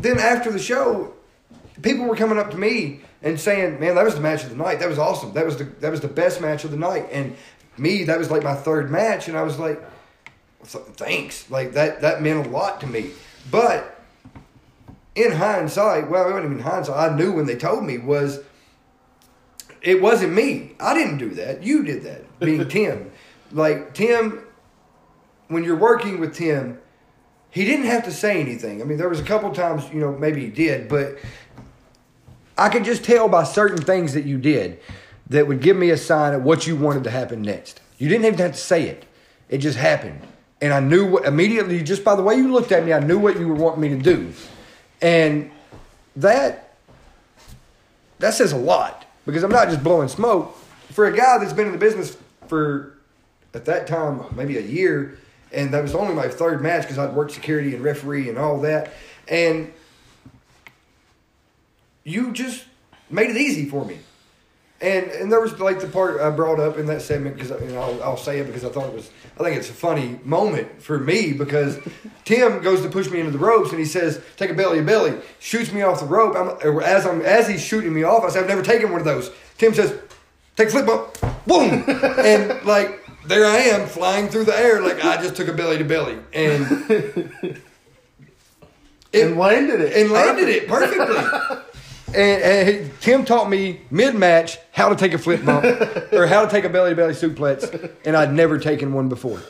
then 0.00 0.18
after 0.18 0.50
the 0.50 0.58
show, 0.58 1.14
people 1.82 2.04
were 2.06 2.16
coming 2.16 2.38
up 2.38 2.50
to 2.50 2.58
me 2.58 3.02
and 3.22 3.38
saying, 3.40 3.80
"Man, 3.80 3.94
that 3.94 4.04
was 4.04 4.14
the 4.14 4.20
match 4.20 4.42
of 4.44 4.50
the 4.50 4.56
night. 4.56 4.80
That 4.80 4.88
was 4.88 4.98
awesome. 4.98 5.32
That 5.32 5.46
was 5.46 5.56
the 5.56 5.64
that 5.64 5.90
was 5.90 6.00
the 6.00 6.08
best 6.08 6.40
match 6.40 6.64
of 6.64 6.72
the 6.72 6.76
night." 6.76 7.08
And 7.10 7.36
me, 7.78 8.04
that 8.04 8.18
was 8.18 8.30
like 8.30 8.42
my 8.42 8.54
third 8.54 8.90
match, 8.90 9.28
and 9.28 9.36
I 9.36 9.42
was 9.42 9.58
like, 9.58 9.80
"Thanks." 10.64 11.50
Like 11.50 11.72
that 11.72 12.02
that 12.02 12.22
meant 12.22 12.46
a 12.46 12.50
lot 12.50 12.80
to 12.80 12.86
me. 12.86 13.10
But 13.50 13.99
in 15.14 15.32
hindsight, 15.32 16.10
well, 16.10 16.28
it 16.28 16.32
wasn't 16.32 16.52
even 16.52 16.60
hindsight. 16.60 17.12
I 17.12 17.16
knew 17.16 17.32
when 17.32 17.46
they 17.46 17.56
told 17.56 17.84
me 17.84 17.98
was 17.98 18.40
it 19.82 20.00
wasn't 20.00 20.32
me. 20.32 20.72
I 20.78 20.94
didn't 20.94 21.18
do 21.18 21.30
that. 21.30 21.62
You 21.62 21.82
did 21.82 22.02
that. 22.04 22.38
Being 22.38 22.68
Tim, 22.68 23.10
like 23.52 23.94
Tim, 23.94 24.44
when 25.48 25.64
you're 25.64 25.76
working 25.76 26.20
with 26.20 26.34
Tim, 26.34 26.78
he 27.50 27.64
didn't 27.64 27.86
have 27.86 28.04
to 28.04 28.12
say 28.12 28.40
anything. 28.40 28.80
I 28.80 28.84
mean, 28.84 28.98
there 28.98 29.08
was 29.08 29.20
a 29.20 29.24
couple 29.24 29.50
times, 29.52 29.84
you 29.92 30.00
know, 30.00 30.16
maybe 30.16 30.40
he 30.40 30.50
did, 30.50 30.88
but 30.88 31.18
I 32.56 32.68
could 32.68 32.84
just 32.84 33.04
tell 33.04 33.28
by 33.28 33.44
certain 33.44 33.82
things 33.82 34.14
that 34.14 34.24
you 34.24 34.38
did 34.38 34.78
that 35.28 35.48
would 35.48 35.60
give 35.60 35.76
me 35.76 35.90
a 35.90 35.96
sign 35.96 36.34
of 36.34 36.44
what 36.44 36.66
you 36.66 36.76
wanted 36.76 37.04
to 37.04 37.10
happen 37.10 37.42
next. 37.42 37.80
You 37.98 38.08
didn't 38.08 38.26
even 38.26 38.38
have 38.38 38.52
to 38.52 38.58
say 38.58 38.84
it; 38.84 39.04
it 39.48 39.58
just 39.58 39.78
happened, 39.78 40.20
and 40.60 40.72
I 40.72 40.80
knew 40.80 41.06
what, 41.06 41.24
immediately 41.24 41.82
just 41.82 42.04
by 42.04 42.14
the 42.14 42.22
way 42.22 42.36
you 42.36 42.52
looked 42.52 42.72
at 42.72 42.84
me. 42.84 42.92
I 42.92 43.00
knew 43.00 43.18
what 43.18 43.38
you 43.38 43.48
were 43.48 43.54
wanting 43.54 43.80
me 43.80 43.88
to 43.88 43.96
do, 43.96 44.32
and 45.02 45.50
that 46.16 46.74
that 48.18 48.34
says 48.34 48.52
a 48.52 48.56
lot 48.56 49.06
because 49.26 49.42
I'm 49.42 49.50
not 49.50 49.68
just 49.68 49.82
blowing 49.82 50.08
smoke 50.08 50.56
for 50.90 51.06
a 51.06 51.16
guy 51.16 51.38
that's 51.38 51.52
been 51.52 51.66
in 51.66 51.72
the 51.72 51.78
business 51.78 52.16
for 52.48 52.94
at 53.54 53.64
that 53.64 53.86
time 53.86 54.24
maybe 54.36 54.58
a 54.58 54.62
year, 54.62 55.18
and 55.52 55.72
that 55.72 55.82
was 55.82 55.94
only 55.94 56.14
my 56.14 56.28
third 56.28 56.62
match 56.62 56.82
because 56.82 56.98
I'd 56.98 57.14
worked 57.14 57.32
security 57.32 57.74
and 57.74 57.82
referee 57.82 58.28
and 58.28 58.38
all 58.38 58.60
that, 58.60 58.92
and 59.28 59.72
you 62.04 62.32
just 62.32 62.64
made 63.08 63.30
it 63.30 63.36
easy 63.36 63.68
for 63.68 63.84
me. 63.84 63.98
And 64.80 65.06
and 65.10 65.30
there 65.30 65.40
was 65.40 65.58
like 65.60 65.80
the 65.80 65.86
part 65.86 66.20
I 66.20 66.30
brought 66.30 66.58
up 66.58 66.78
in 66.78 66.86
that 66.86 67.02
segment 67.02 67.36
because 67.36 67.52
I'll, 67.52 68.02
I'll 68.02 68.16
say 68.16 68.40
it 68.40 68.46
because 68.46 68.64
I 68.64 68.70
thought 68.70 68.86
it 68.86 68.94
was 68.94 69.10
I 69.40 69.44
think 69.44 69.56
it's 69.56 69.70
a 69.70 69.74
funny 69.74 70.20
moment 70.22 70.82
for 70.82 70.98
me 70.98 71.32
because 71.32 71.78
Tim 72.26 72.60
goes 72.62 72.82
to 72.82 72.90
push 72.90 73.08
me 73.08 73.20
into 73.20 73.32
the 73.32 73.38
ropes 73.38 73.70
and 73.70 73.78
he 73.78 73.86
says 73.86 74.20
take 74.36 74.50
a 74.50 74.54
belly 74.54 74.80
to 74.80 74.84
belly. 74.84 75.18
Shoots 75.38 75.72
me 75.72 75.80
off 75.80 76.00
the 76.00 76.06
rope. 76.06 76.36
I'm, 76.36 76.82
as 76.82 77.06
I'm 77.06 77.22
as 77.22 77.48
he's 77.48 77.64
shooting 77.64 77.94
me 77.94 78.02
off 78.02 78.22
I 78.22 78.28
said 78.28 78.42
I've 78.42 78.48
never 78.48 78.62
taken 78.62 78.90
one 78.90 79.00
of 79.00 79.06
those. 79.06 79.30
Tim 79.56 79.72
says 79.72 79.98
take 80.56 80.68
a 80.68 80.70
flip 80.70 80.86
bump. 80.86 81.18
Boom. 81.46 81.84
And 82.20 82.62
like 82.66 83.02
there 83.26 83.46
I 83.46 83.56
am 83.58 83.88
flying 83.88 84.28
through 84.28 84.44
the 84.44 84.56
air 84.56 84.82
like 84.82 85.02
I 85.02 85.22
just 85.22 85.36
took 85.36 85.48
a 85.48 85.54
belly 85.54 85.78
to 85.78 85.84
belly. 85.84 86.18
And 86.34 86.66
it, 86.90 87.62
and 89.14 89.38
landed 89.38 89.80
it. 89.80 89.96
and 89.96 90.10
landed 90.10 90.50
it 90.50 90.68
perfectly. 90.68 91.16
And, 92.14 92.42
and 92.42 93.00
Tim 93.00 93.24
taught 93.24 93.48
me 93.48 93.80
mid 93.90 94.14
match 94.14 94.58
how 94.72 94.88
to 94.88 94.96
take 94.96 95.14
a 95.14 95.18
flip 95.18 95.44
bump 95.44 95.64
or 96.12 96.26
how 96.26 96.44
to 96.44 96.50
take 96.50 96.64
a 96.64 96.68
belly 96.68 96.90
to 96.90 96.96
belly 96.96 97.14
suplex, 97.14 97.92
and 98.04 98.16
I'd 98.16 98.32
never 98.32 98.58
taken 98.58 98.92
one 98.92 99.08
before. 99.08 99.40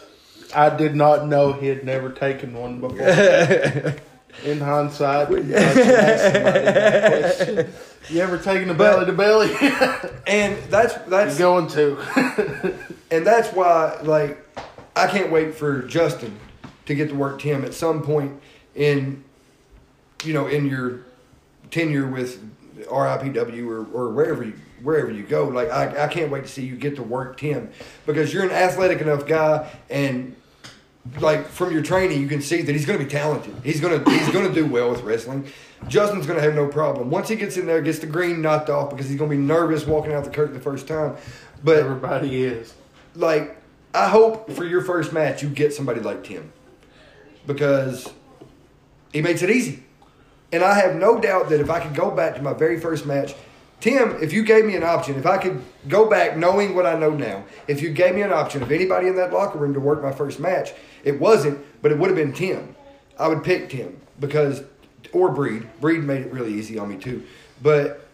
I 0.55 0.74
did 0.74 0.95
not 0.95 1.27
know 1.27 1.53
he 1.53 1.69
had 1.69 1.85
never 1.85 2.11
taken 2.11 2.55
one 2.55 2.81
before. 2.81 2.99
In 4.45 4.61
hindsight, 4.61 5.28
I 5.28 5.32
should 5.32 5.53
ask 5.53 6.32
somebody 6.32 6.65
that 6.65 7.37
question. 7.37 7.73
you 8.09 8.20
ever 8.20 8.39
taken 8.39 8.70
a 8.70 8.74
belly 8.74 9.07
to 9.07 9.12
belly? 9.12 9.51
And 10.27 10.57
that's 10.70 10.95
that's 11.09 11.39
You're 11.39 11.49
going 11.49 11.69
to. 11.70 12.74
and 13.11 13.27
that's 13.27 13.53
why 13.53 13.99
like 14.03 14.39
I 14.95 15.09
can't 15.09 15.32
wait 15.32 15.55
for 15.55 15.82
Justin 15.82 16.39
to 16.87 16.95
get 16.95 17.09
to 17.09 17.15
work 17.15 17.41
Tim 17.41 17.65
at 17.65 17.74
some 17.74 18.03
point 18.03 18.41
in 18.74 19.24
you 20.24 20.32
know 20.32 20.47
in 20.47 20.66
your 20.66 21.01
tenure 21.70 22.06
with 22.06 22.42
RIPW 22.86 23.66
or, 23.68 23.86
or 23.92 24.10
wherever 24.10 24.42
you 24.44 24.55
wherever 24.82 25.10
you 25.10 25.22
go. 25.22 25.44
Like 25.48 25.70
I, 25.70 26.05
I 26.05 26.09
can't 26.09 26.30
wait 26.30 26.44
to 26.44 26.48
see 26.48 26.64
you 26.64 26.76
get 26.76 26.97
to 26.97 27.02
work 27.02 27.38
Tim 27.38 27.70
because 28.06 28.32
you're 28.32 28.44
an 28.44 28.51
athletic 28.51 29.01
enough 29.01 29.26
guy 29.26 29.70
and 29.90 30.36
like 31.18 31.47
from 31.48 31.72
your 31.72 31.82
training 31.82 32.20
you 32.20 32.28
can 32.28 32.42
see 32.42 32.62
that 32.62 32.72
he's 32.72 32.86
going 32.86 32.98
to 32.98 33.05
be 33.05 33.10
talented. 33.10 33.55
He's 33.64 33.80
going 33.80 34.02
to 34.02 34.10
he's 34.10 34.28
going 34.30 34.48
to 34.48 34.55
do 34.55 34.66
well 34.66 34.90
with 34.90 35.02
wrestling. 35.02 35.47
Justin's 35.88 36.26
going 36.26 36.38
to 36.38 36.42
have 36.44 36.55
no 36.55 36.66
problem. 36.68 37.10
Once 37.10 37.28
he 37.28 37.36
gets 37.36 37.56
in 37.56 37.66
there 37.66 37.80
gets 37.80 37.98
the 37.98 38.06
green 38.06 38.42
knocked 38.42 38.68
off 38.70 38.90
because 38.90 39.09
he's 39.09 39.18
going 39.18 39.30
to 39.30 39.36
be 39.36 39.42
nervous 39.42 39.86
walking 39.86 40.12
out 40.12 40.24
the 40.24 40.30
curtain 40.30 40.55
the 40.55 40.60
first 40.60 40.86
time. 40.88 41.16
But 41.62 41.76
Everybody 41.78 42.44
is. 42.44 42.74
like 43.14 43.56
I 43.94 44.09
hope 44.09 44.51
for 44.52 44.64
your 44.64 44.82
first 44.82 45.12
match 45.12 45.42
you 45.42 45.48
get 45.48 45.74
somebody 45.74 46.01
like 46.01 46.24
Tim 46.24 46.52
because 47.47 48.09
he 49.12 49.20
makes 49.22 49.42
it 49.42 49.51
easy. 49.51 49.82
And 50.52 50.62
I 50.62 50.74
have 50.74 50.97
no 50.97 51.20
doubt 51.20 51.48
that 51.51 51.60
if 51.60 51.70
I 51.70 51.81
could 51.81 51.94
go 51.94 52.10
back 52.10 52.35
to 52.36 52.43
my 52.43 52.52
very 52.52 52.78
first 52.78 53.06
match, 53.06 53.35
Tim, 53.81 54.22
if 54.22 54.32
you 54.32 54.44
gave 54.44 54.66
me 54.66 54.77
an 54.77 54.82
option, 54.82 55.16
if 55.16 55.24
I 55.24 55.39
could 55.39 55.62
go 55.89 56.09
back 56.09 56.36
knowing 56.36 56.74
what 56.74 56.86
I 56.86 56.98
know 56.98 57.10
now, 57.10 57.44
if 57.66 57.81
you 57.81 57.90
gave 57.90 58.14
me 58.14 58.22
an 58.22 58.32
option 58.32 58.62
of 58.62 58.70
anybody 58.70 59.09
in 59.09 59.16
that 59.16 59.32
locker 59.32 59.59
room 59.59 59.72
to 59.72 59.81
work 59.81 60.02
my 60.02 60.12
first 60.12 60.39
match, 60.39 60.72
it 61.02 61.18
wasn't, 61.18 61.64
but 61.81 61.90
it 61.90 61.98
would 61.98 62.10
have 62.10 62.16
been 62.16 62.32
Tim. 62.32 62.77
I 63.18 63.28
would 63.28 63.43
pick 63.43 63.70
Tim 63.70 63.98
because, 64.18 64.62
or 65.12 65.31
Breed. 65.31 65.66
Breed 65.81 66.02
made 66.02 66.22
it 66.22 66.32
really 66.32 66.52
easy 66.52 66.78
on 66.78 66.90
me 66.90 66.97
too. 66.97 67.24
But 67.62 68.06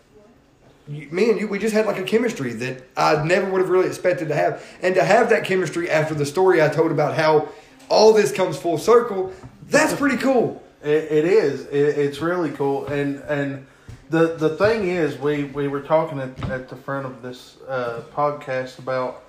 me 0.86 1.30
and 1.30 1.40
you, 1.40 1.48
we 1.48 1.58
just 1.58 1.74
had 1.74 1.86
like 1.86 1.98
a 1.98 2.04
chemistry 2.04 2.52
that 2.52 2.84
I 2.96 3.24
never 3.24 3.50
would 3.50 3.60
have 3.60 3.70
really 3.70 3.88
expected 3.88 4.28
to 4.28 4.34
have. 4.34 4.64
And 4.82 4.94
to 4.94 5.02
have 5.02 5.30
that 5.30 5.44
chemistry 5.44 5.90
after 5.90 6.14
the 6.14 6.26
story 6.26 6.62
I 6.62 6.68
told 6.68 6.92
about 6.92 7.14
how 7.14 7.48
all 7.88 8.12
this 8.12 8.30
comes 8.30 8.56
full 8.56 8.78
circle, 8.78 9.32
that's 9.68 9.94
pretty 9.94 10.16
cool. 10.16 10.62
It, 10.86 11.10
it 11.10 11.24
is. 11.24 11.66
It, 11.66 11.98
it's 11.98 12.20
really 12.20 12.50
cool. 12.52 12.86
And 12.86 13.16
and 13.28 13.66
the 14.08 14.36
the 14.36 14.50
thing 14.56 14.88
is, 14.88 15.18
we 15.18 15.44
we 15.44 15.66
were 15.66 15.80
talking 15.82 16.20
at, 16.20 16.50
at 16.50 16.68
the 16.68 16.76
front 16.76 17.06
of 17.06 17.22
this 17.22 17.56
uh, 17.66 18.02
podcast 18.14 18.78
about 18.78 19.24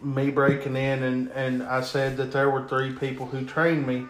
me 0.00 0.30
breaking 0.30 0.76
in, 0.76 1.02
and 1.02 1.30
and 1.32 1.62
I 1.64 1.80
said 1.80 2.16
that 2.18 2.30
there 2.30 2.48
were 2.48 2.68
three 2.68 2.92
people 2.92 3.26
who 3.26 3.44
trained 3.44 3.86
me. 3.86 4.06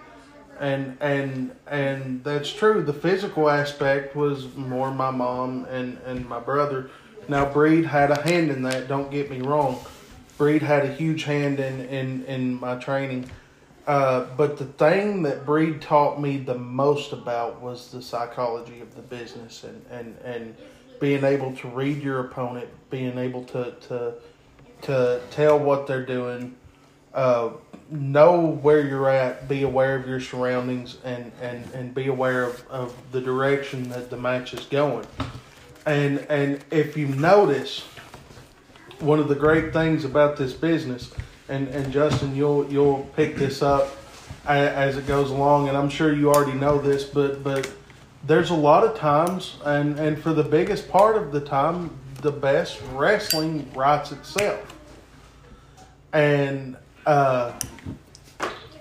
And 0.61 0.97
and 1.01 1.57
and 1.67 2.23
that's 2.23 2.53
true. 2.53 2.83
The 2.85 2.93
physical 2.93 3.51
aspect 3.51 4.15
was 4.15 4.55
more 4.55 4.93
my 4.93 5.11
mom 5.11 5.65
and, 5.65 5.99
and 6.07 6.29
my 6.29 6.39
brother. 6.39 6.91
Now 7.27 7.45
Breed 7.53 7.87
had 7.87 8.13
a 8.13 8.23
hand 8.23 8.53
in 8.53 8.63
that. 8.63 8.87
Don't 8.87 9.11
get 9.11 9.29
me 9.31 9.41
wrong. 9.41 9.81
Breed 10.39 10.63
had 10.63 10.85
a 10.85 10.93
huge 10.95 11.25
hand 11.25 11.59
in 11.59 11.81
in, 11.81 12.25
in 12.27 12.61
my 12.61 12.77
training. 12.77 13.29
Uh, 13.87 14.27
but 14.37 14.57
the 14.57 14.65
thing 14.65 15.23
that 15.23 15.45
Breed 15.45 15.83
taught 15.83 16.21
me 16.21 16.39
the 16.39 16.55
most 16.55 17.13
about 17.13 17.61
was 17.61 17.91
the 17.91 18.01
psychology 18.01 18.81
of 18.81 18.95
the 18.95 19.03
business 19.03 19.65
and, 19.65 19.85
and, 19.91 20.17
and 20.25 20.57
being 21.01 21.23
able 21.23 21.55
to 21.57 21.69
read 21.69 22.03
your 22.03 22.21
opponent, 22.21 22.69
being 22.89 23.19
able 23.19 23.45
to 23.45 23.73
to, 23.89 24.15
to 24.83 25.21
tell 25.31 25.59
what 25.59 25.87
they're 25.87 26.07
doing, 26.07 26.55
uh, 27.13 27.51
know 27.91 28.41
where 28.41 28.87
you're 28.87 29.11
at, 29.11 29.49
be 29.49 29.63
aware 29.63 29.97
of 29.97 30.09
your 30.09 30.21
surroundings, 30.21 30.97
and, 31.05 31.31
and, 31.43 31.71
and 31.75 31.95
be 31.95 32.07
aware 32.07 32.45
of, 32.45 32.67
of 32.69 32.95
the 33.13 33.21
direction 33.21 33.89
that 33.91 34.09
the 34.09 34.17
match 34.17 34.55
is 34.55 34.65
going. 34.67 35.07
And 35.85 36.21
and 36.31 36.65
if 36.71 36.97
you 36.97 37.09
notice, 37.09 37.85
one 39.01 39.19
of 39.19 39.29
the 39.29 39.35
great 39.35 39.73
things 39.75 40.07
about 40.07 40.39
this 40.39 40.55
business, 40.55 41.13
and, 41.49 41.69
and 41.69 41.93
Justin, 41.93 42.35
you'll 42.35 42.71
you'll 42.71 43.09
pick 43.17 43.37
this 43.37 43.63
up 43.63 43.89
a- 44.47 44.51
as 44.51 44.97
it 44.97 45.07
goes 45.07 45.31
along, 45.31 45.69
and 45.69 45.77
I'm 45.77 45.89
sure 45.89 46.13
you 46.13 46.31
already 46.33 46.59
know 46.59 46.79
this, 46.79 47.05
but 47.05 47.43
but 47.45 47.71
there's 48.27 48.51
a 48.51 48.55
lot 48.55 48.85
of 48.85 48.97
times, 48.97 49.57
and 49.65 49.99
and 49.99 50.21
for 50.23 50.33
the 50.33 50.43
biggest 50.45 50.89
part 50.89 51.17
of 51.17 51.33
the 51.33 51.41
time, 51.41 51.91
the 52.23 52.33
best 52.33 52.81
wrestling 52.93 53.71
writes 53.75 54.13
itself, 54.13 54.61
and 56.13 56.77
uh, 57.07 57.53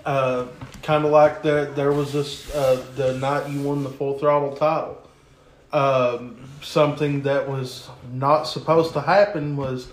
uh, 0.04 0.46
kind 0.82 1.04
of 1.04 1.10
like 1.10 1.42
the 1.42 1.70
there 1.74 1.92
was 1.92 2.12
this 2.12 2.54
uh, 2.54 2.84
the 2.96 3.18
night 3.18 3.48
you 3.50 3.62
won 3.62 3.82
the 3.82 3.90
full 3.90 4.18
throttle 4.18 4.56
title. 4.56 5.00
Um, 5.72 6.38
something 6.62 7.22
that 7.22 7.48
was 7.48 7.88
not 8.12 8.44
supposed 8.44 8.92
to 8.92 9.00
happen 9.00 9.56
was 9.56 9.88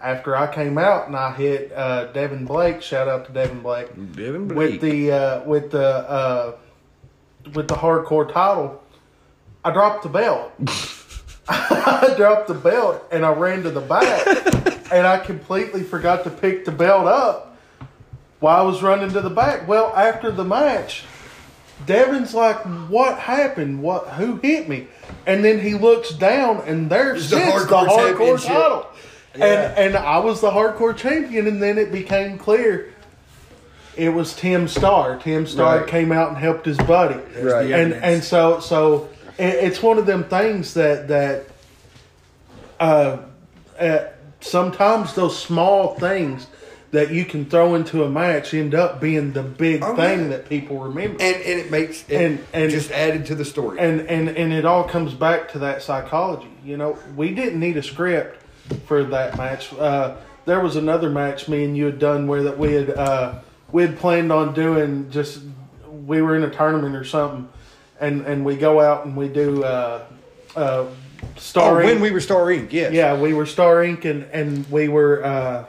after 0.00 0.36
I 0.36 0.52
came 0.52 0.78
out 0.78 1.06
and 1.06 1.16
I 1.16 1.32
hit 1.32 1.72
uh, 1.72 2.06
Devin 2.12 2.44
Blake. 2.44 2.82
Shout 2.82 3.08
out 3.08 3.26
to 3.26 3.32
Devin 3.32 3.60
Blake 3.60 3.88
Devin 4.14 4.48
with 4.48 4.80
the 4.80 5.12
uh, 5.12 5.44
with 5.44 5.70
the 5.70 5.86
uh, 5.86 6.56
with 7.54 7.68
the 7.68 7.74
hardcore 7.74 8.32
title. 8.32 8.82
I 9.64 9.72
dropped 9.72 10.02
the 10.02 10.08
belt. 10.08 10.52
I 11.50 12.12
dropped 12.16 12.48
the 12.48 12.54
belt 12.54 13.04
and 13.10 13.24
I 13.24 13.32
ran 13.32 13.62
to 13.62 13.70
the 13.70 13.80
back 13.80 14.26
and 14.92 15.06
I 15.06 15.18
completely 15.18 15.82
forgot 15.82 16.24
to 16.24 16.30
pick 16.30 16.66
the 16.66 16.72
belt 16.72 17.06
up 17.06 17.56
while 18.40 18.60
I 18.60 18.62
was 18.62 18.82
running 18.82 19.10
to 19.12 19.22
the 19.22 19.30
back. 19.30 19.66
Well, 19.66 19.90
after 19.96 20.30
the 20.30 20.44
match, 20.44 21.04
Devin's 21.86 22.34
like, 22.34 22.58
"What 22.90 23.18
happened? 23.18 23.82
What? 23.82 24.08
Who 24.08 24.36
hit 24.36 24.68
me?" 24.68 24.88
And 25.26 25.42
then 25.42 25.60
he 25.60 25.74
looks 25.74 26.10
down, 26.10 26.62
and 26.66 26.90
there 26.90 27.14
It's 27.14 27.26
sits 27.26 27.46
the 27.46 27.66
the 27.66 27.74
hardcore 27.76 28.14
hardcore, 28.14 28.86
And 29.34 29.42
and 29.44 29.96
I 29.96 30.18
was 30.18 30.40
the 30.40 30.50
hardcore 30.50 30.96
champion, 30.96 31.46
and 31.46 31.62
then 31.62 31.78
it 31.78 31.92
became 31.92 32.38
clear 32.38 32.92
it 33.96 34.10
was 34.10 34.34
Tim 34.34 34.68
Starr. 34.68 35.16
Tim 35.18 35.46
Starr 35.46 35.78
Right. 35.80 35.86
came 35.88 36.12
out 36.12 36.28
and 36.28 36.36
helped 36.38 36.64
his 36.66 36.78
buddy, 36.78 37.20
Right. 37.40 37.70
and 37.70 37.92
and 37.94 38.22
so 38.24 38.60
so 38.60 39.08
it, 39.38 39.54
it's 39.54 39.82
one 39.82 39.98
of 39.98 40.06
them 40.06 40.24
things 40.24 40.74
that 40.74 41.08
that 41.08 41.44
uh, 42.80 43.18
uh, 43.78 43.98
sometimes 44.40 45.14
those 45.14 45.38
small 45.40 45.94
things 45.96 46.46
that 46.90 47.10
you 47.10 47.24
can 47.24 47.44
throw 47.44 47.74
into 47.74 48.02
a 48.04 48.08
match 48.08 48.54
end 48.54 48.74
up 48.74 48.98
being 49.00 49.32
the 49.32 49.42
big 49.42 49.82
Oh, 49.84 49.94
thing 49.94 50.22
yeah. 50.22 50.28
that 50.28 50.48
people 50.48 50.78
remember. 50.78 51.22
and 51.22 51.36
and 51.36 51.60
it 51.60 51.70
makes 51.70 52.04
it 52.08 52.16
And- 52.16 52.38
and- 52.54 52.70
just 52.70 52.90
added 52.90 53.26
to 53.26 53.34
the 53.34 53.44
story. 53.44 53.78
and 53.78 54.00
and 54.08 54.28
and 54.30 54.52
it 54.52 54.64
all 54.64 54.84
comes 54.84 55.12
back 55.12 55.52
to 55.52 55.58
that 55.60 55.82
psychology. 55.82 56.48
You 56.64 56.76
know, 56.78 56.96
we 57.14 57.34
didn't 57.34 57.60
need 57.60 57.76
a 57.76 57.82
script 57.82 58.40
for 58.86 59.04
that 59.04 59.36
match. 59.36 59.72
Uh, 59.74 60.16
there 60.44 60.60
was 60.60 60.76
another 60.76 61.10
match 61.10 61.48
me 61.48 61.64
and 61.64 61.76
you 61.76 61.84
had 61.84 61.98
done 61.98 62.26
where 62.26 62.42
that 62.42 62.58
we 62.58 62.72
had 62.72 62.90
uh, 62.90 63.38
we 63.70 63.82
had 63.82 63.98
planned 63.98 64.32
on 64.32 64.54
doing. 64.54 65.10
Just 65.10 65.42
we 66.06 66.22
were 66.22 66.36
in 66.36 66.42
a 66.42 66.50
tournament 66.50 66.96
or 66.96 67.04
something, 67.04 67.48
and 68.00 68.22
and 68.22 68.44
we 68.44 68.56
go 68.56 68.80
out 68.80 69.04
and 69.04 69.16
we 69.16 69.28
do 69.28 69.62
uh, 69.62 70.04
uh, 70.56 70.60
oh, 70.60 70.96
Star. 71.36 71.76
when 71.76 72.00
we 72.00 72.10
were 72.10 72.20
Starr 72.20 72.46
Inc. 72.46 72.72
Yes. 72.72 72.92
yeah, 72.92 73.18
we 73.18 73.34
were 73.34 73.46
Starr 73.46 73.76
Inc. 73.84 74.04
and 74.04 74.24
and 74.32 74.70
we 74.70 74.88
were. 74.88 75.24
Uh, 75.24 75.64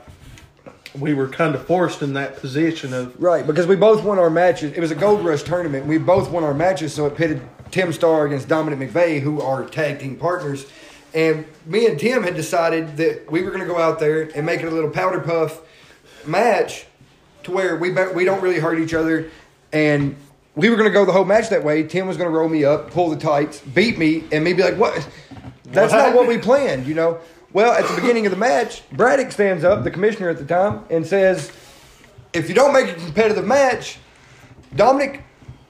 we 0.98 1.14
were 1.14 1.28
kind 1.28 1.54
of 1.54 1.64
forced 1.66 2.02
in 2.02 2.14
that 2.14 2.38
position 2.38 2.92
of 2.92 3.14
Right, 3.22 3.46
because 3.46 3.68
we 3.68 3.76
both 3.76 4.02
won 4.02 4.18
our 4.18 4.28
matches. 4.28 4.72
It 4.72 4.80
was 4.80 4.90
a 4.90 4.96
Gold 4.96 5.24
Rush 5.24 5.44
tournament. 5.44 5.86
We 5.86 5.98
both 5.98 6.30
won 6.30 6.42
our 6.42 6.52
matches, 6.52 6.92
so 6.92 7.06
it 7.06 7.14
pitted 7.14 7.40
Tim 7.70 7.92
Starr 7.92 8.26
against 8.26 8.48
Dominic 8.48 8.90
McVeigh, 8.90 9.20
who 9.20 9.40
are 9.40 9.64
tag 9.64 10.00
team 10.00 10.16
partners. 10.16 10.66
And 11.14 11.44
me 11.66 11.86
and 11.86 11.98
Tim 11.98 12.22
had 12.22 12.34
decided 12.34 12.96
that 12.98 13.30
we 13.30 13.42
were 13.42 13.50
going 13.50 13.62
to 13.62 13.66
go 13.66 13.78
out 13.78 13.98
there 13.98 14.30
and 14.34 14.46
make 14.46 14.60
it 14.60 14.66
a 14.66 14.70
little 14.70 14.90
powder 14.90 15.20
puff 15.20 15.60
match 16.26 16.86
to 17.44 17.50
where 17.50 17.76
we 17.76 17.90
we 17.90 18.24
don't 18.24 18.40
really 18.42 18.60
hurt 18.60 18.78
each 18.78 18.94
other. 18.94 19.30
And 19.72 20.16
we 20.54 20.68
were 20.68 20.76
going 20.76 20.88
to 20.88 20.92
go 20.92 21.04
the 21.04 21.12
whole 21.12 21.24
match 21.24 21.48
that 21.50 21.64
way. 21.64 21.82
Tim 21.84 22.06
was 22.06 22.16
going 22.16 22.30
to 22.30 22.36
roll 22.36 22.48
me 22.48 22.64
up, 22.64 22.90
pull 22.90 23.10
the 23.10 23.16
tights, 23.16 23.60
beat 23.60 23.98
me, 23.98 24.24
and 24.32 24.44
me 24.44 24.52
be 24.52 24.62
like, 24.62 24.76
"What? 24.76 25.08
That's 25.64 25.92
not 25.92 26.14
what 26.14 26.26
we 26.26 26.38
planned," 26.38 26.86
you 26.86 26.94
know. 26.94 27.20
Well, 27.52 27.72
at 27.72 27.88
the 27.88 28.00
beginning 28.00 28.26
of 28.26 28.30
the 28.30 28.38
match, 28.38 28.88
Braddock 28.90 29.32
stands 29.32 29.64
up, 29.64 29.82
the 29.82 29.90
commissioner 29.90 30.28
at 30.28 30.38
the 30.38 30.44
time, 30.44 30.84
and 30.88 31.04
says, 31.04 31.50
if 32.32 32.48
you 32.48 32.54
don't 32.54 32.72
make 32.72 32.88
a 32.88 32.94
competitive 32.94 33.44
match, 33.44 33.98
Dominic, 34.76 35.24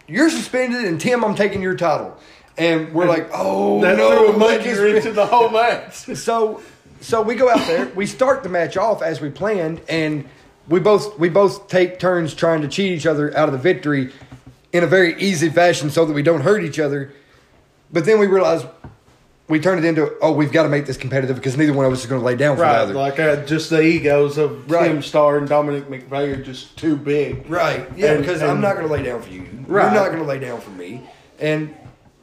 you're 0.06 0.28
suspended, 0.28 0.84
and 0.84 1.00
Tim, 1.00 1.24
I'm 1.24 1.34
taking 1.34 1.62
your 1.62 1.74
title. 1.74 2.18
And 2.60 2.92
we're 2.92 3.06
like, 3.06 3.30
oh 3.32 3.80
that 3.80 3.96
no, 3.96 4.10
threw 4.10 4.28
a 4.34 4.36
monkey 4.36 4.64
just- 4.64 4.80
into 5.06 5.12
the 5.12 5.24
whole 5.26 5.48
match. 5.48 5.94
so 6.16 6.60
so 7.00 7.22
we 7.22 7.34
go 7.34 7.48
out 7.48 7.66
there, 7.66 7.86
we 7.94 8.04
start 8.06 8.42
the 8.42 8.50
match 8.50 8.76
off 8.76 9.00
as 9.02 9.20
we 9.22 9.30
planned, 9.30 9.80
and 9.88 10.28
we 10.68 10.78
both 10.78 11.18
we 11.18 11.30
both 11.30 11.68
take 11.68 11.98
turns 11.98 12.34
trying 12.34 12.60
to 12.60 12.68
cheat 12.68 12.92
each 12.92 13.06
other 13.06 13.34
out 13.36 13.48
of 13.48 13.52
the 13.52 13.58
victory 13.58 14.12
in 14.72 14.84
a 14.84 14.86
very 14.86 15.18
easy 15.20 15.48
fashion 15.48 15.88
so 15.90 16.04
that 16.04 16.12
we 16.12 16.22
don't 16.22 16.42
hurt 16.42 16.62
each 16.62 16.78
other. 16.78 17.12
But 17.92 18.04
then 18.04 18.18
we 18.20 18.26
realize 18.26 18.64
we 19.48 19.58
turn 19.58 19.78
it 19.78 19.84
into 19.86 20.12
oh 20.20 20.32
we've 20.32 20.52
got 20.52 20.64
to 20.64 20.68
make 20.68 20.84
this 20.84 20.98
competitive 20.98 21.36
because 21.36 21.56
neither 21.56 21.72
one 21.72 21.86
of 21.86 21.92
us 21.94 22.00
is 22.00 22.06
going 22.06 22.20
to 22.20 22.24
lay 22.26 22.36
down 22.36 22.56
for 22.56 22.60
the 22.60 22.66
Right, 22.66 22.78
other. 22.78 22.92
like 22.94 23.18
uh, 23.18 23.36
just 23.46 23.70
the 23.70 23.80
egos 23.80 24.36
of 24.36 24.70
Right. 24.70 24.86
Tim 24.86 25.00
Starr 25.02 25.38
and 25.38 25.48
Dominic 25.48 25.88
McVeigh 25.88 26.36
are 26.38 26.42
just 26.42 26.76
too 26.76 26.94
big. 26.94 27.48
Right. 27.50 27.88
Yeah, 27.96 28.12
And- 28.12 28.20
because 28.20 28.42
I'm 28.42 28.60
not 28.60 28.76
going 28.76 28.86
to 28.86 28.92
lay 28.92 29.02
down 29.02 29.22
for 29.22 29.30
you. 29.30 29.40
Right. 29.66 29.84
You're 29.86 29.94
not 30.02 30.08
going 30.08 30.18
to 30.20 30.28
lay 30.28 30.38
down 30.38 30.60
for 30.60 30.70
me. 30.70 31.08
And 31.40 31.74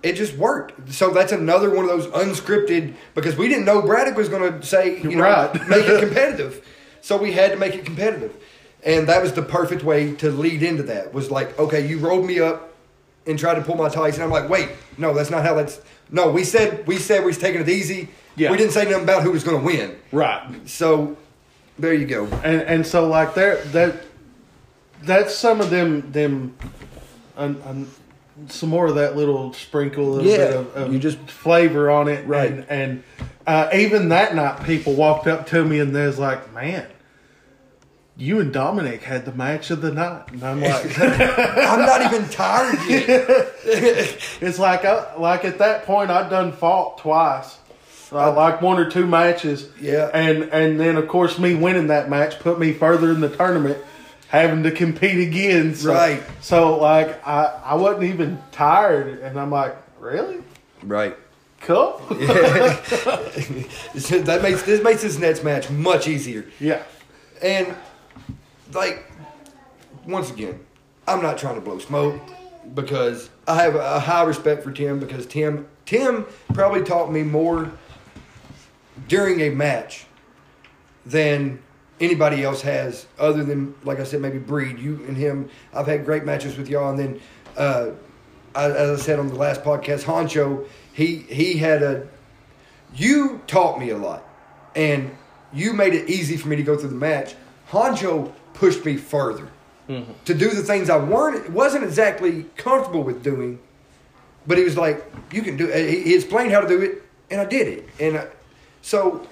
it 0.07 0.15
just 0.15 0.35
worked. 0.37 0.91
So 0.93 1.11
that's 1.11 1.31
another 1.31 1.69
one 1.69 1.85
of 1.87 1.89
those 1.89 2.07
unscripted 2.07 2.93
because 3.15 3.35
we 3.35 3.47
didn't 3.47 3.65
know 3.65 3.81
Braddock 3.81 4.15
was 4.15 4.29
going 4.29 4.59
to 4.59 4.65
say, 4.65 5.01
you 5.01 5.15
know, 5.15 5.23
Right. 5.23 5.53
make 5.67 5.85
it 5.85 5.99
competitive. 6.05 6.65
So 7.01 7.17
we 7.17 7.31
had 7.33 7.51
to 7.51 7.57
make 7.57 7.75
it 7.75 7.85
competitive. 7.85 8.35
And 8.83 9.07
that 9.09 9.21
was 9.21 9.33
the 9.33 9.41
perfect 9.41 9.83
way 9.83 10.13
to 10.15 10.29
lead 10.31 10.63
into 10.63 10.83
that. 10.83 11.13
Was 11.13 11.29
like, 11.31 11.57
okay, 11.59 11.85
you 11.87 11.99
rolled 11.99 12.25
me 12.25 12.39
up 12.39 12.73
and 13.25 13.37
tried 13.37 13.55
to 13.55 13.61
pull 13.61 13.75
my 13.75 13.89
tights 13.89 14.15
and 14.15 14.23
I'm 14.23 14.29
like, 14.31 14.47
"Wait, 14.49 14.69
no, 14.97 15.13
that's 15.13 15.29
not 15.29 15.43
how 15.43 15.55
that's 15.55 15.81
No, 16.09 16.31
we 16.31 16.43
said 16.45 16.87
we 16.87 16.97
said 16.97 17.19
we 17.21 17.27
was 17.27 17.37
taking 17.37 17.61
it 17.61 17.67
easy. 17.69 18.07
Yeah. 18.37 18.51
We 18.51 18.57
didn't 18.57 18.71
say 18.71 18.85
nothing 18.85 19.03
about 19.03 19.23
who 19.23 19.31
was 19.31 19.43
going 19.43 19.59
to 19.59 19.65
win. 19.65 19.97
Right. 20.11 20.69
So 20.69 21.17
there 21.77 21.93
you 21.93 22.05
go. 22.05 22.25
And 22.43 22.61
and 22.61 22.87
so 22.87 23.07
like 23.07 23.33
there 23.33 23.57
that 23.73 24.03
that's 25.01 25.35
some 25.35 25.59
of 25.59 25.69
them 25.69 26.11
them 26.11 26.55
un, 27.35 27.89
some 28.49 28.69
more 28.69 28.85
of 28.87 28.95
that 28.95 29.15
little 29.17 29.53
sprinkle 29.53 30.19
of, 30.19 30.25
Yeah, 30.25 30.35
of, 30.59 30.75
of 30.75 30.93
you 30.93 30.99
just- 30.99 31.17
flavor 31.29 31.89
on 31.89 32.07
it 32.07 32.25
Right. 32.27 32.51
and 32.51 32.65
and 32.69 33.03
uh, 33.45 33.69
even 33.73 34.09
that 34.09 34.35
night 34.35 34.63
people 34.63 34.93
walked 34.93 35.25
up 35.27 35.47
to 35.47 35.63
me 35.65 35.79
and 35.79 35.95
they 35.95 36.05
was 36.05 36.19
like 36.19 36.53
man 36.53 36.85
you 38.19 38.39
and 38.39 38.51
Dominic 38.51 39.03
had 39.03 39.25
the 39.25 39.31
match 39.31 39.69
of 39.71 39.81
the 39.81 39.91
night 39.91 40.31
and 40.31 40.43
I'm 40.43 40.59
like 40.61 40.99
I'm 40.99 41.79
not 41.85 42.01
even 42.13 42.27
tired 42.29 42.77
yet. 42.89 43.07
it's 44.41 44.59
like 44.59 44.85
I, 44.85 45.15
like 45.17 45.45
at 45.45 45.59
that 45.59 45.85
point 45.85 46.09
I'd 46.11 46.29
done 46.29 46.51
fought 46.51 46.97
twice 46.99 47.57
uh, 48.11 48.33
like 48.33 48.61
one 48.61 48.79
or 48.79 48.89
two 48.89 49.05
matches 49.05 49.69
Yeah. 49.79 50.09
and 50.13 50.43
and 50.53 50.79
then 50.79 50.95
of 50.97 51.07
course 51.07 51.37
me 51.39 51.53
winning 51.55 51.87
that 51.87 52.09
match 52.09 52.39
put 52.39 52.59
me 52.59 52.73
further 52.73 53.11
in 53.11 53.21
the 53.21 53.29
tournament 53.29 53.77
having 54.29 54.63
to 54.63 54.71
compete 54.71 55.27
again 55.27 55.75
so, 55.75 55.93
Right. 55.93 56.23
so 56.41 56.77
like 56.77 57.25
I 57.27 57.59
I 57.65 57.75
wasn't 57.75 58.03
even 58.05 58.39
tired 58.51 59.19
and 59.19 59.39
I'm 59.39 59.51
like 59.51 59.75
really 59.99 60.37
Right. 60.83 61.15
cool 61.61 61.97
that 62.09 62.79
makes 64.43 64.63
this 64.63 64.83
makes 64.83 65.01
this 65.01 65.17
next 65.17 65.43
match 65.43 65.69
much 65.69 66.07
easier. 66.07 66.45
yeah 66.59 66.83
And 67.41 67.73
like 68.73 69.11
once 70.05 70.29
again, 70.31 70.59
I'm 71.07 71.21
not 71.21 71.37
trying 71.37 71.55
to 71.55 71.61
blow 71.61 71.79
smoke 71.79 72.19
because 72.73 73.29
I 73.47 73.55
have 73.61 73.75
a 73.75 73.99
high 73.99 74.23
respect 74.23 74.63
for 74.63 74.71
Tim 74.71 74.99
because 74.99 75.25
Tim 75.25 75.67
Tim 75.85 76.25
probably 76.53 76.83
taught 76.83 77.11
me 77.11 77.23
more 77.23 77.71
during 79.07 79.41
a 79.41 79.49
match 79.49 80.05
than 81.05 81.59
anybody 81.99 82.43
else 82.43 82.61
has 82.61 83.07
other 83.17 83.43
than 83.43 83.73
like 83.83 83.99
I 83.99 84.03
said 84.03 84.21
maybe 84.21 84.37
Breed 84.37 84.79
you 84.79 85.03
and 85.07 85.17
him 85.17 85.49
I've 85.73 85.87
had 85.87 86.05
great 86.05 86.23
matches 86.25 86.57
with 86.57 86.69
y'all 86.69 86.89
and 86.89 86.99
then 86.99 87.21
uh, 87.57 87.91
I, 88.55 88.65
as 88.65 88.99
I 88.99 89.03
said 89.03 89.19
on 89.19 89.27
the 89.27 89.35
last 89.35 89.63
podcast 89.63 90.03
Honcho 90.03 90.67
he 90.93 91.17
he 91.17 91.57
had 91.57 91.81
a 91.81 92.07
you 92.95 93.41
taught 93.47 93.79
me 93.79 93.89
a 93.89 93.97
lot 93.97 94.23
and 94.75 95.15
you 95.53 95.73
made 95.73 95.93
it 95.93 96.09
easy 96.09 96.37
for 96.37 96.47
me 96.47 96.55
to 96.55 96.63
go 96.63 96.77
through 96.77 96.89
the 96.89 96.95
match. 96.95 97.35
Honcho 97.71 98.31
pushed 98.53 98.85
me 98.85 98.97
further 98.97 99.49
to 100.25 100.33
do 100.33 100.49
the 100.49 100.63
things 100.63 100.89
I 100.89 100.97
weren't 100.97 101.49
wasn't 101.51 101.85
exactly 101.85 102.45
comfortable 102.57 103.03
with 103.03 103.23
doing, 103.23 103.59
but 104.45 104.57
he 104.57 104.65
was 104.65 104.75
like, 104.75 105.05
"You 105.31 105.41
can 105.41 105.55
do." 105.55 105.69
It. 105.69 105.89
He 105.89 106.03
he 106.03 106.15
explained 106.15 106.51
how 106.51 106.59
to 106.59 106.67
do 106.67 106.81
it, 106.81 107.03
and 107.31 107.39
I 107.39 107.45
did 107.45 107.67
it. 107.69 107.89
And 107.99 108.17
I, 108.17 108.27
so 108.81 109.25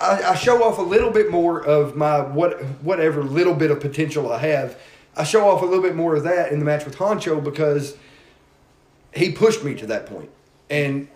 I, 0.00 0.22
I 0.22 0.34
show 0.34 0.62
off 0.64 0.78
a 0.78 0.82
little 0.82 1.10
bit 1.10 1.30
more 1.30 1.64
of 1.64 1.94
my 1.96 2.20
what 2.20 2.62
whatever 2.82 3.22
little 3.22 3.54
bit 3.54 3.70
of 3.70 3.80
potential 3.80 4.32
I 4.32 4.38
have. 4.38 4.78
I 5.16 5.24
show 5.24 5.48
off 5.48 5.62
a 5.62 5.64
little 5.64 5.82
bit 5.82 5.94
more 5.94 6.16
of 6.16 6.24
that 6.24 6.50
in 6.52 6.58
the 6.58 6.64
match 6.64 6.84
with 6.84 6.96
Honcho 6.96 7.42
because 7.42 7.96
he 9.14 9.30
pushed 9.32 9.62
me 9.62 9.74
to 9.76 9.86
that 9.86 10.06
point. 10.06 10.30
and 10.70 11.08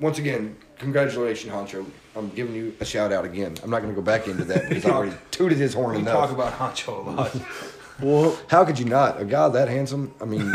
once 0.00 0.18
again, 0.18 0.56
congratulations, 0.78 1.52
Honcho. 1.52 1.84
I'm 2.14 2.28
giving 2.30 2.54
you 2.54 2.72
a 2.80 2.84
shout 2.84 3.12
out 3.12 3.24
again. 3.24 3.56
I'm 3.64 3.70
not 3.70 3.82
going 3.82 3.92
to 3.92 3.96
go 4.00 4.04
back 4.04 4.28
into 4.28 4.44
that 4.44 4.68
because 4.68 4.84
I 4.86 4.90
already 4.90 5.16
tooted 5.32 5.58
his 5.58 5.74
horn 5.74 5.96
We 5.96 6.02
enough. 6.02 6.14
talk 6.14 6.30
about 6.30 6.52
Honcho 6.56 7.04
a 7.06 7.10
lot. 7.10 7.36
well 8.00 8.38
How 8.48 8.64
could 8.64 8.78
you 8.78 8.84
not? 8.84 9.20
A 9.20 9.24
guy 9.24 9.48
that 9.48 9.68
handsome? 9.68 10.14
I 10.20 10.24
mean, 10.24 10.52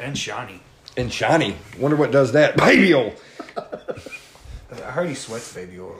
and 0.00 0.16
shiny. 0.16 0.60
and 0.96 1.12
shiny. 1.12 1.56
Wonder 1.78 1.96
what 1.96 2.10
does 2.12 2.32
that. 2.32 2.56
Baby. 2.56 3.12
I 4.72 4.90
heard 4.90 5.08
he 5.08 5.14
sweats 5.14 5.52
baby 5.54 5.80
oil. 5.80 5.96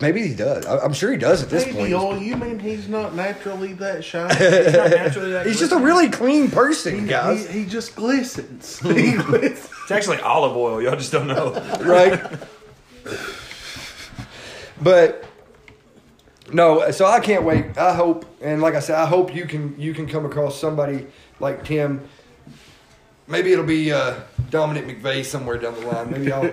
Maybe 0.00 0.26
he 0.26 0.34
does. 0.34 0.66
I, 0.66 0.78
I'm 0.78 0.92
sure 0.92 1.12
he 1.12 1.16
does 1.16 1.42
at 1.44 1.48
this 1.50 1.64
point. 1.64 1.76
baby 1.76 1.92
point. 1.94 2.04
oil 2.04 2.18
you 2.18 2.36
mean 2.36 2.58
he's 2.58 2.88
not 2.88 3.14
naturally 3.14 3.72
that 3.74 4.04
shiny 4.04 4.34
He's 4.34 4.72
not 4.72 4.90
naturally 4.90 5.30
that 5.32 5.46
He's 5.46 5.58
just 5.60 5.72
a 5.72 5.76
glistening. 5.76 5.84
really 5.84 6.08
clean 6.10 6.50
person, 6.50 7.00
he, 7.02 7.06
guys. 7.06 7.48
he 7.48 7.64
just 7.66 7.94
glistens 7.94 8.78
he 8.80 9.12
glistens 9.12 9.70
It's 9.82 9.90
actually 9.90 10.18
olive 10.20 10.56
oil. 10.56 10.82
Y'all 10.82 10.96
just 10.96 11.12
don't 11.12 11.28
know. 11.28 11.52
right? 11.82 12.20
but 14.82 15.24
no, 16.52 16.90
so 16.90 17.06
I 17.06 17.20
can't 17.20 17.44
wait. 17.44 17.78
I 17.78 17.94
hope, 17.94 18.24
and 18.40 18.60
like 18.60 18.74
I 18.74 18.80
said, 18.80 18.96
I 18.96 19.06
hope 19.06 19.34
you 19.34 19.46
can 19.46 19.78
you 19.78 19.94
can 19.94 20.08
come 20.08 20.26
across 20.26 20.58
somebody 20.60 21.06
like 21.38 21.64
Tim. 21.64 22.08
Maybe 23.28 23.52
it'll 23.52 23.64
be 23.64 23.92
uh, 23.92 24.14
Dominic 24.50 24.86
McVeigh 24.86 25.24
somewhere 25.24 25.58
down 25.58 25.74
the 25.74 25.86
line. 25.86 26.10
Maybe 26.10 26.32
I'll. 26.32 26.50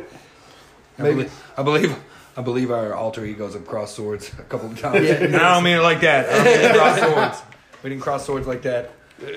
I 1.00 1.04
believe, 1.04 1.44
I 1.58 1.64
believe 1.64 1.98
I 2.38 2.42
believe 2.42 2.72
our 2.72 2.94
alter 2.94 3.26
egos 3.26 3.54
have 3.54 3.66
crossed 3.66 3.96
swords 3.96 4.32
a 4.38 4.44
couple 4.44 4.70
of 4.72 4.80
times. 4.80 5.06
Yeah. 5.08 5.14
And 5.16 5.36
I 5.36 5.54
don't 5.56 5.64
mean 5.64 5.78
it 5.78 5.82
like 5.82 6.02
that. 6.02 6.30
I 6.30 6.44
don't 6.44 6.62
mean 6.62 6.74
cross 6.76 7.00
swords. 7.40 7.56
We 7.84 7.90
didn't 7.90 8.02
cross 8.04 8.26
swords 8.26 8.48
like 8.48 8.62
that. 8.64 8.92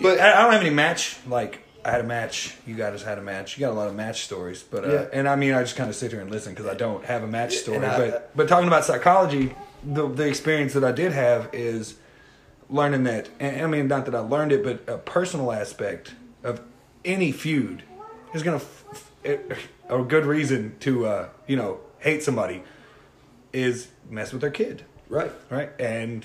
But- 0.00 0.20
I 0.20 0.32
I 0.38 0.42
don't 0.42 0.52
have 0.52 0.60
any 0.60 0.70
match. 0.70 1.16
Like 1.26 1.60
I 1.84 1.90
had 1.90 2.00
a 2.00 2.04
match. 2.04 2.54
You 2.66 2.74
guys 2.74 3.02
had 3.02 3.18
a 3.18 3.22
match. 3.22 3.56
You 3.56 3.60
got 3.60 3.72
a 3.72 3.74
lot 3.74 3.88
of 3.88 3.94
match 3.94 4.24
stories. 4.24 4.62
But 4.62 4.84
uh, 4.84 4.92
Yeah. 4.92 5.06
and 5.12 5.28
I 5.28 5.36
mean 5.36 5.54
I 5.54 5.62
just 5.62 5.76
kind 5.76 5.88
of 5.88 5.96
sit 5.96 6.12
here 6.12 6.20
and 6.20 6.30
listen 6.30 6.52
because 6.54 6.66
I 6.66 6.74
don't 6.74 7.04
have 7.04 7.22
a 7.22 7.26
match 7.26 7.54
story. 7.56 7.78
I- 7.84 7.98
but 7.98 8.36
but 8.36 8.48
talking 8.48 8.68
about 8.68 8.84
psychology, 8.84 9.54
the 9.84 10.06
the 10.08 10.26
experience 10.28 10.72
that 10.74 10.84
I 10.84 10.92
did 10.92 11.12
have 11.12 11.48
is 11.52 11.94
learning 12.68 13.04
that. 13.04 13.28
And 13.40 13.62
I 13.62 13.66
mean, 13.66 13.88
not 13.88 14.04
that 14.06 14.14
I 14.14 14.18
learned 14.20 14.52
it, 14.52 14.62
but 14.62 14.92
a 14.92 14.98
personal 14.98 15.50
aspect 15.52 16.12
of 16.44 16.60
any 17.04 17.32
feud 17.32 17.82
is 18.34 18.42
gonna 18.42 18.58
a 19.88 20.02
good 20.02 20.24
reason 20.24 20.76
to 20.80 21.06
uh, 21.06 21.28
you 21.46 21.56
know 21.56 21.80
hate 21.98 22.22
somebody 22.22 22.62
is 23.52 23.88
mess 24.10 24.32
with 24.32 24.40
their 24.40 24.50
kid. 24.50 24.84
Right. 25.08 25.32
Right. 25.50 25.70
And 25.80 26.24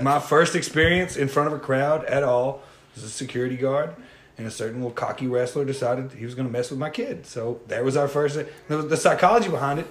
my 0.00 0.20
first 0.20 0.54
experience 0.54 1.16
in 1.16 1.28
front 1.28 1.48
of 1.48 1.54
a 1.54 1.58
crowd 1.58 2.04
at 2.04 2.22
all 2.22 2.62
was 2.94 3.04
a 3.04 3.10
security 3.10 3.56
guard. 3.56 3.94
And 4.36 4.46
a 4.46 4.50
certain 4.52 4.76
little 4.76 4.92
cocky 4.92 5.26
wrestler 5.26 5.64
decided 5.64 6.12
he 6.12 6.24
was 6.24 6.36
going 6.36 6.46
to 6.46 6.52
mess 6.52 6.70
with 6.70 6.78
my 6.78 6.90
kid. 6.90 7.26
So 7.26 7.60
there 7.66 7.82
was 7.82 7.96
our 7.96 8.06
first. 8.06 8.38
The, 8.68 8.76
the 8.76 8.96
psychology 8.96 9.48
behind 9.48 9.80
it 9.80 9.86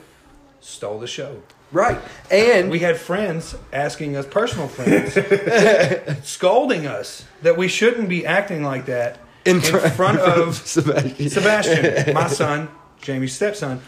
stole 0.62 1.00
the 1.00 1.08
show. 1.08 1.42
Right. 1.72 2.00
And 2.32 2.72
We 2.72 2.80
had 2.80 2.98
friends 2.98 3.56
asking 3.74 4.16
us, 4.16 4.26
personal 4.26 4.70
friends, 4.70 5.18
scolding 6.26 6.88
us 6.88 7.26
that 7.42 7.58
we 7.58 7.68
shouldn't 7.68 8.08
be 8.08 8.26
acting 8.26 8.64
like 8.64 8.86
that 8.86 9.20
in, 9.48 9.62
fr- 9.62 9.78
front 9.90 10.20
of 10.20 10.56
Sebastian. 10.56 11.30
Sebastian, 11.30 12.14
my 12.14 12.28
son, 12.42 12.70
Jamie's 13.02 13.34
stepson, 13.34 13.82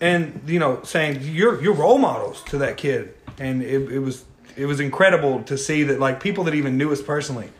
and 0.00 0.42
you 0.46 0.58
know, 0.58 0.82
saying 0.82 1.20
you're 1.22 1.60
you're 1.62 1.74
role 1.74 1.98
models 1.98 2.42
to 2.44 2.58
that 2.58 2.76
kid, 2.76 3.14
and 3.38 3.62
it, 3.62 3.90
it 3.90 3.98
was 3.98 4.24
it 4.56 4.66
was 4.66 4.80
incredible 4.80 5.42
to 5.44 5.56
see 5.56 5.84
that 5.84 6.00
like 6.00 6.20
people 6.20 6.44
that 6.44 6.54
even 6.54 6.76
knew 6.76 6.92
us 6.92 7.02
personally 7.02 7.50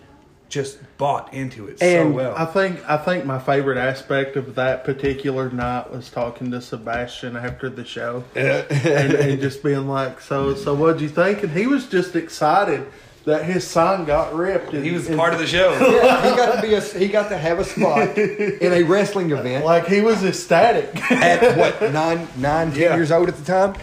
just 0.49 0.79
bought 0.97 1.33
into 1.35 1.67
it 1.67 1.79
so 1.79 2.09
well. 2.09 2.35
I 2.37 2.47
think 2.47 2.89
I 2.89 2.97
think 2.97 3.25
my 3.25 3.39
favorite 3.39 3.79
aspect 3.79 4.37
of 4.37 4.55
that 4.55 4.85
particular 4.85 5.51
night 5.51 5.91
was 5.91 6.11
talking 6.11 6.51
to 6.53 6.63
Sebastian 6.63 7.37
after 7.37 7.69
the 7.69 7.85
show 7.85 8.25
and, 8.35 9.13
and 9.13 9.41
just 9.41 9.63
being 9.63 9.89
like, 9.89 10.21
"So, 10.21 10.55
so 10.55 10.75
what'd 10.75 11.01
you 11.01 11.09
think?" 11.09 11.43
And 11.43 11.53
he 11.53 11.67
was 11.67 11.87
just 11.87 12.17
excited 12.17 12.87
that 13.25 13.45
his 13.45 13.67
sign 13.67 14.05
got 14.05 14.35
ripped. 14.35 14.73
And, 14.73 14.85
he 14.85 14.91
was 14.93 15.07
and- 15.09 15.19
part 15.19 15.33
of 15.35 15.39
the 15.39 15.47
show. 15.47 15.73
Yeah, 15.73 16.31
he 16.31 16.37
got 16.37 16.55
to 16.57 16.63
be 16.63 16.75
a, 16.75 16.81
he 16.81 17.09
got 17.09 17.29
to 17.29 17.37
have 17.39 17.59
a 17.59 17.65
spot 17.65 18.17
in 18.17 18.73
a 18.73 18.83
wrestling 18.83 19.31
event 19.33 19.65
like 19.65 19.87
he 19.87 20.01
was 20.01 20.25
ecstatic. 20.25 20.89
at 21.11 21.57
what 21.57 21.93
nine 21.93 22.27
nine 22.37 22.71
ten 22.73 22.81
Yeah. 22.81 22.97
years 22.97 23.11
old 23.13 23.29
at 23.29 23.37
the 23.37 23.45
time, 23.45 23.75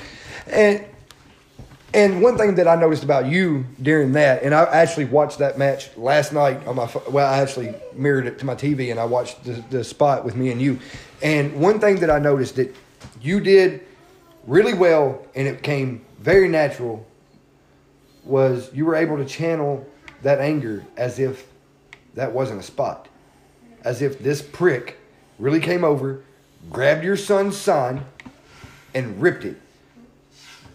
and 0.48 0.84
and 1.94 2.22
one 2.22 2.38
thing 2.38 2.56
that 2.56 2.68
I 2.68 2.76
noticed 2.76 3.04
about 3.04 3.26
you 3.28 3.66
during 3.82 4.12
that, 4.14 4.44
and 4.44 4.54
I 4.54 4.64
actually 4.64 5.06
watched 5.06 5.38
that 5.40 5.58
match 5.58 5.90
last 5.96 6.34
night 6.34 6.66
on 6.68 6.76
my 6.76 6.90
well, 7.10 7.26
I 7.32 7.38
actually 7.38 7.74
mirrored 7.94 8.28
it 8.28 8.38
to 8.40 8.46
my 8.46 8.56
TV 8.56 8.92
and 8.92 9.00
I 9.00 9.06
watched 9.06 9.44
the, 9.46 9.64
the 9.70 9.84
spot 9.84 10.26
with 10.26 10.36
me 10.36 10.52
and 10.52 10.62
you, 10.62 10.80
and 11.22 11.54
one 11.60 11.80
thing 11.80 11.98
that 12.02 12.10
I 12.10 12.20
noticed 12.20 12.56
that 12.58 12.76
you 13.22 13.40
did 13.40 13.82
really 14.46 14.74
well 14.74 15.26
and 15.36 15.48
it 15.48 15.64
came 15.64 16.04
very 16.20 16.48
natural 16.50 17.06
was 18.26 18.70
you 18.74 18.86
were 18.86 18.96
able 18.96 19.18
to 19.18 19.26
channel 19.26 19.86
that 20.22 20.40
anger 20.40 20.86
as 20.98 21.20
if 21.20 21.48
that 22.16 22.32
wasn't 22.32 22.60
a 22.60 22.64
spot 22.64 23.08
as 23.86 24.02
if 24.02 24.20
this 24.20 24.42
prick 24.42 24.98
really 25.40 25.62
came 25.62 25.84
over, 25.86 26.24
grabbed 26.72 27.04
your 27.06 27.16
son's 27.16 27.56
sign, 27.56 28.04
and 28.94 29.22
ripped 29.22 29.46
it. 29.46 29.62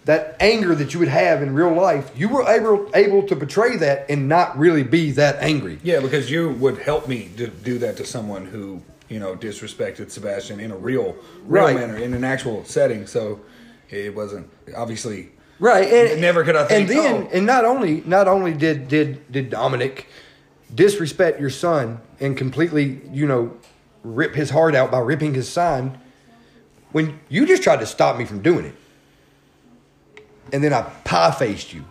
That 0.04 0.36
anger 0.40 0.74
that 0.74 0.94
you 0.94 1.00
would 1.00 1.08
have 1.08 1.42
in 1.42 1.52
real 1.52 1.74
life, 1.74 2.10
you 2.16 2.28
were 2.28 2.48
able 2.48 2.88
able 2.94 3.22
to 3.24 3.36
portray 3.36 3.76
that 3.76 4.06
and 4.08 4.28
not 4.28 4.58
really 4.58 4.82
be 4.82 5.10
that 5.12 5.36
angry. 5.42 5.78
Yeah, 5.82 6.00
because 6.00 6.30
you 6.30 6.50
would 6.50 6.78
help 6.78 7.06
me 7.06 7.30
to 7.36 7.48
do 7.48 7.78
that 7.78 7.96
to 7.98 8.06
someone 8.06 8.46
who 8.46 8.80
you 9.08 9.18
know 9.18 9.36
disrespected 9.36 10.10
Sebastian 10.10 10.60
in 10.60 10.70
a 10.70 10.76
real, 10.76 11.16
real 11.44 11.64
Right. 11.64 11.74
manner 11.74 11.96
in 11.96 12.14
an 12.14 12.24
actual 12.24 12.64
setting. 12.64 13.06
So 13.06 13.40
it 13.90 14.14
wasn't 14.14 14.48
obviously 14.74 15.30
Right, 15.60 15.86
and 15.92 16.20
Never 16.22 16.42
could 16.42 16.56
I 16.56 16.64
think, 16.64 16.88
And 16.88 16.98
then, 16.98 17.22
oh. 17.24 17.30
and 17.32 17.46
not 17.46 17.66
only 17.66 18.00
not 18.06 18.26
only 18.26 18.54
did 18.54 18.88
did 18.88 19.30
did 19.30 19.50
Dominic 19.50 20.08
disrespect 20.74 21.38
your 21.38 21.50
son 21.50 22.00
and 22.18 22.36
completely, 22.36 23.02
you 23.12 23.26
know, 23.26 23.56
rip 24.02 24.34
his 24.34 24.50
heart 24.50 24.74
out 24.74 24.90
by 24.90 24.98
ripping 24.98 25.34
his 25.34 25.48
sign, 25.48 26.00
when 26.92 27.20
you 27.28 27.46
just 27.46 27.62
tried 27.62 27.80
to 27.80 27.86
stop 27.86 28.16
me 28.16 28.24
from 28.24 28.40
doing 28.40 28.64
it, 28.64 28.74
and 30.50 30.64
then 30.64 30.72
I 30.72 30.82
pie 31.04 31.30
faced 31.30 31.74
you. 31.74 31.84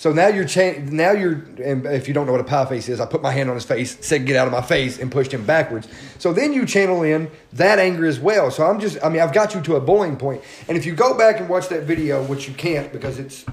So 0.00 0.14
now 0.14 0.28
you're 0.28 0.46
cha- 0.46 0.78
now 0.82 1.12
you're 1.12 1.44
and 1.62 1.84
if 1.84 2.08
you 2.08 2.14
don't 2.14 2.24
know 2.24 2.32
what 2.32 2.40
a 2.40 2.44
pie 2.44 2.64
face 2.64 2.88
is, 2.88 3.00
I 3.00 3.04
put 3.04 3.20
my 3.20 3.32
hand 3.32 3.50
on 3.50 3.54
his 3.54 3.66
face, 3.66 3.98
said 4.00 4.24
get 4.24 4.34
out 4.34 4.46
of 4.46 4.52
my 4.52 4.62
face, 4.62 4.98
and 4.98 5.12
pushed 5.12 5.30
him 5.30 5.44
backwards. 5.44 5.88
So 6.18 6.32
then 6.32 6.54
you 6.54 6.64
channel 6.64 7.02
in 7.02 7.30
that 7.52 7.78
anger 7.78 8.06
as 8.06 8.18
well. 8.18 8.50
So 8.50 8.64
I'm 8.64 8.80
just 8.80 8.96
I 9.04 9.10
mean 9.10 9.20
I've 9.20 9.34
got 9.34 9.54
you 9.54 9.60
to 9.60 9.76
a 9.76 9.80
boiling 9.80 10.16
point. 10.16 10.42
And 10.68 10.78
if 10.78 10.86
you 10.86 10.94
go 10.94 11.12
back 11.18 11.38
and 11.38 11.50
watch 11.50 11.68
that 11.68 11.82
video, 11.82 12.24
which 12.24 12.48
you 12.48 12.54
can't 12.54 12.90
because 12.90 13.18
it's 13.18 13.44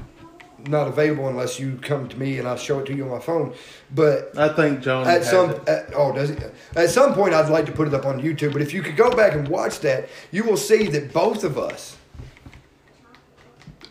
not 0.70 0.88
available 0.88 1.28
unless 1.28 1.60
you 1.60 1.80
come 1.82 2.08
to 2.08 2.18
me 2.18 2.40
and 2.40 2.48
I 2.48 2.56
show 2.56 2.80
it 2.80 2.86
to 2.86 2.96
you 2.96 3.04
on 3.04 3.10
my 3.10 3.20
phone. 3.20 3.54
But 3.94 4.38
I 4.38 4.48
think 4.48 4.80
John 4.80 5.06
at 5.06 5.26
some 5.26 5.50
at, 5.68 5.94
oh 5.94 6.14
does 6.14 6.30
it 6.30 6.54
at 6.78 6.90
some 6.90 7.14
point 7.14 7.34
I'd 7.34 7.50
like 7.50 7.66
to 7.66 7.74
put 7.74 7.90
it 7.90 7.94
up 7.94 8.06
on 8.06 8.22
YouTube. 8.22 8.54
But 8.54 8.62
if 8.62 8.74
you 8.74 8.82
could 8.82 8.96
go 8.96 9.14
back 9.14 9.34
and 9.34 9.50
watch 9.50 9.82
that, 9.82 10.08
you 10.32 10.46
will 10.46 10.56
see 10.56 10.88
that 10.88 11.12
both 11.12 11.44
of 11.44 11.58
us, 11.58 11.98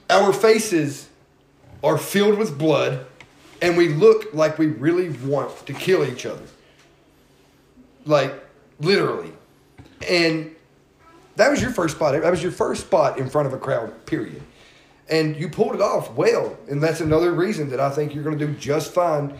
our 0.09 0.33
faces 0.33 1.11
are 1.82 1.98
filled 1.98 2.39
with 2.39 2.59
blood, 2.59 3.07
and 3.62 3.77
we 3.77 3.89
look 3.89 4.32
like 4.35 4.59
we 4.59 4.66
really 4.66 5.11
want 5.11 5.66
to 5.66 5.73
kill 5.73 6.05
each 6.05 6.27
other. 6.27 6.43
Like 8.05 8.35
literally, 8.81 9.32
and 10.09 10.55
that 11.36 11.51
was 11.51 11.61
your 11.61 11.70
first 11.73 11.97
spot. 11.97 12.12
That 12.20 12.31
was 12.31 12.43
your 12.43 12.53
first 12.53 12.82
spot 12.86 13.19
in 13.19 13.28
front 13.28 13.47
of 13.48 13.53
a 13.53 13.59
crowd. 13.59 14.07
Period. 14.07 14.43
And 15.09 15.36
you 15.36 15.48
pulled 15.48 15.74
it 15.74 15.81
off 15.81 16.12
well, 16.15 16.57
and 16.69 16.82
that's 16.82 17.01
another 17.01 17.32
reason 17.32 17.70
that 17.70 17.78
I 17.81 17.90
think 17.90 18.15
you're 18.15 18.24
going 18.24 18.39
to 18.39 18.47
do 18.47 18.53
just 18.55 18.93
fine 18.93 19.36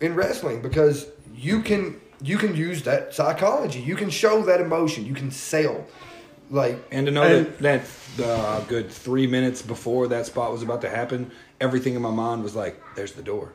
in 0.00 0.14
wrestling 0.14 0.60
because 0.62 1.06
you 1.34 1.60
can 1.62 2.00
you 2.22 2.38
can 2.38 2.54
use 2.56 2.82
that 2.82 3.14
psychology. 3.14 3.80
You 3.80 3.96
can 3.96 4.10
show 4.10 4.42
that 4.44 4.60
emotion. 4.60 5.04
You 5.06 5.14
can 5.14 5.30
sell. 5.30 5.84
Like 6.50 6.78
And 6.92 7.06
to 7.06 7.12
know 7.12 7.22
And- 7.22 7.46
that 7.58 7.86
that 8.18 8.24
uh, 8.24 8.60
good 8.68 8.90
three 8.90 9.26
minutes 9.26 9.60
before 9.62 10.06
that 10.08 10.26
spot 10.26 10.52
was 10.52 10.62
about 10.62 10.82
to 10.82 10.88
happen, 10.88 11.30
everything 11.60 11.94
in 11.94 12.02
my 12.02 12.10
mind 12.10 12.42
was 12.42 12.54
like, 12.54 12.80
"There's 12.96 13.12
the 13.12 13.22
door, 13.22 13.52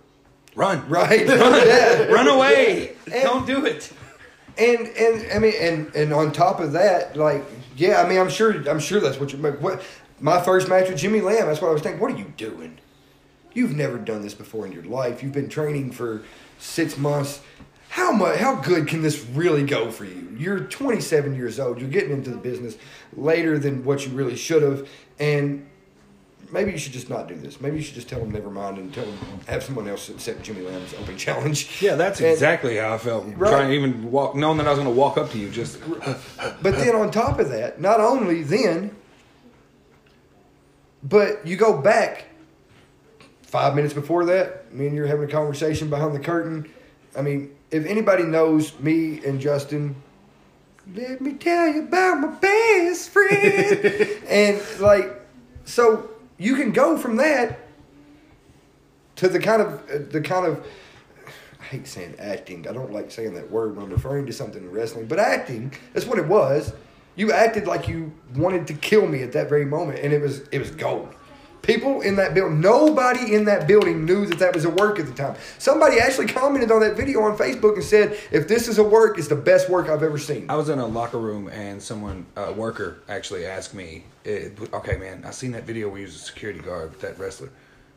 run, 0.55 0.87
right, 0.89 1.25
yeah. 1.27 2.03
run 2.05 2.27
away, 2.27 2.95
And- 3.05 3.23
don't 3.23 3.45
do 3.47 3.65
it." 3.65 3.91
And 4.57 4.87
and 4.87 5.31
I 5.31 5.39
mean 5.39 5.53
and 5.59 5.95
and 5.95 6.13
on 6.13 6.31
top 6.33 6.59
of 6.59 6.73
that, 6.73 7.15
like 7.15 7.43
yeah, 7.77 8.01
I 8.01 8.09
mean 8.09 8.19
I'm 8.19 8.29
sure 8.29 8.51
I'm 8.69 8.79
sure 8.79 8.99
that's 8.99 9.19
what 9.19 9.31
you 9.31 9.37
what 9.39 9.81
my 10.19 10.41
first 10.41 10.67
match 10.67 10.89
with 10.89 10.97
Jimmy 10.97 11.21
Lamb. 11.21 11.47
That's 11.47 11.61
what 11.61 11.69
I 11.69 11.73
was 11.73 11.81
thinking. 11.81 12.01
What 12.01 12.11
are 12.11 12.17
you 12.17 12.33
doing? 12.35 12.77
You've 13.53 13.73
never 13.75 13.97
done 13.97 14.21
this 14.21 14.33
before 14.33 14.65
in 14.65 14.71
your 14.73 14.83
life. 14.83 15.23
You've 15.23 15.31
been 15.31 15.49
training 15.49 15.91
for 15.91 16.23
six 16.59 16.97
months. 16.97 17.41
How 17.87 18.11
much? 18.11 18.37
How 18.37 18.55
good 18.55 18.87
can 18.87 19.01
this 19.01 19.25
really 19.33 19.63
go 19.63 19.89
for 19.91 20.03
you? 20.05 20.35
You're 20.37 20.59
27 20.59 21.35
years 21.35 21.59
old. 21.59 21.79
You're 21.79 21.89
getting 21.89 22.11
into 22.11 22.29
the 22.29 22.37
business 22.37 22.77
later 23.15 23.57
than 23.57 23.83
what 23.85 24.05
you 24.05 24.11
really 24.11 24.35
should 24.35 24.61
have, 24.61 24.87
and 25.19 25.65
maybe 26.51 26.71
you 26.71 26.77
should 26.77 26.93
just 26.93 27.09
not 27.09 27.27
do 27.27 27.35
this. 27.35 27.61
Maybe 27.61 27.77
you 27.77 27.83
should 27.83 27.95
just 27.95 28.09
tell 28.09 28.19
them 28.19 28.31
never 28.31 28.49
mind 28.49 28.77
and 28.77 28.93
tell 28.93 29.05
them 29.05 29.17
have 29.47 29.63
someone 29.63 29.87
else 29.87 30.09
accept 30.09 30.43
Jimmy 30.43 30.61
Lamb's 30.61 30.93
open 30.95 31.17
challenge. 31.17 31.81
Yeah, 31.81 31.95
that's 31.95 32.19
And- 32.19 32.29
exactly 32.29 32.77
how 32.77 32.93
I 32.93 32.97
felt. 32.97 33.25
Right. 33.25 33.49
Trying 33.51 33.67
to 33.69 33.73
even 33.73 34.11
walk, 34.11 34.35
knowing 34.35 34.57
that 34.57 34.67
I 34.67 34.71
was 34.71 34.79
going 34.79 34.93
to 34.93 34.97
walk 34.99 35.17
up 35.17 35.31
to 35.31 35.37
you, 35.37 35.49
just 35.49 35.79
But 36.61 36.75
then 36.77 36.95
on 36.95 37.11
top 37.11 37.39
of 37.39 37.49
that, 37.49 37.79
not 37.79 37.99
only 37.99 38.43
then, 38.43 38.95
but 41.03 41.45
you 41.45 41.55
go 41.55 41.79
back 41.81 42.25
five 43.41 43.75
minutes 43.75 43.93
before 43.93 44.25
that, 44.25 44.73
me 44.73 44.87
and 44.87 44.95
you're 44.95 45.07
having 45.07 45.25
a 45.27 45.31
conversation 45.31 45.89
behind 45.89 46.13
the 46.13 46.19
curtain. 46.19 46.69
I 47.17 47.21
mean, 47.21 47.55
if 47.71 47.85
anybody 47.85 48.23
knows 48.23 48.77
me 48.79 49.23
and 49.25 49.39
Justin, 49.39 49.95
let 50.95 51.21
me 51.21 51.33
tell 51.33 51.67
you 51.67 51.83
about 51.83 52.19
my 52.19 52.27
best 52.27 53.09
friend. 53.09 53.85
and 54.27 54.61
like, 54.79 55.21
so 55.65 56.09
you 56.39 56.55
can 56.55 56.71
go 56.71 56.97
from 56.97 57.17
that 57.17 57.59
to 59.17 59.27
the 59.27 59.39
kind 59.39 59.61
of 59.61 59.73
uh, 59.89 59.99
the 60.09 60.21
kind 60.21 60.47
of 60.47 60.65
I 61.59 61.63
hate 61.63 61.87
saying 61.87 62.15
acting. 62.17 62.67
I 62.67 62.71
don't 62.71 62.91
like 62.91 63.11
saying 63.11 63.35
that 63.35 63.51
word 63.51 63.75
when 63.75 63.85
I'm 63.85 63.91
referring 63.91 64.25
to 64.25 64.33
something 64.33 64.63
in 64.63 64.71
wrestling, 64.71 65.05
but 65.05 65.19
acting, 65.19 65.73
that's 65.93 66.07
what 66.07 66.17
it 66.17 66.25
was. 66.25 66.73
You 67.15 67.33
acted 67.33 67.67
like 67.67 67.89
you 67.89 68.13
wanted 68.35 68.65
to 68.67 68.73
kill 68.73 69.05
me 69.05 69.21
at 69.21 69.33
that 69.33 69.49
very 69.49 69.65
moment, 69.65 69.99
and 69.99 70.13
it 70.13 70.21
was 70.21 70.47
it 70.51 70.59
was 70.59 70.71
gold. 70.71 71.13
People 71.61 72.01
in 72.01 72.15
that 72.15 72.33
building, 72.33 72.61
nobody 72.61 73.35
in 73.35 73.45
that 73.45 73.67
building 73.67 74.05
knew 74.05 74.25
that 74.25 74.39
that 74.39 74.55
was 74.55 74.65
a 74.65 74.69
work 74.69 74.99
at 74.99 75.05
the 75.05 75.11
time. 75.13 75.35
Somebody 75.57 75.99
actually 75.99 76.27
commented 76.27 76.71
on 76.71 76.79
that 76.81 76.95
video 76.95 77.21
on 77.21 77.37
Facebook 77.37 77.73
and 77.75 77.83
said, 77.83 78.17
"If 78.31 78.47
this 78.47 78.67
is 78.67 78.77
a 78.77 78.83
work, 78.83 79.17
it's 79.19 79.27
the 79.27 79.35
best 79.35 79.69
work 79.69 79.89
I've 79.89 80.01
ever 80.01 80.17
seen." 80.17 80.45
I 80.49 80.55
was 80.55 80.69
in 80.69 80.79
a 80.79 80.87
locker 80.87 81.17
room 81.19 81.47
and 81.49 81.81
someone, 81.81 82.25
a 82.35 82.53
worker, 82.53 82.97
actually 83.09 83.45
asked 83.45 83.73
me, 83.73 84.05
eh, 84.25 84.49
"Okay, 84.73 84.97
man, 84.97 85.23
I 85.27 85.31
seen 85.31 85.51
that 85.51 85.65
video 85.65 85.89
where 85.89 85.99
you 85.99 86.05
was 86.05 86.15
a 86.15 86.19
security 86.19 86.59
guard 86.59 86.91
with 86.91 87.01
that 87.01 87.19
wrestler. 87.19 87.49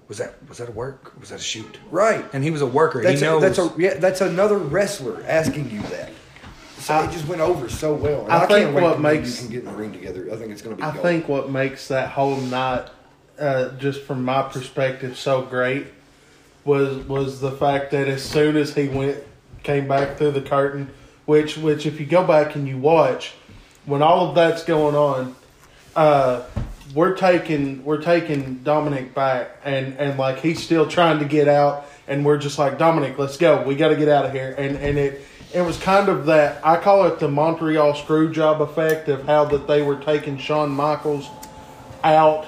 Was 0.09 0.18
that 0.18 0.34
was 0.48 0.59
that 0.59 0.68
a 0.68 0.72
work? 0.72 1.12
Was 1.20 1.30
that 1.30 1.39
a 1.40 1.43
shoot?" 1.43 1.78
Right. 1.90 2.24
And 2.32 2.43
he 2.44 2.51
was 2.51 2.62
a 2.62 2.66
worker. 2.66 3.01
That's 3.02 3.20
he 3.20 3.26
a, 3.26 3.30
knows. 3.30 3.43
that's 3.43 3.59
a 3.59 3.72
yeah. 3.78 3.94
That's 3.94 4.20
another 4.20 4.59
wrestler 4.59 5.22
asking 5.26 5.70
you 5.70 5.80
that. 5.82 6.10
So 6.78 7.01
it 7.05 7.12
just 7.12 7.28
went 7.28 7.40
over 7.40 7.68
so 7.68 7.94
well. 7.94 8.24
And 8.24 8.32
I 8.32 8.39
I, 8.43 8.47
think 8.47 8.70
can't 8.72 8.74
what 8.74 8.94
till 8.94 8.98
makes- 8.98 9.40
you 9.40 9.47
can 9.47 9.55
get 9.55 9.64
in 9.64 9.70
the 9.70 9.76
ring 9.78 9.93
together. 9.93 10.28
I 10.32 10.36
think 10.36 10.51
it's 10.51 10.62
going 10.62 10.76
to 10.76 10.82
be. 10.82 10.86
I 10.86 10.90
gold. 10.90 11.02
think 11.05 11.28
what 11.28 11.48
makes 11.51 11.86
that 11.89 12.09
whole 12.10 12.36
night 12.36 12.89
uh, 13.38 13.70
just 13.78 14.02
from 14.02 14.24
my 14.24 14.42
perspective, 14.42 15.18
so 15.18 15.42
great 15.42 15.86
was 16.64 16.96
was 17.09 17.40
the 17.40 17.50
fact 17.50 17.90
that 17.90 18.09
as 18.09 18.22
soon 18.22 18.56
as 18.56 18.74
he 18.74 18.88
went 18.88 19.18
came 19.62 19.88
back 19.88 20.16
through 20.16 20.32
the 20.32 20.42
curtain, 20.42 20.90
which 21.26 21.56
which 21.56 21.86
if 21.86 22.00
you 22.00 22.06
go 22.06 22.26
back 22.26 22.54
and 22.54 22.68
you 22.68 22.78
watch, 22.78 23.32
when 23.86 24.02
all 24.02 24.28
of 24.28 24.34
that's 24.34 24.64
going 24.64 24.94
on, 24.94 25.34
uh, 25.96 26.42
we're 26.94 27.14
taking 27.16 27.84
we're 27.84 28.02
taking 28.02 28.62
Dominic 28.62 29.14
back, 29.14 29.59
and 29.64 29.96
and 29.98 30.18
like 30.18 30.38
he's 30.38 30.62
still 30.62 30.86
trying 30.86 31.18
to 31.18 31.24
get 31.24 31.48
out, 31.48 31.86
and 32.06 32.24
we're 32.24 32.38
just 32.38 32.59
like 32.59 32.78
Dominic, 32.78 33.18
let's 33.18 33.36
go, 33.36 33.62
we 33.62 33.74
got 33.74 33.88
to 33.88 33.96
get 33.96 34.09
out 34.09 34.24
of 34.24 34.32
here, 34.32 34.54
and 34.56 34.76
and 34.76 34.98
it 34.98 35.22
it 35.52 35.62
was 35.62 35.78
kind 35.78 36.09
of 36.09 36.26
that 36.26 36.64
I 36.64 36.76
call 36.76 37.06
it 37.06 37.18
the 37.18 37.28
Montreal 37.28 37.94
screw 37.94 38.32
job 38.32 38.62
effect 38.62 39.09
of 39.09 39.24
how 39.26 39.44
that 39.46 39.66
they 39.66 39.82
were 39.82 39.96
taking 39.96 40.38
Shawn 40.38 40.70
Michaels 40.70 41.28
out 42.04 42.46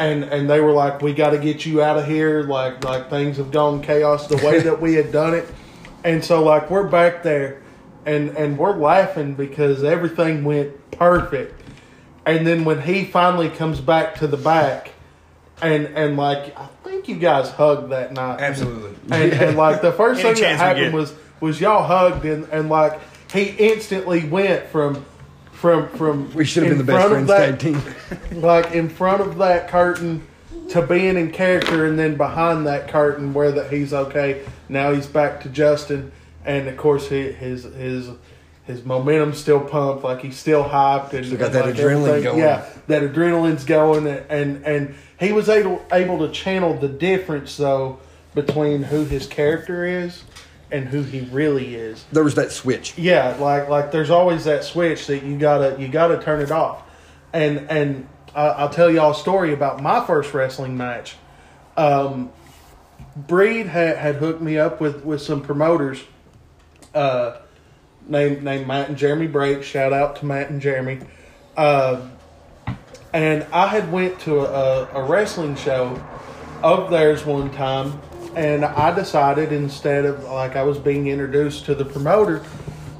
and 0.00 0.24
and 0.24 0.48
they 0.48 0.60
were 0.60 0.72
like 0.72 1.02
we 1.02 1.12
got 1.12 1.30
to 1.30 1.38
get 1.38 1.66
you 1.66 1.82
out 1.82 1.98
of 1.98 2.06
here 2.06 2.42
like 2.42 2.82
like 2.84 3.10
things 3.10 3.36
have 3.36 3.50
gone 3.52 3.82
chaos 3.82 4.26
the 4.26 4.36
way 4.38 4.58
that 4.60 4.80
we 4.80 4.94
had 4.94 5.12
done 5.12 5.34
it. 5.34 5.46
And 6.02 6.24
so 6.24 6.42
like 6.42 6.70
we're 6.70 6.88
back 6.88 7.22
there 7.22 7.62
and 8.06 8.30
and 8.30 8.58
we're 8.58 8.76
laughing 8.76 9.34
because 9.34 9.84
everything 9.84 10.42
went 10.42 10.90
perfect. 10.92 11.62
And 12.24 12.46
then 12.46 12.64
when 12.64 12.80
he 12.80 13.04
finally 13.04 13.50
comes 13.50 13.80
back 13.80 14.16
to 14.16 14.26
the 14.26 14.38
back 14.38 14.92
and 15.60 15.86
and 15.88 16.16
like 16.16 16.58
I 16.58 16.66
think 16.82 17.06
you 17.06 17.16
guys 17.16 17.50
hugged 17.50 17.90
that 17.90 18.12
night. 18.12 18.40
Absolutely. 18.40 18.96
and, 19.10 19.32
and 19.34 19.56
like 19.56 19.82
the 19.82 19.92
first 19.92 20.22
thing 20.22 20.34
that 20.34 20.56
happened 20.56 20.94
was 20.94 21.14
was 21.40 21.60
y'all 21.60 21.84
hugged 21.84 22.24
and 22.24 22.44
and 22.48 22.70
like 22.70 22.98
he 23.32 23.44
instantly 23.44 24.26
went 24.26 24.66
from 24.68 25.04
from 25.60 25.88
from 25.90 26.32
We 26.34 26.44
should 26.46 26.62
have 26.62 26.70
been 26.70 26.78
the 26.86 26.90
best 26.92 27.08
friends 27.08 27.28
that- 27.28 27.60
tag 27.60 27.74
team. 28.30 28.40
like 28.40 28.72
in 28.72 28.88
front 28.88 29.20
of 29.20 29.36
that 29.38 29.68
curtain 29.68 30.26
to 30.70 30.82
being 30.82 31.16
in 31.16 31.30
character 31.32 31.84
and 31.86 31.98
then 31.98 32.16
behind 32.16 32.66
that 32.66 32.88
curtain 32.88 33.34
where 33.34 33.52
that 33.52 33.72
he's 33.72 33.92
okay 33.92 34.42
now 34.68 34.92
he's 34.92 35.06
back 35.06 35.40
to 35.42 35.48
justin 35.48 36.12
and 36.44 36.68
of 36.68 36.76
course 36.76 37.08
he, 37.08 37.32
his 37.32 37.64
his 37.64 38.08
his 38.66 38.84
momentum's 38.84 39.38
still 39.38 39.60
pumped 39.60 40.04
like 40.04 40.22
he's 40.22 40.36
still 40.36 40.62
hyped 40.64 41.12
and 41.12 41.26
Still 41.26 41.38
got 41.38 41.46
and, 41.46 41.54
that 41.56 41.64
like, 41.66 41.74
adrenaline 41.74 42.08
everything- 42.08 42.22
going. 42.22 42.38
yeah 42.38 42.64
that 42.86 43.02
adrenaline's 43.02 43.64
going 43.64 44.06
and 44.06 44.64
and 44.64 44.94
he 45.18 45.32
was 45.32 45.48
able 45.48 45.84
able 45.92 46.18
to 46.20 46.32
channel 46.32 46.74
the 46.74 46.88
difference 46.88 47.56
though 47.56 47.98
between 48.34 48.84
who 48.84 49.04
his 49.04 49.26
character 49.26 49.84
is 49.84 50.22
and 50.72 50.88
who 50.88 51.02
he 51.02 51.20
really 51.32 51.74
is 51.74 52.04
There 52.12 52.24
was 52.24 52.34
that 52.36 52.52
switch. 52.52 52.96
yeah, 52.98 53.36
like 53.40 53.68
like 53.68 53.90
there's 53.92 54.10
always 54.10 54.44
that 54.44 54.64
switch 54.64 55.06
that 55.08 55.22
you 55.24 55.38
gotta 55.38 55.76
you 55.80 55.88
gotta 55.88 56.18
turn 56.20 56.40
it 56.40 56.50
off, 56.50 56.82
and 57.32 57.70
and 57.70 58.08
I, 58.34 58.46
I'll 58.48 58.68
tell 58.70 58.90
y'all 58.90 59.12
a 59.12 59.14
story 59.14 59.52
about 59.52 59.82
my 59.82 60.04
first 60.06 60.32
wrestling 60.34 60.76
match. 60.76 61.16
Um, 61.76 62.30
Breed 63.16 63.66
had, 63.66 63.96
had 63.96 64.16
hooked 64.16 64.40
me 64.40 64.58
up 64.58 64.80
with 64.80 65.04
with 65.04 65.20
some 65.20 65.42
promoters, 65.42 66.02
uh, 66.94 67.38
named 68.06 68.42
named 68.44 68.66
Matt 68.66 68.88
and 68.88 68.96
Jeremy 68.96 69.26
Brake. 69.26 69.62
Shout 69.62 69.92
out 69.92 70.16
to 70.16 70.26
Matt 70.26 70.50
and 70.50 70.60
Jeremy. 70.60 71.00
Uh, 71.56 72.08
and 73.12 73.44
I 73.52 73.66
had 73.66 73.90
went 73.90 74.20
to 74.20 74.40
a, 74.40 74.88
a 74.94 75.02
wrestling 75.02 75.56
show 75.56 76.00
of 76.62 76.90
theirs 76.90 77.24
one 77.26 77.50
time, 77.50 78.00
and 78.34 78.64
I 78.64 78.94
decided 78.94 79.52
instead 79.52 80.04
of 80.04 80.24
like 80.24 80.56
I 80.56 80.62
was 80.62 80.78
being 80.78 81.06
introduced 81.06 81.64
to 81.66 81.74
the 81.74 81.84
promoter, 81.84 82.44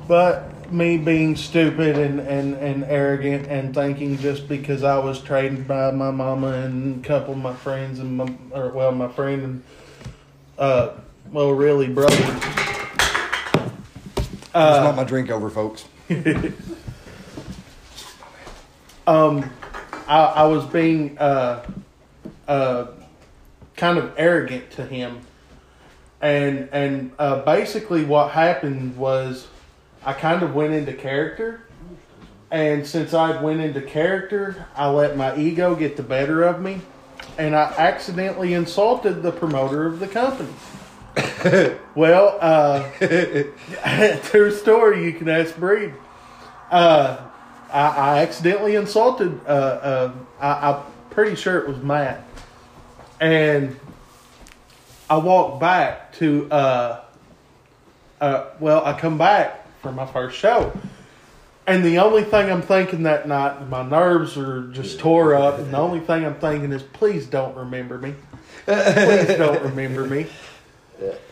but 0.09 0.73
me 0.73 0.97
being 0.99 1.35
stupid 1.35 1.99
and, 1.99 2.21
and, 2.21 2.55
and 2.55 2.85
arrogant 2.85 3.47
and 3.49 3.75
thinking 3.75 4.17
just 4.19 4.49
because 4.49 4.85
I 4.85 4.99
was 4.99 5.21
trained 5.21 5.67
by 5.67 5.91
my 5.91 6.11
mama 6.11 6.53
and 6.53 7.05
a 7.05 7.09
couple 7.09 7.35
of 7.35 7.41
my 7.41 7.55
friends 7.55 7.99
and 7.99 8.17
my 8.17 8.33
or 8.53 8.71
well 8.71 8.93
my 8.93 9.09
friend 9.09 9.43
and 9.43 9.63
uh 10.59 10.91
well 11.33 11.51
really 11.51 11.89
brother 11.89 12.17
It's 14.53 14.85
not 14.85 14.97
my 14.97 15.05
drink 15.05 15.31
over, 15.31 15.49
folks. 15.49 15.85
um, 19.07 19.49
I, 20.09 20.25
I 20.25 20.45
was 20.47 20.67
being 20.67 21.17
uh, 21.19 21.65
uh, 22.49 22.87
kind 23.81 23.97
of 23.97 24.13
arrogant 24.19 24.71
to 24.73 24.85
him, 24.85 25.23
and 26.21 26.69
and 26.71 27.13
uh, 27.19 27.41
basically 27.43 28.05
what 28.05 28.33
happened 28.33 28.97
was 28.99 29.49
I 30.05 30.13
kind 30.13 30.43
of 30.43 30.55
went 30.55 30.75
into 30.75 30.93
character, 30.93 31.63
and 32.51 32.87
since 32.87 33.15
I 33.15 33.41
went 33.41 33.63
into 33.63 33.81
character, 33.81 34.67
I 34.77 34.91
let 34.91 35.17
my 35.17 35.35
ego 35.35 35.75
get 35.75 35.97
the 35.97 36.03
better 36.03 36.43
of 36.43 36.61
me, 36.61 36.83
and 37.39 37.57
I 37.57 37.73
accidentally 37.79 38.53
insulted 38.53 39.23
the 39.23 39.33
promoter 39.33 39.87
of 39.87 39.99
the 39.99 40.09
company. 40.09 40.53
well, 41.95 42.37
uh, 42.43 42.89
true 44.25 44.51
story. 44.51 45.05
You 45.05 45.15
can 45.15 45.29
ask 45.31 45.57
Breed. 45.57 45.95
Uh, 46.71 47.17
I, 47.73 47.89
I 47.89 48.19
accidentally 48.19 48.75
insulted. 48.75 49.41
Uh, 49.47 49.51
uh, 49.51 50.13
I, 50.39 50.71
I'm 50.71 50.83
pretty 51.11 51.35
sure 51.35 51.59
it 51.59 51.67
was 51.67 51.79
Matt, 51.79 52.25
and 53.21 53.79
I 55.09 55.19
walk 55.19 55.61
back 55.61 56.15
to. 56.15 56.51
Uh, 56.51 57.01
uh, 58.21 58.51
well, 58.59 58.85
I 58.85 58.99
come 58.99 59.17
back 59.17 59.67
for 59.81 59.93
my 59.93 60.05
first 60.05 60.37
show, 60.37 60.73
and 61.67 61.85
the 61.85 61.99
only 61.99 62.25
thing 62.25 62.51
I'm 62.51 62.63
thinking 62.63 63.05
that 63.05 63.29
night, 63.29 63.69
my 63.69 63.83
nerves 63.83 64.37
are 64.37 64.69
just 64.69 64.99
tore 64.99 65.35
up, 65.35 65.59
and 65.59 65.73
the 65.73 65.79
only 65.79 66.01
thing 66.01 66.25
I'm 66.25 66.35
thinking 66.35 66.73
is, 66.73 66.83
please 66.83 67.27
don't 67.27 67.57
remember 67.57 67.99
me. 67.99 68.15
Please 68.67 69.37
don't 69.37 69.63
remember 69.65 70.05
me. 70.05 70.27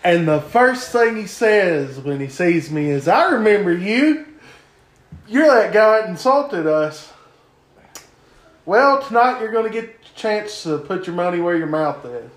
And 0.02 0.26
the 0.26 0.40
first 0.40 0.92
thing 0.92 1.16
he 1.16 1.26
says 1.26 1.98
when 1.98 2.20
he 2.20 2.28
sees 2.28 2.70
me 2.70 2.88
is, 2.88 3.08
I 3.08 3.32
remember 3.32 3.72
you. 3.72 4.26
You're 5.26 5.46
that 5.46 5.74
guy 5.74 6.00
that 6.00 6.08
insulted 6.08 6.66
us. 6.66 7.12
Well, 8.64 9.02
tonight 9.02 9.40
you're 9.40 9.52
going 9.52 9.70
to 9.70 9.80
get 9.80 9.97
chance 10.18 10.64
to 10.64 10.78
put 10.78 11.06
your 11.06 11.16
money 11.16 11.40
where 11.40 11.56
your 11.56 11.66
mouth 11.66 12.04
is. 12.04 12.30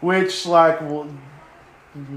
Which, 0.00 0.46
like, 0.46 0.80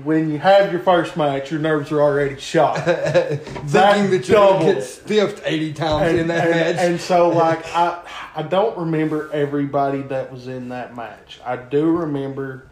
when 0.04 0.30
you 0.30 0.38
have 0.38 0.72
your 0.72 0.82
first 0.82 1.18
match, 1.18 1.50
your 1.52 1.60
nerves 1.60 1.92
are 1.92 2.02
already 2.02 2.40
shot. 2.40 2.78
Thinking 2.86 3.72
that 3.72 4.26
going 4.30 4.60
to 4.68 4.74
get 4.76 4.84
stiffed 4.84 5.42
80 5.44 5.74
times 5.74 6.10
And, 6.12 6.20
in 6.20 6.28
that 6.28 6.48
and- 6.48 6.52
match. 6.78 6.86
and 6.86 7.02
so, 7.02 7.30
like, 7.46 7.66
I, 7.76 8.02
I 8.36 8.44
don't 8.44 8.78
remember 8.78 9.30
everybody 9.34 10.02
that 10.04 10.32
was 10.32 10.48
in 10.48 10.70
that 10.70 10.96
match. 10.96 11.40
I 11.44 11.56
do 11.58 11.86
remember 11.88 12.68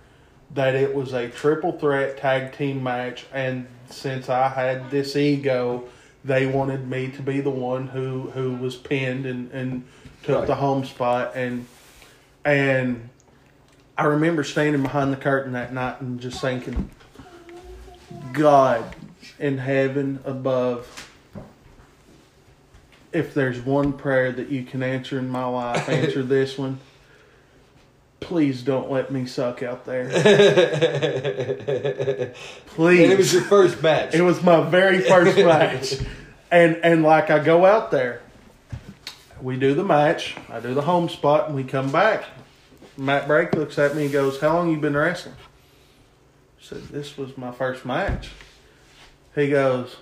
that 0.54 0.76
it 0.76 0.94
was 0.94 1.14
a 1.14 1.30
triple 1.30 1.72
threat 1.72 2.18
tag 2.18 2.54
team 2.54 2.84
match, 2.84 3.26
and 3.34 3.68
since 3.90 4.30
I 4.30 4.50
had 4.50 4.92
this 4.92 5.16
ego, 5.16 5.86
they 6.24 6.46
wanted 6.46 6.88
me 6.88 7.08
to 7.12 7.22
be 7.22 7.40
the 7.42 7.50
one 7.50 7.88
who 7.88 8.30
who 8.32 8.54
was 8.56 8.76
pinned 8.76 9.26
and 9.26 9.50
and 9.52 9.86
took 10.24 10.40
Right. 10.40 10.48
the 10.48 10.56
home 10.56 10.84
spot, 10.86 11.32
and 11.36 11.66
and 12.46 13.10
I 13.98 14.06
remember 14.06 14.44
standing 14.44 14.82
behind 14.82 15.14
the 15.14 15.18
curtain 15.18 15.54
that 15.54 15.74
night 15.74 16.02
and 16.02 16.20
just 16.20 16.42
thinking, 16.42 16.90
God 18.34 18.96
in 19.40 19.58
heaven 19.58 20.20
above. 20.24 21.10
If 23.12 23.34
there's 23.34 23.60
one 23.60 23.94
prayer 23.94 24.32
that 24.32 24.50
you 24.50 24.64
can 24.64 24.82
answer 24.84 25.20
in 25.20 25.30
my 25.30 25.46
life, 25.46 25.90
answer 25.90 26.24
this 26.28 26.58
one. 26.58 26.80
Please 28.22 28.62
don't 28.62 28.90
let 28.92 29.12
me 29.12 29.26
suck 29.26 29.64
out 29.64 29.84
there. 29.86 30.06
Please. 32.68 33.04
and 33.04 33.12
it 33.12 33.18
was 33.18 33.34
your 33.34 33.42
first 33.42 33.82
match. 33.82 34.14
It 34.14 34.22
was 34.22 34.44
my 34.44 34.62
very 34.62 35.02
first 35.02 35.38
match. 35.46 35.96
And 36.52 36.78
and 36.84 37.02
like 37.04 37.30
I 37.32 37.40
go 37.44 37.66
out 37.66 37.92
there. 37.92 38.22
We 39.42 39.58
do 39.58 39.74
the 39.74 39.84
match. 39.84 40.36
I 40.50 40.60
do 40.60 40.74
the 40.74 40.82
home 40.84 41.10
spot 41.10 41.48
and 41.48 41.56
we 41.56 41.64
come 41.64 41.92
back. 41.92 42.26
Matt 42.98 43.28
Brake 43.28 43.54
looks 43.56 43.80
at 43.80 43.96
me 43.96 44.04
and 44.04 44.12
goes, 44.12 44.40
How 44.40 44.56
long 44.56 44.70
you 44.70 44.78
been 44.78 44.96
wrestling? 44.96 45.36
I 46.60 46.64
said, 46.64 46.84
This 46.90 47.18
was 47.18 47.38
my 47.38 47.52
first 47.52 47.86
match. 47.86 48.30
He 49.34 49.50
goes, 49.50 49.96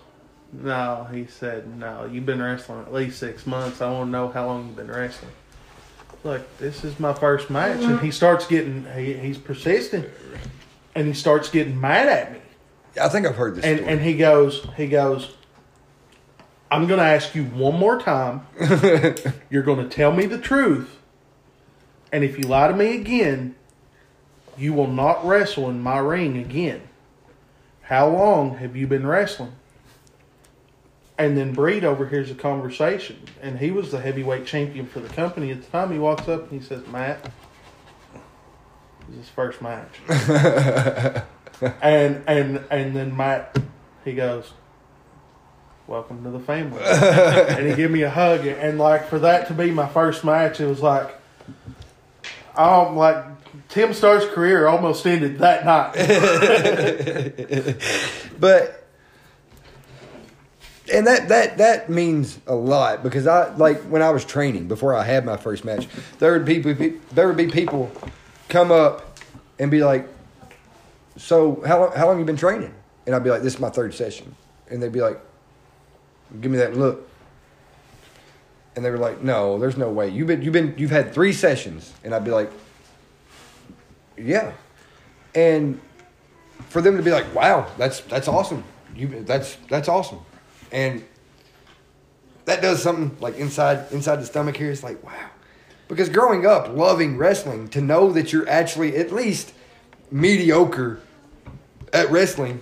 No, 0.51 1.07
he 1.11 1.25
said, 1.27 1.67
No, 1.77 2.05
you've 2.05 2.25
been 2.25 2.41
wrestling 2.41 2.81
at 2.81 2.93
least 2.93 3.19
six 3.19 3.47
months. 3.47 3.81
I 3.81 3.89
want 3.91 4.07
to 4.07 4.11
know 4.11 4.29
how 4.29 4.47
long 4.47 4.67
you've 4.67 4.75
been 4.75 4.91
wrestling. 4.91 5.31
Like, 6.23 6.57
this 6.57 6.83
is 6.83 6.99
my 6.99 7.13
first 7.13 7.49
match. 7.49 7.79
And 7.79 7.93
mm-hmm. 7.93 8.05
he 8.05 8.11
starts 8.11 8.45
getting 8.45 8.85
he, 8.95 9.13
he's 9.13 9.37
persistent. 9.37 10.09
And 10.95 11.07
he 11.07 11.13
starts 11.13 11.49
getting 11.49 11.79
mad 11.79 12.09
at 12.09 12.33
me 12.33 12.39
Yeah, 12.95 13.05
I 13.05 13.09
think 13.09 13.25
I've 13.25 13.35
heard 13.35 13.55
this 13.55 13.63
and 13.63 13.77
story. 13.77 13.93
and 13.93 14.01
he 14.01 14.17
goes 14.17 14.67
he 14.75 14.87
goes 14.87 15.33
i'm 16.71 16.87
going 16.87 16.99
to 16.99 17.05
ask 17.05 17.35
you 17.35 17.45
one 17.45 17.75
more 17.75 17.99
time. 17.99 18.45
You're 19.49 19.63
going 19.63 19.87
to 19.87 19.89
tell 19.89 20.11
me 20.11 20.25
the 20.25 20.37
truth 20.37 20.97
and 22.11 22.23
if 22.23 22.37
you 22.37 22.45
lie 22.45 22.67
to 22.67 22.75
me 22.75 22.95
again 22.95 23.55
you 24.57 24.73
will 24.73 24.87
not 24.87 25.25
wrestle 25.25 25.69
in 25.69 25.81
my 25.81 25.99
ring 25.99 26.37
again. 26.37 26.81
How 27.83 28.09
long 28.09 28.57
have 28.57 28.75
you 28.75 28.87
been 28.87 29.07
wrestling? 29.07 29.53
And 31.17 31.37
then 31.37 31.53
breed 31.53 31.85
overhears 31.85 32.29
the 32.29 32.35
conversation 32.35 33.23
and 33.41 33.59
he 33.59 33.71
was 33.71 33.91
the 33.91 33.99
heavyweight 33.99 34.45
champion 34.45 34.85
for 34.85 34.99
the 34.99 35.09
company. 35.09 35.51
At 35.51 35.63
the 35.63 35.69
time 35.69 35.91
he 35.91 35.99
walks 35.99 36.27
up 36.27 36.51
and 36.51 36.61
he 36.61 36.65
says 36.65 36.85
matt 36.87 37.31
this 39.09 39.17
is 39.17 39.25
his 39.25 39.29
first 39.29 39.61
match. 39.61 39.99
and 41.81 42.23
and 42.27 42.63
and 42.69 42.95
then 42.95 43.15
Matt, 43.15 43.57
he 44.05 44.13
goes, 44.13 44.51
"Welcome 45.89 46.23
to 46.23 46.29
the 46.29 46.39
family," 46.39 46.79
and 46.83 47.67
he 47.67 47.73
gave 47.73 47.89
me 47.89 48.03
a 48.03 48.11
hug. 48.11 48.45
And 48.45 48.77
like 48.77 49.07
for 49.07 49.17
that 49.17 49.47
to 49.47 49.55
be 49.55 49.71
my 49.71 49.87
first 49.87 50.23
match, 50.23 50.61
it 50.61 50.67
was 50.67 50.83
like, 50.83 51.19
um, 52.55 52.95
like 52.95 53.25
Tim 53.69 53.95
Starr's 53.95 54.25
career 54.25 54.67
almost 54.67 55.03
ended 55.07 55.39
that 55.39 55.65
night. 55.65 55.93
but 58.39 58.87
and 60.93 61.07
that 61.07 61.27
that 61.29 61.57
that 61.57 61.89
means 61.89 62.37
a 62.45 62.53
lot 62.53 63.01
because 63.01 63.25
I 63.25 63.51
like 63.55 63.81
when 63.85 64.03
I 64.03 64.11
was 64.11 64.23
training 64.23 64.67
before 64.67 64.93
I 64.93 65.03
had 65.03 65.25
my 65.25 65.37
first 65.37 65.65
match, 65.65 65.87
there 66.19 66.33
would 66.33 66.45
be 66.45 66.59
there 67.13 67.25
would 67.25 67.35
be 67.35 67.47
people 67.47 67.91
come 68.47 68.71
up 68.71 69.17
and 69.57 69.71
be 69.71 69.83
like, 69.83 70.07
"So 71.17 71.63
how 71.65 71.79
long, 71.79 71.93
how 71.93 72.05
long 72.05 72.19
you 72.19 72.25
been 72.25 72.37
training?" 72.37 72.75
And 73.07 73.15
I'd 73.15 73.23
be 73.23 73.31
like, 73.31 73.41
"This 73.41 73.55
is 73.55 73.59
my 73.59 73.71
third 73.71 73.95
session," 73.95 74.35
and 74.69 74.83
they'd 74.83 74.91
be 74.91 75.01
like, 75.01 75.19
"Give 76.39 76.51
me 76.51 76.57
that 76.57 76.75
look." 76.75 77.09
And 78.75 78.85
they 78.85 78.91
were 78.91 78.97
like, 78.97 79.21
"No, 79.21 79.59
there's 79.59 79.77
no 79.77 79.89
way. 79.89 80.09
You've 80.09 80.27
been 80.27 80.41
you've 80.41 80.53
been 80.53 80.73
you've 80.77 80.91
had 80.91 81.13
three 81.13 81.33
sessions," 81.33 81.93
and 82.03 82.13
I'd 82.13 82.23
be 82.23 82.31
like, 82.31 82.51
"Yeah," 84.17 84.51
and 85.35 85.79
for 86.69 86.81
them 86.81 86.97
to 86.97 87.03
be 87.03 87.11
like, 87.11 87.33
"Wow, 87.33 87.67
that's 87.77 88.01
that's 88.01 88.27
awesome. 88.27 88.63
You 88.95 89.23
that's 89.23 89.57
that's 89.69 89.87
awesome." 89.87 90.19
and 90.71 91.03
that 92.45 92.61
does 92.61 92.81
something 92.81 93.15
like 93.19 93.37
inside 93.37 93.91
inside 93.91 94.17
the 94.17 94.25
stomach 94.25 94.57
here. 94.57 94.71
It's 94.71 94.83
like 94.83 95.03
wow, 95.03 95.29
because 95.87 96.09
growing 96.09 96.45
up 96.45 96.75
loving 96.75 97.17
wrestling, 97.17 97.67
to 97.69 97.81
know 97.81 98.11
that 98.11 98.33
you're 98.33 98.49
actually 98.49 98.95
at 98.97 99.11
least 99.11 99.53
mediocre 100.11 100.99
at 101.93 102.09
wrestling, 102.11 102.61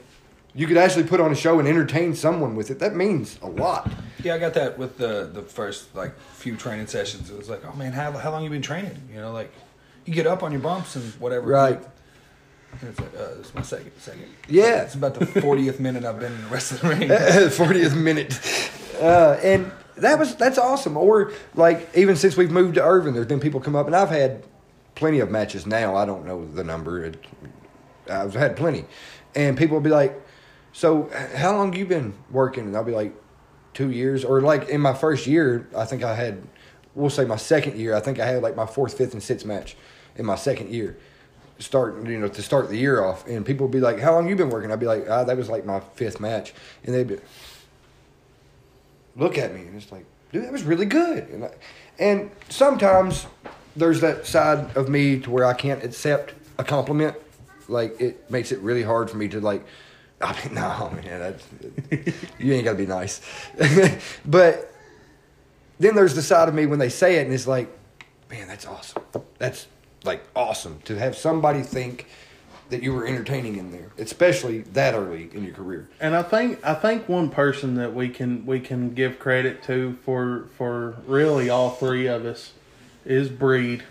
you 0.58 0.66
could 0.66 0.78
actually 0.78 1.04
put 1.04 1.22
on 1.22 1.32
a 1.32 1.36
show 1.36 1.60
and 1.60 1.68
entertain 1.68 2.16
someone 2.16 2.56
with 2.56 2.72
it. 2.72 2.80
That 2.80 2.96
means 2.96 3.38
a 3.44 3.48
lot. 3.48 3.92
Yeah, 4.24 4.34
I 4.34 4.40
got 4.40 4.56
that 4.56 4.80
with 4.80 4.98
the 4.98 5.30
the 5.32 5.44
first 5.44 5.96
like 5.96 6.20
few 6.20 6.58
training 6.58 6.88
sessions. 6.88 7.30
It 7.30 7.38
was 7.38 7.48
like, 7.48 7.62
oh 7.64 7.76
man, 7.76 7.94
how 7.94 8.12
how 8.12 8.32
long 8.32 8.44
you 8.44 8.50
been 8.50 8.64
training? 8.64 8.98
You 9.14 9.22
know, 9.22 9.32
like 9.32 9.54
you 10.06 10.16
get 10.16 10.26
up 10.26 10.42
on 10.42 10.52
your 10.52 10.62
bumps 10.62 10.96
and 10.96 11.06
whatever. 11.22 11.48
Right. 11.48 11.80
And 12.82 12.90
it's 12.90 13.00
like, 13.00 13.14
uh, 13.16 13.36
this 13.36 13.48
is 13.48 13.56
my 13.56 13.62
second 13.62 13.92
second. 14.00 14.26
Yeah. 14.50 14.82
It's 14.82 14.96
about 14.96 15.14
the 15.14 15.28
fortieth 15.28 15.80
minute 15.80 16.04
I've 16.04 16.20
been 16.20 16.34
in 16.34 16.42
the 16.42 16.48
wrestling 16.48 17.08
ring. 17.08 17.50
Fortieth 17.52 17.96
minute, 17.96 18.40
uh, 19.00 19.38
and 19.44 19.72
that 19.98 20.18
was 20.18 20.36
that's 20.38 20.58
awesome. 20.58 20.98
Or 20.98 21.34
like 21.54 21.88
even 21.96 22.16
since 22.16 22.36
we've 22.36 22.52
moved 22.52 22.76
to 22.76 22.84
Irvine, 22.84 23.14
there's 23.14 23.28
been 23.28 23.40
people 23.40 23.60
come 23.60 23.76
up, 23.76 23.86
and 23.86 23.96
I've 23.96 24.10
had 24.10 24.44
plenty 24.96 25.20
of 25.20 25.30
matches 25.30 25.68
now. 25.68 25.96
I 25.96 26.06
don't 26.06 26.26
know 26.26 26.48
the 26.48 26.64
number. 26.64 27.06
It, 27.06 27.24
I've 28.10 28.34
had 28.34 28.58
plenty, 28.58 28.86
and 29.36 29.56
people 29.56 29.76
will 29.76 29.84
be 29.84 29.92
like, 29.92 30.20
"So 30.78 31.10
how 31.36 31.56
long 31.58 31.74
you 31.74 31.86
been 31.86 32.14
working?" 32.30 32.66
And 32.66 32.78
I'll 32.78 32.84
be 32.84 32.92
like, 32.92 33.14
two 33.74 33.90
years." 33.90 34.24
Or 34.24 34.42
like 34.42 34.70
in 34.70 34.80
my 34.80 34.94
first 34.94 35.26
year, 35.26 35.68
I 35.76 35.86
think 35.86 36.04
I 36.04 36.14
had, 36.14 36.44
we'll 36.94 37.10
say 37.10 37.26
my 37.26 37.36
second 37.36 37.78
year, 37.78 37.96
I 37.96 38.00
think 38.00 38.20
I 38.20 38.28
had 38.28 38.44
like 38.44 38.56
my 38.56 38.68
fourth, 38.68 38.96
fifth, 38.96 39.14
and 39.14 39.24
sixth 39.24 39.46
match 39.46 39.76
in 40.16 40.26
my 40.26 40.36
second 40.36 40.70
year 40.70 40.98
start 41.60 42.06
you 42.06 42.20
know 42.20 42.28
to 42.28 42.44
start 42.44 42.70
the 42.70 42.78
year 42.78 43.04
off 43.04 43.26
and 43.26 43.44
people 43.44 43.66
would 43.66 43.72
be 43.72 43.80
like 43.80 44.00
how 44.00 44.14
long 44.14 44.28
you 44.28 44.36
been 44.36 44.50
working 44.50 44.72
i'd 44.72 44.80
be 44.80 44.86
like 44.86 45.10
ah, 45.10 45.24
that 45.24 45.36
was 45.36 45.50
like 45.50 45.66
my 45.66 45.80
fifth 45.96 46.20
match 46.20 46.54
and 46.84 46.94
they'd 46.94 47.08
be 47.08 47.18
look 49.16 49.40
at 49.40 49.54
me 49.56 49.62
and 49.62 49.76
it's 49.76 49.92
like 49.92 50.06
dude 50.32 50.44
that 50.44 50.52
was 50.52 50.64
really 50.64 50.86
good 50.86 51.28
and, 51.30 51.46
I, 51.46 51.50
and 51.98 52.30
sometimes 52.50 53.26
there's 53.76 54.02
that 54.02 54.28
side 54.28 54.76
of 54.78 54.88
me 54.88 55.20
to 55.22 55.32
where 55.32 55.46
i 55.46 55.54
can't 55.54 55.84
accept 55.84 56.36
a 56.60 56.64
compliment 56.64 57.16
like 57.68 58.00
it 58.00 58.30
makes 58.30 58.52
it 58.52 58.60
really 58.60 58.84
hard 58.84 59.10
for 59.10 59.18
me 59.18 59.28
to 59.30 59.42
like 59.42 59.66
i 60.22 60.46
mean 60.46 60.54
no 60.56 60.92
man 61.04 61.20
that's, 61.20 61.48
you 62.40 62.54
ain't 62.54 62.66
gotta 62.66 62.78
be 62.78 62.86
nice 62.86 63.22
but 64.26 64.74
then 65.80 65.96
there's 65.96 66.16
the 66.16 66.22
side 66.22 66.48
of 66.48 66.56
me 66.56 66.66
when 66.66 66.80
they 66.80 66.90
say 66.90 67.18
it 67.18 67.26
and 67.26 67.34
it's 67.34 67.48
like 67.48 67.70
man 68.30 68.48
that's 68.48 68.66
awesome 68.66 69.04
that's 69.38 69.68
like 70.04 70.24
awesome 70.36 70.80
to 70.86 70.96
have 70.96 71.16
somebody 71.16 71.62
think 71.62 72.08
that 72.70 72.84
you 72.84 72.94
were 72.94 73.06
entertaining 73.06 73.58
in 73.58 73.72
there, 73.72 73.92
especially 73.98 74.60
that 74.60 74.94
early 74.94 75.30
in 75.34 75.44
your 75.44 75.54
career. 75.54 75.88
And 76.00 76.16
I 76.16 76.24
think 76.24 76.66
I 76.66 76.74
think 76.74 77.08
one 77.08 77.30
person 77.30 77.76
that 77.76 77.94
we 77.94 78.10
can 78.10 78.46
we 78.46 78.60
can 78.60 78.94
give 78.94 79.20
credit 79.20 79.64
to 79.64 79.98
for 80.04 80.48
for 80.58 80.98
really 81.06 81.50
all 81.50 81.72
three 81.72 82.08
of 82.08 82.26
us 82.26 82.54
is 83.06 83.30
Breed. 83.30 83.84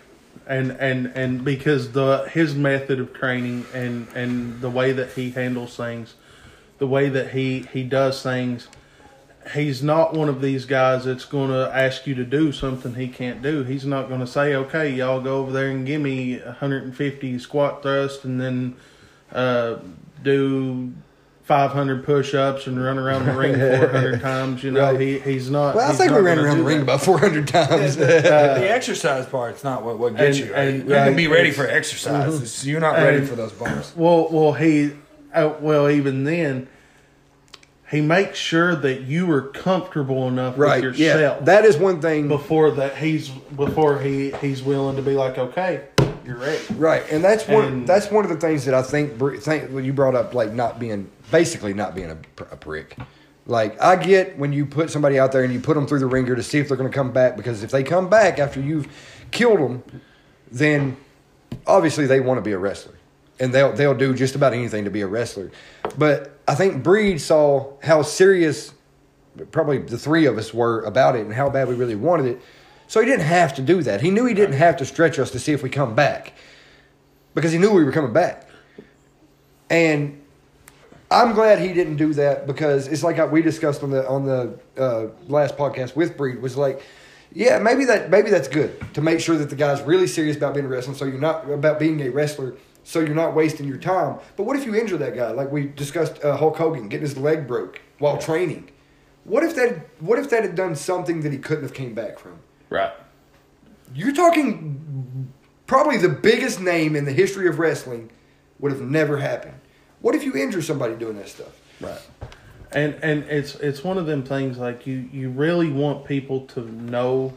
And, 0.47 0.71
and 0.71 1.07
and 1.07 1.43
because 1.43 1.91
the 1.91 2.29
his 2.31 2.55
method 2.55 2.99
of 2.99 3.13
training 3.13 3.65
and, 3.73 4.07
and 4.15 4.61
the 4.61 4.69
way 4.69 4.93
that 4.93 5.11
he 5.11 5.31
handles 5.31 5.75
things, 5.75 6.15
the 6.77 6.87
way 6.87 7.09
that 7.09 7.31
he, 7.31 7.67
he 7.73 7.83
does 7.83 8.23
things, 8.23 8.69
he's 9.53 9.83
not 9.83 10.13
one 10.13 10.29
of 10.29 10.41
these 10.41 10.65
guys 10.65 11.05
that's 11.05 11.25
going 11.25 11.49
to 11.49 11.69
ask 11.75 12.07
you 12.07 12.15
to 12.15 12.23
do 12.23 12.51
something 12.51 12.95
he 12.95 13.07
can't 13.07 13.41
do. 13.41 13.63
He's 13.63 13.85
not 13.85 14.07
going 14.07 14.21
to 14.21 14.27
say, 14.27 14.55
"Okay, 14.55 14.89
y'all 14.89 15.19
go 15.21 15.39
over 15.39 15.51
there 15.51 15.69
and 15.69 15.85
give 15.85 16.01
me 16.01 16.39
150 16.39 17.39
squat 17.39 17.83
thrust 17.83 18.23
and 18.23 18.39
then 18.39 18.75
uh, 19.33 19.77
do 20.23 20.93
500 21.47 22.03
push-ups 22.03 22.67
and 22.67 22.83
run 22.83 22.97
around 22.99 23.25
the 23.25 23.31
ring 23.31 23.53
400 23.55 24.19
times." 24.29 24.63
You 24.63 24.71
know, 24.71 24.81
Right. 24.81 24.99
he 24.99 25.19
he's 25.19 25.49
not. 25.49 25.75
Well, 25.75 25.89
I 25.89 25.93
think 25.95 26.11
we 26.11 26.19
ran 26.19 26.37
around 26.39 26.57
the 26.57 26.63
ring 26.63 26.81
about 26.81 27.01
400 27.01 27.47
times. 27.47 27.95
the 27.97 28.69
exercise 28.69 29.25
part's 29.25 29.63
not 29.63 29.83
what, 29.83 29.97
what 29.97 30.15
gets 30.17 30.37
And- 30.37 30.47
you. 30.47 30.53
Right? 30.53 30.61
and- 30.67 30.77
you 30.79 30.83
can 30.83 31.07
right, 31.07 31.15
be 31.15 31.27
ready 31.27 31.51
for 31.51 31.65
exercise. 31.65 32.35
It's- 32.35 32.65
You're 32.65 32.81
not 32.81 32.95
ready 32.95 33.19
And- 33.19 33.29
for 33.29 33.35
those 33.35 33.53
bumps. 33.53 33.93
Well, 33.95 34.27
well, 34.29 34.53
he, 34.53 34.91
uh, 35.33 35.53
well, 35.61 35.89
even 35.89 36.25
then, 36.25 36.67
he 37.89 38.01
makes 38.01 38.37
sure 38.37 38.75
that 38.75 39.03
you 39.03 39.31
are 39.31 39.41
comfortable 39.43 40.27
enough 40.27 40.55
right. 40.57 40.83
with 40.83 40.97
Yeah. 40.99 41.13
yourself. 41.13 41.45
That 41.45 41.63
is 41.63 41.77
one 41.77 42.01
thing. 42.01 42.27
before 42.27 42.71
that 42.71 42.97
he's 42.97 43.29
before 43.29 43.99
he 43.99 44.31
he's 44.41 44.61
willing 44.61 44.97
to 44.97 45.01
be 45.01 45.13
like, 45.13 45.37
okay, 45.37 45.83
you're 46.27 46.37
ready. 46.37 46.61
Right, 46.75 47.03
and 47.09 47.23
that's 47.23 47.47
one. 47.47 47.65
And- 47.65 47.87
that's 47.87 48.11
one 48.11 48.25
of 48.25 48.29
the 48.29 48.37
things 48.37 48.65
that 48.65 48.73
I 48.73 48.81
think. 48.81 49.17
Think 49.41 49.71
you 49.85 49.93
brought 49.93 50.15
up 50.15 50.33
like 50.33 50.53
not 50.53 50.79
being 50.79 51.09
basically 51.31 51.73
not 51.73 51.95
being 51.95 52.11
a, 52.11 52.17
a 52.51 52.57
prick. 52.57 52.97
Like 53.45 53.81
I 53.81 53.95
get 53.95 54.37
when 54.37 54.51
you 54.51 54.65
put 54.65 54.89
somebody 54.91 55.17
out 55.17 55.31
there 55.31 55.43
and 55.43 55.53
you 55.53 55.61
put 55.61 55.75
them 55.75 55.87
through 55.87 55.99
the 55.99 56.05
ringer 56.05 56.35
to 56.35 56.43
see 56.43 56.59
if 56.59 56.67
they're 56.67 56.77
going 56.77 56.91
to 56.91 56.95
come 56.95 57.11
back 57.11 57.37
because 57.37 57.63
if 57.63 57.71
they 57.71 57.81
come 57.83 58.09
back 58.09 58.39
after 58.39 58.59
you've 58.59 58.87
killed 59.31 59.59
them, 59.59 59.83
then 60.51 60.97
obviously 61.65 62.05
they 62.05 62.19
want 62.19 62.37
to 62.37 62.41
be 62.41 62.51
a 62.51 62.57
wrestler 62.57 62.95
and 63.39 63.53
they'll 63.53 63.71
they'll 63.71 63.95
do 63.95 64.13
just 64.13 64.35
about 64.35 64.53
anything 64.53 64.83
to 64.83 64.91
be 64.91 65.01
a 65.01 65.07
wrestler. 65.07 65.51
But 65.97 66.37
I 66.47 66.55
think 66.55 66.83
Breed 66.83 67.19
saw 67.21 67.73
how 67.81 68.01
serious 68.01 68.73
probably 69.51 69.77
the 69.77 69.97
three 69.97 70.25
of 70.25 70.37
us 70.37 70.53
were 70.53 70.81
about 70.81 71.15
it 71.15 71.21
and 71.21 71.33
how 71.33 71.49
bad 71.49 71.67
we 71.67 71.75
really 71.75 71.95
wanted 71.95 72.25
it. 72.25 72.41
So 72.87 73.01
he 73.01 73.05
didn't 73.05 73.25
have 73.25 73.53
to 73.55 73.61
do 73.61 73.83
that. 73.83 74.01
He 74.01 74.09
knew 74.09 74.25
he 74.25 74.33
didn't 74.33 74.55
have 74.55 74.77
to 74.77 74.85
stretch 74.85 75.19
us 75.19 75.31
to 75.31 75.39
see 75.39 75.51
if 75.51 75.61
we 75.61 75.69
come 75.69 75.93
back 75.93 76.33
because 77.35 77.51
he 77.51 77.57
knew 77.57 77.71
we 77.71 77.83
were 77.83 77.91
coming 77.91 78.13
back. 78.13 78.49
And 79.69 80.21
I'm 81.11 81.33
glad 81.33 81.59
he 81.59 81.73
didn't 81.73 81.97
do 81.97 82.13
that 82.13 82.47
because 82.47 82.87
it's 82.87 83.03
like 83.03 83.31
we 83.31 83.41
discussed 83.41 83.83
on 83.83 83.91
the 83.91 84.07
on 84.07 84.25
the 84.25 84.59
uh, 84.77 85.07
last 85.27 85.57
podcast 85.57 85.95
with 85.95 86.17
Breed 86.17 86.41
was 86.41 86.57
like, 86.57 86.81
yeah, 87.33 87.59
maybe 87.59 87.85
that 87.85 88.09
maybe 88.09 88.29
that's 88.29 88.47
good 88.47 88.81
to 88.93 89.01
make 89.01 89.19
sure 89.19 89.37
that 89.37 89.49
the 89.49 89.55
guy's 89.55 89.81
really 89.81 90.07
serious 90.07 90.37
about 90.37 90.53
being 90.53 90.65
a 90.65 90.69
wrestler. 90.69 90.95
So 90.95 91.05
you're 91.05 91.19
not 91.19 91.49
about 91.49 91.79
being 91.79 92.01
a 92.01 92.09
wrestler. 92.09 92.55
So 92.83 93.01
you're 93.01 93.15
not 93.15 93.35
wasting 93.35 93.67
your 93.67 93.77
time. 93.77 94.17
But 94.37 94.43
what 94.43 94.55
if 94.55 94.65
you 94.65 94.73
injure 94.73 94.97
that 94.97 95.13
guy? 95.13 95.31
Like 95.31 95.51
we 95.51 95.67
discussed, 95.67 96.23
uh, 96.23 96.37
Hulk 96.37 96.55
Hogan 96.55 96.87
getting 96.87 97.05
his 97.05 97.17
leg 97.17 97.45
broke 97.45 97.81
while 97.99 98.17
training. 98.17 98.71
What 99.25 99.43
if 99.43 99.55
that? 99.55 99.89
What 99.99 100.19
if 100.19 100.29
that 100.29 100.43
had 100.43 100.55
done 100.55 100.75
something 100.75 101.19
that 101.21 101.33
he 101.33 101.37
couldn't 101.37 101.63
have 101.63 101.73
came 101.73 101.93
back 101.93 102.17
from? 102.17 102.39
Right. 102.69 102.91
You're 103.93 104.13
talking 104.13 105.31
probably 105.65 105.97
the 105.97 106.09
biggest 106.09 106.59
name 106.59 106.95
in 106.95 107.05
the 107.05 107.11
history 107.13 107.47
of 107.47 107.59
wrestling 107.59 108.09
would 108.59 108.71
have 108.71 108.81
never 108.81 109.17
happened. 109.17 109.59
What 110.01 110.15
if 110.15 110.23
you 110.23 110.35
injure 110.35 110.61
somebody 110.61 110.95
doing 110.95 111.17
that 111.17 111.29
stuff? 111.29 111.59
Right. 111.79 112.01
And 112.71 112.95
and 113.01 113.23
it's 113.25 113.55
it's 113.55 113.83
one 113.83 113.97
of 113.97 114.05
them 114.05 114.23
things 114.23 114.57
like 114.57 114.85
you 114.85 115.09
you 115.13 115.29
really 115.29 115.71
want 115.71 116.05
people 116.05 116.41
to 116.47 116.61
know 116.61 117.33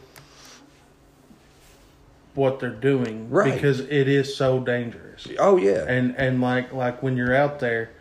what 2.35 2.59
they're 2.59 2.69
doing 2.69 3.29
Right. 3.29 3.53
because 3.53 3.79
it 3.81 4.07
is 4.07 4.35
so 4.35 4.59
dangerous. 4.59 5.27
Oh 5.39 5.57
yeah. 5.57 5.85
and 5.87 6.15
and 6.17 6.41
like 6.41 6.73
like 6.73 7.01
when 7.01 7.15
you're 7.17 7.35
out 7.35 7.59
there 7.59 7.91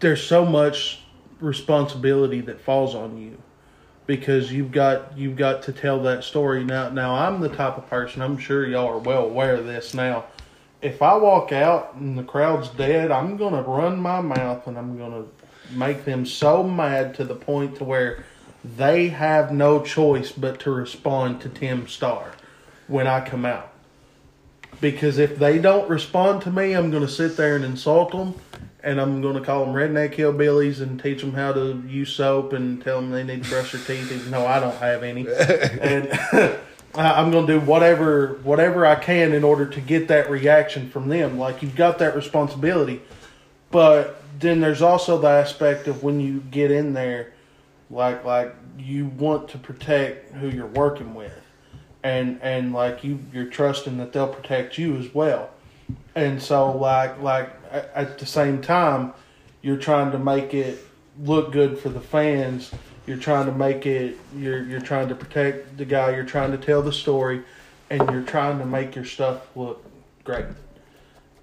there's 0.00 0.22
so 0.22 0.46
much 0.46 1.00
responsibility 1.40 2.40
that 2.40 2.60
falls 2.60 2.94
on 2.94 3.18
you 3.18 3.36
because 4.10 4.50
you've 4.50 4.72
got 4.72 5.16
you've 5.16 5.36
got 5.36 5.62
to 5.62 5.72
tell 5.72 6.02
that 6.02 6.24
story. 6.24 6.64
Now 6.64 6.88
now 6.88 7.14
I'm 7.14 7.40
the 7.40 7.48
type 7.48 7.78
of 7.78 7.88
person 7.88 8.22
I'm 8.22 8.38
sure 8.38 8.66
y'all 8.66 8.88
are 8.88 8.98
well 8.98 9.22
aware 9.22 9.54
of 9.54 9.66
this 9.66 9.94
now. 9.94 10.24
If 10.82 11.00
I 11.00 11.14
walk 11.14 11.52
out 11.52 11.94
and 11.94 12.18
the 12.18 12.24
crowd's 12.24 12.70
dead 12.70 13.12
I'm 13.12 13.38
to 13.52 13.62
run 13.62 14.00
my 14.00 14.20
mouth 14.20 14.66
and 14.66 14.76
I'm 14.76 14.98
to 15.12 15.28
make 15.76 16.04
them 16.04 16.26
so 16.26 16.64
mad 16.64 17.14
to 17.14 17.24
the 17.24 17.36
point 17.36 17.76
to 17.76 17.84
where 17.84 18.24
they 18.64 19.10
have 19.10 19.52
no 19.52 19.80
choice 19.80 20.32
but 20.32 20.58
to 20.60 20.72
respond 20.72 21.40
to 21.42 21.48
Tim 21.48 21.86
Starr 21.86 22.32
when 22.88 23.06
I 23.06 23.24
come 23.24 23.44
out. 23.44 23.72
Because 24.80 25.18
if 25.18 25.38
they 25.38 25.60
don't 25.60 25.88
respond 25.88 26.42
to 26.42 26.50
me, 26.50 26.72
I'm 26.72 26.90
going 26.90 27.06
to 27.06 27.08
sit 27.08 27.36
there 27.36 27.54
and 27.54 27.64
insult 27.64 28.10
them, 28.10 28.34
and 28.82 29.00
I'm 29.00 29.20
going 29.20 29.34
to 29.34 29.40
call 29.40 29.64
them 29.64 29.74
redneck 29.74 30.14
hillbillies 30.14 30.80
and 30.80 31.00
teach 31.00 31.20
them 31.20 31.32
how 31.32 31.52
to 31.52 31.82
use 31.86 32.12
soap 32.12 32.52
and 32.52 32.82
tell 32.82 33.00
them 33.00 33.10
they 33.10 33.24
need 33.24 33.44
to 33.44 33.50
brush 33.50 33.72
their 33.72 33.80
teeth, 33.82 34.12
even 34.12 34.30
though 34.30 34.46
I 34.46 34.60
don't 34.60 34.76
have 34.76 35.02
any. 35.02 35.26
and 35.80 36.08
I'm 36.94 37.30
going 37.30 37.46
to 37.46 37.58
do 37.58 37.60
whatever 37.60 38.40
whatever 38.42 38.84
I 38.84 38.96
can 38.96 39.32
in 39.32 39.44
order 39.44 39.66
to 39.66 39.80
get 39.80 40.08
that 40.08 40.30
reaction 40.30 40.90
from 40.90 41.08
them. 41.08 41.38
Like 41.38 41.62
you've 41.62 41.76
got 41.76 41.98
that 41.98 42.16
responsibility, 42.16 43.00
but 43.70 44.22
then 44.38 44.60
there's 44.60 44.82
also 44.82 45.18
the 45.18 45.28
aspect 45.28 45.86
of 45.86 46.02
when 46.02 46.20
you 46.20 46.40
get 46.50 46.70
in 46.70 46.94
there, 46.94 47.32
like 47.90 48.24
like 48.24 48.54
you 48.78 49.06
want 49.06 49.48
to 49.50 49.58
protect 49.58 50.32
who 50.34 50.48
you're 50.48 50.66
working 50.66 51.14
with 51.14 51.40
and 52.02 52.40
and 52.42 52.72
like 52.72 53.04
you 53.04 53.18
you're 53.32 53.46
trusting 53.46 53.98
that 53.98 54.12
they'll 54.12 54.28
protect 54.28 54.78
you 54.78 54.96
as 54.96 55.12
well 55.14 55.50
and 56.14 56.42
so 56.42 56.76
like 56.76 57.20
like 57.20 57.50
at 57.72 58.18
the 58.18 58.26
same 58.26 58.60
time 58.60 59.12
you're 59.62 59.76
trying 59.76 60.10
to 60.12 60.18
make 60.18 60.54
it 60.54 60.86
look 61.22 61.52
good 61.52 61.78
for 61.78 61.88
the 61.88 62.00
fans. 62.00 62.70
You're 63.06 63.18
trying 63.18 63.46
to 63.46 63.52
make 63.52 63.86
it 63.86 64.16
you're 64.36 64.62
you're 64.62 64.80
trying 64.80 65.08
to 65.08 65.14
protect 65.14 65.76
the 65.76 65.84
guy. 65.84 66.14
You're 66.14 66.24
trying 66.24 66.52
to 66.52 66.58
tell 66.58 66.82
the 66.82 66.92
story 66.92 67.42
and 67.90 68.08
you're 68.10 68.22
trying 68.22 68.58
to 68.58 68.66
make 68.66 68.94
your 68.94 69.04
stuff 69.04 69.46
look 69.56 69.84
great. 70.24 70.46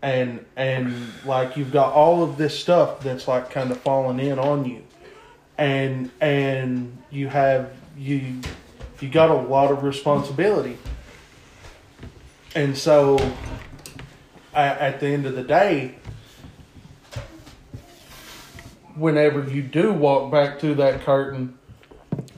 And 0.02 0.45
and 0.56 1.11
like 1.26 1.57
you've 1.57 1.72
got 1.72 1.94
all 1.94 2.24
of 2.24 2.38
this 2.38 2.57
stuff 2.57 3.02
that's 3.02 3.28
like 3.28 3.52
kind 3.52 3.72
of 3.72 3.80
falling 3.82 4.19
in 4.19 4.40
on 4.40 4.65
you. 4.65 4.84
And 5.57 6.11
and 6.22 6.98
you 7.11 7.28
have 7.28 7.72
you 7.98 8.41
you 8.99 9.10
got 9.10 9.30
a 9.30 9.36
lot 9.36 9.72
of 9.72 9.84
responsibility. 9.84 10.78
And 12.56 12.76
so 12.76 13.18
at, 14.58 14.78
at 14.80 15.00
the 15.00 15.08
end 15.08 15.26
of 15.26 15.36
the 15.36 15.44
day 15.44 15.96
whenever 18.96 19.44
you 19.48 19.62
do 19.62 19.94
walk 19.94 20.32
back 20.32 20.60
to 20.60 20.74
that 20.76 21.02
curtain 21.02 21.58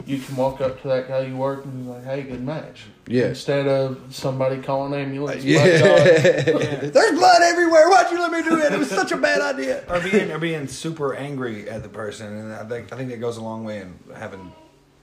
you 0.06 0.20
can 0.20 0.36
walk 0.36 0.60
up 0.60 0.82
to 0.82 0.88
that 0.90 1.08
guy 1.08 1.22
you 1.22 1.36
work 1.38 1.64
and 1.64 1.86
be 1.86 1.90
like 1.90 2.04
hey 2.04 2.22
good 2.24 2.44
match 2.44 2.86
Yeah. 3.08 3.28
instead 3.28 3.66
of 3.68 4.02
somebody 4.10 4.62
calling 4.62 4.94
ambulance 5.00 5.44
Yeah. 5.44 5.60
My 5.64 5.70
There's 6.90 7.18
blood 7.18 7.42
everywhere. 7.44 7.90
Why'd 7.90 8.12
you 8.12 8.20
let 8.20 8.32
me 8.32 8.42
do 8.44 8.58
that? 8.58 8.74
It 8.74 8.80
was 8.80 8.90
such 8.90 9.12
a 9.14 9.18
bad 9.18 9.42
idea. 9.42 9.84
or 9.88 10.00
being 10.02 10.32
or 10.32 10.40
being 10.40 10.68
super 10.68 11.14
angry 11.16 11.70
at 11.70 11.84
the 11.84 11.90
person, 11.90 12.28
and 12.36 12.54
I 12.54 12.66
think 12.66 12.92
I 12.92 12.98
think 12.98 13.10
that 13.12 13.20
goes 13.22 13.38
a 13.38 13.42
long 13.44 13.64
way 13.64 13.80
in 13.80 13.98
having 14.16 14.52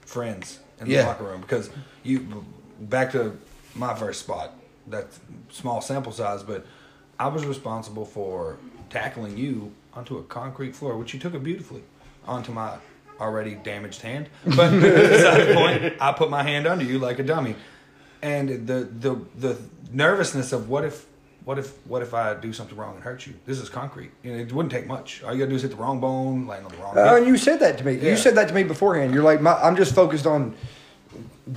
friends 0.01 0.59
in 0.79 0.87
Yeah. 0.87 1.01
the 1.03 1.07
locker 1.07 1.23
room 1.23 1.41
because 1.41 1.69
you 2.03 2.45
back 2.79 3.11
to 3.13 3.35
my 3.75 3.95
first 3.95 4.19
spot. 4.19 4.53
That's 4.85 5.19
small 5.51 5.81
sample 5.81 6.11
size, 6.11 6.43
but 6.43 6.65
I 7.19 7.27
was 7.27 7.45
responsible 7.45 8.05
for 8.05 8.57
tackling 8.89 9.37
you 9.37 9.73
onto 9.93 10.17
a 10.17 10.23
concrete 10.23 10.75
floor, 10.75 10.97
which 10.97 11.13
you 11.13 11.19
took 11.19 11.33
it 11.33 11.43
beautifully 11.43 11.83
onto 12.25 12.51
my 12.51 12.77
already 13.19 13.55
damaged 13.55 14.01
hand. 14.01 14.29
But 14.45 14.71
beside 14.79 15.47
the 15.47 15.53
point, 15.53 15.93
I 15.99 16.11
put 16.11 16.29
my 16.29 16.43
hand 16.43 16.67
under 16.67 16.85
you 16.85 16.99
like 16.99 17.19
a 17.19 17.23
dummy, 17.23 17.55
and 18.21 18.67
the 18.67 18.89
the 18.99 19.19
the 19.37 19.57
nervousness 19.91 20.53
of 20.53 20.69
what 20.69 20.83
if 20.83 21.05
what 21.45 21.57
if 21.57 21.85
what 21.87 22.01
if 22.01 22.13
I 22.13 22.33
do 22.35 22.53
something 22.53 22.77
wrong 22.77 22.95
and 22.95 23.03
hurt 23.03 23.25
you? 23.25 23.33
This 23.45 23.59
is 23.59 23.69
concrete. 23.69 24.11
You 24.21 24.33
know, 24.33 24.39
it 24.39 24.51
wouldn't 24.51 24.71
take 24.71 24.85
much. 24.85 25.23
All 25.23 25.31
you 25.33 25.39
gotta 25.39 25.49
do 25.49 25.55
is 25.55 25.61
hit 25.61 25.71
the 25.71 25.77
wrong 25.77 25.99
bone, 25.99 26.45
land 26.45 26.65
on 26.65 26.71
the 26.71 26.77
wrong. 26.77 26.97
Uh, 26.97 27.05
hip. 27.05 27.17
and 27.19 27.27
you 27.27 27.37
said 27.37 27.59
that 27.61 27.77
to 27.77 27.85
me. 27.85 27.93
Yeah. 27.93 28.11
You 28.11 28.17
said 28.17 28.35
that 28.35 28.49
to 28.49 28.53
me 28.53 28.63
beforehand. 28.63 29.13
You're 29.13 29.23
like, 29.23 29.41
my, 29.41 29.53
I'm 29.53 29.75
just 29.75 29.95
focused 29.95 30.27
on 30.27 30.55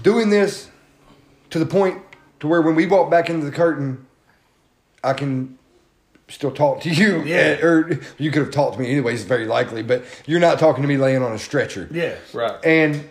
doing 0.03 0.31
this 0.31 0.71
to 1.51 1.59
the 1.59 1.67
point 1.67 2.01
to 2.39 2.47
where 2.47 2.63
when 2.63 2.75
we 2.75 2.87
walk 2.87 3.11
back 3.11 3.29
into 3.29 3.45
the 3.45 3.53
curtain, 3.53 4.07
I 5.03 5.13
can 5.15 5.59
still 6.29 6.51
talk 6.53 6.81
to 6.83 6.91
you. 6.91 7.23
Yeah. 7.27 7.61
Or 7.65 7.99
you 8.19 8.31
could 8.31 8.43
have 8.43 8.51
talked 8.53 8.75
to 8.75 8.81
me 8.81 8.91
anyways, 8.91 9.25
very 9.25 9.47
likely, 9.47 9.83
but 9.83 10.05
you're 10.27 10.41
not 10.41 10.59
talking 10.59 10.83
to 10.83 10.89
me 10.89 10.97
laying 10.97 11.23
on 11.23 11.33
a 11.33 11.39
stretcher. 11.39 11.89
yeah, 11.91 12.17
right 12.33 12.59
And 12.65 13.09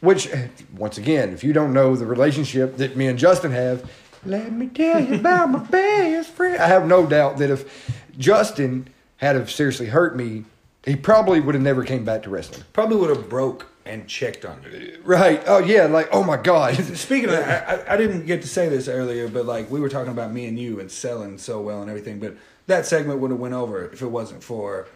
which, 0.00 0.28
once 0.76 0.98
again, 0.98 1.30
if 1.30 1.42
you 1.42 1.52
don't 1.52 1.72
know 1.72 1.96
the 1.96 2.04
relationship 2.06 2.76
that 2.76 2.96
me 2.96 3.06
and 3.06 3.18
Justin 3.18 3.52
have, 3.52 3.90
let 4.26 4.52
me 4.52 4.66
tell 4.68 5.00
you 5.02 5.14
about 5.14 5.50
my 5.50 5.58
best 5.60 6.30
friend. 6.30 6.56
I 6.60 6.66
have 6.66 6.86
no 6.86 7.06
doubt 7.06 7.38
that 7.38 7.50
if 7.50 7.90
Justin 8.18 8.88
had 9.16 9.36
have 9.36 9.50
seriously 9.50 9.86
hurt 9.86 10.16
me, 10.16 10.44
he 10.84 10.96
probably 10.96 11.40
would 11.40 11.54
have 11.54 11.64
never 11.64 11.84
came 11.84 12.04
back 12.04 12.22
to 12.24 12.30
wrestling. 12.30 12.64
probably 12.74 12.96
would 12.96 13.14
have 13.14 13.28
broke 13.30 13.66
and 13.86 14.06
checked 14.08 14.44
on 14.44 14.62
you. 14.72 15.00
Right? 15.04 15.42
Oh 15.46 15.58
yeah. 15.58 15.84
Like 15.86 16.08
oh 16.12 16.22
my 16.24 16.36
god. 16.36 16.74
Speaking 16.96 17.26
of 17.30 17.32
that, 17.36 17.88
I, 17.88 17.94
I- 17.94 17.96
didn't 17.96 18.26
get 18.26 18.42
to 18.42 18.48
say 18.48 18.68
this 18.68 18.88
earlier, 18.88 19.28
but 19.28 19.46
like 19.46 19.70
we 19.70 19.80
were 19.80 19.88
talking 19.88 20.12
about 20.12 20.32
me 20.32 20.46
and 20.46 20.58
you 20.58 20.80
and 20.80 20.90
selling 20.90 21.38
so 21.38 21.60
well 21.60 21.80
and 21.80 21.90
everything, 21.90 22.18
but 22.20 22.34
that 22.66 22.86
segment 22.86 23.20
would 23.20 23.30
have 23.30 23.40
went 23.40 23.54
over 23.54 23.84
if 23.90 24.00
it 24.02 24.06
wasn't 24.06 24.42
for 24.42 24.86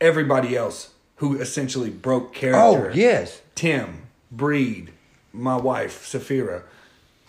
everybody 0.00 0.56
else 0.56 0.90
who 1.16 1.38
essentially 1.40 1.90
broke 1.90 2.32
character. 2.34 2.90
Oh 2.90 2.92
yes. 2.94 3.40
Tim, 3.54 4.02
Breed, 4.30 4.92
my 5.32 5.56
wife, 5.56 6.04
Safira, 6.04 6.62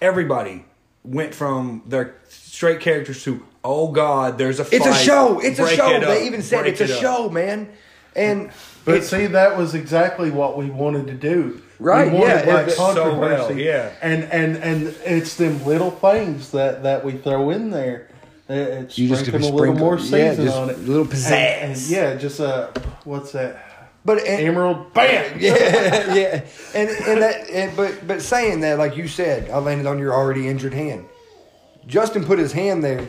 everybody 0.02 0.66
went 1.04 1.34
from 1.34 1.82
their 1.86 2.16
straight 2.28 2.80
characters 2.82 3.24
to 3.24 3.46
oh 3.64 3.92
god, 3.92 4.38
there's 4.38 4.60
a 4.60 4.66
fight. 4.66 4.74
It's 4.74 4.86
a 4.88 4.94
show. 4.94 5.40
It's 5.40 5.60
a 5.60 5.68
show. 5.68 5.90
it 5.90 6.02
They 6.06 6.26
even 6.26 6.42
said 6.42 6.62
break 6.62 6.80
it's 6.80 6.92
a 6.92 6.94
up. 6.96 7.02
show, 7.02 7.30
man. 7.30 7.70
And 8.18 8.50
But 8.86 8.96
it's- 8.96 9.10
see, 9.10 9.28
that 9.28 9.58
was 9.58 9.76
exactly 9.76 10.32
what 10.32 10.58
we 10.58 10.70
wanted 10.70 11.08
to 11.08 11.14
do. 11.14 11.62
Right, 11.80 12.12
We 12.12 12.18
wanted 12.20 12.48
yeah, 12.48 12.54
like 12.56 12.68
it- 12.70 12.72
so 12.72 13.18
well, 13.20 13.52
yeah. 13.52 13.90
And 14.02 14.24
and 14.32 14.58
and 14.58 14.96
it's 15.06 15.36
them 15.36 15.64
little 15.66 15.92
things 15.92 16.52
that 16.52 16.84
that 16.84 17.06
we 17.06 17.14
throw 17.14 17.50
in 17.52 17.70
there. 17.70 18.08
It's 18.50 18.98
You 18.98 19.10
just 19.10 19.26
sprinkling 19.26 19.44
a 19.52 19.56
little 19.56 19.76
sprinkle- 19.76 19.86
more 19.86 19.98
yeah, 20.00 20.30
season 20.32 20.46
just 20.46 20.58
on 20.58 20.70
it. 20.70 20.78
a 20.78 20.80
little 20.80 21.06
pizzazz. 21.06 21.32
and 21.32 21.78
yeah, 21.88 22.16
just 22.16 22.40
uh, 22.40 22.68
what's 23.04 23.32
that? 23.34 23.64
but 24.06 24.26
and, 24.26 24.40
Emeril, 24.56 24.92
bam. 24.94 25.38
yeah, 25.40 26.14
yeah, 26.14 26.42
and 26.74 26.90
and 26.90 27.22
that, 27.22 27.50
and, 27.52 27.76
but 27.76 28.08
but 28.08 28.22
saying 28.22 28.62
that, 28.62 28.78
like 28.80 28.96
you 28.98 29.08
said, 29.08 29.50
I 29.52 29.58
landed 29.60 29.86
on 29.86 30.00
your 30.00 30.14
already 30.14 30.48
injured 30.48 30.74
hand. 30.74 31.06
Justin 31.86 32.24
put 32.26 32.40
his 32.40 32.54
hand 32.54 32.84
there 32.84 33.08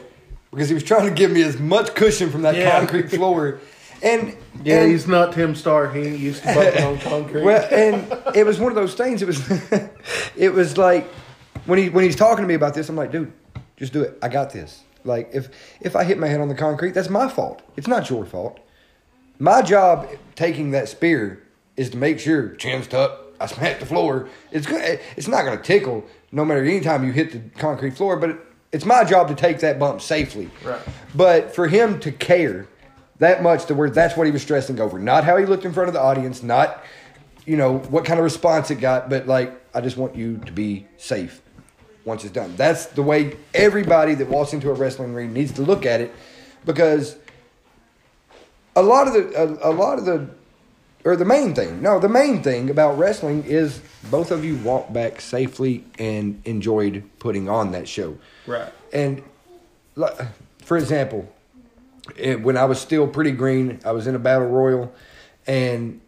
because 0.50 0.68
he 0.68 0.74
was 0.74 0.82
trying 0.82 1.06
to 1.08 1.14
give 1.14 1.30
me 1.30 1.42
as 1.42 1.58
much 1.58 1.94
cushion 1.94 2.30
from 2.30 2.42
that 2.42 2.54
Yeah. 2.56 2.78
concrete 2.78 3.08
floor, 3.10 3.60
and 4.02 4.36
Yeah, 4.64 4.82
and, 4.82 4.90
he's 4.90 5.06
not 5.06 5.32
Tim 5.32 5.54
Starr. 5.54 5.90
He 5.90 6.00
ain't 6.00 6.18
used 6.18 6.42
to 6.42 6.54
bumping 6.54 6.84
on 6.84 6.98
concrete. 7.00 7.42
well, 7.42 7.66
and 7.70 8.36
it 8.36 8.44
was 8.44 8.58
one 8.58 8.70
of 8.70 8.76
those 8.76 8.94
things. 8.94 9.22
It 9.22 9.26
was, 9.26 9.40
it 10.36 10.52
was 10.52 10.76
like 10.76 11.06
when 11.66 11.78
he 11.78 11.88
when 11.88 12.04
he's 12.04 12.16
talking 12.16 12.42
to 12.42 12.48
me 12.48 12.54
about 12.54 12.74
this, 12.74 12.88
I'm 12.88 12.96
like, 12.96 13.12
dude, 13.12 13.32
just 13.76 13.92
do 13.92 14.02
it. 14.02 14.18
I 14.22 14.28
got 14.28 14.50
this. 14.50 14.82
Like 15.04 15.30
if 15.32 15.48
if 15.80 15.96
I 15.96 16.04
hit 16.04 16.18
my 16.18 16.28
head 16.28 16.40
on 16.40 16.48
the 16.48 16.54
concrete, 16.54 16.92
that's 16.92 17.10
my 17.10 17.28
fault. 17.28 17.62
It's 17.76 17.88
not 17.88 18.10
your 18.10 18.24
fault. 18.24 18.58
My 19.38 19.62
job 19.62 20.08
taking 20.34 20.72
that 20.72 20.88
spear 20.88 21.42
is 21.76 21.90
to 21.90 21.96
make 21.96 22.18
sure 22.18 22.54
chin's 22.56 22.88
tucked. 22.88 23.40
I 23.40 23.46
smack 23.46 23.78
the 23.78 23.86
floor. 23.86 24.28
It's 24.50 24.66
good. 24.66 25.00
It's 25.16 25.28
not 25.28 25.44
going 25.44 25.56
to 25.56 25.62
tickle 25.62 26.04
no 26.32 26.44
matter 26.44 26.64
any 26.64 26.80
time 26.80 27.04
you 27.04 27.12
hit 27.12 27.30
the 27.30 27.58
concrete 27.58 27.96
floor, 27.96 28.16
but 28.16 28.30
it, 28.30 28.36
it's 28.72 28.84
my 28.84 29.04
job 29.04 29.28
to 29.28 29.34
take 29.34 29.60
that 29.60 29.78
bump 29.78 30.00
safely. 30.00 30.50
Right. 30.64 30.80
But 31.14 31.54
for 31.54 31.68
him 31.68 32.00
to 32.00 32.10
care 32.10 32.66
that 33.18 33.42
much 33.42 33.66
to 33.66 33.74
where 33.74 33.90
that's 33.90 34.16
what 34.16 34.26
he 34.26 34.32
was 34.32 34.42
stressing 34.42 34.80
over, 34.80 34.98
not 34.98 35.24
how 35.24 35.36
he 35.36 35.46
looked 35.46 35.64
in 35.64 35.72
front 35.72 35.88
of 35.88 35.94
the 35.94 36.00
audience, 36.00 36.42
not 36.42 36.82
you 37.46 37.56
know 37.56 37.78
what 37.78 38.04
kind 38.04 38.18
of 38.18 38.24
response 38.24 38.70
it 38.70 38.76
got, 38.76 39.08
but 39.08 39.26
like 39.26 39.52
I 39.74 39.80
just 39.80 39.96
want 39.96 40.14
you 40.14 40.38
to 40.38 40.52
be 40.52 40.86
safe 40.96 41.40
once 42.04 42.24
it's 42.24 42.32
done. 42.32 42.54
That's 42.56 42.86
the 42.86 43.02
way 43.02 43.36
everybody 43.54 44.14
that 44.14 44.28
walks 44.28 44.52
into 44.52 44.70
a 44.70 44.74
wrestling 44.74 45.14
ring 45.14 45.32
needs 45.32 45.52
to 45.52 45.62
look 45.62 45.86
at 45.86 46.00
it, 46.00 46.14
because 46.64 47.16
a 48.76 48.82
lot 48.82 49.08
of 49.08 49.14
the 49.14 49.34
a, 49.34 49.70
a 49.70 49.72
lot 49.72 49.98
of 49.98 50.04
the 50.04 50.28
or 51.04 51.16
the 51.16 51.24
main 51.24 51.54
thing 51.54 51.82
no 51.82 51.98
the 51.98 52.08
main 52.08 52.42
thing 52.42 52.70
about 52.70 52.98
wrestling 52.98 53.44
is 53.44 53.80
both 54.10 54.30
of 54.30 54.44
you 54.44 54.56
walked 54.58 54.92
back 54.92 55.20
safely 55.20 55.84
and 55.98 56.40
enjoyed 56.44 57.02
putting 57.18 57.48
on 57.48 57.72
that 57.72 57.88
show 57.88 58.16
right. 58.46 58.72
and 58.92 59.22
for 60.62 60.76
example 60.76 61.32
it, 62.16 62.42
when 62.42 62.56
i 62.56 62.64
was 62.64 62.80
still 62.80 63.06
pretty 63.06 63.32
green 63.32 63.80
i 63.84 63.92
was 63.92 64.06
in 64.06 64.14
a 64.14 64.18
battle 64.18 64.48
royal 64.48 64.92
and 65.46 66.00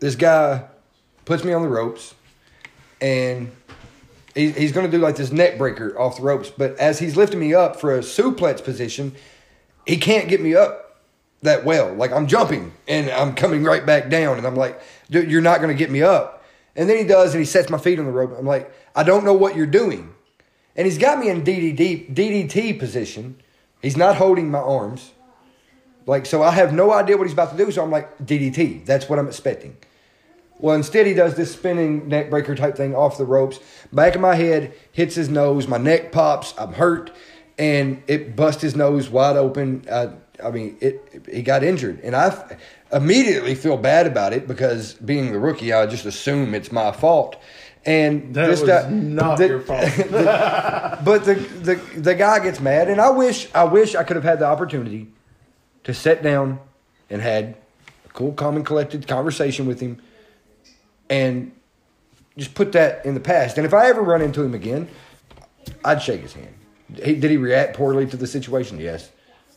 this 0.00 0.16
guy 0.16 0.64
puts 1.24 1.44
me 1.44 1.52
on 1.52 1.62
the 1.62 1.68
ropes 1.68 2.14
and 3.00 3.50
he, 4.34 4.50
he's 4.50 4.72
going 4.72 4.84
to 4.84 4.90
do 4.90 5.02
like 5.02 5.16
this 5.16 5.32
neck 5.32 5.58
breaker 5.58 5.98
off 5.98 6.16
the 6.16 6.22
ropes 6.22 6.50
but 6.50 6.76
as 6.78 6.98
he's 6.98 7.16
lifting 7.16 7.40
me 7.40 7.54
up 7.54 7.80
for 7.80 7.94
a 7.94 8.00
suplex 8.00 8.62
position 8.62 9.14
he 9.86 9.96
can't 9.96 10.28
get 10.28 10.40
me 10.40 10.54
up 10.54 10.84
that 11.44 11.64
well. 11.64 11.94
Like 11.94 12.12
I'm 12.12 12.26
jumping 12.26 12.72
and 12.88 13.08
I'm 13.10 13.34
coming 13.34 13.64
right 13.64 13.84
back 13.86 14.10
down, 14.10 14.38
and 14.38 14.46
I'm 14.46 14.56
like, 14.56 14.80
dude, 15.10 15.30
you're 15.30 15.40
not 15.40 15.60
going 15.60 15.74
to 15.74 15.78
get 15.78 15.90
me 15.90 16.02
up. 16.02 16.44
And 16.76 16.88
then 16.88 16.96
he 16.98 17.04
does, 17.04 17.34
and 17.34 17.40
he 17.40 17.44
sets 17.44 17.70
my 17.70 17.78
feet 17.78 17.98
on 18.00 18.06
the 18.06 18.10
rope. 18.10 18.34
I'm 18.36 18.46
like, 18.46 18.72
I 18.96 19.04
don't 19.04 19.24
know 19.24 19.32
what 19.32 19.54
you're 19.54 19.66
doing. 19.66 20.12
And 20.74 20.86
he's 20.86 20.98
got 20.98 21.20
me 21.20 21.28
in 21.28 21.44
DDD, 21.44 22.12
DDT 22.12 22.78
position. 22.78 23.36
He's 23.84 23.98
not 23.98 24.16
holding 24.16 24.50
my 24.50 24.60
arms. 24.60 25.12
Like, 26.06 26.24
so 26.24 26.42
I 26.42 26.52
have 26.52 26.72
no 26.72 26.90
idea 26.90 27.18
what 27.18 27.24
he's 27.24 27.34
about 27.34 27.50
to 27.50 27.56
do. 27.62 27.70
So 27.70 27.82
I'm 27.84 27.90
like, 27.90 28.18
DDT. 28.18 28.86
That's 28.86 29.10
what 29.10 29.18
I'm 29.18 29.28
expecting. 29.28 29.76
Well, 30.58 30.74
instead 30.74 31.06
he 31.06 31.12
does 31.12 31.34
this 31.34 31.52
spinning 31.52 32.08
neck 32.08 32.30
breaker 32.30 32.54
type 32.54 32.76
thing 32.76 32.94
off 32.94 33.18
the 33.18 33.26
ropes. 33.26 33.60
Back 33.92 34.14
of 34.14 34.22
my 34.22 34.36
head 34.36 34.72
hits 34.92 35.14
his 35.14 35.28
nose. 35.28 35.68
My 35.68 35.76
neck 35.76 36.12
pops. 36.12 36.54
I'm 36.56 36.72
hurt, 36.72 37.10
and 37.58 38.02
it 38.06 38.34
bust 38.34 38.62
his 38.62 38.74
nose 38.74 39.10
wide 39.10 39.36
open. 39.36 39.84
I, 39.92 40.12
I 40.42 40.50
mean, 40.50 40.78
it. 40.80 41.26
He 41.30 41.42
got 41.42 41.62
injured, 41.62 42.00
and 42.02 42.16
I 42.16 42.56
immediately 42.90 43.54
feel 43.54 43.76
bad 43.76 44.06
about 44.06 44.32
it 44.32 44.48
because 44.48 44.94
being 44.94 45.32
the 45.32 45.38
rookie, 45.38 45.74
I 45.74 45.86
just 45.86 46.06
assume 46.06 46.54
it's 46.54 46.72
my 46.72 46.90
fault. 46.90 47.36
And 47.86 48.34
That 48.34 48.46
this 48.46 48.60
was 48.62 48.68
guy- 48.68 48.88
not 48.90 49.36
the- 49.38 49.46
your 49.48 49.60
fault. 49.60 49.84
but 51.04 51.24
the, 51.24 51.34
the 51.34 51.74
the 52.00 52.14
guy 52.14 52.38
gets 52.40 52.58
mad, 52.60 52.88
and 52.88 53.00
I 53.00 53.10
wish 53.10 53.48
I 53.54 53.64
wish 53.64 53.94
I 53.94 54.04
could 54.04 54.16
have 54.16 54.24
had 54.24 54.38
the 54.38 54.46
opportunity 54.46 55.08
to 55.84 55.92
sit 55.92 56.22
down 56.22 56.60
and 57.10 57.20
had 57.20 57.56
a 58.06 58.08
cool, 58.14 58.32
calm, 58.32 58.56
and 58.56 58.64
collected 58.64 59.06
conversation 59.06 59.66
with 59.66 59.80
him, 59.80 60.00
and 61.10 61.52
just 62.38 62.54
put 62.54 62.72
that 62.72 63.04
in 63.04 63.12
the 63.12 63.20
past. 63.20 63.58
And 63.58 63.66
if 63.66 63.74
I 63.74 63.88
ever 63.90 64.00
run 64.02 64.22
into 64.22 64.42
him 64.42 64.54
again, 64.54 64.88
I'd 65.84 66.00
shake 66.02 66.22
his 66.22 66.32
hand. 66.32 66.54
He, 67.02 67.14
did 67.16 67.30
he 67.30 67.36
react 67.36 67.76
poorly 67.76 68.06
to 68.06 68.16
the 68.16 68.26
situation? 68.26 68.78
Yes, 68.80 69.10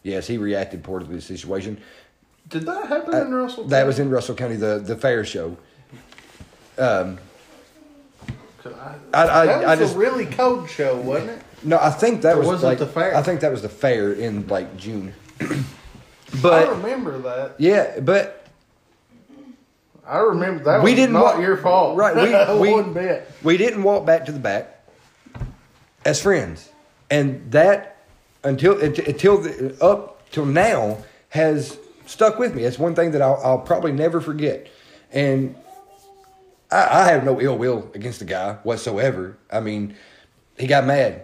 yes, 0.04 0.28
he 0.28 0.38
reacted 0.38 0.84
poorly 0.84 1.06
to 1.08 1.14
the 1.14 1.22
situation. 1.22 1.80
Did 2.50 2.66
that 2.66 2.88
happen 2.88 3.14
in 3.16 3.34
Russell? 3.34 3.64
Uh, 3.64 3.68
That 3.68 3.86
was 3.88 4.00
in 4.00 4.10
Russell 4.10 4.36
County, 4.36 4.58
the 4.58 4.80
the 4.80 4.98
fair 4.98 5.24
show. 5.24 5.58
Um, 6.78 7.20
I, 9.14 9.24
I, 9.24 9.46
that 9.46 9.58
was 9.60 9.66
I 9.68 9.76
just 9.76 9.96
a 9.96 9.98
really 9.98 10.26
cold 10.26 10.70
show, 10.70 10.96
wasn't 10.98 11.32
it? 11.32 11.42
No, 11.64 11.78
I 11.80 11.90
think 11.90 12.22
that 12.22 12.36
Or 12.36 12.40
was, 12.40 12.48
was 12.48 12.64
it 12.64 12.68
like 12.68 12.78
the 12.80 12.86
fair? 12.88 13.16
I 13.16 13.22
think 13.24 13.40
that 13.42 13.52
was 13.52 13.62
the 13.62 13.70
fair 13.70 14.14
in 14.14 14.48
like 14.48 14.78
June. 14.78 15.14
I 15.42 15.64
but 16.42 16.70
remember 16.70 17.18
that. 17.20 17.56
yeah, 17.58 18.00
but 18.00 18.46
I 20.06 20.20
remember 20.20 20.64
that. 20.66 20.84
We 20.84 20.92
was 20.92 21.00
didn't 21.00 21.14
not 21.14 21.36
wa- 21.36 21.42
your 21.42 21.58
fault, 21.58 21.98
Right, 21.98 22.16
we- 22.16 22.60
we- 22.60 22.72
one 22.74 22.94
bit. 22.94 23.30
we 23.44 23.58
didn't 23.58 23.84
walk 23.84 24.06
back 24.06 24.26
to 24.26 24.32
the 24.32 24.40
back 24.40 24.86
as 26.06 26.22
friends, 26.22 26.70
and 27.10 27.52
that 27.52 27.98
until 28.44 28.80
until 28.82 29.38
the, 29.40 29.76
up 29.82 30.30
till 30.32 30.46
now 30.46 30.98
has 31.30 31.78
stuck 32.06 32.40
with 32.40 32.56
me. 32.56 32.64
It's 32.64 32.80
one 32.80 32.96
thing 32.96 33.12
that 33.12 33.22
I'll, 33.22 33.40
I'll 33.44 33.60
probably 33.60 33.92
never 33.92 34.22
forget, 34.22 34.68
and 35.12 35.56
I, 36.72 37.02
I 37.02 37.12
have 37.12 37.24
no 37.24 37.40
ill 37.40 37.58
will 37.58 37.90
against 37.94 38.20
the 38.20 38.26
guy 38.26 38.54
whatsoever. 38.64 39.38
I 39.52 39.60
mean, 39.60 39.96
he 40.58 40.68
got 40.68 40.86
mad. 40.86 41.24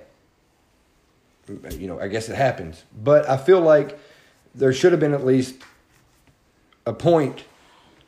You 1.48 1.88
know, 1.88 2.00
I 2.00 2.08
guess 2.08 2.30
it 2.30 2.36
happens, 2.36 2.84
but 3.04 3.28
I 3.30 3.36
feel 3.36 3.60
like 3.60 4.00
there 4.56 4.72
should 4.72 4.94
have 4.94 5.02
been 5.02 5.14
at 5.14 5.26
least 5.26 5.56
a 6.86 6.94
point 6.94 7.44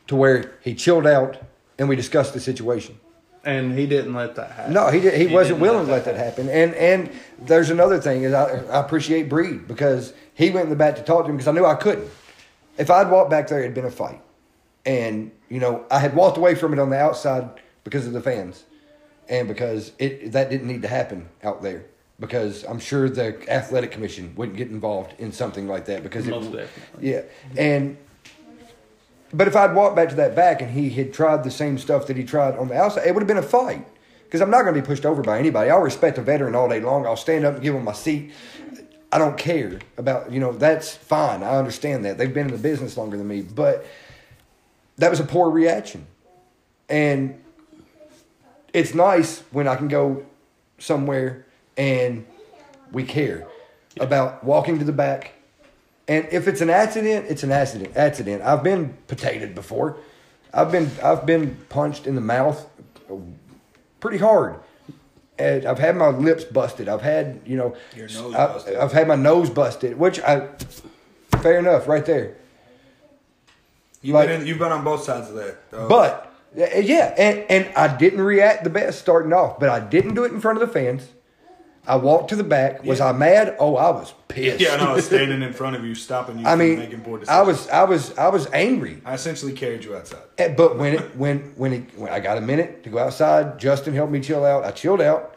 to 0.08 0.16
where 0.16 0.54
he 0.62 0.74
chilled 0.74 1.06
out 1.06 1.42
and 1.78 1.90
we 1.90 1.96
discussed 1.96 2.34
the 2.34 2.40
situation. 2.40 2.98
And 3.44 3.78
he 3.78 3.86
didn't 3.86 4.14
let 4.14 4.36
that 4.36 4.52
happen. 4.52 4.74
No, 4.74 4.90
he 4.90 5.00
did, 5.02 5.14
he, 5.14 5.28
He 5.28 5.34
wasn't 5.34 5.60
willing 5.60 5.86
to 5.86 5.92
let 5.92 6.06
that 6.06 6.16
happen. 6.16 6.50
And 6.50 6.74
and 6.76 7.12
there's 7.40 7.70
another 7.70 8.00
thing 8.00 8.24
is 8.24 8.34
I, 8.34 8.46
I 8.46 8.80
appreciate 8.80 9.30
Breed 9.30 9.68
because 9.68 10.14
he 10.34 10.50
went 10.50 10.64
in 10.64 10.70
the 10.70 10.76
back 10.76 10.96
to 10.96 11.04
talk 11.04 11.26
to 11.26 11.30
him 11.30 11.38
because 11.38 11.48
I 11.48 11.52
knew 11.52 11.66
I 11.66 11.76
couldn't. 11.76 12.10
If 12.78 12.90
I'd 12.90 13.10
walked 13.10 13.30
back 13.30 13.48
there, 13.48 13.60
it'd 13.60 13.76
been 13.76 13.86
a 13.86 13.92
fight. 13.92 14.22
And 14.86 15.32
you 15.50 15.60
know 15.60 15.86
I 15.90 16.00
had 16.00 16.16
walked 16.16 16.38
away 16.38 16.56
from 16.56 16.74
it 16.74 16.80
on 16.80 16.90
the 16.90 16.98
outside 16.98 17.50
because 17.84 18.06
of 18.08 18.14
the 18.14 18.22
fans, 18.22 18.64
and 19.28 19.48
because 19.48 19.92
it 20.00 20.32
that 20.34 20.50
didn't 20.50 20.68
need 20.68 20.82
to 20.84 20.88
happen 20.88 21.30
out 21.44 21.62
there. 21.62 21.86
Because 22.18 22.64
I'm 22.64 22.80
sure 22.80 23.10
the 23.10 23.44
athletic 23.52 23.92
commission 23.92 24.34
wouldn't 24.38 24.58
get 24.58 24.70
involved 24.70 25.14
in 25.20 25.34
something 25.34 25.68
like 25.68 25.86
that 25.86 26.02
because 26.02 26.26
Most 26.28 26.54
it, 26.54 26.58
definitely. 26.58 27.12
yeah, 27.12 27.22
and 27.58 27.98
but 29.34 29.48
if 29.48 29.56
I'd 29.56 29.76
walked 29.76 29.96
back 29.98 30.10
to 30.10 30.16
that 30.16 30.36
back 30.36 30.62
and 30.62 30.72
he 30.72 30.90
had 30.90 31.14
tried 31.14 31.44
the 31.44 31.52
same 31.52 31.78
stuff 31.78 32.08
that 32.08 32.16
he 32.16 32.24
tried 32.24 32.58
on 32.58 32.70
the 32.70 32.76
outside, 32.76 33.06
it 33.06 33.14
would 33.14 33.22
have 33.22 33.28
been 33.28 33.38
a 33.38 33.42
fight. 33.42 33.86
Because 34.24 34.42
I'm 34.42 34.50
not 34.50 34.64
going 34.64 34.76
to 34.76 34.82
be 34.82 34.86
pushed 34.86 35.06
over 35.06 35.22
by 35.22 35.40
anybody. 35.40 35.70
I'll 35.70 35.82
respect 35.82 36.18
a 36.18 36.22
veteran 36.22 36.56
all 36.56 36.68
day 36.70 36.80
long. 36.80 37.06
I'll 37.06 37.18
stand 37.18 37.46
up 37.46 37.56
and 37.56 37.64
give 37.64 37.76
him 37.76 37.84
my 37.84 37.94
seat. 37.94 38.32
I 39.12 39.18
don't 39.18 39.38
care 39.38 39.80
about, 39.98 40.32
you 40.32 40.40
know, 40.40 40.52
that's 40.52 40.96
fine. 40.96 41.44
I 41.44 41.58
understand 41.58 42.04
that. 42.06 42.18
They've 42.18 42.34
been 42.34 42.48
in 42.48 42.52
the 42.54 42.60
business 42.60 42.98
longer 42.98 43.18
than 43.18 43.28
me. 43.28 43.42
But 43.42 43.86
that 44.98 45.10
was 45.10 45.20
a 45.20 45.24
poor 45.24 45.50
reaction. 45.50 46.06
And 46.90 47.42
it's 48.74 48.94
nice 48.94 49.40
when 49.52 49.68
I 49.68 49.76
can 49.76 49.88
go 49.88 50.26
somewhere 50.78 51.46
and 51.78 52.26
we 52.92 53.04
care 53.04 53.48
about 54.00 54.44
walking 54.44 54.80
to 54.80 54.86
the 54.86 54.92
back. 54.92 55.34
And 56.08 56.28
if 56.32 56.48
it's 56.48 56.62
an 56.62 56.70
accident, 56.70 57.26
it's 57.30 57.44
an 57.44 57.52
accident. 57.52 57.96
Accident. 57.98 58.42
I've 58.44 58.64
been 58.64 58.96
potatoed 59.08 59.56
before. 59.56 59.98
I've 60.54 60.72
been 60.72 60.90
I've 61.04 61.26
been 61.26 61.58
punched 61.70 62.06
in 62.08 62.16
the 62.16 62.22
mouth 62.22 62.66
pretty 64.00 64.18
hard. 64.20 64.56
And 65.38 65.66
I've 65.66 65.80
had 65.80 65.98
my 65.98 66.10
lips 66.10 66.44
busted. 66.46 66.88
I've 66.88 67.02
had 67.02 67.42
you 67.46 67.58
know 67.58 67.76
Your 67.96 68.08
nose 68.08 68.36
I- 68.36 68.82
I've 68.84 68.92
had 68.94 69.08
my 69.08 69.16
nose 69.16 69.50
busted, 69.50 69.98
which 69.98 70.20
I 70.22 70.48
fair 71.42 71.58
enough 71.60 71.88
right 71.88 72.06
there. 72.06 72.36
You've 74.06 74.14
Like- 74.14 74.28
been 74.28 74.42
in, 74.42 74.48
you've 74.48 74.60
been 74.60 74.72
on 74.72 74.84
both 74.84 75.04
sides 75.04 75.30
of 75.30 75.36
that. 75.36 75.56
Uh, 75.74 75.88
But 75.88 76.32
yeah, 76.56 77.14
and 77.18 77.44
and 77.50 77.70
I 77.76 77.88
didn't 77.98 78.22
react 78.22 78.64
the 78.64 78.70
best 78.70 79.00
starting 79.00 79.34
off, 79.34 79.60
but 79.60 79.70
I 79.70 79.80
didn't 79.80 80.14
do 80.14 80.24
it 80.26 80.32
in 80.32 80.40
front 80.40 80.62
of 80.62 80.68
the 80.68 80.72
fans. 80.72 81.08
I 81.88 81.96
walked 81.98 82.30
to 82.30 82.36
the 82.36 82.44
back. 82.44 82.84
Was 82.84 82.98
Yeah. 83.00 83.10
I 83.10 83.12
mad? 83.14 83.56
Oh, 83.60 83.76
I 83.76 83.90
was 83.92 84.14
pissed. 84.28 84.60
yeah, 84.60 84.76
no, 84.76 84.92
I 84.92 84.94
was 84.94 85.06
standing 85.14 85.42
in 85.44 85.54
front 85.54 85.76
of 85.76 85.84
you, 85.86 85.94
stopping 85.96 86.40
you 86.40 86.46
I 86.46 86.52
from 86.52 86.60
mean, 86.60 86.80
making 86.80 87.02
poor 87.02 87.20
decisions. 87.20 87.40
I 87.40 87.42
was 87.44 87.70
I 87.70 87.84
was 87.84 88.18
I 88.18 88.28
was 88.30 88.48
angry. 88.54 89.02
I 89.06 89.14
essentially 89.16 89.54
carried 89.54 89.84
you 89.84 89.96
outside. 89.96 90.22
Eh, 90.38 90.50
But 90.50 90.78
when 90.78 90.94
it 90.94 91.16
when 91.16 91.54
when 91.58 91.74
it 91.74 91.84
when 91.98 92.12
I 92.12 92.20
got 92.20 92.38
a 92.38 92.42
minute 92.42 92.84
to 92.84 92.90
go 92.90 93.00
outside, 93.00 93.58
Justin 93.60 93.94
helped 93.96 94.12
me 94.12 94.20
chill 94.20 94.46
out. 94.46 94.64
I 94.66 94.72
chilled 94.72 95.02
out. 95.02 95.34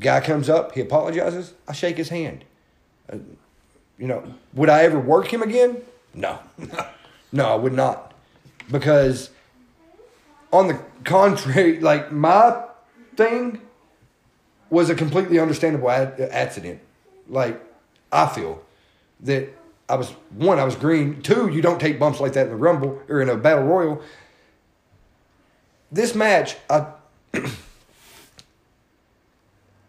Guy 0.00 0.20
comes 0.20 0.48
up, 0.48 0.72
he 0.72 0.80
apologizes. 0.80 1.52
I 1.68 1.72
shake 1.72 1.96
his 1.98 2.08
hand. 2.10 2.44
Uh, 3.10 3.16
you 3.98 4.06
know, 4.06 4.22
would 4.54 4.68
I 4.68 4.82
ever 4.84 4.98
work 4.98 5.32
him 5.32 5.42
again? 5.42 5.78
No, 6.12 6.38
no, 7.32 7.46
I 7.46 7.54
would 7.54 7.72
not, 7.72 8.14
because 8.70 9.30
on 10.52 10.68
the 10.68 10.80
contrary, 11.04 11.80
like 11.90 12.12
my 12.12 12.64
thing 13.16 13.60
was 14.70 14.90
a 14.90 14.94
completely 14.94 15.38
understandable 15.38 15.90
ad- 15.90 16.20
accident. 16.20 16.80
Like 17.28 17.60
I 18.12 18.26
feel 18.26 18.62
that 19.20 19.48
I 19.88 19.94
was 19.96 20.10
one, 20.30 20.58
I 20.58 20.64
was 20.64 20.74
green. 20.76 21.22
Two, 21.22 21.48
you 21.48 21.62
don't 21.62 21.80
take 21.80 21.98
bumps 21.98 22.20
like 22.20 22.32
that 22.34 22.46
in 22.46 22.50
the 22.50 22.56
rumble 22.56 23.00
or 23.08 23.22
in 23.22 23.28
a 23.28 23.36
battle 23.36 23.64
royal. 23.64 24.02
This 25.92 26.14
match, 26.14 26.56
I 26.68 26.86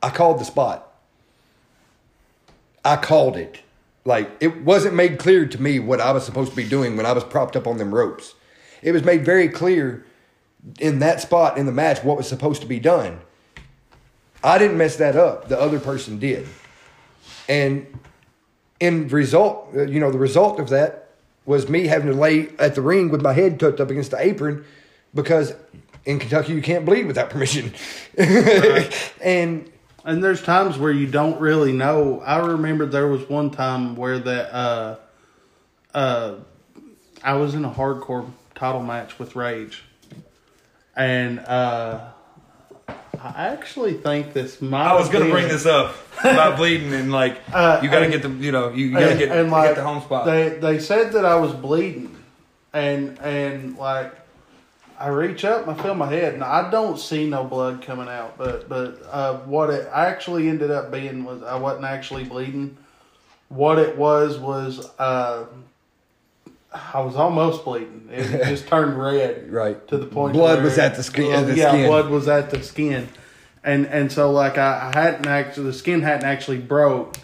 I 0.04 0.10
called 0.10 0.40
the 0.40 0.46
spot. 0.46 0.94
I 2.86 2.96
called 2.96 3.36
it. 3.36 3.62
Like 4.08 4.32
it 4.40 4.64
wasn't 4.64 4.96
made 4.96 5.20
clear 5.20 5.46
to 5.46 5.62
me 5.62 5.80
what 5.80 6.00
I 6.00 6.14
was 6.14 6.24
supposed 6.24 6.52
to 6.52 6.56
be 6.56 6.64
doing 6.64 6.96
when 6.96 7.06
I 7.06 7.12
was 7.12 7.26
propped 7.26 7.58
up 7.58 7.68
on 7.68 7.78
them 7.78 7.94
ropes. 7.94 8.36
It 8.82 8.94
was 8.94 9.04
made 9.04 9.26
very 9.26 9.50
clear 9.50 10.06
in 10.80 11.00
that 11.00 11.20
spot 11.20 11.58
in 11.58 11.66
the 11.66 11.74
match 11.74 12.06
what 12.06 12.16
was 12.16 12.26
supposed 12.26 12.62
to 12.62 12.68
be 12.70 12.80
done. 12.80 13.20
I 14.42 14.60
didn't 14.60 14.78
mess 14.78 14.96
that 14.96 15.18
up. 15.18 15.50
The 15.50 15.60
other 15.60 15.78
person 15.78 16.20
did. 16.20 16.48
And 17.50 18.00
in 18.80 19.10
result, 19.10 19.72
uh, 19.76 19.82
you 19.82 20.00
know, 20.00 20.10
the 20.10 20.18
result 20.18 20.58
of 20.62 20.70
that 20.70 21.10
was 21.46 21.68
me 21.68 21.88
having 21.88 22.08
to 22.08 22.18
lay 22.18 22.48
at 22.60 22.76
the 22.76 22.82
ring 22.82 23.10
with 23.10 23.22
my 23.22 23.34
head 23.34 23.60
tucked 23.60 23.82
up 23.82 23.90
against 23.90 24.12
the 24.12 24.22
apron 24.22 24.64
because 25.14 25.54
in 26.06 26.18
Kentucky 26.18 26.54
you 26.54 26.62
can't 26.62 26.86
bleed 26.86 27.08
without 27.08 27.30
permission. 27.30 27.74
and 28.18 29.70
And 30.08 30.24
there's 30.24 30.42
times 30.42 30.78
where 30.78 30.92
you 30.92 31.06
don't 31.06 31.38
really 31.42 31.74
know. 31.74 32.22
I 32.22 32.38
remember 32.38 32.86
there 32.86 33.08
was 33.08 33.28
one 33.28 33.52
time 33.52 33.98
where 33.98 34.18
that 34.18 34.54
uh 34.56 34.96
uh 35.94 36.36
I 37.22 37.34
was 37.34 37.54
in 37.54 37.66
a 37.66 37.70
hardcore 37.70 38.26
title 38.56 38.82
match 38.82 39.20
with 39.20 39.36
Rage. 39.36 39.84
And 40.96 41.40
uh 41.40 42.08
I 42.88 43.48
actually 43.48 43.96
think 43.96 44.32
this 44.32 44.62
might 44.62 44.88
I 44.88 44.94
was 44.94 45.10
gonna 45.10 45.30
bring 45.30 45.50
this 45.50 45.66
up 45.66 45.98
about 46.22 46.56
bleeding 46.56 46.94
and 46.94 47.12
like 47.12 47.42
Uh, 47.54 47.82
you 47.84 47.90
gotta 47.90 48.06
and- 48.06 48.14
get 48.14 48.22
the 48.22 48.30
you 48.30 48.54
know 48.54 48.70
you, 48.70 48.86
you 48.86 48.94
gotta 48.94 49.10
and, 49.10 49.20
get, 49.20 49.38
and, 49.38 49.52
like, 49.52 49.72
get 49.72 49.76
the 49.76 49.84
home 49.84 50.02
spot. 50.02 50.26
They 50.26 50.50
they 50.50 50.80
said 50.80 51.12
that 51.14 51.26
I 51.26 51.36
was 51.36 51.52
bleeding, 51.52 52.16
and 52.72 53.20
and 53.20 53.78
like 53.78 54.14
I 55.00 55.10
reach 55.10 55.46
up 55.46 55.68
and 55.68 55.80
I 55.80 55.84
feel 55.84 55.94
my 55.94 56.08
head, 56.10 56.34
and 56.34 56.44
I 56.44 56.72
don't 56.72 56.98
see 56.98 57.30
no 57.30 57.44
blood 57.44 57.82
coming 57.82 58.08
out. 58.08 58.38
But 58.38 58.68
but 58.68 59.02
uh, 59.12 59.38
what 59.40 59.70
it 59.70 59.88
actually 59.94 60.50
ended 60.50 60.72
up 60.72 60.92
being 60.92 61.24
was 61.24 61.44
I 61.44 61.56
wasn't 61.58 61.86
actually 61.86 62.24
bleeding. 62.24 62.78
What 63.50 63.78
it 63.78 63.98
was 63.98 64.38
was 64.38 64.90
uh, 64.98 65.46
I 66.74 67.00
was 67.02 67.16
almost 67.16 67.64
bleeding. 67.64 68.10
It 68.12 68.44
just 68.50 68.68
turned 68.68 69.00
red. 69.00 69.52
Right. 69.52 69.88
to 69.88 69.98
the 69.98 70.06
point. 70.06 70.34
Blood 70.34 70.64
was 70.64 70.78
at 70.78 70.96
the 70.96 71.04
skin- 71.04 71.46
the 71.46 71.56
yeah, 71.56 71.70
skin. 71.70 71.88
blood 71.88 72.10
was 72.10 72.28
at 72.28 72.50
the 72.50 72.62
skin, 72.64 73.08
and 73.64 73.86
and 73.86 74.12
so 74.12 74.32
like 74.32 74.58
I, 74.58 74.92
I 74.94 75.00
hadn't 75.00 75.28
actually 75.28 75.68
the 75.68 75.74
skin 75.74 76.02
hadn't 76.02 76.26
actually 76.26 76.60
broke, 76.60 77.18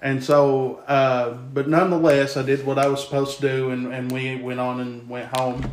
and 0.00 0.22
so 0.22 0.82
uh, 0.88 1.30
but 1.30 1.68
nonetheless 1.68 2.36
I 2.36 2.42
did 2.42 2.66
what 2.66 2.78
I 2.78 2.88
was 2.88 3.02
supposed 3.02 3.40
to 3.40 3.48
do, 3.48 3.70
and 3.70 3.92
and 3.92 4.10
we 4.10 4.36
went 4.36 4.60
on 4.60 4.80
and 4.80 5.08
went 5.08 5.28
home, 5.36 5.72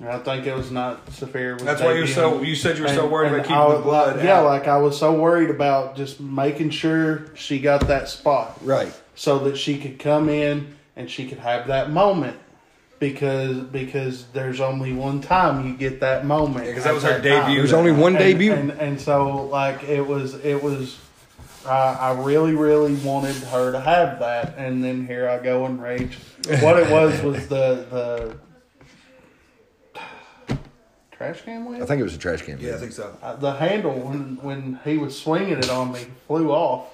I 0.00 0.18
think 0.18 0.46
it 0.46 0.54
was 0.54 0.70
not 0.70 1.10
Saphir. 1.12 1.54
was 1.54 1.62
That's 1.64 1.80
why 1.82 1.92
you're 1.94 2.06
so. 2.06 2.40
You 2.42 2.54
said 2.54 2.76
you 2.76 2.84
were 2.84 2.88
so 2.88 3.06
worried 3.08 3.32
about 3.32 3.42
keeping 3.46 3.56
I 3.56 3.74
the 3.74 3.80
blood. 3.82 4.24
Yeah, 4.24 4.38
out. 4.40 4.44
like 4.46 4.68
I 4.68 4.76
was 4.78 4.96
so 4.98 5.12
worried 5.12 5.50
about 5.50 5.96
just 5.96 6.20
making 6.20 6.70
sure 6.70 7.34
she 7.34 7.58
got 7.58 7.88
that 7.88 8.08
spot 8.08 8.58
Right. 8.62 8.92
so 9.16 9.40
that 9.40 9.56
she 9.56 9.78
could 9.78 9.98
come 9.98 10.28
in 10.28 10.76
and 10.94 11.10
she 11.10 11.28
could 11.28 11.38
have 11.38 11.66
that 11.66 11.90
moment 11.90 12.36
because 13.00 13.56
because 13.58 14.26
there's 14.32 14.60
only 14.60 14.92
one 14.92 15.20
time 15.20 15.66
you 15.66 15.74
get 15.76 16.00
that 16.00 16.24
moment 16.24 16.66
because 16.66 16.84
that 16.84 16.94
was 16.94 17.04
at 17.04 17.12
her 17.16 17.18
that 17.20 17.28
time. 17.40 17.46
debut. 17.48 17.58
There's 17.60 17.72
only 17.72 17.92
one 17.92 18.14
And- 18.16 18.24
debut. 18.24 18.52
and, 18.52 18.70
and 18.72 19.00
so 19.00 19.46
like 19.46 19.82
it 19.84 20.06
was 20.06 20.34
it 20.44 20.62
was 20.62 20.96
I 21.66 21.76
I 22.12 22.20
really 22.22 22.54
really 22.54 22.94
wanted 22.96 23.36
her 23.36 23.72
to 23.72 23.80
have 23.80 24.20
that 24.20 24.54
and 24.58 24.82
then 24.82 25.06
here 25.06 25.28
I 25.28 25.38
go 25.38 25.64
and 25.66 25.82
rage 25.82 26.18
what 26.60 26.78
it 26.78 26.90
was 26.90 27.20
was 27.22 27.46
the 27.48 27.84
the 27.90 28.36
trash 31.18 31.42
can 31.42 31.70
lid 31.70 31.82
I 31.82 31.86
think 31.86 32.00
it 32.00 32.04
was 32.04 32.14
a 32.14 32.18
trash 32.18 32.42
can. 32.42 32.58
Yeah, 32.60 32.74
I 32.76 32.78
think 32.78 32.92
so. 32.92 33.14
uh, 33.22 33.36
the 33.36 33.52
handle 33.52 33.92
when 33.98 34.38
when 34.40 34.80
he 34.84 34.96
was 34.96 35.18
swinging 35.20 35.58
it 35.58 35.68
on 35.68 35.92
me 35.92 36.06
flew 36.26 36.50
off, 36.50 36.86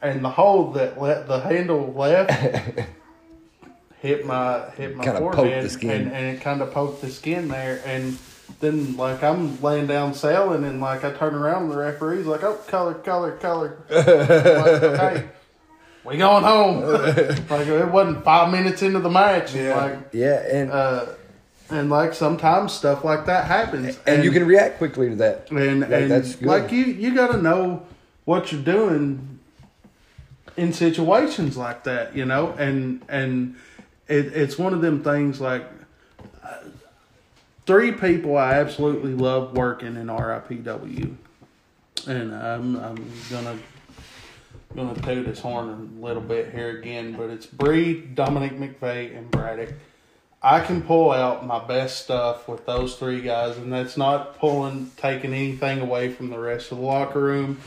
and 0.00 0.22
the 0.24 0.30
hole 0.30 0.70
that 0.72 1.00
let 1.00 1.26
the 1.26 1.40
handle 1.40 1.92
left 1.92 2.30
hit 4.00 4.26
my 4.26 4.68
hit 4.76 4.94
my 4.96 5.04
Kinda 5.04 5.20
poked 5.20 5.36
forehead, 5.36 5.64
the 5.64 5.70
skin. 5.70 5.90
and, 5.90 6.12
and 6.12 6.36
it 6.36 6.40
kind 6.42 6.60
of 6.62 6.72
poked 6.72 7.00
the 7.00 7.10
skin 7.10 7.48
there, 7.48 7.80
and 7.86 8.18
then 8.60 8.96
like 8.96 9.22
I'm 9.22 9.60
laying 9.62 9.86
down 9.86 10.14
selling, 10.14 10.64
and 10.64 10.80
like 10.80 11.04
I 11.04 11.12
turn 11.12 11.34
around, 11.34 11.64
and 11.64 11.72
the 11.72 11.78
referee's 11.78 12.26
like, 12.26 12.44
"Oh, 12.44 12.54
color, 12.68 12.94
color, 12.94 13.32
color." 13.38 13.78
I'm 13.90 13.96
like, 14.04 14.82
okay, 14.82 15.28
we 16.04 16.16
going 16.18 16.44
home. 16.44 16.80
like 17.50 17.66
it 17.66 17.88
wasn't 17.90 18.22
five 18.24 18.50
minutes 18.52 18.82
into 18.82 19.00
the 19.00 19.10
match, 19.10 19.54
Yeah. 19.54 19.76
like 19.76 19.98
Yeah, 20.12 20.46
and 20.52 20.70
uh, 20.70 21.06
and 21.70 21.90
like 21.90 22.14
sometimes 22.14 22.72
stuff 22.72 23.04
like 23.04 23.26
that 23.26 23.46
happens, 23.46 23.98
and 24.06 24.24
you 24.24 24.30
can 24.30 24.46
react 24.46 24.78
quickly 24.78 25.08
to 25.10 25.16
that. 25.16 25.50
and 25.50 25.80
Like, 25.80 25.90
and 25.90 26.10
that's 26.10 26.36
good. 26.36 26.46
like 26.46 26.72
you 26.72 26.84
you 26.84 27.14
got 27.14 27.32
to 27.32 27.42
know 27.42 27.86
what 28.24 28.52
you're 28.52 28.62
doing 28.62 29.36
in 30.56 30.72
situations 30.72 31.56
like 31.56 31.84
that 31.84 32.16
you 32.16 32.24
know 32.24 32.52
and 32.52 33.02
and 33.08 33.56
it, 34.08 34.26
it's 34.26 34.58
one 34.58 34.72
of 34.72 34.80
them 34.80 35.02
things 35.02 35.40
like 35.40 35.64
uh, 36.42 36.54
three 37.66 37.92
people 37.92 38.36
i 38.36 38.54
absolutely 38.54 39.12
love 39.12 39.56
working 39.56 39.96
in 39.96 40.06
ripw 40.06 41.14
and 42.06 42.34
i'm 42.34 42.76
i'm 42.76 43.12
gonna 43.30 43.58
gonna 44.74 44.94
toot 45.02 45.26
his 45.26 45.40
horn 45.40 45.68
a 45.68 46.04
little 46.04 46.22
bit 46.22 46.52
here 46.52 46.78
again 46.78 47.12
but 47.12 47.30
it's 47.30 47.46
Breed, 47.46 48.14
dominic 48.14 48.52
mcveigh 48.58 49.16
and 49.16 49.30
braddock 49.30 49.74
I 50.46 50.60
can 50.60 50.80
pull 50.80 51.10
out 51.10 51.44
my 51.44 51.58
best 51.58 52.04
stuff 52.04 52.46
with 52.46 52.66
those 52.66 52.94
three 52.94 53.20
guys, 53.20 53.56
and 53.56 53.72
that's 53.72 53.96
not 53.96 54.38
pulling, 54.38 54.92
taking 54.96 55.34
anything 55.34 55.80
away 55.80 56.12
from 56.12 56.30
the 56.30 56.38
rest 56.38 56.70
of 56.70 56.78
the 56.78 56.84
locker 56.84 57.20
room. 57.20 57.58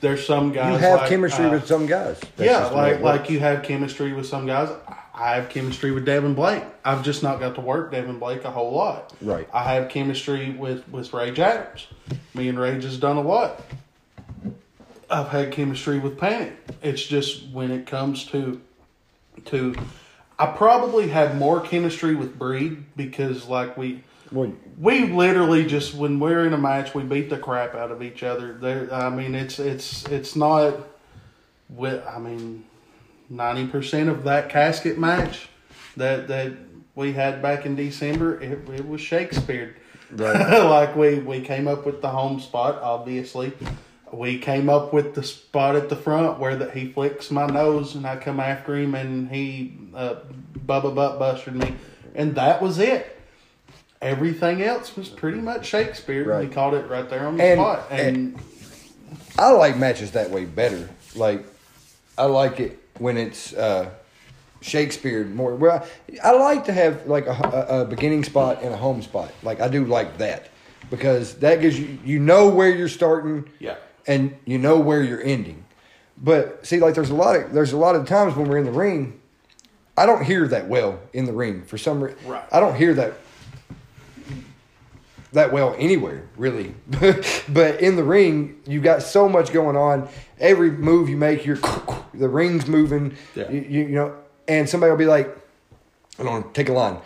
There's 0.00 0.24
some 0.24 0.52
guys 0.52 0.74
You 0.74 0.78
have 0.78 1.00
like, 1.00 1.08
chemistry 1.08 1.46
uh, 1.46 1.50
with 1.50 1.66
some 1.66 1.86
guys. 1.86 2.20
That's 2.20 2.48
yeah, 2.48 2.60
just 2.60 2.70
the 2.70 2.76
way 2.76 2.92
like 2.92 3.00
like 3.00 3.30
you 3.30 3.40
have 3.40 3.64
chemistry 3.64 4.12
with 4.12 4.26
some 4.26 4.46
guys. 4.46 4.70
I 5.12 5.34
have 5.34 5.48
chemistry 5.48 5.90
with 5.90 6.04
Devin 6.04 6.34
Blake. 6.34 6.62
I've 6.84 7.02
just 7.02 7.24
not 7.24 7.40
got 7.40 7.56
to 7.56 7.60
work 7.60 7.90
Devin 7.90 8.20
Blake 8.20 8.44
a 8.44 8.52
whole 8.52 8.70
lot. 8.70 9.12
Right. 9.20 9.48
I 9.52 9.74
have 9.74 9.88
chemistry 9.88 10.50
with 10.50 10.88
with 10.90 11.12
Rage 11.12 11.40
Adams. 11.40 11.88
Me 12.34 12.48
and 12.48 12.56
Rage 12.56 12.84
has 12.84 12.98
done 12.98 13.16
a 13.16 13.22
lot. 13.22 13.60
I've 15.10 15.30
had 15.30 15.50
chemistry 15.50 15.98
with 15.98 16.16
Panic. 16.16 16.56
It's 16.82 17.02
just 17.02 17.48
when 17.48 17.72
it 17.72 17.88
comes 17.88 18.26
to 18.26 18.60
to 19.46 19.74
I 20.38 20.46
probably 20.46 21.08
had 21.08 21.36
more 21.36 21.60
chemistry 21.60 22.14
with 22.14 22.38
Breed 22.38 22.84
because 22.96 23.46
like 23.46 23.76
we 23.76 24.04
Well, 24.30 24.52
we 24.78 25.06
literally 25.06 25.66
just 25.66 25.94
when 25.94 26.20
we're 26.20 26.46
in 26.46 26.52
a 26.52 26.58
match 26.58 26.94
we 26.94 27.02
beat 27.02 27.28
the 27.28 27.38
crap 27.38 27.74
out 27.74 27.90
of 27.90 28.02
each 28.02 28.22
other. 28.22 28.54
There 28.54 28.92
I 28.92 29.10
mean 29.10 29.34
it's 29.34 29.58
it's 29.58 30.04
it's 30.06 30.36
not 30.36 30.74
with 31.68 32.06
I 32.06 32.18
mean 32.18 32.64
ninety 33.28 33.66
percent 33.66 34.08
of 34.08 34.24
that 34.24 34.48
casket 34.48 34.96
match 34.96 35.48
that 35.96 36.28
that 36.28 36.52
we 36.94 37.12
had 37.12 37.42
back 37.42 37.66
in 37.66 37.74
December 37.74 38.40
it, 38.40 38.68
it 38.68 38.88
was 38.88 39.00
Shakespeare. 39.00 39.76
Right. 40.12 40.62
like 40.64 40.94
we 40.94 41.18
we 41.18 41.40
came 41.40 41.66
up 41.66 41.84
with 41.84 42.00
the 42.00 42.10
home 42.10 42.38
spot 42.38 42.80
obviously. 42.80 43.52
We 44.12 44.38
came 44.38 44.68
up 44.68 44.92
with 44.92 45.14
the 45.14 45.22
spot 45.22 45.76
at 45.76 45.88
the 45.88 45.96
front 45.96 46.38
where 46.38 46.56
that 46.56 46.72
he 46.76 46.90
flicks 46.92 47.30
my 47.30 47.46
nose 47.46 47.94
and 47.94 48.06
I 48.06 48.16
come 48.16 48.40
after 48.40 48.76
him 48.76 48.94
and 48.94 49.30
he 49.30 49.76
uh, 49.94 50.16
Bubba 50.66 50.94
butt 50.94 51.18
busted 51.18 51.54
me 51.54 51.74
and 52.14 52.34
that 52.34 52.60
was 52.62 52.78
it. 52.78 53.14
Everything 54.00 54.62
else 54.62 54.96
was 54.96 55.08
pretty 55.08 55.38
much 55.40 55.66
Shakespeare. 55.66 56.24
Right. 56.24 56.48
We 56.48 56.54
called 56.54 56.74
it 56.74 56.88
right 56.88 57.08
there 57.08 57.26
on 57.26 57.36
the 57.36 57.44
And- 57.44 57.58
spot. 57.58 57.86
And, 57.90 58.38
I 59.38 59.50
like 59.52 59.76
matches 59.76 60.12
that 60.12 60.30
way 60.30 60.44
better. 60.44 60.88
Like, 61.14 61.44
I 62.18 62.24
like 62.24 62.58
it 62.60 62.78
when 62.98 63.16
it's 63.16 63.52
uh, 63.54 63.90
Shakespeare 64.60 65.24
more. 65.24 65.54
Well, 65.54 65.86
I 66.22 66.32
like 66.32 66.64
to 66.64 66.72
have 66.72 67.06
like 67.06 67.26
a, 67.26 67.66
a, 67.68 67.80
a 67.80 67.84
beginning 67.84 68.24
spot 68.24 68.62
and 68.62 68.74
a 68.74 68.76
home 68.76 69.00
spot. 69.00 69.30
Like 69.42 69.60
I 69.60 69.68
do 69.68 69.84
like 69.84 70.18
that 70.18 70.48
because 70.90 71.34
that 71.36 71.60
gives 71.60 71.78
you 71.78 71.98
you 72.04 72.18
know 72.18 72.48
where 72.48 72.68
you're 72.74 72.88
starting. 72.88 73.48
Yeah. 73.60 73.76
And 74.08 74.36
you 74.44 74.58
know 74.58 74.80
where 74.80 75.02
you're 75.02 75.22
ending. 75.22 75.64
But 76.20 76.66
see, 76.66 76.80
like 76.80 76.94
there's 76.94 77.10
a 77.10 77.14
lot 77.14 77.36
of 77.36 77.52
there's 77.52 77.72
a 77.72 77.76
lot 77.76 77.94
of 77.94 78.08
times 78.08 78.34
when 78.34 78.48
we're 78.48 78.58
in 78.58 78.64
the 78.64 78.72
ring, 78.72 79.20
I 79.96 80.06
don't 80.06 80.24
hear 80.24 80.48
that 80.48 80.66
well 80.66 80.98
in 81.12 81.26
the 81.26 81.32
ring 81.32 81.62
for 81.62 81.78
some 81.78 82.02
reason. 82.02 82.18
Right. 82.26 82.44
I 82.50 82.58
don't 82.58 82.74
hear 82.74 82.94
that 82.94 83.14
that 85.32 85.52
well 85.52 85.74
anywhere, 85.78 86.26
really. 86.36 86.74
but 87.48 87.80
in 87.80 87.96
the 87.96 88.04
ring, 88.04 88.60
you 88.66 88.80
got 88.80 89.02
so 89.02 89.28
much 89.28 89.52
going 89.52 89.76
on. 89.76 90.08
Every 90.40 90.70
move 90.70 91.08
you 91.08 91.16
make, 91.16 91.44
you're 91.44 91.58
the 92.14 92.28
ring's 92.28 92.66
moving. 92.66 93.16
Yeah. 93.34 93.50
You, 93.50 93.60
you, 93.60 93.80
you 93.82 93.94
know, 93.94 94.16
and 94.46 94.68
somebody 94.68 94.90
will 94.90 94.98
be 94.98 95.06
like, 95.06 95.36
"Hold 96.16 96.28
on, 96.28 96.52
take 96.52 96.68
a 96.68 96.72
line." 96.72 96.98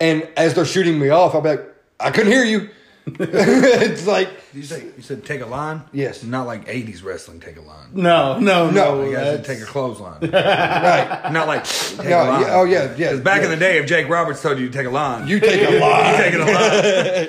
And 0.00 0.26
as 0.36 0.54
they're 0.54 0.64
shooting 0.64 0.98
me 0.98 1.10
off, 1.10 1.34
I'll 1.34 1.40
be 1.40 1.50
like, 1.50 1.74
"I 1.98 2.10
couldn't 2.10 2.32
hear 2.32 2.44
you." 2.44 2.70
it's 3.20 4.06
like, 4.06 4.28
You 4.52 4.62
say 4.62 4.84
you 4.96 5.02
said 5.02 5.24
take 5.24 5.40
a 5.40 5.46
line? 5.46 5.82
Yes. 5.92 6.22
Not 6.22 6.46
like 6.46 6.66
'80s 6.66 7.02
wrestling. 7.04 7.40
Take 7.40 7.56
a 7.56 7.60
line. 7.62 7.88
no, 7.92 8.38
no, 8.38 8.70
No, 8.70 8.96
no. 9.02 9.08
You 9.08 9.16
guys 9.16 9.46
take 9.46 9.60
a 9.60 9.64
clothesline. 9.64 10.20
right? 10.30 11.30
Not 11.32 11.46
like 11.48 11.64
take 11.64 12.08
No, 12.08 12.22
a 12.22 12.24
line. 12.24 12.40
yeah, 12.42 12.54
oh, 12.54 12.64
yeah, 12.64 12.94
yeah, 12.96 13.16
back 13.16 13.42
in 13.42 13.50
the 13.50 13.56
day, 13.56 13.78
if 13.78 13.86
Jake 13.86 14.08
Roberts 14.08 14.42
told 14.42 14.58
you 14.58 14.68
to 14.68 14.72
take 14.72 14.86
a 14.86 14.90
line, 14.90 15.26
You 15.28 15.40
take 15.40 15.62
a 15.68 15.78
line. 15.80 16.12
you 16.14 16.22
taking 16.22 16.40
a 16.40 16.44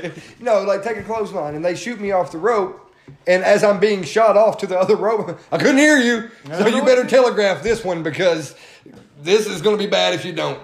line. 0.10 0.12
No, 0.40 0.64
like 0.64 0.84
take 0.84 0.98
a 0.98 1.04
clothesline, 1.04 1.56
and 1.56 1.64
they 1.64 1.76
shoot 1.76 2.00
me 2.00 2.12
off 2.12 2.32
the 2.32 2.38
rope. 2.38 2.88
And 3.28 3.44
as 3.44 3.64
I'm 3.64 3.80
being 3.80 4.04
shot 4.04 4.38
off 4.38 4.58
to 4.60 4.68
the 4.68 4.80
other 4.80 4.96
rope, 4.96 5.38
I 5.52 5.58
couldn't 5.58 5.78
hear 5.80 5.98
you. 5.98 6.30
So 6.48 6.68
you 6.68 6.84
better 6.84 7.06
telegraph 7.06 7.62
this 7.62 7.84
one 7.84 8.04
because 8.04 8.56
this 9.22 9.48
is 9.48 9.62
going 9.62 9.78
to 9.78 9.84
be 9.84 9.90
bad 9.90 10.14
if 10.14 10.24
you 10.26 10.32
don't. 10.34 10.60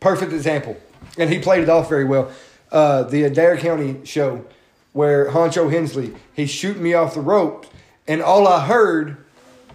Perfect 0.00 0.32
example. 0.32 0.76
And 1.18 1.28
he 1.30 1.38
played 1.38 1.62
it 1.62 1.68
off 1.68 1.88
very 1.88 2.04
well. 2.04 2.30
Uh, 2.70 3.04
the 3.04 3.24
Adair 3.24 3.56
County 3.56 4.04
show 4.04 4.44
where 4.92 5.30
Honcho 5.30 5.70
Hensley, 5.70 6.14
he's 6.32 6.50
shooting 6.50 6.82
me 6.82 6.94
off 6.94 7.14
the 7.14 7.20
rope, 7.20 7.66
and 8.08 8.22
all 8.22 8.48
I 8.48 8.64
heard 8.64 9.18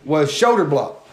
was 0.03 0.31
shoulder 0.31 0.65
block. 0.65 1.07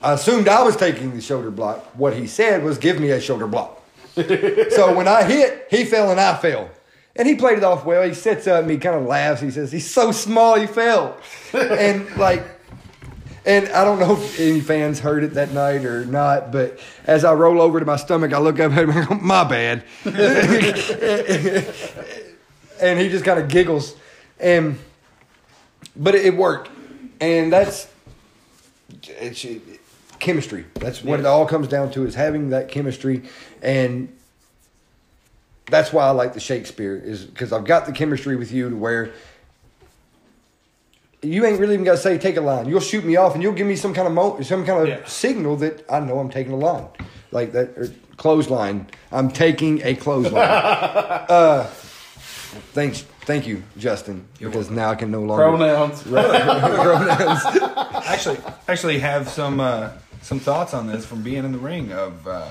I 0.00 0.12
assumed 0.12 0.48
I 0.48 0.62
was 0.62 0.76
taking 0.76 1.14
the 1.14 1.20
shoulder 1.20 1.50
block. 1.50 1.84
What 1.94 2.14
he 2.14 2.26
said 2.26 2.62
was, 2.62 2.78
give 2.78 3.00
me 3.00 3.10
a 3.10 3.20
shoulder 3.20 3.46
block. 3.46 3.82
so 4.14 4.94
when 4.94 5.08
I 5.08 5.24
hit, 5.24 5.66
he 5.70 5.84
fell 5.84 6.10
and 6.10 6.18
I 6.18 6.36
fell. 6.36 6.70
And 7.14 7.26
he 7.26 7.34
played 7.34 7.58
it 7.58 7.64
off 7.64 7.84
well. 7.84 8.02
He 8.02 8.14
sits 8.14 8.46
up 8.46 8.62
and 8.62 8.70
he 8.70 8.78
kind 8.78 8.96
of 8.96 9.04
laughs. 9.04 9.40
He 9.40 9.50
says, 9.50 9.72
he's 9.72 9.90
so 9.90 10.12
small, 10.12 10.54
he 10.54 10.66
fell. 10.66 11.18
and 11.52 12.08
like, 12.16 12.44
and 13.46 13.68
I 13.68 13.84
don't 13.84 14.00
know 14.00 14.14
if 14.14 14.40
any 14.40 14.60
fans 14.60 14.98
heard 14.98 15.22
it 15.22 15.34
that 15.34 15.52
night 15.52 15.84
or 15.84 16.04
not, 16.04 16.50
but 16.50 16.80
as 17.06 17.24
I 17.24 17.32
roll 17.32 17.60
over 17.62 17.78
to 17.78 17.86
my 17.86 17.94
stomach, 17.94 18.32
I 18.32 18.38
look 18.38 18.58
up 18.58 18.72
at 18.72 18.78
him 18.78 18.90
and 18.90 19.08
go, 19.08 19.14
my 19.14 19.44
bad. 19.44 19.84
and 22.80 22.98
he 22.98 23.08
just 23.08 23.24
kind 23.24 23.38
of 23.38 23.48
giggles. 23.48 23.94
And, 24.40 24.80
but 25.94 26.16
it, 26.16 26.26
it 26.26 26.36
worked. 26.36 26.70
And 27.20 27.52
that's, 27.52 27.88
it's 29.04 29.46
chemistry. 30.18 30.66
That's 30.74 31.04
what 31.04 31.20
it 31.20 31.26
all 31.26 31.46
comes 31.46 31.68
down 31.68 31.92
to 31.92 32.04
is 32.04 32.16
having 32.16 32.50
that 32.50 32.68
chemistry. 32.68 33.22
And 33.62 34.12
that's 35.66 35.92
why 35.92 36.04
I 36.04 36.10
like 36.10 36.34
the 36.34 36.40
Shakespeare 36.40 36.96
is 36.96 37.24
because 37.24 37.52
I've 37.52 37.64
got 37.64 37.86
the 37.86 37.92
chemistry 37.92 38.34
with 38.34 38.50
you 38.50 38.70
to 38.70 38.76
where 38.76 39.12
you 41.26 41.44
ain't 41.44 41.58
really 41.60 41.74
even 41.74 41.84
got 41.84 41.92
to 41.92 41.98
say 41.98 42.18
take 42.18 42.36
a 42.36 42.40
line. 42.40 42.68
You'll 42.68 42.80
shoot 42.80 43.04
me 43.04 43.16
off 43.16 43.34
and 43.34 43.42
you'll 43.42 43.52
give 43.54 43.66
me 43.66 43.76
some 43.76 43.92
kind 43.94 44.06
of 44.08 44.14
mo- 44.14 44.40
some 44.42 44.64
kind 44.64 44.82
of 44.82 44.88
Yeah. 44.88 45.04
signal 45.06 45.56
that 45.56 45.84
I 45.90 46.00
know 46.00 46.18
I'm 46.18 46.30
taking 46.30 46.52
a 46.52 46.56
line, 46.56 46.86
like 47.30 47.52
that 47.52 47.70
or 47.76 47.88
clothesline. 48.16 48.86
I'm 49.12 49.30
taking 49.30 49.80
a 49.84 49.94
clothesline. 49.94 50.42
uh, 51.28 51.64
thanks, 52.72 53.02
thank 53.22 53.46
you, 53.46 53.62
Justin, 53.76 54.26
because 54.38 54.70
now 54.70 54.90
I 54.90 54.94
can 54.94 55.10
no 55.10 55.20
longer 55.22 55.44
Pronouns. 55.44 56.02
pronouns. 56.02 57.42
actually, 58.06 58.38
actually 58.68 58.98
have 59.00 59.28
some 59.28 59.60
uh, 59.60 59.90
some 60.22 60.38
thoughts 60.40 60.74
on 60.74 60.86
this 60.86 61.04
from 61.04 61.22
being 61.22 61.44
in 61.44 61.52
the 61.52 61.58
ring. 61.58 61.92
Of 61.92 62.26
uh, 62.26 62.48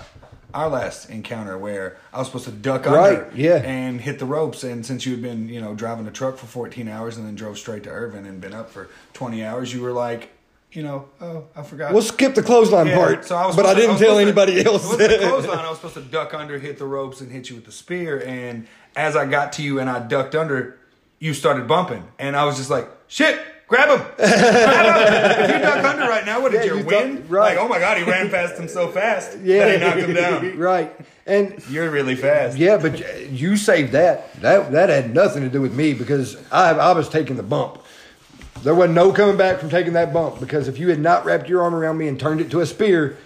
our 0.56 0.70
last 0.70 1.10
encounter 1.10 1.58
where 1.58 1.98
I 2.14 2.20
was 2.20 2.28
supposed 2.28 2.46
to 2.46 2.52
duck 2.52 2.86
Right, 2.86 3.20
under 3.26 3.32
yeah. 3.36 3.58
and 3.58 4.00
hit 4.02 4.20
the 4.20 4.26
ropes. 4.26 4.64
And 4.64 4.86
since 4.86 5.06
you 5.06 5.12
had 5.12 5.22
been, 5.22 5.50
you 5.50 5.60
know, 5.62 5.76
driving 5.76 6.08
a 6.08 6.12
truck 6.12 6.38
for 6.38 6.46
14 6.48 6.88
hours 6.88 7.18
and 7.18 7.28
then 7.28 7.36
drove 7.36 7.60
straight 7.60 7.84
to 7.84 7.90
Irvine 7.90 8.26
and 8.26 8.40
been 8.42 8.54
up 8.54 8.70
for 8.72 8.90
20 9.14 9.44
hours, 9.44 9.74
you 9.74 9.82
were 9.82 9.92
like, 9.92 10.30
you 10.72 10.82
know, 10.84 11.08
oh, 11.22 11.44
I 11.56 11.64
forgot. 11.64 11.94
We'll 11.94 12.02
skip 12.02 12.36
the 12.36 12.44
clothesline 12.44 12.88
Yeah, 12.88 12.96
part. 12.98 13.26
so 13.26 13.36
I 13.36 13.46
was 13.48 13.56
but 13.56 13.66
I 13.66 13.74
didn't 13.74 13.98
tell 13.98 14.18
supposed 14.18 14.18
to- 14.18 14.22
anybody 14.46 14.66
else. 14.66 14.86
Wasn't 14.88 15.22
clothesline. 15.22 15.60
I 15.60 15.70
was 15.70 15.78
supposed 15.78 15.94
to 15.96 16.02
duck 16.02 16.34
under, 16.34 16.58
hit 16.58 16.78
the 16.80 16.86
ropes, 16.86 17.22
and 17.22 17.32
hit 17.32 17.50
you 17.50 17.56
with 17.56 17.66
the 17.66 17.72
spear. 17.72 18.22
And 18.26 18.68
as 18.96 19.16
I 19.16 19.26
got 19.26 19.54
to 19.54 19.62
you 19.62 19.80
and 19.80 19.90
I 19.90 20.00
ducked 20.00 20.36
under, 20.36 20.78
you 21.20 21.34
started 21.34 21.68
bumping, 21.68 22.04
and 22.20 22.36
I 22.36 22.44
was 22.46 22.58
just 22.58 22.70
like, 22.70 22.90
"Shit, 23.08 23.40
grab 23.68 23.90
him! 24.00 24.06
Grab 24.18 24.20
him! 25.38 25.44
If 25.44 25.52
you 25.56 25.60
duck 25.62 25.84
under 25.86 26.04
right 26.08 26.26
now, 26.26 26.42
what 26.42 26.52
did 26.52 26.66
Yeah, 26.66 26.74
you 26.76 26.86
win? 26.86 27.16
duck- 27.16 27.24
right. 27.30 27.56
Like, 27.56 27.66
oh 27.66 27.68
my 27.68 27.80
god, 27.80 27.98
he 27.98 28.04
ran 28.04 28.30
past 28.30 28.60
him 28.60 28.68
so 28.68 28.90
fast. 28.90 29.38
yeah, 29.44 29.66
that 29.66 29.74
he 29.74 29.80
knocked 29.86 30.00
him 30.10 30.14
down. 30.16 30.58
right. 30.58 30.96
And 31.28 31.60
You're 31.70 31.90
really 31.90 32.16
fast. 32.16 32.58
yeah, 32.58 32.78
but 32.78 33.32
you 33.32 33.58
saved 33.58 33.94
that. 33.94 34.34
That 34.42 34.72
that 34.74 34.90
had 34.90 35.14
nothing 35.14 35.42
to 35.44 35.50
do 35.50 35.60
with 35.62 35.74
me 35.74 35.94
because 35.94 36.38
I 36.52 36.70
I 36.72 36.92
was 36.94 37.10
taking 37.10 37.36
the 37.36 37.44
bump. 37.44 37.82
There 38.64 38.76
was 38.76 38.90
no 38.90 39.12
coming 39.12 39.36
back 39.38 39.60
from 39.60 39.70
taking 39.70 39.94
that 39.94 40.14
bump 40.14 40.40
because 40.40 40.68
if 40.68 40.78
you 40.80 40.90
had 40.90 41.00
not 41.00 41.26
wrapped 41.26 41.50
your 41.50 41.62
arm 41.64 41.74
around 41.76 41.98
me 41.98 42.08
and 42.08 42.20
turned 42.20 42.42
it 42.42 42.50
to 42.52 42.62
a 42.62 42.66
spear, 42.66 43.18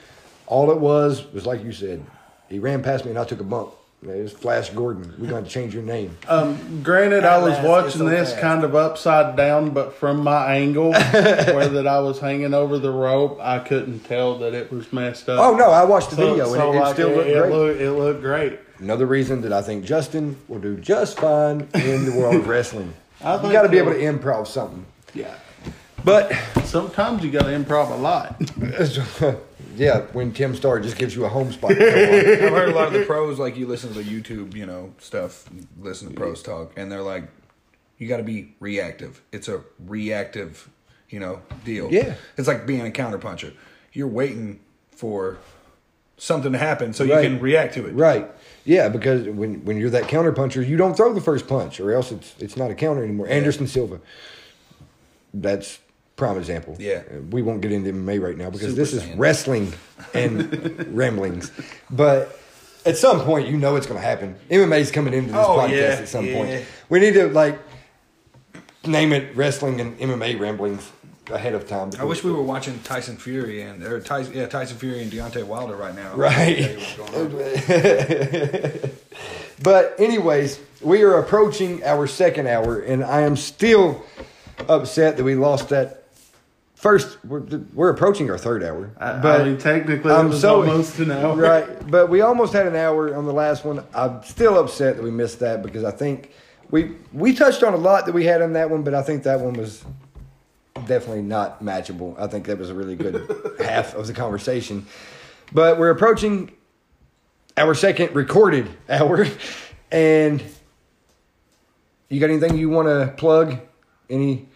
all 0.48 0.72
it 0.72 0.78
was 0.80 1.26
was 1.34 1.46
like 1.46 1.64
you 1.64 1.72
said. 1.74 2.06
He 2.50 2.58
ran 2.60 2.82
past 2.82 3.04
me 3.06 3.12
and 3.12 3.20
I 3.20 3.26
took 3.26 3.40
a 3.42 3.44
bump. 3.44 3.74
It 4.02 4.08
was 4.24 4.32
Flash 4.32 4.70
Gordon. 4.70 5.14
We're 5.18 5.30
going 5.30 5.44
to 5.44 5.50
change 5.50 5.74
your 5.74 5.84
name. 5.84 6.18
Um, 6.30 6.82
granted, 6.84 7.26
I 7.26 7.38
was 7.40 7.52
last, 7.56 7.68
watching 7.68 7.92
so 8.00 8.06
this 8.10 8.30
fast. 8.30 8.42
kind 8.42 8.64
of 8.64 8.74
upside 8.74 9.36
down, 9.36 9.72
but 9.72 9.94
from 9.94 10.24
my 10.24 10.56
angle 10.56 10.92
where 10.94 11.68
that 11.68 11.86
I 11.86 12.00
was 12.00 12.18
hanging 12.20 12.54
over 12.54 12.80
the 12.80 12.92
rope, 12.92 13.40
I 13.42 13.60
couldn't 13.60 14.00
tell 14.06 14.38
that 14.40 14.54
it 14.54 14.72
was 14.72 14.94
messed 14.94 15.28
up. 15.28 15.40
Oh 15.40 15.58
no, 15.58 15.70
I 15.72 15.84
watched 15.84 16.12
the 16.12 16.16
So- 16.16 16.30
video 16.32 16.46
so 16.46 16.72
and 16.72 16.80
it, 16.80 16.88
it 16.90 16.94
still 16.94 17.10
it, 17.10 17.16
looked 17.18 17.28
it 17.30 17.34
great. 17.42 17.52
looked- 17.52 17.82
it 17.82 17.92
looked 17.92 18.22
great. 18.22 18.60
Another 18.80 19.06
reason 19.06 19.42
that 19.42 19.52
I 19.52 19.62
think 19.62 19.84
Justin 19.84 20.38
will 20.48 20.60
do 20.60 20.78
just 20.78 21.20
fine 21.20 21.68
in 21.74 22.06
the 22.06 22.14
world 22.18 22.36
of 22.36 22.48
wrestling. 22.48 22.94
I 23.22 23.36
you 23.46 23.52
got 23.52 23.64
to 23.64 23.70
be 23.70 23.80
able 23.80 23.92
to 23.92 24.00
improv 24.00 24.48
something. 24.48 24.86
Yeah. 25.14 25.36
But 26.06 26.32
Sometimes 26.64 27.22
you 27.22 27.32
got 27.32 27.42
to 27.44 27.50
improv 27.50 27.92
a 27.92 27.96
lot. 27.96 28.42
yeah, 29.80 30.02
when 30.14 30.32
Tim 30.34 30.56
Starr 30.56 30.80
just 30.80 30.98
gives 30.98 31.16
you 31.16 31.26
a 31.26 31.30
home 31.30 31.52
spot. 31.52 31.72
I've 31.74 31.78
heard 31.80 32.70
a 32.70 32.76
lot 32.76 32.88
of 32.88 32.94
the 32.94 33.06
pros, 33.06 33.40
like 33.40 33.58
you 33.58 33.66
listen 33.68 33.94
to 33.94 34.02
the 34.02 34.04
YouTube, 34.04 34.56
you 34.56 34.66
know, 34.66 34.94
stuff, 35.00 35.50
listen 35.80 36.10
to 36.10 36.14
pros 36.16 36.44
talk, 36.44 36.74
and 36.78 36.92
they're 36.92 37.02
like, 37.02 37.24
you 37.98 38.08
got 38.08 38.18
to 38.18 38.24
be 38.24 38.54
reactive. 38.60 39.22
It's 39.32 39.48
a 39.48 39.62
reactive, 39.86 40.70
you 41.10 41.20
know, 41.20 41.42
deal. 41.66 41.90
Yeah. 41.92 42.16
It's 42.38 42.48
like 42.48 42.66
being 42.66 42.86
a 42.88 42.92
counterpuncher. 42.92 43.54
You're 43.94 44.08
waiting 44.08 44.60
for 44.92 45.38
something 46.18 46.52
to 46.52 46.58
happen 46.58 46.94
so 46.94 47.06
Right. 47.06 47.24
you 47.24 47.30
can 47.30 47.40
react 47.40 47.74
to 47.76 47.88
it. 47.88 47.92
right. 47.94 48.30
Yeah, 48.66 48.90
because 48.90 49.26
when, 49.28 49.64
when 49.66 49.78
you're 49.78 49.90
that 49.90 50.08
counter 50.08 50.32
puncher, 50.32 50.62
you 50.62 50.78
don't 50.78 50.96
throw 50.96 51.12
the 51.14 51.22
first 51.22 51.48
punch, 51.48 51.80
or 51.80 51.92
else 51.92 52.12
it's 52.12 52.36
it's 52.40 52.56
not 52.58 52.70
a 52.70 52.76
counter 52.76 53.04
anymore. 53.04 53.28
Anderson 53.28 53.66
Silva. 53.68 54.00
That's 55.34 55.80
prime 56.20 56.38
example. 56.38 56.76
Yeah. 56.80 57.02
Uh, 57.12 57.22
We 57.32 57.42
won't 57.42 57.62
get 57.62 57.72
into 57.72 57.92
MMA 57.92 58.22
right 58.22 58.38
now 58.38 58.50
because 58.52 58.68
Super 58.70 58.76
this 58.82 58.94
is 58.94 59.02
Saiyan. 59.04 59.18
wrestling 59.18 59.74
and 60.14 60.86
ramblings. 60.96 61.52
But 61.90 62.40
at 62.86 62.98
some 62.98 63.22
point, 63.22 63.48
you 63.48 63.58
know 63.58 63.76
it's 63.76 63.88
going 63.88 64.00
to 64.00 64.06
happen. 64.06 64.36
MMA's 64.52 64.92
coming 64.92 65.14
into 65.16 65.32
this 65.32 65.38
Oh, 65.44 65.58
podcast 65.58 65.72
yeah, 65.72 66.02
at 66.02 66.08
some 66.08 66.26
yeah. 66.26 66.34
point. 66.36 66.66
We 66.90 67.00
need 67.00 67.14
to 67.16 67.28
like 67.30 67.58
name 68.86 69.12
it 69.14 69.36
wrestling 69.36 69.82
and 69.82 69.98
MMA 69.98 70.40
ramblings 70.40 70.92
ahead 71.32 71.54
of 71.54 71.68
time. 71.68 71.92
I 72.00 72.04
wish 72.06 72.24
we 72.24 72.32
were 72.32 72.42
watching 72.42 72.80
Tyson 72.84 73.16
Fury 73.18 73.62
and 73.62 73.84
or 73.84 74.00
Tyson, 74.00 74.34
yeah, 74.34 74.48
Tyson 74.48 74.78
Fury 74.78 75.02
and 75.04 75.12
Deontay 75.12 75.44
Wilder 75.44 75.76
right 75.76 75.96
now. 75.96 76.16
Right. 76.16 76.78
Tell 76.96 77.06
what's 77.06 77.28
going 77.28 78.84
on. 78.84 78.90
But 79.62 79.96
anyways, 80.00 80.58
we 80.82 81.04
are 81.04 81.20
approaching 81.20 81.84
our 81.84 82.08
second 82.08 82.48
hour, 82.48 82.80
and 82.80 83.04
I 83.04 83.22
am 83.22 83.36
still 83.36 84.06
upset 84.70 85.18
that 85.18 85.24
we 85.26 85.36
lost 85.36 85.68
that 85.70 85.99
first. 86.80 87.18
We're, 87.26 87.42
we're 87.74 87.90
approaching 87.90 88.30
our 88.32 88.38
third 88.38 88.64
hour, 88.64 88.92
I, 88.98 89.20
but 89.20 89.42
I 89.42 89.44
mean, 89.44 89.58
technically, 89.58 90.12
was 90.12 90.40
so- 90.42 90.62
almost 90.62 90.98
an 91.00 91.12
hour. 91.12 91.36
right. 91.36 91.90
But 91.92 92.10
we 92.10 92.22
almost 92.22 92.54
had 92.54 92.66
an 92.68 92.76
hour 92.76 93.14
on 93.16 93.26
the 93.26 93.34
last 93.34 93.66
one. 93.66 93.84
I'm 93.94 94.24
still 94.24 94.58
upset 94.58 94.96
that 94.96 95.04
we 95.04 95.12
missed 95.12 95.40
that 95.40 95.62
because 95.62 95.84
I 95.84 95.92
think 95.92 96.32
we 96.72 96.96
we 97.14 97.34
touched 97.34 97.64
on 97.64 97.74
a 97.74 97.78
lot 97.78 98.06
that 98.06 98.14
we 98.14 98.26
had 98.26 98.42
on 98.42 98.54
that 98.54 98.70
one, 98.70 98.84
but 98.84 98.94
I 98.94 99.02
think 99.04 99.24
that 99.24 99.40
one 99.42 99.54
was 99.54 99.84
definitely 100.88 101.22
not 101.24 101.62
matchable. 101.64 102.18
I 102.20 102.28
think 102.28 102.46
that 102.48 102.58
was 102.58 102.70
a 102.70 102.74
really 102.74 102.96
good 102.96 103.56
half 103.60 103.94
of 103.96 104.08
the 104.08 104.14
conversation. 104.14 104.86
But 105.52 105.78
we're 105.80 105.90
approaching 105.90 106.52
our 107.58 107.74
second 107.74 108.16
recorded 108.16 108.70
hour, 108.88 109.26
and 109.92 110.42
you 112.08 112.20
got 112.20 112.30
anything 112.30 112.58
you 112.58 112.70
want 112.70 112.88
to 112.88 113.14
plug? 113.18 113.60
Any 114.10 114.48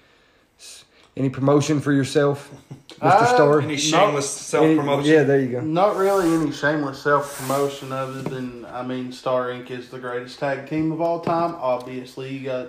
any 1.16 1.30
promotion 1.30 1.80
for 1.80 1.92
yourself, 1.92 2.50
Mr. 2.96 2.98
Uh, 3.02 3.26
Starr? 3.26 3.62
Any 3.62 3.78
shameless 3.78 4.30
self 4.30 4.66
Any- 4.66 4.76
promotion? 4.76 5.12
Yeah, 5.12 5.24
there 5.24 5.40
you 5.40 5.48
go. 5.50 5.62
Not 5.62 5.96
really 5.98 6.34
any 6.34 6.52
shameless 6.52 7.02
self 7.02 7.38
promotion 7.40 7.92
other 7.92 8.22
than 8.22 8.66
I 8.66 8.82
mean 8.84 9.12
Starr 9.12 9.50
Inc. 9.50 9.70
is 9.72 9.90
the 9.90 10.00
greatest 10.00 10.40
tag 10.40 10.68
team 10.70 10.92
of 10.92 11.02
all 11.02 11.20
time. 11.20 11.56
Obviously, 11.60 12.30
you 12.36 12.46
got 12.46 12.68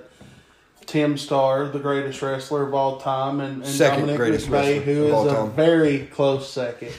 Tim 0.87 1.17
Starr, 1.17 1.69
the 1.69 1.79
greatest 1.79 2.21
wrestler 2.21 2.67
of 2.67 2.75
all 2.75 2.99
time, 2.99 3.41
and, 3.41 3.63
and 3.63 3.67
Second 3.67 4.01
Dominic 4.01 4.17
greatest 4.19 4.49
McVeigh, 4.49 4.53
wrestler 4.79 4.81
who 4.95 5.03
of 5.03 5.09
is 5.09 5.15
all 5.15 5.29
a 5.31 5.35
time. 5.35 5.51
very 5.53 5.99
close 6.07 6.51
second. 6.51 6.93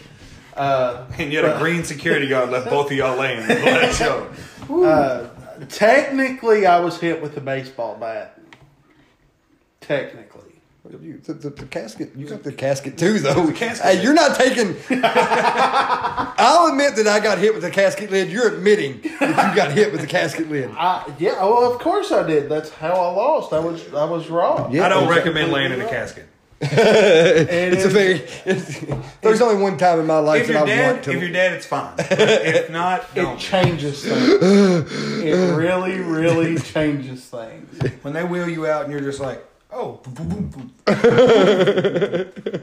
Uh, 0.56 1.06
And 1.20 1.32
you 1.34 1.44
had 1.44 1.54
a 1.56 1.60
green 1.60 1.84
security 1.84 2.28
guard 2.30 2.50
left 2.50 2.70
both 2.70 2.90
of 2.90 2.98
y'all 2.98 3.20
laying. 3.20 3.46
the 3.46 3.54
last 3.56 4.02
uh, 4.72 5.30
technically, 5.68 6.66
I 6.66 6.80
was 6.80 6.98
hit 7.00 7.22
with 7.22 7.36
a 7.38 7.42
baseball 7.42 7.98
bat. 8.00 8.40
Technically. 9.82 10.35
You, 11.02 11.20
the, 11.24 11.34
the, 11.34 11.50
the 11.50 11.66
casket, 11.66 12.12
you 12.16 12.28
got 12.28 12.44
the 12.44 12.52
casket 12.54 12.98
too, 12.98 13.18
though. 13.20 13.52
casket 13.52 13.86
Hey, 13.86 13.96
lid. 13.96 14.04
you're 14.04 14.14
not 14.14 14.36
taking. 14.38 14.76
I'll 16.38 16.68
admit 16.68 16.96
that 16.98 17.08
I 17.08 17.20
got 17.20 17.38
hit 17.40 17.54
with 17.54 17.64
the 17.64 17.72
casket 17.72 18.12
lid. 18.12 18.30
You're 18.30 18.54
admitting 18.56 19.02
that 19.20 19.50
you 19.50 19.56
got 19.56 19.72
hit 19.72 19.92
with 19.92 20.02
the 20.02 20.08
casket 20.08 20.50
lid. 20.50 20.70
I, 20.72 21.12
yeah, 21.20 21.44
well, 21.44 21.72
of 21.74 21.80
course 21.80 22.12
I 22.12 22.26
did. 22.26 22.50
That's 22.50 22.70
how 22.70 22.92
I 22.94 23.10
lost. 23.12 23.52
I 23.54 23.60
was 23.60 23.94
I 23.94 24.06
was 24.06 24.30
wrong. 24.30 24.72
Yeah. 24.72 24.86
I 24.86 24.90
don't 24.90 25.10
recommend 25.10 25.52
laying 25.52 25.72
in 25.72 25.82
a 25.82 25.88
casket. 25.90 26.28
It's 26.62 27.84
a 27.86 27.90
very. 27.90 28.22
It's, 28.46 28.80
there's 29.22 29.42
only 29.42 29.62
one 29.62 29.78
time 29.78 30.00
in 30.00 30.06
my 30.06 30.20
life 30.20 30.42
If 30.44 30.48
that 30.48 30.54
you're 30.54 30.62
I 30.64 30.66
dead, 30.66 30.92
want 30.94 31.04
to. 31.06 31.12
if 31.14 31.22
you're 31.22 31.32
dead, 31.32 31.54
it's 31.54 31.66
fine. 31.66 31.96
If 31.98 32.70
not, 32.70 33.02
It 33.02 33.16
don't. 33.16 33.40
changes 33.40 34.04
things. 34.04 34.42
it 35.24 35.56
really, 35.58 36.00
really 36.00 36.58
changes 36.60 37.26
things. 37.26 37.82
When 38.04 38.14
they 38.14 38.24
wheel 38.24 38.48
you 38.48 38.68
out 38.68 38.84
and 38.84 38.92
you're 38.92 39.02
just 39.02 39.20
like, 39.20 39.44
oh, 39.76 40.00
boom, 40.04 40.14
boom, 40.14 40.28
boom, 40.28 40.50
boom. 40.50 40.72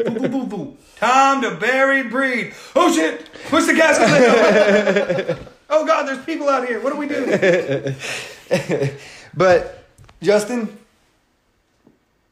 Boom, 0.02 0.14
boom, 0.14 0.30
boom, 0.30 0.48
boom. 0.48 0.78
time 0.96 1.42
to 1.42 1.56
bury 1.56 2.02
breed. 2.04 2.54
Oh 2.74 2.92
shit, 2.92 3.30
push 3.48 3.66
the 3.66 3.74
casket 3.74 4.08
lid. 4.10 5.38
Oh 5.74 5.86
god, 5.86 6.06
there's 6.06 6.22
people 6.26 6.50
out 6.50 6.68
here. 6.68 6.80
What 6.80 6.92
do 6.92 6.98
we 6.98 7.08
do? 7.08 7.94
but 9.34 9.84
Justin, 10.20 10.76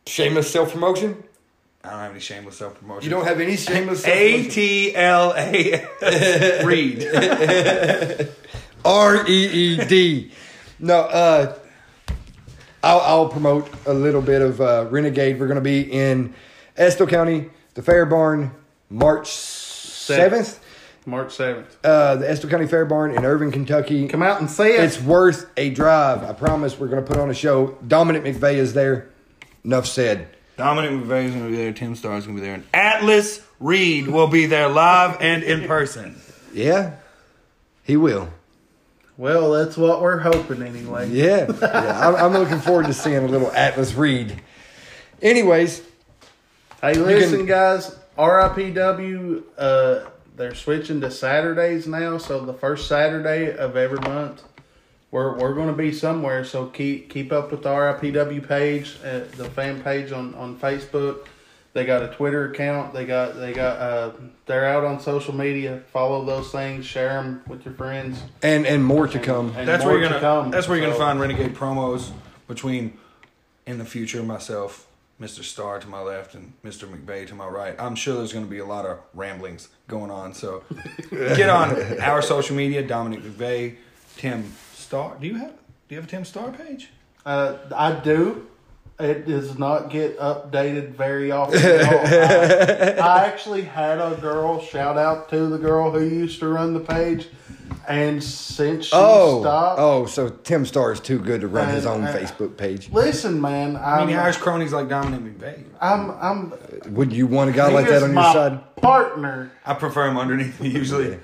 shameless 0.07 0.51
self 0.53 0.73
promotion. 0.73 1.23
I 1.83 1.91
don't 1.91 2.01
have 2.01 2.11
any 2.11 2.21
shameless 2.21 2.59
self 2.59 2.79
promotion. 2.79 3.05
You 3.05 3.17
don't 3.17 3.25
have 3.25 3.41
any 3.41 3.57
shameless 3.57 4.03
self 4.03 4.15
promotion. 4.15 4.51
T 4.51 4.95
L 4.95 5.33
A 5.35 5.87
S 6.03 6.65
read. 6.67 8.29
R 8.85 9.27
E 9.27 9.47
E 9.47 9.85
D. 9.87 10.33
No, 10.79 10.99
uh, 11.01 11.59
I'll, 12.83 13.01
I'll 13.01 13.29
promote 13.29 13.69
a 13.87 13.93
little 13.93 14.23
bit 14.23 14.43
of 14.43 14.61
uh, 14.61 14.87
Renegade. 14.91 15.39
We're 15.39 15.47
going 15.47 15.57
to 15.57 15.61
be 15.61 15.81
in 15.81 16.35
Estill 16.77 17.07
County, 17.07 17.51
the 17.75 17.83
Fair 17.83 18.07
Barn, 18.07 18.53
March 18.89 19.29
7th. 19.29 20.59
March 21.07 21.29
7th. 21.29 21.67
Uh, 21.85 22.17
the 22.17 22.31
Estill 22.31 22.51
County 22.51 22.67
Fair 22.67 22.85
Barn 22.85 23.11
in 23.11 23.25
Irvine, 23.25 23.51
Kentucky. 23.53 24.09
Come 24.09 24.23
out 24.23 24.41
and 24.41 24.51
see 24.51 24.65
it. 24.65 24.81
It's 24.85 25.01
worth 25.01 25.51
a 25.57 25.71
drive. 25.71 26.23
I 26.23 26.33
promise 26.33 26.79
we're 26.79 26.89
going 26.89 27.05
to 27.05 27.09
put 27.09 27.19
on 27.19 27.31
a 27.31 27.35
show. 27.35 27.79
Dominic 27.87 28.25
McVeigh 28.25 28.55
is 28.55 28.73
there. 28.73 29.11
Enough 29.65 29.87
said. 29.87 30.29
Dominic 30.57 30.91
McVeigh 30.91 31.25
is 31.25 31.35
going 31.35 31.45
to 31.45 31.51
be 31.51 31.57
there. 31.57 31.73
Tim 31.73 31.95
Starr 31.95 32.17
is 32.17 32.27
going 32.27 32.37
to 32.37 32.43
be 32.43 32.47
there. 32.47 32.55
And 32.55 32.65
Atlas 32.73 33.43
Reed 33.59 34.09
will 34.09 34.27
be 34.27 34.47
there 34.47 34.69
live 34.69 35.19
and 35.21 35.43
in 35.43 35.67
person. 35.67 36.21
Yeah, 36.53 36.97
he 37.85 37.97
will. 37.97 38.31
Well, 39.21 39.51
that's 39.53 39.77
what 39.77 40.01
we're 40.01 40.19
hoping 40.19 40.63
anyway. 40.63 41.09
Yeah, 41.11 41.47
yeah. 41.61 42.09
I'm, 42.09 42.17
I'm 42.17 42.33
looking 42.33 42.59
forward 42.59 42.87
to 42.87 42.95
seeing 42.95 43.19
a 43.19 43.29
little 43.29 43.53
Atlas 43.53 43.95
Reed. 43.95 44.41
Anyways, 45.21 45.83
Hey, 46.81 46.95
listen, 46.95 47.39
can- 47.41 47.47
guys. 47.47 47.97
RIPW, 48.19 49.43
uh, 49.59 50.01
they're 50.37 50.55
switching 50.55 51.01
to 51.03 51.11
Saturdays 51.11 51.87
now. 51.87 52.19
So 52.19 52.45
the 52.45 52.55
first 52.55 52.87
Saturday 52.89 53.55
of 53.55 53.77
every 53.77 54.01
month, 54.01 54.43
we're 55.11 55.37
we're 55.39 55.55
going 55.55 55.69
to 55.69 55.75
be 55.77 55.93
somewhere. 55.93 56.45
So 56.45 56.67
keep 56.67 57.11
keep 57.11 57.33
up 57.33 57.51
with 57.51 57.63
the 57.63 57.69
RIPW 57.71 58.47
page, 58.47 58.97
uh, 59.05 59.21
the 59.37 59.49
fan 59.51 59.83
page 59.83 60.13
on 60.13 60.35
on 60.35 60.57
Facebook. 60.59 61.27
They 61.73 61.85
got 61.87 62.03
a 62.03 62.09
Twitter 62.09 62.51
account. 62.51 62.93
They 62.93 63.07
got 63.07 63.37
they 63.37 63.53
got 63.53 63.79
uh, 63.79 64.13
they're 64.47 64.67
out 64.67 64.85
on 64.85 64.99
social 65.01 65.35
media. 65.35 65.83
Follow 65.93 66.25
those 66.25 66.51
things. 66.51 66.85
Share 66.85 67.23
them 67.23 67.43
with 67.47 67.65
your 67.65 67.75
friends. 67.75 68.21
And 68.43 68.67
and 68.67 68.85
more 68.85 69.07
to 69.07 69.19
come. 69.21 69.55
And 69.57 69.69
That's 69.69 69.85
where 69.85 69.97
you're 69.99 70.09
gonna. 70.09 70.21
come. 70.21 70.51
That's 70.51 70.67
where 70.67 70.77
you're 70.77 70.87
gonna 70.87 70.99
find 70.99 71.21
renegade 71.21 71.55
promos 71.55 72.11
between, 72.49 72.99
in 73.67 73.79
the 73.79 73.85
future, 73.85 74.21
myself, 74.25 74.89
Mr. 75.21 75.45
Starr 75.45 75.79
to 75.79 75.87
my 75.87 76.01
left, 76.01 76.35
and 76.35 76.55
Mr. 76.65 76.89
McVeigh 76.89 77.29
to 77.29 77.37
my 77.37 77.47
right. 77.47 77.77
I'm 77.79 77.95
sure 77.95 78.17
there's 78.17 78.33
gonna 78.33 78.47
be 78.47 78.59
a 78.59 78.67
lot 78.67 78.85
of 78.85 78.99
ramblings 79.15 79.69
going 79.87 80.11
on. 80.11 80.35
So 80.35 80.65
get 81.11 81.49
on 81.49 82.01
our 82.01 82.21
social 82.21 82.57
media. 82.57 82.83
Dominic 82.83 83.23
McVeigh, 83.23 83.77
Tim 84.17 84.53
Starr. 84.75 85.17
Do 85.21 85.27
you 85.29 85.37
have? 85.37 85.53
Do 85.89 85.95
you 85.95 86.01
have 86.01 86.07
a 86.09 86.11
Tim 86.11 86.25
Starr 86.25 86.51
page? 86.51 86.91
Uh, 87.25 87.59
I 87.77 87.93
do. 87.93 88.49
It 89.01 89.27
does 89.27 89.59
not 89.59 89.91
get 89.91 90.19
updated 90.19 90.91
very 90.91 91.31
often. 91.31 91.59
at 91.61 92.99
all. 92.99 93.05
I, 93.05 93.21
I 93.21 93.25
actually 93.27 93.63
had 93.63 93.99
a 93.99 94.17
girl 94.21 94.61
shout 94.61 94.97
out 94.99 95.29
to 95.31 95.47
the 95.49 95.59
girl 95.59 95.91
who 95.91 96.05
used 96.05 96.39
to 96.41 96.49
run 96.49 96.75
the 96.75 96.81
page, 96.81 97.29
and 97.89 98.23
since 98.23 98.87
she 98.87 98.93
Oh, 98.95 99.41
stopped, 99.41 99.81
oh, 99.81 100.07
so 100.07 100.29
Tim 100.29 100.65
Starr 100.67 100.93
is 100.93 101.01
too 101.01 101.19
good 101.19 101.41
to 101.41 101.49
run 101.49 101.69
his 101.69 101.87
own 101.87 102.05
uh, 102.05 102.13
Facebook 102.13 102.57
page. 102.57 102.91
listen, 102.91 103.41
man, 103.41 103.77
I 103.77 103.95
I'm, 103.95 103.99
mean, 104.01 104.09
he 104.09 104.15
hires 104.15 104.37
cronies 104.37 104.73
like 104.73 104.89
Dominic 104.89 105.39
McVeigh. 105.39 105.65
I'm, 105.81 106.11
I'm. 106.11 106.53
Would 106.95 107.13
you 107.13 107.27
want 107.27 107.51
a 107.51 107.53
guy 107.53 107.71
like 107.71 107.89
that 107.89 108.03
on 108.03 108.13
your 108.13 108.23
side? 108.23 108.77
Partner. 108.77 109.51
I 109.65 109.75
prefer 109.75 110.09
him 110.09 110.19
underneath 110.19 110.61
me 110.61 110.69
usually. 110.69 111.19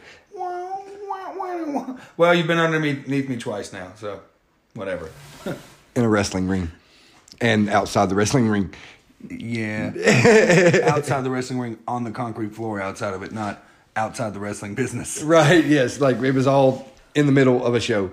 Well, 2.16 2.34
you've 2.34 2.46
been 2.46 2.58
underneath 2.58 3.28
me 3.28 3.36
twice 3.36 3.72
now, 3.72 3.92
so 3.96 4.20
whatever. 4.74 5.10
In 5.94 6.04
a 6.04 6.08
wrestling 6.08 6.48
ring. 6.48 6.70
And 7.40 7.68
outside 7.68 8.08
the 8.08 8.14
wrestling 8.14 8.48
ring. 8.48 8.74
Yeah. 9.28 9.92
outside 10.84 11.22
the 11.22 11.30
wrestling 11.30 11.58
ring, 11.58 11.78
on 11.86 12.04
the 12.04 12.10
concrete 12.10 12.54
floor 12.54 12.80
outside 12.80 13.14
of 13.14 13.22
it, 13.22 13.32
not 13.32 13.62
outside 13.94 14.34
the 14.34 14.40
wrestling 14.40 14.74
business. 14.74 15.22
Right, 15.22 15.64
yes. 15.64 16.00
Like 16.00 16.18
it 16.20 16.32
was 16.32 16.46
all 16.46 16.88
in 17.14 17.26
the 17.26 17.32
middle 17.32 17.64
of 17.64 17.74
a 17.74 17.80
show. 17.80 18.10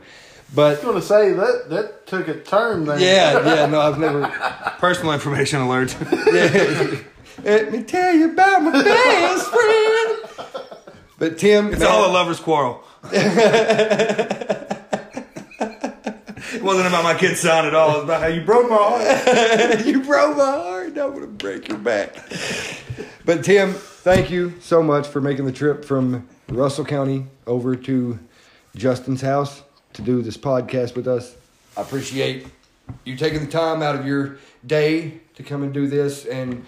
But 0.55 0.65
I 0.65 0.69
was 0.71 0.79
going 0.81 0.95
to 0.95 1.01
say 1.01 1.33
that 1.33 1.69
that 1.69 2.05
took 2.07 2.27
a 2.27 2.39
turn 2.39 2.85
there. 2.85 2.99
yeah, 2.99 3.55
yeah, 3.55 3.65
no, 3.65 3.81
I've 3.81 3.97
never 3.97 4.27
Personal 4.79 5.13
information 5.13 5.61
alert. 5.61 5.95
Let 7.43 7.71
me 7.71 7.81
tell 7.83 8.13
you 8.13 8.31
about 8.31 8.61
my 8.61 8.71
best 8.83 9.49
friend. 9.49 10.65
But 11.17 11.37
Tim, 11.39 11.71
It's 11.71 11.79
man, 11.79 11.89
all 11.89 12.05
a 12.09 12.11
lover's 12.11 12.39
quarrel. 12.39 12.83
Wasn't 16.63 16.87
about 16.87 17.03
my 17.03 17.13
kid's 17.13 17.41
son 17.41 17.65
at 17.65 17.75
all. 17.75 17.89
It 17.89 17.93
was 17.95 18.03
about 18.05 18.21
how 18.21 18.27
you 18.27 18.41
broke 18.41 18.69
my 18.69 18.77
heart. 18.77 19.85
you 19.85 20.01
broke 20.01 20.37
my 20.37 20.43
heart. 20.43 20.87
I'm 20.87 21.13
gonna 21.13 21.27
break 21.27 21.67
your 21.67 21.77
back. 21.77 22.15
But 23.25 23.43
Tim, 23.43 23.73
thank 23.73 24.31
you 24.31 24.53
so 24.59 24.81
much 24.81 25.07
for 25.07 25.21
making 25.21 25.45
the 25.45 25.51
trip 25.51 25.83
from 25.83 26.27
Russell 26.49 26.85
County 26.85 27.25
over 27.45 27.75
to 27.75 28.19
Justin's 28.75 29.21
house 29.21 29.61
to 29.93 30.01
do 30.01 30.21
this 30.21 30.37
podcast 30.37 30.95
with 30.95 31.07
us. 31.07 31.35
I 31.75 31.81
appreciate 31.81 32.47
you 33.03 33.15
taking 33.15 33.41
the 33.45 33.51
time 33.51 33.81
out 33.81 33.95
of 33.95 34.05
your 34.05 34.37
day 34.65 35.19
to 35.35 35.43
come 35.43 35.63
and 35.63 35.73
do 35.73 35.87
this 35.87 36.25
and 36.25 36.65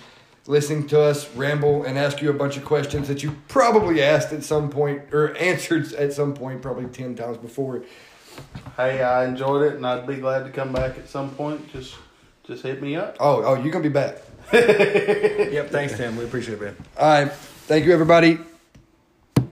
listening 0.48 0.88
to 0.88 1.02
us 1.02 1.34
ramble 1.36 1.84
and 1.84 1.98
ask 1.98 2.22
you 2.22 2.30
a 2.30 2.34
bunch 2.34 2.58
of 2.58 2.66
questions 2.66 3.08
that 3.08 3.24
you 3.24 3.36
probably 3.48 4.02
asked 4.02 4.32
at 4.32 4.44
some 4.44 4.70
point 4.70 5.02
or 5.14 5.36
answered 5.38 5.92
at 5.94 6.14
some 6.14 6.34
point 6.34 6.62
probably 6.62 6.86
10 6.86 7.16
times 7.16 7.38
before. 7.38 7.84
Hey, 8.78 9.02
I 9.02 9.26
enjoyed 9.26 9.64
it, 9.64 9.76
and 9.76 9.88
I'd 9.88 10.06
be 10.06 10.16
glad 10.16 10.44
to 10.44 10.52
come 10.52 10.74
back 10.74 10.98
at 10.98 11.08
some 11.08 11.30
point. 11.32 11.72
Just, 11.72 11.96
just 12.46 12.64
hit 12.64 12.82
me 12.82 12.96
up. 12.96 13.16
Oh, 13.20 13.44
oh, 13.44 13.54
you're 13.56 13.72
going 13.72 13.84
to 13.84 13.90
be 13.90 13.94
back. 13.94 14.22
Yep, 15.56 15.70
thanks, 15.70 15.96
Tim. 15.96 16.18
We 16.18 16.26
appreciate 16.26 16.56
it, 16.56 16.62
man. 16.62 16.76
All 16.98 17.24
right. 17.24 17.32
Thank 17.32 17.86
you, 17.86 17.94
everybody. 17.94 18.40